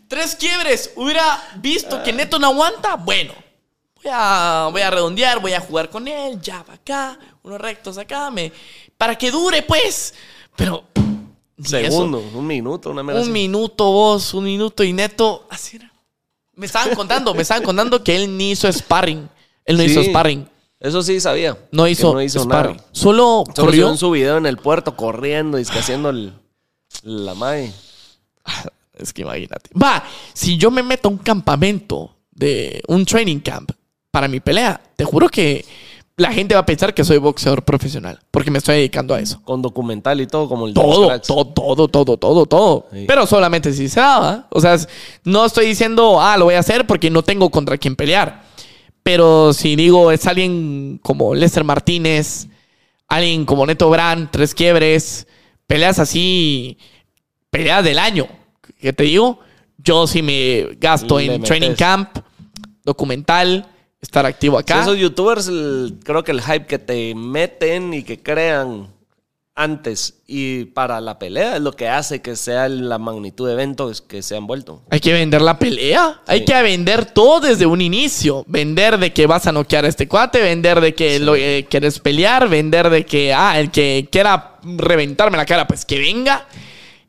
Tres 0.08 0.36
quiebres. 0.36 0.90
Hubiera 0.96 1.38
visto 1.56 2.02
que 2.02 2.12
Neto 2.12 2.38
no 2.38 2.46
aguanta. 2.48 2.94
Bueno, 2.96 3.32
voy 4.06 4.14
a, 4.14 4.68
voy 4.70 4.82
a 4.82 4.90
redondear, 4.90 5.40
voy 5.40 5.52
a 5.52 5.60
jugar 5.60 5.90
con 5.90 6.06
él. 6.08 6.40
Ya 6.40 6.62
va 6.62 6.74
acá, 6.74 7.18
unos 7.42 7.60
rectos 7.60 7.98
acá. 7.98 8.30
Me, 8.30 8.52
para 8.96 9.16
que 9.16 9.30
dure, 9.30 9.62
pues. 9.62 10.14
Pero. 10.54 10.84
eso. 11.58 11.68
Segundo, 11.68 12.18
un 12.34 12.46
minuto, 12.46 12.90
una 12.90 13.02
Un 13.02 13.32
minuto 13.32 13.84
vos, 13.90 14.34
un 14.34 14.44
minuto 14.44 14.84
y 14.84 14.92
Neto. 14.92 15.46
Así 15.50 15.76
era. 15.76 15.92
Me 16.54 16.66
estaban 16.66 16.94
contando, 16.94 17.34
me 17.34 17.42
estaban 17.42 17.62
contando 17.62 18.02
que 18.02 18.16
él 18.16 18.36
ni 18.36 18.52
hizo 18.52 18.70
sparring. 18.72 19.28
Él 19.64 19.76
no 19.76 19.82
Sí. 19.82 19.90
hizo 19.90 20.02
sparring. 20.04 20.48
Eso 20.80 21.02
sí 21.02 21.20
sabía. 21.20 21.56
No 21.72 21.86
hizo, 21.88 22.14
no 22.14 22.22
hizo 22.22 22.40
sparring. 22.42 22.76
nada. 22.76 22.88
Solo 22.92 23.44
Solo 23.44 23.54
corrió. 23.54 23.70
hicieron 23.70 23.98
su 23.98 24.10
video 24.10 24.36
en 24.38 24.46
el 24.46 24.56
puerto 24.56 24.96
corriendo 24.96 25.58
y 25.58 25.62
haciendo 25.62 26.10
el, 26.10 26.32
la 27.02 27.34
mae. 27.34 27.72
Es 28.94 29.12
que 29.12 29.22
imagínate. 29.22 29.70
Va, 29.74 30.02
si 30.32 30.56
yo 30.56 30.70
me 30.70 30.82
meto 30.82 31.08
a 31.08 31.10
un 31.12 31.18
campamento 31.18 32.16
de 32.30 32.82
un 32.88 33.04
training 33.04 33.40
camp 33.40 33.72
para 34.16 34.28
mi 34.28 34.40
pelea, 34.40 34.80
te 34.96 35.04
juro 35.04 35.28
que 35.28 35.62
la 36.16 36.32
gente 36.32 36.54
va 36.54 36.62
a 36.62 36.64
pensar 36.64 36.94
que 36.94 37.04
soy 37.04 37.18
boxeador 37.18 37.62
profesional 37.62 38.18
porque 38.30 38.50
me 38.50 38.56
estoy 38.56 38.76
dedicando 38.76 39.14
a 39.14 39.20
eso. 39.20 39.42
Con 39.42 39.60
documental 39.60 40.18
y 40.22 40.26
todo, 40.26 40.48
como 40.48 40.66
el 40.66 40.72
Todo, 40.72 41.20
todo, 41.20 41.44
todo, 41.52 41.86
todo, 41.86 42.16
todo, 42.16 42.46
todo. 42.46 42.86
Sí. 42.94 43.04
Pero 43.06 43.26
solamente 43.26 43.74
si 43.74 43.90
se 43.90 44.00
daba. 44.00 44.46
O 44.48 44.58
sea, 44.62 44.74
no 45.24 45.44
estoy 45.44 45.66
diciendo, 45.66 46.18
ah, 46.18 46.38
lo 46.38 46.46
voy 46.46 46.54
a 46.54 46.60
hacer 46.60 46.86
porque 46.86 47.10
no 47.10 47.24
tengo 47.24 47.50
contra 47.50 47.76
quién 47.76 47.94
pelear. 47.94 48.42
Pero 49.02 49.52
si 49.52 49.76
digo, 49.76 50.10
es 50.10 50.26
alguien 50.26 50.98
como 51.02 51.34
Lester 51.34 51.62
Martínez, 51.62 52.48
alguien 53.08 53.44
como 53.44 53.66
Neto 53.66 53.90
Brand, 53.90 54.30
tres 54.30 54.54
quiebres, 54.54 55.26
peleas 55.66 55.98
así, 55.98 56.78
peleas 57.50 57.84
del 57.84 57.98
año. 57.98 58.26
¿Qué 58.80 58.94
te 58.94 59.04
digo? 59.04 59.40
Yo 59.76 60.06
sí 60.06 60.22
me 60.22 60.68
gasto 60.80 61.18
Le 61.18 61.34
en 61.34 61.42
training 61.42 61.74
camp, 61.74 62.16
documental, 62.82 63.68
estar 64.06 64.24
activo 64.26 64.58
Sí, 64.58 64.62
acá. 64.62 64.82
esos 64.82 64.96
youtubers, 64.98 65.48
el- 65.48 65.98
creo 66.04 66.24
que 66.24 66.32
el 66.32 66.40
hype 66.40 66.66
que 66.66 66.78
te 66.78 67.14
meten 67.14 67.92
y 67.94 68.02
que 68.02 68.22
crean 68.22 68.88
antes 69.58 70.18
y 70.26 70.66
para 70.66 71.00
la 71.00 71.18
pelea 71.18 71.56
es 71.56 71.62
lo 71.62 71.72
que 71.72 71.88
hace 71.88 72.20
que 72.20 72.36
sea 72.36 72.68
la 72.68 72.98
magnitud 72.98 73.46
de 73.46 73.54
eventos 73.54 74.02
que 74.02 74.20
se 74.20 74.36
han 74.36 74.46
vuelto. 74.46 74.82
Hay 74.90 75.00
que 75.00 75.14
vender 75.14 75.40
la 75.40 75.58
pelea. 75.58 76.20
Hay 76.26 76.44
que 76.44 76.60
vender 76.62 77.06
todo 77.06 77.40
desde 77.40 77.64
un 77.64 77.80
inicio. 77.80 78.44
Vender 78.46 78.98
de 78.98 79.14
que 79.14 79.26
vas 79.26 79.46
a 79.46 79.52
noquear 79.52 79.86
a 79.86 79.88
este 79.88 80.06
cuate, 80.08 80.42
vender 80.42 80.82
de 80.82 80.94
que 80.94 81.18
lo, 81.20 81.36
eh, 81.36 81.66
quieres 81.70 82.00
pelear, 82.00 82.50
vender 82.50 82.90
de 82.90 83.06
que, 83.06 83.32
ah, 83.32 83.58
el 83.58 83.70
que 83.70 84.06
quiera 84.12 84.58
reventarme 84.62 85.38
la 85.38 85.46
cara, 85.46 85.66
pues 85.66 85.86
que 85.86 85.98
venga. 86.00 86.46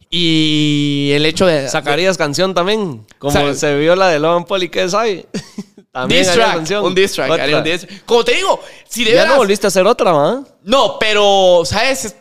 Y 0.09 1.09
el 1.13 1.25
hecho 1.25 1.45
de... 1.45 1.67
¿Sacarías 1.67 2.17
canción 2.17 2.53
también? 2.53 3.05
Como 3.19 3.53
se 3.53 3.77
vio 3.77 3.95
la 3.95 4.07
de 4.09 4.19
Logan 4.19 4.45
Paul 4.45 4.63
y 4.63 4.69
qué 4.69 4.87
sabe. 4.89 5.25
También 5.91 6.23
Diss 6.23 6.33
track, 6.33 6.53
canción. 6.53 6.85
un 6.85 6.93
diss 6.93 7.13
track, 7.13 7.31
haría 7.39 7.57
un 7.57 7.63
diss- 7.63 7.87
Como 8.05 8.23
te 8.23 8.35
digo, 8.35 8.59
si 8.87 9.03
de 9.03 9.11
Ya 9.11 9.21
veras- 9.23 9.29
no 9.29 9.37
volviste 9.37 9.65
a 9.65 9.69
hacer 9.69 9.87
otra, 9.87 10.11
¿va? 10.11 10.43
No, 10.63 10.99
pero, 10.99 11.63
¿sabes? 11.65 12.05
Es- 12.05 12.15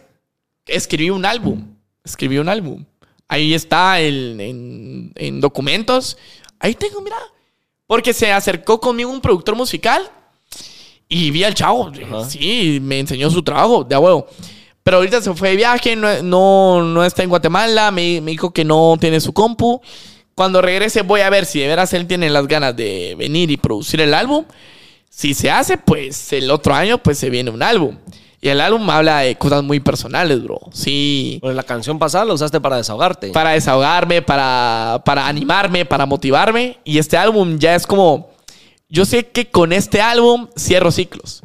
Escribí 0.67 1.11
un 1.11 1.27
álbum. 1.27 1.63
Escribí 2.03 2.39
un 2.39 2.49
álbum. 2.49 2.85
Ahí 3.29 3.53
está 3.53 4.01
el- 4.01 4.41
en, 4.41 5.13
en 5.15 5.41
documentos. 5.43 6.17
Ahí 6.59 6.75
tengo, 6.75 7.03
mira. 7.03 7.19
Porque 7.87 8.15
se 8.15 8.33
acercó 8.33 8.81
conmigo 8.81 9.11
un 9.11 9.21
productor 9.21 9.55
musical 9.57 10.11
y 11.09 11.31
vi 11.31 11.45
al 11.45 11.55
chavo. 11.55 11.89
Ajá. 12.03 12.25
Sí, 12.31 12.79
me 12.81 12.99
enseñó 12.99 13.31
su 13.31 13.43
trabajo, 13.43 13.85
de 13.85 13.95
a 13.95 13.99
huevo. 14.01 14.27
Pero 14.87 14.99
ahorita 14.99 15.21
se 15.21 15.35
fue 15.35 15.49
de 15.51 15.57
viaje, 15.57 15.97
no, 15.97 16.23
no, 16.23 16.81
no 16.85 17.05
está 17.05 17.25
en 17.25 17.29
Guatemala. 17.29 17.91
Me, 17.91 18.21
me 18.21 18.31
dijo 18.31 18.53
que 18.53 18.65
no 18.65 18.97
tiene 19.01 19.21
su 19.21 19.33
compu. 19.33 19.81
Cuando 20.37 20.63
regrese 20.63 21.03
voy 21.03 21.23
a 21.23 21.29
ver 21.29 21.45
si 21.45 21.59
de 21.59 21.67
veras 21.67 21.93
él 21.93 22.07
tiene 22.07 22.31
las 22.31 22.47
ganas 22.47 22.77
de 22.77 23.17
venir 23.19 23.51
y 23.51 23.57
producir 23.57 24.01
el 24.01 24.15
álbum. 24.15 24.45
Si 25.11 25.35
se 25.35 25.51
hace, 25.51 25.77
pues 25.77 26.33
el 26.33 26.53
otro 26.53 26.73
año 26.73 26.99
pues 26.99 27.19
se 27.19 27.31
viene 27.31 27.51
un 27.51 27.65
álbum. 27.65 27.99
Y 28.41 28.49
el 28.49 28.61
álbum 28.61 28.89
habla 28.89 29.23
de 29.23 29.35
cosas 29.35 29.65
muy 29.65 29.81
personales, 29.81 30.41
bro. 30.41 30.61
Sí. 30.73 31.41
Pues 31.41 31.57
la 31.57 31.65
canción 31.65 31.99
pasada 31.99 32.25
la 32.25 32.35
usaste 32.35 32.61
para 32.61 32.77
desahogarte. 32.77 33.31
Para 33.31 33.51
desahogarme, 33.51 34.23
para, 34.23 35.03
para 35.05 35.27
animarme, 35.27 35.85
para 35.85 36.07
motivarme. 36.07 36.79
Y 36.85 36.99
este 36.99 37.17
álbum 37.17 37.59
ya 37.59 37.75
es 37.75 37.89
como... 37.89 38.31
Yo 38.89 39.05
sé 39.05 39.27
que 39.27 39.51
con 39.51 39.73
este 39.73 40.01
álbum 40.01 40.47
cierro 40.57 40.93
ciclos. 40.93 41.43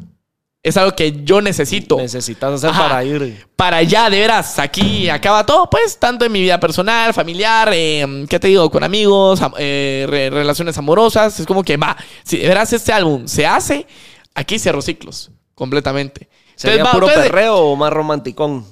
Es 0.64 0.78
algo 0.78 0.96
que 0.96 1.24
yo 1.24 1.42
necesito. 1.42 1.98
Necesitas 1.98 2.54
hacer 2.54 2.70
Ajá. 2.70 2.84
para 2.90 3.04
ir. 3.04 3.48
Para 3.56 3.78
allá, 3.78 4.10
de 4.12 4.20
veras, 4.20 4.60
aquí 4.60 5.10
acaba 5.10 5.44
todo, 5.44 5.68
pues, 5.70 5.98
tanto 5.98 6.24
en 6.24 6.32
mi 6.32 6.40
vida 6.42 6.60
personal, 6.60 7.14
familiar, 7.16 7.70
eh, 7.74 8.26
¿qué 8.30 8.40
te 8.40 8.48
digo? 8.50 8.70
Con 8.70 8.84
amigos, 8.84 9.42
am- 9.42 9.54
eh, 9.58 10.06
re- 10.08 10.30
relaciones 10.30 10.78
amorosas. 10.78 11.40
Es 11.40 11.48
como 11.48 11.64
que, 11.64 11.78
va, 11.78 11.98
si 12.24 12.38
de 12.38 12.48
veras 12.48 12.72
este 12.74 12.94
álbum 12.94 13.28
se 13.28 13.48
hace, 13.48 13.88
aquí 14.36 14.60
cierro 14.60 14.84
ciclos, 14.84 15.32
completamente. 15.56 16.30
¿Sería 16.56 16.76
Entonces, 16.78 16.94
puro 16.94 17.08
entonces, 17.08 17.32
perreo 17.32 17.58
o 17.58 17.76
más 17.76 17.92
romanticón? 17.92 18.64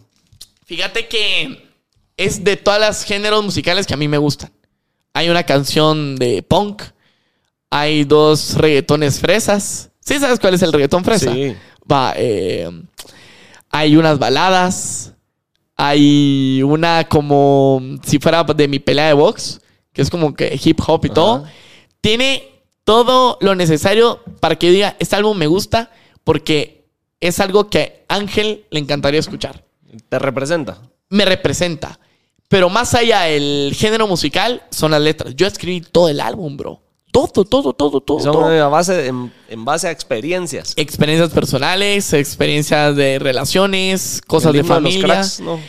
Fíjate 0.66 1.08
que 1.08 1.72
es 2.18 2.44
de 2.44 2.56
todos 2.56 2.80
los 2.80 3.04
géneros 3.04 3.44
musicales 3.44 3.88
que 3.88 3.96
a 3.96 3.98
mí 3.98 4.08
me 4.08 4.20
gustan. 4.20 4.52
Hay 5.16 5.28
una 5.30 5.42
canción 5.44 6.18
de 6.18 6.44
punk, 6.44 6.84
hay 7.72 8.04
dos 8.04 8.54
reggaetones 8.56 9.20
fresas. 9.20 9.90
¿Sí 10.02 10.20
sabes 10.20 10.40
cuál 10.40 10.54
es 10.54 10.62
el 10.62 10.72
reggaetón 10.72 11.04
fresa? 11.04 11.34
Sí. 11.34 11.56
Va, 11.92 12.14
eh, 12.16 12.70
hay 13.70 13.96
unas 13.96 14.20
baladas, 14.20 15.14
hay 15.76 16.62
una 16.64 17.08
como 17.08 17.82
si 18.04 18.20
fuera 18.20 18.44
de 18.44 18.68
mi 18.68 18.80
pelea 18.80 19.08
de 19.08 19.14
box, 19.14 19.62
que 19.94 20.02
es 20.02 20.10
como 20.10 20.34
que 20.34 20.60
hip 20.64 20.80
hop 20.86 21.06
y 21.06 21.10
todo. 21.10 21.46
Tiene 22.02 22.64
todo 22.84 23.38
lo 23.42 23.56
necesario 23.56 24.22
para 24.40 24.56
que 24.56 24.68
yo 24.68 24.74
diga, 24.74 24.96
este 25.00 25.16
álbum 25.16 25.38
me 25.38 25.48
gusta 25.48 25.92
porque 26.24 26.86
es 27.20 27.40
algo 27.40 27.70
que 27.70 28.06
a 28.08 28.16
Ángel 28.16 28.66
le 28.72 28.80
encantaría 28.80 29.20
escuchar 29.20 29.64
¿Te 30.10 30.20
representa? 30.20 30.82
me 31.10 31.26
representa. 31.26 32.00
Pero 32.48 32.70
más 32.70 32.96
allá 32.96 33.22
del 33.22 33.74
género 33.76 34.08
musical, 34.08 34.64
son 34.72 34.92
las 34.92 35.02
letras. 35.02 35.36
Yo 35.36 35.46
escribí 35.46 35.82
todo 35.82 36.10
el 36.10 36.20
álbum, 36.20 36.58
bro. 36.58 36.82
Todo, 37.28 37.45
todo, 37.45 37.74
todo, 37.74 38.01
todo. 38.01 38.20
Son 38.20 38.32
todo. 38.34 38.63
a 38.63 38.67
base, 38.70 39.07
en, 39.07 39.32
en 39.49 39.65
base 39.65 39.88
a 39.88 39.91
experiencias. 39.91 40.74
Experiencias 40.76 41.30
personales, 41.32 42.13
experiencias 42.13 42.95
de 42.95 43.20
relaciones, 43.20 44.22
cosas 44.26 44.53
de 44.53 44.59
himno 44.59 44.80
los 44.80 44.93
familia. 44.93 45.15
cracks, 45.15 45.39
¿no? 45.39 45.59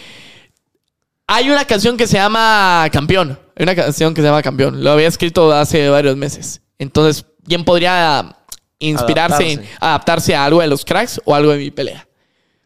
Hay 1.26 1.48
una 1.50 1.64
canción 1.64 1.96
que 1.96 2.06
se 2.06 2.16
llama 2.16 2.88
Campeón. 2.92 3.38
Hay 3.56 3.62
una 3.62 3.74
canción 3.76 4.14
que 4.14 4.20
se 4.20 4.26
llama 4.26 4.42
Campeón. 4.42 4.82
Lo 4.82 4.90
había 4.90 5.06
escrito 5.06 5.52
hace 5.52 5.88
varios 5.88 6.16
meses. 6.16 6.60
Entonces, 6.78 7.24
¿quién 7.46 7.64
podría 7.64 8.36
inspirarse, 8.80 9.44
Adaptarse. 9.44 9.76
adaptarse 9.80 10.34
a 10.34 10.44
algo 10.44 10.60
de 10.60 10.66
los 10.66 10.84
cracks 10.84 11.20
o 11.24 11.34
algo 11.34 11.52
de 11.52 11.58
mi 11.58 11.70
pelea? 11.70 12.08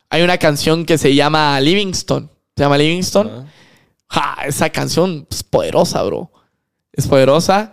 Hay 0.09 0.23
una 0.23 0.39
canción 0.39 0.87
que 0.87 0.97
se 0.97 1.15
llama 1.15 1.61
Livingston. 1.61 2.31
Se 2.57 2.63
llama 2.63 2.79
Livingston. 2.79 3.47
Ja, 4.09 4.37
esa 4.47 4.71
canción 4.71 5.27
es 5.31 5.43
poderosa, 5.43 6.03
bro. 6.05 6.31
Es 6.93 7.07
poderosa. 7.09 7.73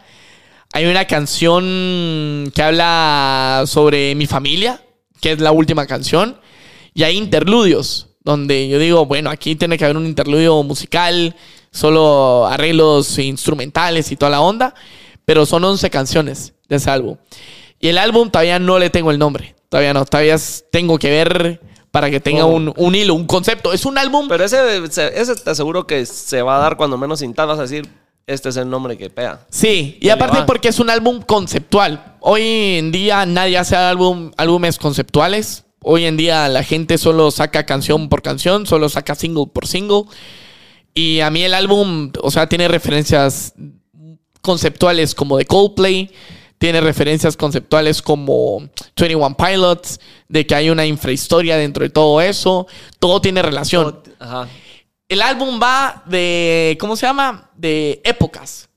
Hay 0.73 0.85
una 0.85 1.05
canción 1.05 2.51
que 2.55 2.61
habla 2.61 3.63
sobre 3.67 4.15
mi 4.15 4.25
familia, 4.25 4.81
que 5.19 5.33
es 5.33 5.39
la 5.39 5.51
última 5.51 5.85
canción. 5.85 6.37
Y 6.93 7.03
hay 7.03 7.17
interludios, 7.17 8.07
donde 8.23 8.69
yo 8.69 8.79
digo, 8.79 9.05
bueno, 9.05 9.29
aquí 9.29 9.55
tiene 9.55 9.77
que 9.77 9.83
haber 9.85 9.97
un 9.97 10.05
interludio 10.05 10.61
musical, 10.63 11.35
solo 11.71 12.47
arreglos 12.47 13.17
instrumentales 13.19 14.11
y 14.11 14.15
toda 14.15 14.29
la 14.31 14.41
onda. 14.41 14.73
Pero 15.25 15.45
son 15.45 15.63
11 15.63 15.89
canciones 15.89 16.53
de 16.67 16.77
ese 16.77 16.89
álbum. 16.89 17.17
Y 17.79 17.89
el 17.89 17.97
álbum 17.97 18.29
todavía 18.29 18.59
no 18.59 18.79
le 18.79 18.89
tengo 18.89 19.11
el 19.11 19.19
nombre. 19.19 19.55
Todavía 19.69 19.93
no. 19.93 20.05
Todavía 20.05 20.35
tengo 20.71 20.97
que 20.97 21.09
ver 21.09 21.61
para 21.91 22.09
que 22.09 22.19
tenga 22.21 22.45
Oh. 22.45 22.55
un, 22.55 22.73
un 22.77 22.95
hilo, 22.95 23.13
un 23.13 23.25
concepto. 23.27 23.73
Es 23.73 23.85
un 23.85 23.97
álbum 23.97 24.27
Pero 24.29 24.43
ese, 24.45 24.87
se- 24.89 25.19
ese 25.19 25.35
te 25.35 25.49
aseguro 25.49 25.85
que 25.85 26.05
se 26.05 26.41
va 26.41 26.55
a 26.57 26.59
dar 26.59 26.77
cuando 26.77 26.97
menos 26.97 27.19
sin 27.19 27.33
tal 27.33 27.47
vas 27.47 27.59
a 27.59 27.63
decir, 27.63 27.87
este 28.27 28.49
es 28.49 28.57
el 28.57 28.69
nombre 28.69 28.97
que 28.97 29.09
pega. 29.09 29.45
Sí, 29.49 29.97
y 29.99 30.09
aparte 30.09 30.43
porque 30.45 30.69
es 30.69 30.79
un 30.79 30.89
álbum 30.89 31.21
conceptual. 31.21 32.15
Hoy 32.19 32.77
en 32.77 32.91
día 32.91 33.25
nadie 33.25 33.57
hace 33.57 33.75
álbum, 33.75 34.31
álbumes 34.37 34.77
conceptuales. 34.77 35.65
Hoy 35.83 36.05
en 36.05 36.15
día 36.15 36.47
la 36.47 36.63
gente 36.63 36.97
solo 36.97 37.31
saca 37.31 37.65
canción 37.65 38.09
por 38.09 38.21
canción, 38.21 38.65
solo 38.67 38.89
saca 38.89 39.15
single 39.15 39.47
por 39.51 39.67
single. 39.67 40.03
Y 40.93 41.21
a 41.21 41.31
mí 41.31 41.43
el 41.43 41.53
álbum, 41.53 42.11
o 42.21 42.31
sea, 42.31 42.47
tiene 42.47 42.67
referencias 42.67 43.53
conceptuales 44.41 45.15
como 45.15 45.37
de 45.37 45.45
Coldplay, 45.45 46.11
tiene 46.57 46.81
referencias 46.81 47.35
conceptuales 47.35 48.01
como 48.01 48.69
21 48.95 49.35
Pilots, 49.35 49.99
de 50.27 50.45
que 50.45 50.53
hay 50.53 50.69
una 50.69 50.85
infrahistoria 50.85 51.57
dentro 51.57 51.83
de 51.83 51.89
todo 51.89 52.21
eso. 52.21 52.67
Todo 52.99 53.19
tiene 53.19 53.41
relación. 53.41 53.99
Ajá. 54.19 54.47
El 55.11 55.21
álbum 55.21 55.59
va 55.61 56.03
de, 56.05 56.77
¿cómo 56.79 56.95
se 56.95 57.05
llama? 57.05 57.49
De 57.57 58.01
épocas. 58.05 58.69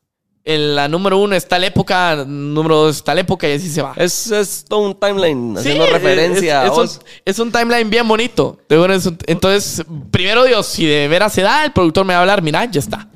En 0.42 0.74
la 0.74 0.88
número 0.88 1.16
uno 1.18 1.36
está 1.36 1.60
la 1.60 1.68
época, 1.68 2.24
número 2.26 2.74
dos 2.76 2.96
está 2.96 3.14
la 3.14 3.20
época 3.20 3.48
y 3.48 3.52
así 3.52 3.70
se 3.70 3.80
va. 3.80 3.94
Es, 3.96 4.32
es 4.32 4.64
todo 4.68 4.80
un 4.80 4.98
timeline 4.98 5.56
haciendo 5.56 5.86
Sí, 5.86 5.92
referencia 5.92 6.64
es, 6.64 6.64
a 6.64 6.64
es 6.64 6.70
vos. 6.72 6.96
un, 6.96 7.08
es 7.24 7.38
un 7.38 7.52
timeline 7.52 7.88
bien 7.88 8.08
bonito. 8.08 8.58
Es 8.68 9.08
Entonces, 9.28 9.84
primero 10.10 10.42
Dios, 10.42 10.66
si 10.66 10.84
de 10.84 11.06
veras 11.06 11.32
se 11.32 11.42
da, 11.42 11.64
el 11.64 11.70
productor 11.72 12.04
me 12.04 12.14
va 12.14 12.18
a 12.18 12.22
hablar, 12.22 12.42
mira, 12.42 12.64
ya 12.64 12.80
está. 12.80 13.08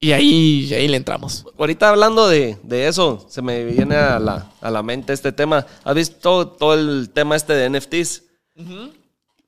Y 0.00 0.12
ahí, 0.12 0.66
y 0.70 0.72
ahí 0.72 0.88
le 0.88 0.96
entramos. 0.96 1.44
Ahorita 1.58 1.90
hablando 1.90 2.26
de, 2.26 2.56
de 2.62 2.88
eso, 2.88 3.26
se 3.28 3.42
me 3.42 3.64
viene 3.64 3.96
a 3.96 4.18
la, 4.18 4.50
a 4.62 4.70
la 4.70 4.82
mente 4.82 5.12
este 5.12 5.30
tema. 5.30 5.66
¿Has 5.84 5.94
visto 5.94 6.48
todo 6.48 6.72
el 6.72 7.10
tema 7.12 7.36
este 7.36 7.52
de 7.52 7.68
NFTs? 7.68 8.22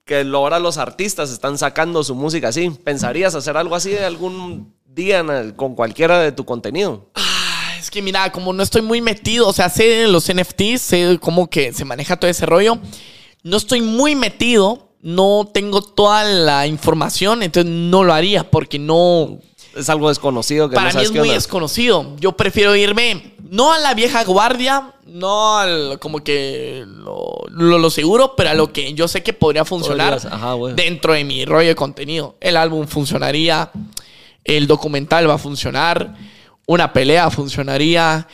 Que 0.08 0.22
ahora 0.22 0.58
los 0.58 0.78
artistas 0.78 1.30
están 1.30 1.58
sacando 1.58 2.02
su 2.02 2.14
música 2.14 2.48
así. 2.48 2.70
¿Pensarías 2.70 3.34
hacer 3.34 3.58
algo 3.58 3.76
así 3.76 3.94
algún 3.94 4.74
día 4.86 5.22
con 5.54 5.74
cualquiera 5.74 6.18
de 6.20 6.32
tu 6.32 6.46
contenido? 6.46 7.10
Ah, 7.14 7.74
Es 7.78 7.90
que 7.90 8.00
mira, 8.00 8.32
como 8.32 8.54
no 8.54 8.62
estoy 8.62 8.80
muy 8.80 9.02
metido, 9.02 9.46
o 9.46 9.52
sea, 9.52 9.68
sé 9.68 10.06
los 10.08 10.32
NFTs, 10.32 10.80
sé 10.80 11.18
cómo 11.20 11.50
que 11.50 11.74
se 11.74 11.84
maneja 11.84 12.16
todo 12.16 12.30
ese 12.30 12.46
rollo. 12.46 12.78
No 13.42 13.58
estoy 13.58 13.82
muy 13.82 14.14
metido, 14.16 14.94
no 15.02 15.46
tengo 15.52 15.82
toda 15.82 16.24
la 16.24 16.66
información, 16.66 17.42
entonces 17.42 17.70
no 17.70 18.02
lo 18.02 18.14
haría 18.14 18.50
porque 18.50 18.78
no, 18.78 19.38
Es 19.76 19.88
algo 19.88 20.08
desconocido 20.08 20.68
que 20.68 20.74
para 20.74 20.92
no 20.92 20.98
mí 20.98 21.04
es 21.04 21.10
muy 21.12 21.28
desconocido. 21.34 22.16
Yo 22.18 22.32
prefiero 22.32 22.74
irme 22.74 23.34
no 23.50 23.72
a 23.72 23.78
la 23.78 23.94
vieja 23.94 24.24
guardia, 24.24 24.92
no 25.06 25.56
al 25.58 25.98
como 26.00 26.22
que 26.24 26.84
lo, 26.86 27.36
lo- 27.48 27.78
lo 27.78 27.90
seguro, 27.90 28.34
pero 28.36 28.50
a 28.50 28.54
lo 28.54 28.72
que 28.72 28.92
yo 28.94 29.08
sé 29.08 29.22
que 29.22 29.32
podría 29.32 29.64
funcionar 29.64 30.14
ajá, 30.30 30.54
dentro 30.74 31.12
de 31.14 31.24
mi 31.24 31.44
rollo 31.44 31.68
de 31.68 31.74
contenido. 31.74 32.36
El 32.40 32.56
álbum 32.56 32.86
funcionaría, 32.86 33.70
el 34.44 34.66
documental 34.66 35.28
va 35.28 35.34
a 35.34 35.38
funcionar, 35.38 36.14
una 36.66 36.92
pelea 36.92 37.30
funcionaría. 37.30 38.26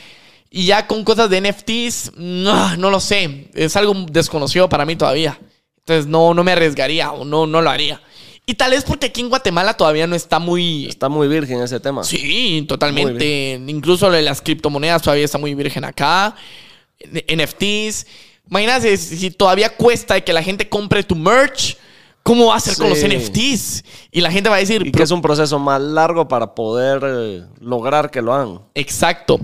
Y 0.50 0.66
ya 0.66 0.86
con 0.86 1.02
cosas 1.04 1.28
de 1.30 1.40
NFTs, 1.40 2.12
no, 2.16 2.76
no 2.76 2.88
lo 2.90 3.00
sé. 3.00 3.50
Es 3.54 3.76
algo 3.76 3.92
desconocido 4.10 4.68
para 4.68 4.84
mí 4.86 4.94
todavía. 4.96 5.38
Entonces 5.78 6.06
no, 6.06 6.32
no 6.32 6.42
me 6.44 6.52
arriesgaría 6.52 7.10
o 7.12 7.24
no, 7.24 7.46
no 7.46 7.60
lo 7.60 7.70
haría. 7.70 8.00
Y 8.46 8.54
tal 8.54 8.72
vez 8.72 8.84
porque 8.84 9.06
aquí 9.06 9.22
en 9.22 9.30
Guatemala 9.30 9.74
todavía 9.74 10.06
no 10.06 10.14
está 10.14 10.38
muy... 10.38 10.86
Está 10.86 11.08
muy 11.08 11.28
virgen 11.28 11.62
ese 11.62 11.80
tema. 11.80 12.04
Sí, 12.04 12.64
totalmente. 12.68 13.60
Incluso 13.66 14.08
lo 14.10 14.16
de 14.16 14.22
las 14.22 14.42
criptomonedas 14.42 15.00
todavía 15.00 15.24
está 15.24 15.38
muy 15.38 15.54
virgen 15.54 15.84
acá. 15.84 16.34
NFTs. 17.00 18.06
Imagínate 18.50 18.96
si 18.96 19.30
todavía 19.30 19.74
cuesta 19.74 20.20
que 20.20 20.32
la 20.32 20.42
gente 20.42 20.68
compre 20.68 21.02
tu 21.02 21.16
merch. 21.16 21.76
¿Cómo 22.22 22.46
va 22.46 22.56
a 22.56 22.60
ser 22.60 22.76
con 22.76 22.88
los. 22.88 22.98
NFTs? 23.02 23.84
Y 24.10 24.20
la 24.22 24.30
gente 24.30 24.48
va 24.48 24.56
a 24.56 24.58
decir, 24.58 24.80
Y 24.80 24.84
que 24.86 24.90
"Pero- 24.92 25.04
es 25.04 25.10
un 25.10 25.20
proceso 25.20 25.58
más 25.58 25.80
largo 25.80 26.26
para 26.26 26.54
poder 26.54 27.02
eh, 27.04 27.42
lograr 27.60 28.10
que 28.10 28.22
lo 28.22 28.32
hagan. 28.32 28.60
exacto. 28.74 29.38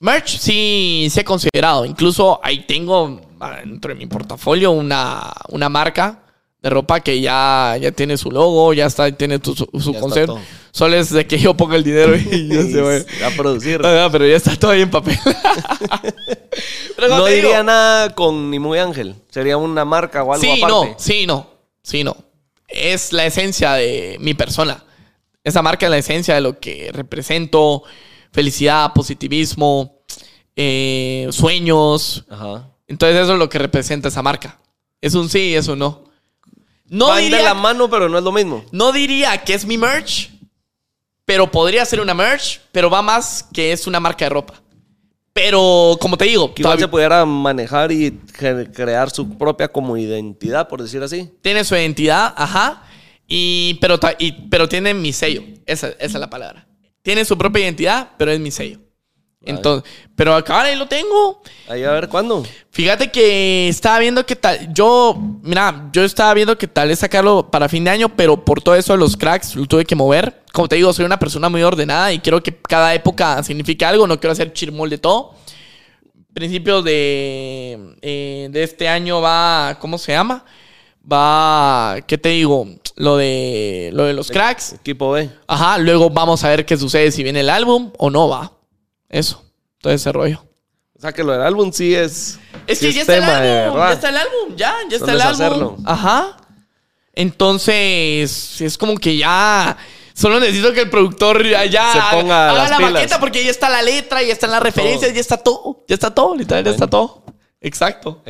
Merch 0.00 0.38
sí, 0.38 1.06
sí 1.10 1.20
he 1.20 1.24
considerado. 1.24 1.84
Incluso 1.86 2.38
ahí 2.42 2.66
tengo 2.66 3.20
ah, 3.40 3.60
dentro 3.64 3.88
de 3.90 3.94
mi 3.94 4.06
portafolio 4.06 4.72
una, 4.72 5.32
una 5.48 5.68
marca 5.68 6.23
de 6.64 6.70
ropa 6.70 7.00
que 7.00 7.20
ya, 7.20 7.76
ya 7.78 7.92
tiene 7.92 8.16
su 8.16 8.30
logo, 8.30 8.72
ya 8.72 8.86
está, 8.86 9.12
tiene 9.12 9.38
tu- 9.38 9.54
su, 9.54 9.68
su 9.78 9.92
concepto. 9.94 10.40
Solo 10.72 10.96
es 10.96 11.10
de 11.10 11.26
que 11.26 11.38
yo 11.38 11.54
ponga 11.54 11.76
el 11.76 11.84
dinero 11.84 12.16
y 12.16 12.48
ya 12.52 12.62
se 12.62 12.80
va. 12.80 12.96
a 13.28 13.30
producir. 13.36 13.80
Ah, 13.84 14.08
pero 14.10 14.26
ya 14.26 14.34
está 14.36 14.56
todo 14.56 14.70
ahí 14.70 14.80
en 14.80 14.90
papel. 14.90 15.16
Pero 16.96 17.08
No 17.08 17.26
digo, 17.26 17.26
diría 17.28 17.62
nada 17.62 18.14
con 18.14 18.50
Ni 18.50 18.58
Muy 18.58 18.78
Ángel. 18.78 19.14
Sería 19.28 19.56
una 19.56 19.84
marca 19.84 20.22
o 20.22 20.32
algo 20.32 20.42
Sí, 20.42 20.62
aparte. 20.62 20.68
no, 20.90 20.94
sí, 20.98 21.26
no. 21.26 21.46
Sí, 21.82 22.04
no. 22.04 22.16
Es 22.68 23.12
la 23.12 23.26
esencia 23.26 23.72
de 23.74 24.16
mi 24.20 24.32
persona. 24.34 24.82
Esa 25.42 25.60
marca 25.60 25.86
es 25.86 25.90
la 25.90 25.98
esencia 25.98 26.34
de 26.34 26.40
lo 26.40 26.58
que 26.60 26.90
represento. 26.92 27.82
Felicidad, 28.32 28.92
positivismo, 28.94 29.98
eh, 30.56 31.28
sueños. 31.30 32.24
Ajá. 32.30 32.70
Entonces 32.86 33.20
eso 33.22 33.32
es 33.34 33.38
lo 33.38 33.48
que 33.48 33.58
representa 33.58 34.08
esa 34.08 34.22
marca. 34.22 34.58
Es 35.00 35.14
un 35.14 35.28
sí 35.28 35.50
y 35.50 35.54
es 35.54 35.68
un 35.68 35.80
no. 35.80 36.03
No 36.94 37.08
Van 37.08 37.16
de 37.24 37.30
la 37.30 37.36
diría, 37.38 37.54
mano, 37.54 37.90
pero 37.90 38.08
no 38.08 38.18
es 38.18 38.24
lo 38.24 38.30
mismo. 38.32 38.64
no 38.72 38.92
diría 38.92 39.36
que 39.42 39.54
es 39.54 39.64
mi 39.66 39.76
merch, 39.76 40.30
pero 41.24 41.50
podría 41.50 41.84
ser 41.84 42.00
una 42.00 42.14
merch, 42.14 42.60
pero 42.70 42.88
va 42.88 43.02
más 43.02 43.46
que 43.52 43.72
es 43.72 43.86
una 43.86 43.98
marca 44.00 44.24
de 44.26 44.28
ropa. 44.28 44.54
Pero, 45.32 45.96
como 46.00 46.16
te 46.16 46.26
digo, 46.26 46.54
Que 46.54 46.62
igual 46.62 46.74
todavía- 46.76 46.84
se 46.84 46.88
pudiera 46.88 47.24
manejar 47.24 47.90
y 47.90 48.12
crear 48.72 49.10
su 49.10 49.36
propia 49.36 49.66
como 49.66 49.96
identidad, 49.96 50.68
por 50.68 50.80
decir 50.80 51.02
así. 51.02 51.28
tiene 51.42 51.64
su 51.64 51.74
identidad, 51.74 52.32
ajá, 52.36 52.84
y, 53.26 53.74
pero, 53.80 53.98
y- 54.20 54.30
pero 54.48 54.68
tiene 54.68 54.94
mi 54.94 55.12
sello. 55.12 55.42
Esa, 55.66 55.88
esa 55.88 55.96
es 56.04 56.12
la 56.14 56.30
palabra. 56.30 56.68
Tiene 57.02 57.24
su 57.24 57.36
propia 57.36 57.62
identidad, 57.64 58.10
pero 58.16 58.30
es 58.30 58.38
mi 58.38 58.52
sello. 58.52 58.78
Entonces, 59.46 59.90
pero 60.16 60.34
acá 60.34 60.62
ahí 60.62 60.76
lo 60.76 60.86
tengo. 60.86 61.42
Ahí 61.68 61.82
a 61.82 61.90
ver 61.92 62.08
cuándo. 62.08 62.44
Fíjate 62.70 63.10
que 63.10 63.68
estaba 63.68 63.98
viendo 63.98 64.24
que 64.24 64.36
tal. 64.36 64.72
Yo, 64.72 65.16
mira, 65.42 65.90
yo 65.92 66.04
estaba 66.04 66.34
viendo 66.34 66.56
que 66.56 66.68
tal 66.68 66.88
vez 66.88 66.98
sacarlo 66.98 67.50
para 67.50 67.68
fin 67.68 67.84
de 67.84 67.90
año, 67.90 68.08
pero 68.08 68.44
por 68.44 68.62
todo 68.62 68.74
eso 68.74 68.92
de 68.92 68.98
los 68.98 69.16
cracks 69.16 69.56
lo 69.56 69.66
tuve 69.66 69.84
que 69.84 69.94
mover. 69.94 70.42
Como 70.52 70.68
te 70.68 70.76
digo, 70.76 70.92
soy 70.92 71.04
una 71.04 71.18
persona 71.18 71.48
muy 71.48 71.62
ordenada 71.62 72.12
y 72.12 72.20
quiero 72.20 72.42
que 72.42 72.56
cada 72.56 72.94
época 72.94 73.42
signifique 73.42 73.84
algo. 73.84 74.06
No 74.06 74.18
quiero 74.20 74.32
hacer 74.32 74.52
chirmol 74.52 74.90
de 74.90 74.98
todo. 74.98 75.34
Principios 76.32 76.84
de, 76.84 77.96
eh, 78.02 78.48
de 78.50 78.62
este 78.62 78.88
año 78.88 79.20
va. 79.20 79.76
¿Cómo 79.80 79.98
se 79.98 80.12
llama? 80.12 80.44
Va. 81.10 81.96
¿Qué 82.06 82.18
te 82.18 82.30
digo? 82.30 82.66
Lo 82.96 83.16
de, 83.16 83.90
lo 83.92 84.04
de 84.04 84.14
los 84.14 84.30
cracks. 84.30 84.74
Equipo 84.74 85.10
B. 85.12 85.28
Ajá, 85.46 85.78
luego 85.78 86.10
vamos 86.10 86.44
a 86.44 86.48
ver 86.48 86.64
qué 86.64 86.76
sucede 86.76 87.10
si 87.10 87.22
viene 87.22 87.40
el 87.40 87.50
álbum 87.50 87.90
o 87.98 88.10
no 88.10 88.28
va. 88.28 88.52
Eso, 89.08 89.44
todo 89.80 89.92
ese 89.92 90.12
rollo. 90.12 90.44
O 90.96 91.00
sea 91.00 91.12
que 91.12 91.22
lo 91.22 91.32
del 91.32 91.42
álbum 91.42 91.72
sí 91.72 91.94
es. 91.94 92.38
Es 92.66 92.78
que 92.78 92.92
ya 92.92 93.02
está 93.02 93.16
el 93.16 93.24
álbum, 93.24 93.78
ya 93.78 93.92
está 93.92 94.08
el 94.08 94.16
álbum, 94.16 94.56
ya, 94.56 94.74
ya 94.88 94.96
está 94.96 95.12
el 95.12 95.20
álbum. 95.20 95.44
Hacerlo. 95.44 95.76
Ajá. 95.84 96.36
Entonces, 97.12 98.60
es 98.60 98.78
como 98.78 98.96
que 98.96 99.16
ya. 99.16 99.76
Solo 100.14 100.38
necesito 100.38 100.72
que 100.72 100.82
el 100.82 100.90
productor 100.90 101.44
ya, 101.44 101.92
se 101.92 102.16
ponga 102.16 102.50
haga 102.50 102.68
la 102.68 102.78
maqueta 102.78 103.18
porque 103.18 103.42
ya 103.44 103.50
está 103.50 103.68
la 103.68 103.82
letra, 103.82 104.22
ya 104.22 104.32
están 104.32 104.52
las 104.52 104.62
referencias, 104.62 105.12
ya 105.12 105.20
está 105.20 105.36
todo. 105.36 105.84
Ya 105.88 105.94
está 105.94 106.14
todo, 106.14 106.36
literal, 106.36 106.64
ya 106.64 106.70
está 106.70 106.86
todo. 106.86 107.24
Exacto. 107.60 108.22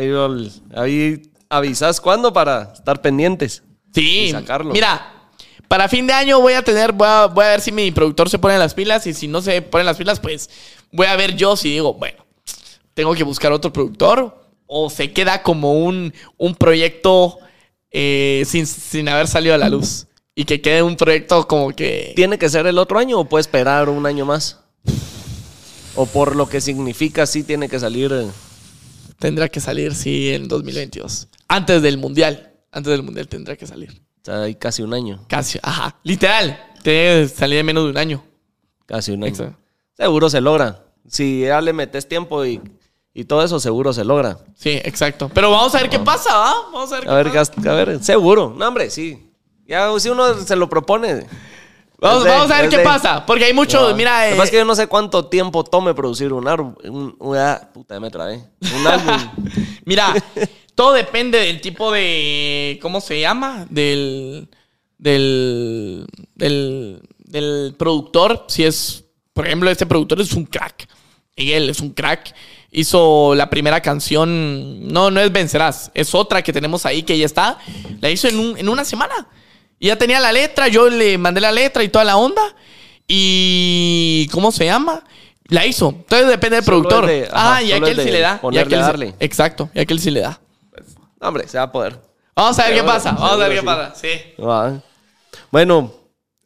Ahí 0.74 1.30
avisas 1.50 2.00
cuándo 2.00 2.32
para 2.32 2.72
estar 2.74 3.02
pendientes. 3.02 3.62
Sí. 3.94 4.30
sacarlo. 4.32 4.72
Mira, 4.72 5.23
para 5.68 5.88
fin 5.88 6.06
de 6.06 6.12
año 6.12 6.40
voy 6.40 6.54
a 6.54 6.62
tener, 6.62 6.92
voy 6.92 7.08
a, 7.08 7.26
voy 7.26 7.44
a, 7.44 7.48
ver 7.48 7.60
si 7.60 7.72
mi 7.72 7.90
productor 7.90 8.30
se 8.30 8.38
pone 8.38 8.58
las 8.58 8.74
pilas 8.74 9.06
y 9.06 9.14
si 9.14 9.28
no 9.28 9.42
se 9.42 9.62
pone 9.62 9.84
las 9.84 9.96
pilas, 9.96 10.20
pues 10.20 10.50
voy 10.92 11.06
a 11.06 11.16
ver 11.16 11.36
yo 11.36 11.56
si 11.56 11.70
digo, 11.70 11.94
bueno, 11.94 12.24
tengo 12.94 13.14
que 13.14 13.24
buscar 13.24 13.52
otro 13.52 13.72
productor 13.72 14.42
o 14.66 14.90
se 14.90 15.12
queda 15.12 15.42
como 15.42 15.84
un, 15.84 16.12
un 16.36 16.54
proyecto 16.54 17.38
eh, 17.90 18.44
sin, 18.46 18.66
sin 18.66 19.08
haber 19.08 19.28
salido 19.28 19.54
a 19.54 19.58
la 19.58 19.68
luz 19.68 20.06
y 20.34 20.44
que 20.44 20.60
quede 20.60 20.82
un 20.82 20.96
proyecto 20.96 21.46
como 21.46 21.70
que... 21.70 22.12
¿Tiene 22.16 22.38
que 22.38 22.48
ser 22.48 22.66
el 22.66 22.78
otro 22.78 22.98
año 22.98 23.20
o 23.20 23.28
puede 23.28 23.42
esperar 23.42 23.88
un 23.88 24.04
año 24.06 24.24
más? 24.24 24.58
¿O 25.94 26.06
por 26.06 26.34
lo 26.34 26.48
que 26.48 26.60
significa 26.60 27.26
sí 27.26 27.44
tiene 27.44 27.68
que 27.68 27.78
salir? 27.78 28.12
Eh? 28.12 28.26
Tendrá 29.18 29.48
que 29.48 29.60
salir, 29.60 29.94
sí, 29.94 30.30
en 30.30 30.48
2022. 30.48 31.28
Antes 31.46 31.82
del 31.82 31.98
Mundial. 31.98 32.52
Antes 32.72 32.90
del 32.90 33.04
Mundial 33.04 33.28
tendrá 33.28 33.56
que 33.56 33.66
salir. 33.66 34.02
O 34.24 34.26
sea, 34.26 34.40
hay 34.40 34.54
casi 34.54 34.82
un 34.82 34.94
año. 34.94 35.22
Casi, 35.28 35.58
ajá. 35.62 35.96
Literal. 36.02 36.58
Que 36.82 37.30
salir 37.34 37.58
en 37.58 37.66
menos 37.66 37.84
de 37.84 37.90
un 37.90 37.98
año. 37.98 38.24
Casi 38.86 39.12
un 39.12 39.22
año. 39.22 39.54
Seguro 39.94 40.30
se 40.30 40.40
logra. 40.40 40.82
Si 41.06 41.42
ya 41.42 41.60
le 41.60 41.74
metes 41.74 42.08
tiempo 42.08 42.42
y, 42.46 42.58
todo 43.28 43.44
eso, 43.44 43.60
seguro 43.60 43.92
se 43.92 44.02
logra. 44.02 44.38
Sí, 44.54 44.70
exacto. 44.82 45.30
Pero 45.34 45.50
vamos 45.50 45.74
a 45.74 45.80
ver 45.82 45.90
qué 45.90 45.98
pasa, 45.98 46.34
¿va? 46.38 46.54
Vamos 46.72 46.90
a 46.90 47.00
ver. 47.00 47.10
a, 47.10 47.14
ver 47.16 47.28
a 47.68 47.72
ver, 47.74 48.02
seguro. 48.02 48.54
No, 48.56 48.66
hombre, 48.66 48.88
sí. 48.88 49.30
Ya 49.66 49.90
si 49.98 50.08
uno 50.08 50.32
se 50.40 50.56
lo 50.56 50.70
propone. 50.70 51.26
Vamos, 51.98 52.24
vamos 52.24 52.50
a 52.50 52.62
ver 52.62 52.70
qué 52.70 52.78
pasa. 52.78 53.26
Porque 53.26 53.44
hay 53.44 53.52
mucho. 53.52 53.94
Mira. 53.94 54.30
Lo 54.30 54.36
que 54.36 54.42
es 54.42 54.50
que 54.50 54.56
yo 54.56 54.64
no 54.64 54.74
sé 54.74 54.86
cuánto 54.86 55.26
tiempo 55.26 55.64
tome 55.64 55.92
producir 55.92 56.32
un 56.32 56.48
álbum. 56.48 56.74
Un, 56.82 57.14
puta, 57.74 58.00
me 58.00 58.10
trae. 58.10 58.42
Un 58.74 58.86
álbum. 58.86 59.16
mira, 59.84 60.14
todo 60.74 60.92
depende 60.92 61.38
del 61.38 61.60
tipo 61.60 61.92
de. 61.92 62.78
¿Cómo 62.82 63.00
se 63.00 63.20
llama? 63.20 63.66
Del. 63.70 64.48
Del. 64.98 66.06
Del, 66.34 67.74
productor. 67.78 68.44
Si 68.48 68.64
es. 68.64 69.04
Por 69.32 69.46
ejemplo, 69.46 69.70
este 69.70 69.86
productor 69.86 70.20
es 70.20 70.32
un 70.32 70.44
crack. 70.44 70.88
Y 71.36 71.52
él 71.52 71.70
es 71.70 71.80
un 71.80 71.90
crack. 71.90 72.34
Hizo 72.70 73.34
la 73.34 73.50
primera 73.50 73.80
canción. 73.80 74.88
No, 74.88 75.10
no 75.10 75.20
es 75.20 75.32
Vencerás. 75.32 75.90
Es 75.94 76.14
otra 76.14 76.42
que 76.42 76.52
tenemos 76.52 76.86
ahí 76.86 77.02
que 77.02 77.18
ya 77.18 77.26
está. 77.26 77.58
La 78.00 78.10
hizo 78.10 78.28
en, 78.28 78.58
en 78.58 78.68
una 78.68 78.84
semana. 78.84 79.28
Y 79.78 79.88
ya 79.88 79.96
tenía 79.96 80.20
la 80.20 80.32
letra. 80.32 80.68
Yo 80.68 80.88
le 80.88 81.18
mandé 81.18 81.40
la 81.40 81.52
letra 81.52 81.82
y 81.84 81.88
toda 81.88 82.04
la 82.04 82.16
onda. 82.16 82.42
Y. 83.06 84.28
¿Cómo 84.32 84.50
se 84.50 84.64
llama? 84.64 85.04
La 85.48 85.66
hizo. 85.66 85.90
Entonces 85.90 86.28
depende 86.28 86.56
del 86.56 86.64
productor. 86.64 87.10
ah, 87.32 87.62
y 87.62 87.72
aquel 87.72 88.00
sí 88.00 88.10
le 88.10 88.20
da. 88.20 88.40
Y 88.50 88.58
aquel 88.58 88.80
darle. 88.80 89.14
exacto. 89.20 89.70
Y 89.74 89.80
aquel 89.80 90.00
sí 90.00 90.10
le 90.10 90.20
da. 90.20 90.40
Hombre, 91.20 91.48
se 91.48 91.58
va 91.58 91.64
a 91.64 91.72
poder. 91.72 92.00
Vamos 92.36 92.58
a 92.58 92.66
ver 92.66 92.74
qué 92.74 92.82
pasa. 92.82 93.12
Vamos 93.12 93.40
a 93.40 93.48
ver 93.48 93.58
qué 93.58 93.62
pasa. 93.62 93.94
Sí. 93.94 94.08
Bueno, 95.50 95.92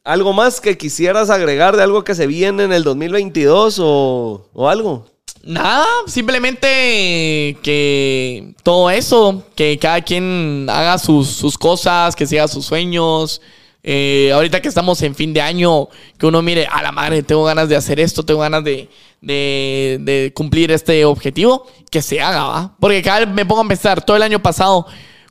¿algo 0.03 0.33
más 0.33 0.61
que 0.61 0.77
quisieras 0.77 1.29
agregar 1.29 1.75
de 1.75 1.83
algo 1.83 2.03
que 2.03 2.15
se 2.15 2.27
viene 2.27 2.63
en 2.63 2.73
el 2.73 2.83
2022 2.83 3.79
o, 3.79 4.49
o 4.53 4.69
algo? 4.69 5.05
Nada, 5.43 5.85
simplemente 6.05 7.57
que 7.63 8.53
todo 8.63 8.89
eso, 8.89 9.43
que 9.55 9.79
cada 9.79 10.01
quien 10.01 10.67
haga 10.69 10.97
sus, 10.97 11.29
sus 11.29 11.57
cosas, 11.57 12.15
que 12.15 12.27
siga 12.27 12.47
sus 12.47 12.65
sueños. 12.65 13.41
Eh, 13.81 14.31
ahorita 14.33 14.61
que 14.61 14.67
estamos 14.67 15.01
en 15.01 15.15
fin 15.15 15.33
de 15.33 15.41
año, 15.41 15.87
que 16.17 16.25
uno 16.25 16.41
mire, 16.41 16.67
a 16.69 16.83
la 16.83 16.91
madre, 16.91 17.23
tengo 17.23 17.45
ganas 17.45 17.69
de 17.69 17.77
hacer 17.77 17.99
esto, 17.99 18.23
tengo 18.23 18.41
ganas 18.41 18.63
de, 18.63 18.89
de, 19.21 20.31
cumplir 20.35 20.71
este 20.71 21.05
objetivo, 21.05 21.67
que 21.91 22.01
se 22.01 22.21
haga, 22.21 22.43
¿va? 22.43 22.75
Porque 22.79 23.01
cada 23.01 23.25
vez 23.25 23.29
me 23.29 23.45
pongo 23.45 23.61
a 23.61 23.67
pensar, 23.67 24.03
todo 24.03 24.17
el 24.17 24.23
año 24.23 24.41
pasado 24.41 24.85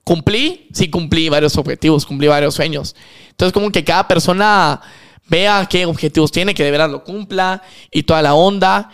cumplí, 0.05 0.69
sí 0.73 0.91
cumplí 0.91 1.29
varios 1.29 1.57
objetivos, 1.57 2.07
cumplí 2.07 2.29
varios 2.29 2.55
sueños. 2.55 2.97
Entonces 3.31 3.53
como 3.53 3.71
que 3.71 3.85
cada 3.85 4.09
persona 4.09 4.81
vea 5.29 5.67
qué 5.69 5.87
objetivos 5.87 6.33
tiene, 6.33 6.55
que 6.55 6.65
de 6.65 6.71
veras 6.71 6.91
lo 6.91 7.05
cumpla 7.05 7.63
y 7.91 8.03
toda 8.03 8.23
la 8.23 8.35
onda. 8.35 8.91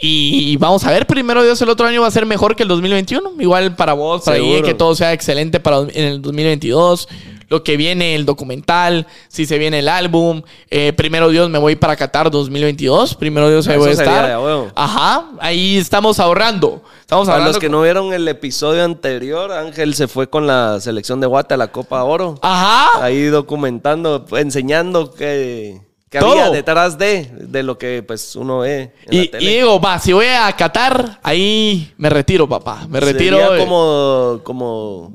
Y 0.00 0.56
vamos 0.58 0.84
a 0.84 0.92
ver, 0.92 1.08
primero 1.08 1.42
Dios, 1.42 1.60
el 1.60 1.68
otro 1.68 1.86
año 1.86 2.02
va 2.02 2.06
a 2.06 2.12
ser 2.12 2.24
mejor 2.24 2.54
que 2.54 2.62
el 2.62 2.68
2021. 2.68 3.32
Igual 3.40 3.74
para 3.74 3.94
vos, 3.94 4.22
para 4.22 4.38
mí, 4.38 4.62
que 4.62 4.72
todo 4.72 4.94
sea 4.94 5.12
excelente 5.12 5.58
para 5.58 5.78
en 5.80 6.04
el 6.04 6.22
2022 6.22 7.08
lo 7.48 7.64
que 7.64 7.76
viene, 7.76 8.14
el 8.14 8.26
documental, 8.26 9.06
si 9.28 9.46
se 9.46 9.58
viene 9.58 9.80
el 9.80 9.88
álbum. 9.88 10.42
Eh, 10.70 10.92
primero 10.92 11.30
Dios, 11.30 11.48
me 11.48 11.58
voy 11.58 11.76
para 11.76 11.96
Qatar 11.96 12.30
2022. 12.30 13.14
Primero 13.14 13.48
Dios, 13.48 13.66
ahí 13.68 13.78
voy 13.78 13.88
a 13.88 13.92
estar. 13.92 14.38
Ajá, 14.74 15.30
ahí 15.40 15.78
estamos 15.78 16.20
ahorrando. 16.20 16.82
Estamos 17.00 17.26
para 17.26 17.44
los 17.44 17.58
que 17.58 17.70
no 17.70 17.82
vieron 17.82 18.12
el 18.12 18.28
episodio 18.28 18.84
anterior, 18.84 19.50
Ángel 19.50 19.94
se 19.94 20.08
fue 20.08 20.28
con 20.28 20.46
la 20.46 20.78
selección 20.80 21.20
de 21.20 21.26
Guate 21.26 21.54
a 21.54 21.56
la 21.56 21.72
Copa 21.72 22.04
Oro. 22.04 22.38
Ajá. 22.42 23.02
Ahí 23.02 23.24
documentando, 23.24 24.26
enseñando 24.36 25.14
que 25.14 25.87
que 26.10 26.18
había 26.18 26.50
detrás 26.50 26.96
de, 26.98 27.30
de 27.32 27.62
lo 27.62 27.76
que 27.76 28.02
pues 28.02 28.34
uno 28.36 28.60
ve. 28.60 28.92
En 29.06 29.14
y, 29.14 29.24
la 29.24 29.30
tele. 29.32 29.44
y, 29.44 29.54
digo, 29.56 29.80
va, 29.80 29.98
si 29.98 30.12
voy 30.12 30.26
a 30.26 30.50
Qatar, 30.52 31.20
ahí 31.22 31.92
me 31.98 32.08
retiro, 32.08 32.48
papá. 32.48 32.86
Me 32.88 33.00
retiro. 33.00 33.38
Sería 33.38 33.58
como, 33.58 34.40
como 34.42 35.12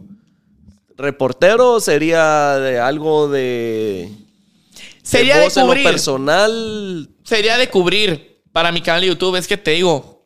reportero 0.98 1.80
sería 1.80 2.58
de 2.60 2.80
algo 2.80 3.28
de. 3.28 4.10
Sería 5.02 5.38
de, 5.38 5.50
cubrir. 5.50 5.84
personal. 5.84 7.10
Sería 7.24 7.58
de 7.58 7.70
cubrir 7.70 8.42
para 8.52 8.72
mi 8.72 8.82
canal 8.82 9.02
de 9.02 9.08
YouTube. 9.08 9.36
Es 9.36 9.48
que 9.48 9.58
te 9.58 9.72
digo, 9.72 10.26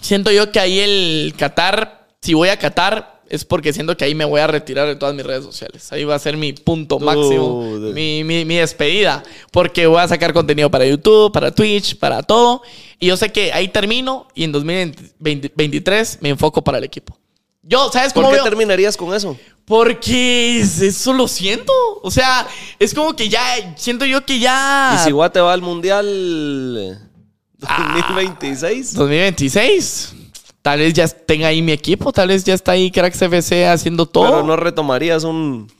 siento 0.00 0.30
yo 0.32 0.50
que 0.50 0.60
ahí 0.60 0.80
el 0.80 1.34
Qatar, 1.36 2.08
si 2.20 2.34
voy 2.34 2.48
a 2.48 2.58
Qatar, 2.58 3.15
es 3.28 3.44
porque 3.44 3.72
siento 3.72 3.96
que 3.96 4.04
ahí 4.04 4.14
me 4.14 4.24
voy 4.24 4.40
a 4.40 4.46
retirar 4.46 4.86
de 4.86 4.96
todas 4.96 5.14
mis 5.14 5.24
redes 5.24 5.44
sociales. 5.44 5.92
Ahí 5.92 6.04
va 6.04 6.14
a 6.14 6.18
ser 6.18 6.36
mi 6.36 6.52
punto 6.52 6.98
máximo, 6.98 7.62
mi, 7.92 8.24
mi, 8.24 8.44
mi, 8.44 8.56
despedida. 8.56 9.22
Porque 9.50 9.86
voy 9.86 10.00
a 10.00 10.08
sacar 10.08 10.32
contenido 10.32 10.70
para 10.70 10.86
YouTube, 10.86 11.32
para 11.32 11.50
Twitch, 11.50 11.98
para 11.98 12.22
todo. 12.22 12.62
Y 12.98 13.06
yo 13.06 13.16
sé 13.16 13.30
que 13.30 13.52
ahí 13.52 13.68
termino 13.68 14.26
y 14.34 14.44
en 14.44 14.52
2023 14.52 16.18
me 16.20 16.30
enfoco 16.30 16.62
para 16.62 16.78
el 16.78 16.84
equipo. 16.84 17.18
Yo, 17.62 17.90
¿sabes 17.92 18.12
cómo 18.12 18.28
¿Por 18.28 18.36
qué 18.38 18.44
terminarías 18.44 18.96
con 18.96 19.12
eso? 19.12 19.36
Porque 19.64 20.60
eso 20.60 21.12
lo 21.12 21.26
siento. 21.26 21.72
O 22.02 22.10
sea, 22.12 22.46
es 22.78 22.94
como 22.94 23.16
que 23.16 23.28
ya, 23.28 23.42
siento 23.76 24.04
yo 24.04 24.24
que 24.24 24.38
ya... 24.38 24.96
¿Y 25.00 25.04
si 25.04 25.10
Guate 25.10 25.40
va 25.40 25.52
al 25.52 25.62
Mundial 25.62 27.00
2026? 27.58 28.94
2026. 28.94 30.14
Tal 30.66 30.80
vez 30.80 30.94
ya 30.94 31.06
tenga 31.06 31.46
ahí 31.46 31.62
mi 31.62 31.70
equipo, 31.70 32.12
tal 32.12 32.26
vez 32.26 32.42
ya 32.42 32.52
está 32.52 32.72
ahí 32.72 32.90
Cracks 32.90 33.22
FC 33.22 33.68
haciendo 33.68 34.04
todo. 34.04 34.24
Pero 34.24 34.42
no 34.42 34.56
retomarías 34.56 35.22
un... 35.22 35.70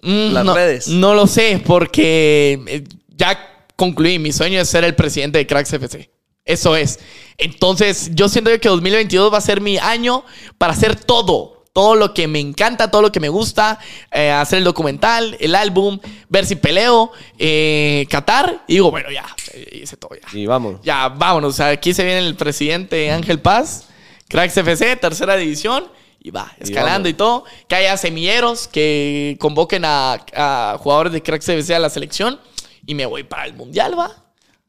Mm, 0.00 0.32
las 0.32 0.46
redes. 0.46 0.88
No 0.88 1.12
lo 1.12 1.26
sé, 1.26 1.62
porque 1.66 2.64
eh, 2.66 2.84
ya 3.14 3.38
concluí. 3.76 4.18
Mi 4.18 4.32
sueño 4.32 4.58
es 4.58 4.70
ser 4.70 4.84
el 4.84 4.94
presidente 4.94 5.36
de 5.36 5.46
Cracks 5.46 5.70
FC. 5.70 6.10
Eso 6.46 6.74
es. 6.76 6.98
Entonces, 7.36 8.12
yo 8.14 8.30
siento 8.30 8.58
que 8.58 8.70
2022 8.70 9.30
va 9.30 9.36
a 9.36 9.42
ser 9.42 9.60
mi 9.60 9.76
año 9.76 10.24
para 10.56 10.72
hacer 10.72 10.96
todo. 10.96 11.53
Todo 11.74 11.96
lo 11.96 12.14
que 12.14 12.26
me 12.28 12.38
encanta, 12.38 12.90
todo 12.90 13.02
lo 13.02 13.12
que 13.12 13.20
me 13.20 13.28
gusta, 13.28 13.78
eh, 14.12 14.30
hacer 14.30 14.58
el 14.58 14.64
documental, 14.64 15.36
el 15.40 15.54
álbum, 15.54 15.98
ver 16.28 16.46
si 16.46 16.54
peleo, 16.54 17.10
eh, 17.36 18.06
Qatar. 18.08 18.62
Y 18.68 18.74
digo, 18.74 18.90
bueno, 18.90 19.10
ya, 19.10 19.26
hice 19.72 19.96
todo 19.96 20.12
ya. 20.14 20.38
Y 20.38 20.46
vamos. 20.46 20.80
Ya, 20.82 21.08
vámonos. 21.08 21.60
aquí 21.60 21.92
se 21.92 22.04
viene 22.04 22.20
el 22.20 22.36
presidente 22.36 23.10
Ángel 23.10 23.40
Paz, 23.40 23.88
Cracks 24.28 24.56
FC, 24.56 24.96
tercera 24.96 25.36
división. 25.36 25.84
Y 26.20 26.30
va, 26.30 26.54
escalando 26.58 27.08
y, 27.08 27.12
todo. 27.12 27.44
Que 27.68 27.74
haya 27.74 27.96
semilleros, 27.98 28.68
que 28.68 29.36
convoquen 29.38 29.84
a, 29.84 30.24
a 30.32 30.78
jugadores 30.78 31.12
de 31.12 31.22
Cracks 31.22 31.48
FC 31.48 31.74
a 31.74 31.80
la 31.80 31.90
selección. 31.90 32.40
Y 32.86 32.94
me 32.94 33.04
voy 33.04 33.24
para 33.24 33.44
el 33.46 33.52
Mundial, 33.52 33.98
va 33.98 34.23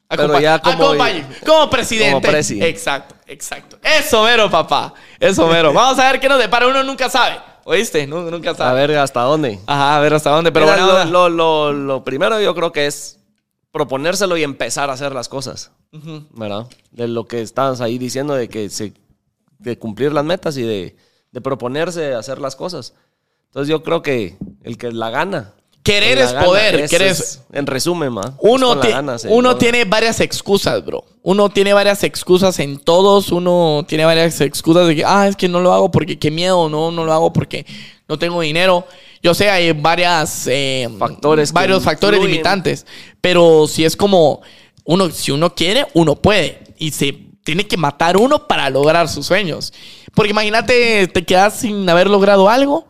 Pero 0.07 0.40
ya 0.40 0.60
como- 0.60 0.95
como 1.45 1.69
presidente. 1.69 2.11
Como 2.11 2.22
presi. 2.22 2.61
Exacto, 2.64 3.15
exacto. 3.27 3.77
Eso 3.84 4.23
mero, 4.23 4.49
papá. 4.49 4.94
Eso 5.19 5.48
mero. 5.48 5.73
Vamos 5.73 5.98
a 5.99 6.11
ver 6.11 6.19
qué 6.19 6.30
nos 6.30 6.40
depara. 6.40 6.68
Uno 6.68 6.84
nunca 6.84 7.10
sabe. 7.10 7.38
¿Oíste? 7.64 8.06
Nu- 8.06 8.30
Nunca 8.30 8.52
A 8.52 8.56
sabe. 8.56 8.86
ver 8.88 8.98
hasta 8.99 9.22
dónde. 9.22 9.60
Ajá, 9.65 9.98
a 9.98 9.99
ver 9.99 10.14
hasta 10.14 10.30
dónde. 10.30 10.52
Pero 10.52 10.68
Mira, 10.68 10.86
bueno, 10.86 11.06
lo, 11.06 11.30
lo, 11.30 11.30
lo- 11.30 11.73
lo 11.73 12.03
primero 12.03 12.40
yo 12.40 12.53
creo 12.53 12.72
que 12.72 12.86
es 12.86 13.19
proponérselo 13.72 14.38
y 14.38 14.44
empezar 14.44 14.90
a 14.90 14.94
hacer 14.94 15.14
las 15.14 15.27
cosas. 15.27 15.72
¿Verdad? 16.32 16.68
De 16.91 17.07
lo 17.07 17.26
que 17.26 17.41
estabas 17.41 17.82
ahí 17.82 17.98
diciendo 17.98 18.36
de 18.36 18.48
que 18.49 18.69
se, 18.69 18.94
de 19.57 19.80
cumplir 19.80 20.11
las 20.14 20.23
metas 20.26 20.56
y 20.57 20.61
de, 20.61 20.95
de 21.32 21.41
proponerse 21.41 22.14
hacer 22.14 22.40
las 22.40 22.56
cosas. 22.56 22.94
Entonces 23.45 23.69
yo 23.69 23.82
creo 23.82 24.02
que 24.03 24.38
el 24.64 24.77
que 24.77 24.91
la 24.91 25.10
gana. 25.10 25.53
Querer 25.86 26.18
es 26.18 26.34
gana, 26.34 26.45
poder, 26.45 26.90
querer 26.90 27.10
es- 27.12 27.41
en 27.53 27.68
resumen, 27.68 28.12
ma. 28.12 28.36
Uno, 28.40 28.80
ti- 28.80 28.88
gana 28.90 29.18
uno 29.30 29.56
tiene 29.56 29.86
varias 29.86 30.20
excusas, 30.20 30.84
bro. 30.84 31.06
Uno 31.22 31.49
tiene 31.49 31.74
varias 31.74 32.03
excusas 32.03 32.57
en 32.60 32.80
todos. 32.80 33.32
Uno 33.32 33.86
tiene 33.88 34.03
varias 34.03 34.41
excusas 34.41 34.88
de 34.88 34.95
que, 34.95 35.06
ah, 35.06 35.28
es 35.28 35.36
que 35.36 35.48
no 35.48 35.60
lo 35.62 35.72
hago 35.74 35.91
porque 35.91 36.18
qué 36.20 36.32
miedo, 36.32 36.68
no, 36.70 36.91
no 36.91 37.06
lo 37.06 37.14
hago 37.14 37.32
porque 37.32 37.66
no 38.07 38.18
tengo 38.20 38.41
dinero. 38.41 38.86
Yo 39.22 39.34
sé, 39.34 39.49
hay 39.49 39.72
varias 39.74 40.48
eh, 40.48 40.90
Factores 40.99 41.52
varios 41.53 41.84
factores 41.84 42.18
influyen. 42.18 42.32
limitantes. 42.38 42.86
Pero 43.22 43.68
si 43.68 43.86
es 43.86 43.95
como 43.95 44.41
uno, 44.86 45.10
si 45.12 45.32
uno 45.32 45.53
quiere, 45.56 45.86
uno 45.94 46.16
puede. 46.16 46.60
Y 46.78 46.91
se 46.91 47.16
tiene 47.44 47.68
que 47.68 47.78
matar 47.78 48.18
uno 48.18 48.48
para 48.48 48.70
lograr 48.72 49.07
sus 49.07 49.26
sueños. 49.28 49.72
Porque 50.16 50.32
imagínate, 50.32 51.07
te 51.07 51.24
quedas 51.26 51.60
sin 51.60 51.88
haber 51.90 52.10
logrado 52.10 52.49
algo. 52.49 52.88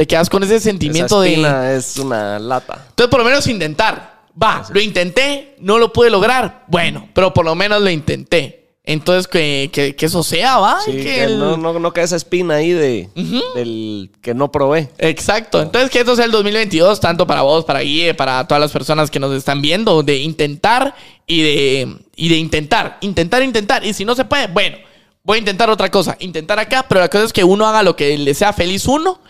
Te 0.00 0.06
quedas 0.06 0.30
con 0.30 0.42
ese 0.42 0.56
Esa 0.56 0.64
sentimiento 0.64 1.20
de. 1.20 1.76
es 1.76 1.98
una 1.98 2.38
lata. 2.38 2.86
Entonces, 2.88 3.10
por 3.10 3.18
lo 3.20 3.26
menos 3.26 3.46
intentar. 3.48 4.22
Va, 4.42 4.64
lo 4.72 4.80
intenté, 4.80 5.56
no 5.58 5.76
lo 5.76 5.92
pude 5.92 6.08
lograr. 6.08 6.64
Bueno, 6.68 7.06
pero 7.12 7.34
por 7.34 7.44
lo 7.44 7.54
menos 7.54 7.82
lo 7.82 7.90
intenté. 7.90 8.70
Entonces, 8.82 9.28
que, 9.28 9.68
que- 9.70 9.94
que 9.94 10.06
eso 10.06 10.22
sea, 10.22 10.56
va. 10.56 10.80
Sí, 10.82 10.92
que 10.92 11.02
que 11.04 11.24
el- 11.24 11.38
no, 11.38 11.58
no, 11.58 11.78
no 11.78 11.92
quede 11.92 12.06
esa 12.06 12.16
espina 12.16 12.54
ahí 12.54 12.70
de, 12.72 13.10
del 13.54 14.10
que 14.22 14.32
no 14.32 14.50
probé. 14.50 14.88
Exacto. 14.96 15.60
Entonces, 15.60 15.90
que 15.90 15.98
esto 16.00 16.16
sea 16.16 16.24
el 16.24 16.30
2022, 16.30 16.98
tanto 16.98 17.26
para 17.26 17.42
vos, 17.42 17.66
para 17.66 17.80
Guille, 17.80 18.14
para 18.14 18.48
todas 18.48 18.62
las 18.62 18.72
personas 18.72 19.10
que 19.10 19.20
nos 19.20 19.34
están 19.34 19.60
viendo, 19.60 20.02
de 20.02 20.16
intentar 20.16 20.94
y 21.26 21.42
de, 21.42 21.96
y 22.16 22.30
de 22.30 22.36
intentar, 22.36 22.96
intentar, 23.02 23.42
intentar. 23.42 23.84
Y 23.84 23.92
si 23.92 24.06
no 24.06 24.14
se 24.14 24.24
puede, 24.24 24.46
bueno, 24.46 24.78
voy 25.24 25.36
a 25.36 25.40
intentar 25.40 25.68
otra 25.68 25.90
cosa, 25.90 26.16
intentar 26.20 26.58
acá, 26.58 26.86
pero 26.88 27.02
la 27.02 27.10
cosa 27.10 27.24
es 27.24 27.34
que 27.34 27.44
uno 27.44 27.66
haga 27.66 27.82
lo 27.82 27.96
que 27.96 28.16
le 28.16 28.32
sea 28.32 28.54
feliz 28.54 28.86
uno 28.86 29.20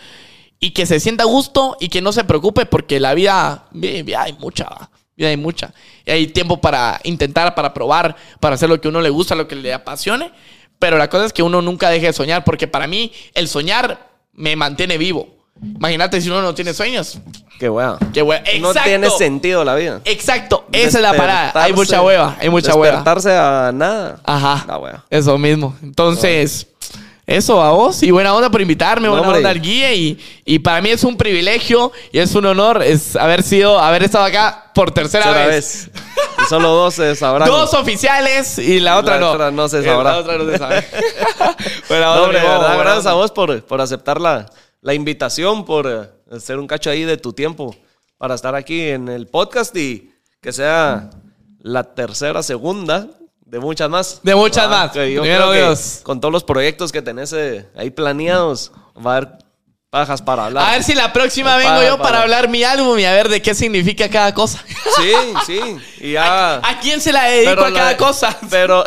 y 0.60 0.70
que 0.72 0.84
se 0.86 1.00
sienta 1.00 1.24
a 1.24 1.26
gusto 1.26 1.76
y 1.80 1.88
que 1.88 2.02
no 2.02 2.12
se 2.12 2.22
preocupe 2.24 2.66
porque 2.66 3.00
la 3.00 3.14
vida, 3.14 3.64
vi- 3.72 4.02
vida 4.02 4.22
hay 4.22 4.34
mucha, 4.34 4.68
vida 5.16 5.28
hay 5.30 5.36
mucha. 5.36 5.72
Y 6.04 6.10
hay 6.10 6.26
tiempo 6.28 6.60
para 6.60 7.00
intentar, 7.04 7.54
para 7.54 7.72
probar, 7.74 8.14
para 8.40 8.54
hacer 8.56 8.68
lo 8.68 8.80
que 8.80 8.88
a 8.88 8.90
uno 8.90 9.00
le 9.00 9.10
gusta, 9.10 9.34
lo 9.34 9.48
que 9.48 9.56
le 9.56 9.72
apasione. 9.72 10.30
Pero 10.78 10.96
la 10.98 11.08
cosa 11.10 11.26
es 11.26 11.32
que 11.32 11.42
uno 11.42 11.60
nunca 11.62 11.90
deje 11.90 12.06
de 12.06 12.12
soñar 12.12 12.44
porque 12.44 12.66
para 12.68 12.86
mí 12.86 13.12
el 13.34 13.48
soñar 13.48 14.08
me 14.32 14.54
mantiene 14.56 14.96
vivo. 14.98 15.28
Imagínate 15.62 16.20
si 16.22 16.30
uno 16.30 16.40
no 16.40 16.54
tiene 16.54 16.72
sueños. 16.72 17.18
Qué 17.58 17.68
hueva. 17.68 17.98
Qué 18.14 18.22
hueva. 18.22 18.42
No 18.60 18.72
tiene 18.72 19.10
sentido 19.10 19.62
la 19.62 19.74
vida. 19.74 20.00
Exacto. 20.06 20.64
Esa 20.72 20.98
es 20.98 21.02
la 21.02 21.12
parada. 21.12 21.52
Hay 21.54 21.74
mucha 21.74 22.00
hueva. 22.00 22.34
Hay 22.40 22.48
mucha 22.48 22.74
hueva. 22.74 22.96
Despertarse 22.96 23.36
a 23.36 23.70
nada. 23.74 24.20
Ajá. 24.24 24.64
La 24.66 24.78
hueva. 24.78 25.04
Eso 25.10 25.36
mismo. 25.36 25.76
Entonces, 25.82 26.66
eso 27.36 27.62
a 27.62 27.70
vos 27.70 28.02
y 28.02 28.10
buena 28.10 28.34
onda 28.34 28.50
por 28.50 28.60
invitarme, 28.60 29.06
No, 29.06 29.12
buena 29.12 29.26
hombre. 29.28 29.38
onda 29.38 29.50
al 29.50 29.60
guía 29.60 29.92
y, 29.94 30.18
y 30.44 30.58
para 30.58 30.80
mí 30.82 30.90
es 30.90 31.04
un 31.04 31.16
privilegio 31.16 31.92
y 32.12 32.18
es 32.18 32.34
un 32.34 32.44
honor 32.46 32.82
es 32.82 33.14
haber 33.14 33.42
sido, 33.44 33.78
haber 33.78 34.02
estado 34.02 34.24
acá 34.24 34.70
por 34.74 34.90
tercera, 34.90 35.24
Tercera 35.26 35.46
vez. 35.46 35.88
vez. 35.94 36.02
Y 36.42 36.48
solo 36.48 36.70
dos 36.70 36.94
se 36.94 37.14
sabrán. 37.14 37.46
Dos 37.48 37.72
oficiales 37.74 38.58
y 38.58 38.80
la 38.80 38.98
otra 38.98 39.14
La 39.14 39.20
no. 39.20 39.30
otra 39.30 39.50
no 39.50 39.68
se 39.68 39.80
Y 39.80 39.84
sabrá. 39.84 40.12
La 40.12 40.18
otra 40.18 40.38
no 40.38 40.50
se 40.50 40.58
sabe. 40.58 40.84
buena 41.88 42.06
No, 42.16 42.22
hombre, 42.24 42.40
verdad, 42.40 42.78
gracias 42.78 43.06
a 43.06 43.12
vos 43.14 43.30
por, 43.30 43.62
por 43.64 43.80
aceptar 43.80 44.20
la, 44.20 44.46
la 44.80 44.94
invitación, 44.94 45.64
por 45.64 45.86
eh, 45.86 46.34
hacer 46.36 46.58
un 46.58 46.66
cacho 46.66 46.90
ahí 46.90 47.04
de 47.04 47.16
tu 47.16 47.32
tiempo 47.32 47.76
para 48.18 48.34
estar 48.34 48.54
aquí 48.56 48.80
en 48.88 49.08
el 49.08 49.26
podcast 49.28 49.76
y 49.76 50.10
que 50.42 50.52
sea 50.52 51.10
la 51.60 51.94
tercera, 51.94 52.42
segunda 52.42 53.06
de 53.50 53.58
muchas 53.58 53.90
más. 53.90 54.20
De 54.22 54.34
muchas 54.34 54.66
Ah, 54.66 54.68
más. 54.68 54.90
Primero 54.92 55.50
Dios. 55.52 56.00
con 56.02 56.20
todos 56.20 56.32
los 56.32 56.44
proyectos 56.44 56.92
que 56.92 57.02
tenés 57.02 57.32
eh, 57.32 57.66
ahí 57.76 57.90
planeados, 57.90 58.70
va 58.96 59.14
a 59.14 59.16
haber 59.16 59.28
pajas 59.90 60.22
para 60.22 60.46
hablar. 60.46 60.68
A 60.68 60.72
ver 60.72 60.84
si 60.84 60.94
la 60.94 61.12
próxima 61.12 61.56
vengo 61.56 61.70
para, 61.70 61.84
yo 61.88 61.96
para, 61.98 62.08
para. 62.10 62.22
hablar 62.22 62.48
mi 62.48 62.62
álbum 62.62 62.96
y 62.98 63.04
a 63.04 63.12
ver 63.12 63.28
de 63.28 63.42
qué 63.42 63.54
significa 63.56 64.08
cada 64.08 64.32
cosa. 64.32 64.62
Sí, 64.96 65.12
sí. 65.46 65.60
Y 66.00 66.12
ya. 66.12 66.54
¿A 66.62 66.78
quién 66.80 67.00
se 67.00 67.12
la 67.12 67.24
dedico 67.24 67.64
a 67.64 67.70
la- 67.70 67.76
cada 67.76 67.96
cosa? 67.96 68.36
Pero, 68.48 68.84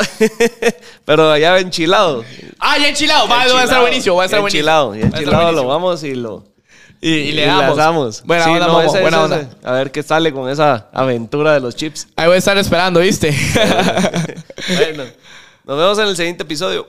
pero 1.04 1.36
ya 1.36 1.58
enchilado. 1.58 2.24
Ah, 2.58 2.78
ya 2.78 2.88
enchilado. 2.88 3.28
Va, 3.28 3.46
va 3.46 3.60
a 3.60 3.64
estar 3.64 3.80
buenísimo. 3.82 4.16
Va 4.16 4.22
a 4.22 4.26
estar 4.26 4.38
ya 4.38 4.40
buenísimo. 4.40 4.60
Enchilado, 4.60 4.94
ya 4.94 5.00
Va 5.00 5.04
a 5.04 5.08
estar 5.08 5.22
enchilado 5.22 5.52
lo 5.52 5.66
vamos 5.66 6.02
y 6.04 6.14
lo. 6.14 6.44
Y, 7.06 7.10
y 7.10 7.32
le 7.32 7.44
damos. 7.44 7.76
damos. 7.76 8.22
Buena 8.24 8.44
Sí, 8.44 8.50
onda, 8.50 8.66
no, 8.66 8.72
Momo, 8.74 8.88
ese- 8.88 9.00
buena 9.02 9.16
ese- 9.18 9.24
onda. 9.24 9.40
ese. 9.40 9.48
A 9.62 9.72
ver 9.72 9.90
qué 9.90 10.02
sale 10.02 10.32
con 10.32 10.48
esa 10.48 10.88
aventura 10.92 11.52
de 11.52 11.60
los 11.60 11.76
chips. 11.76 12.08
Ahí 12.16 12.26
voy 12.26 12.36
a 12.36 12.38
estar 12.38 12.56
esperando, 12.56 13.00
¿viste? 13.00 13.30
bueno, 14.76 15.04
nos 15.64 15.78
vemos 15.78 15.98
en 15.98 16.08
el 16.08 16.16
siguiente 16.16 16.44
episodio. 16.44 16.88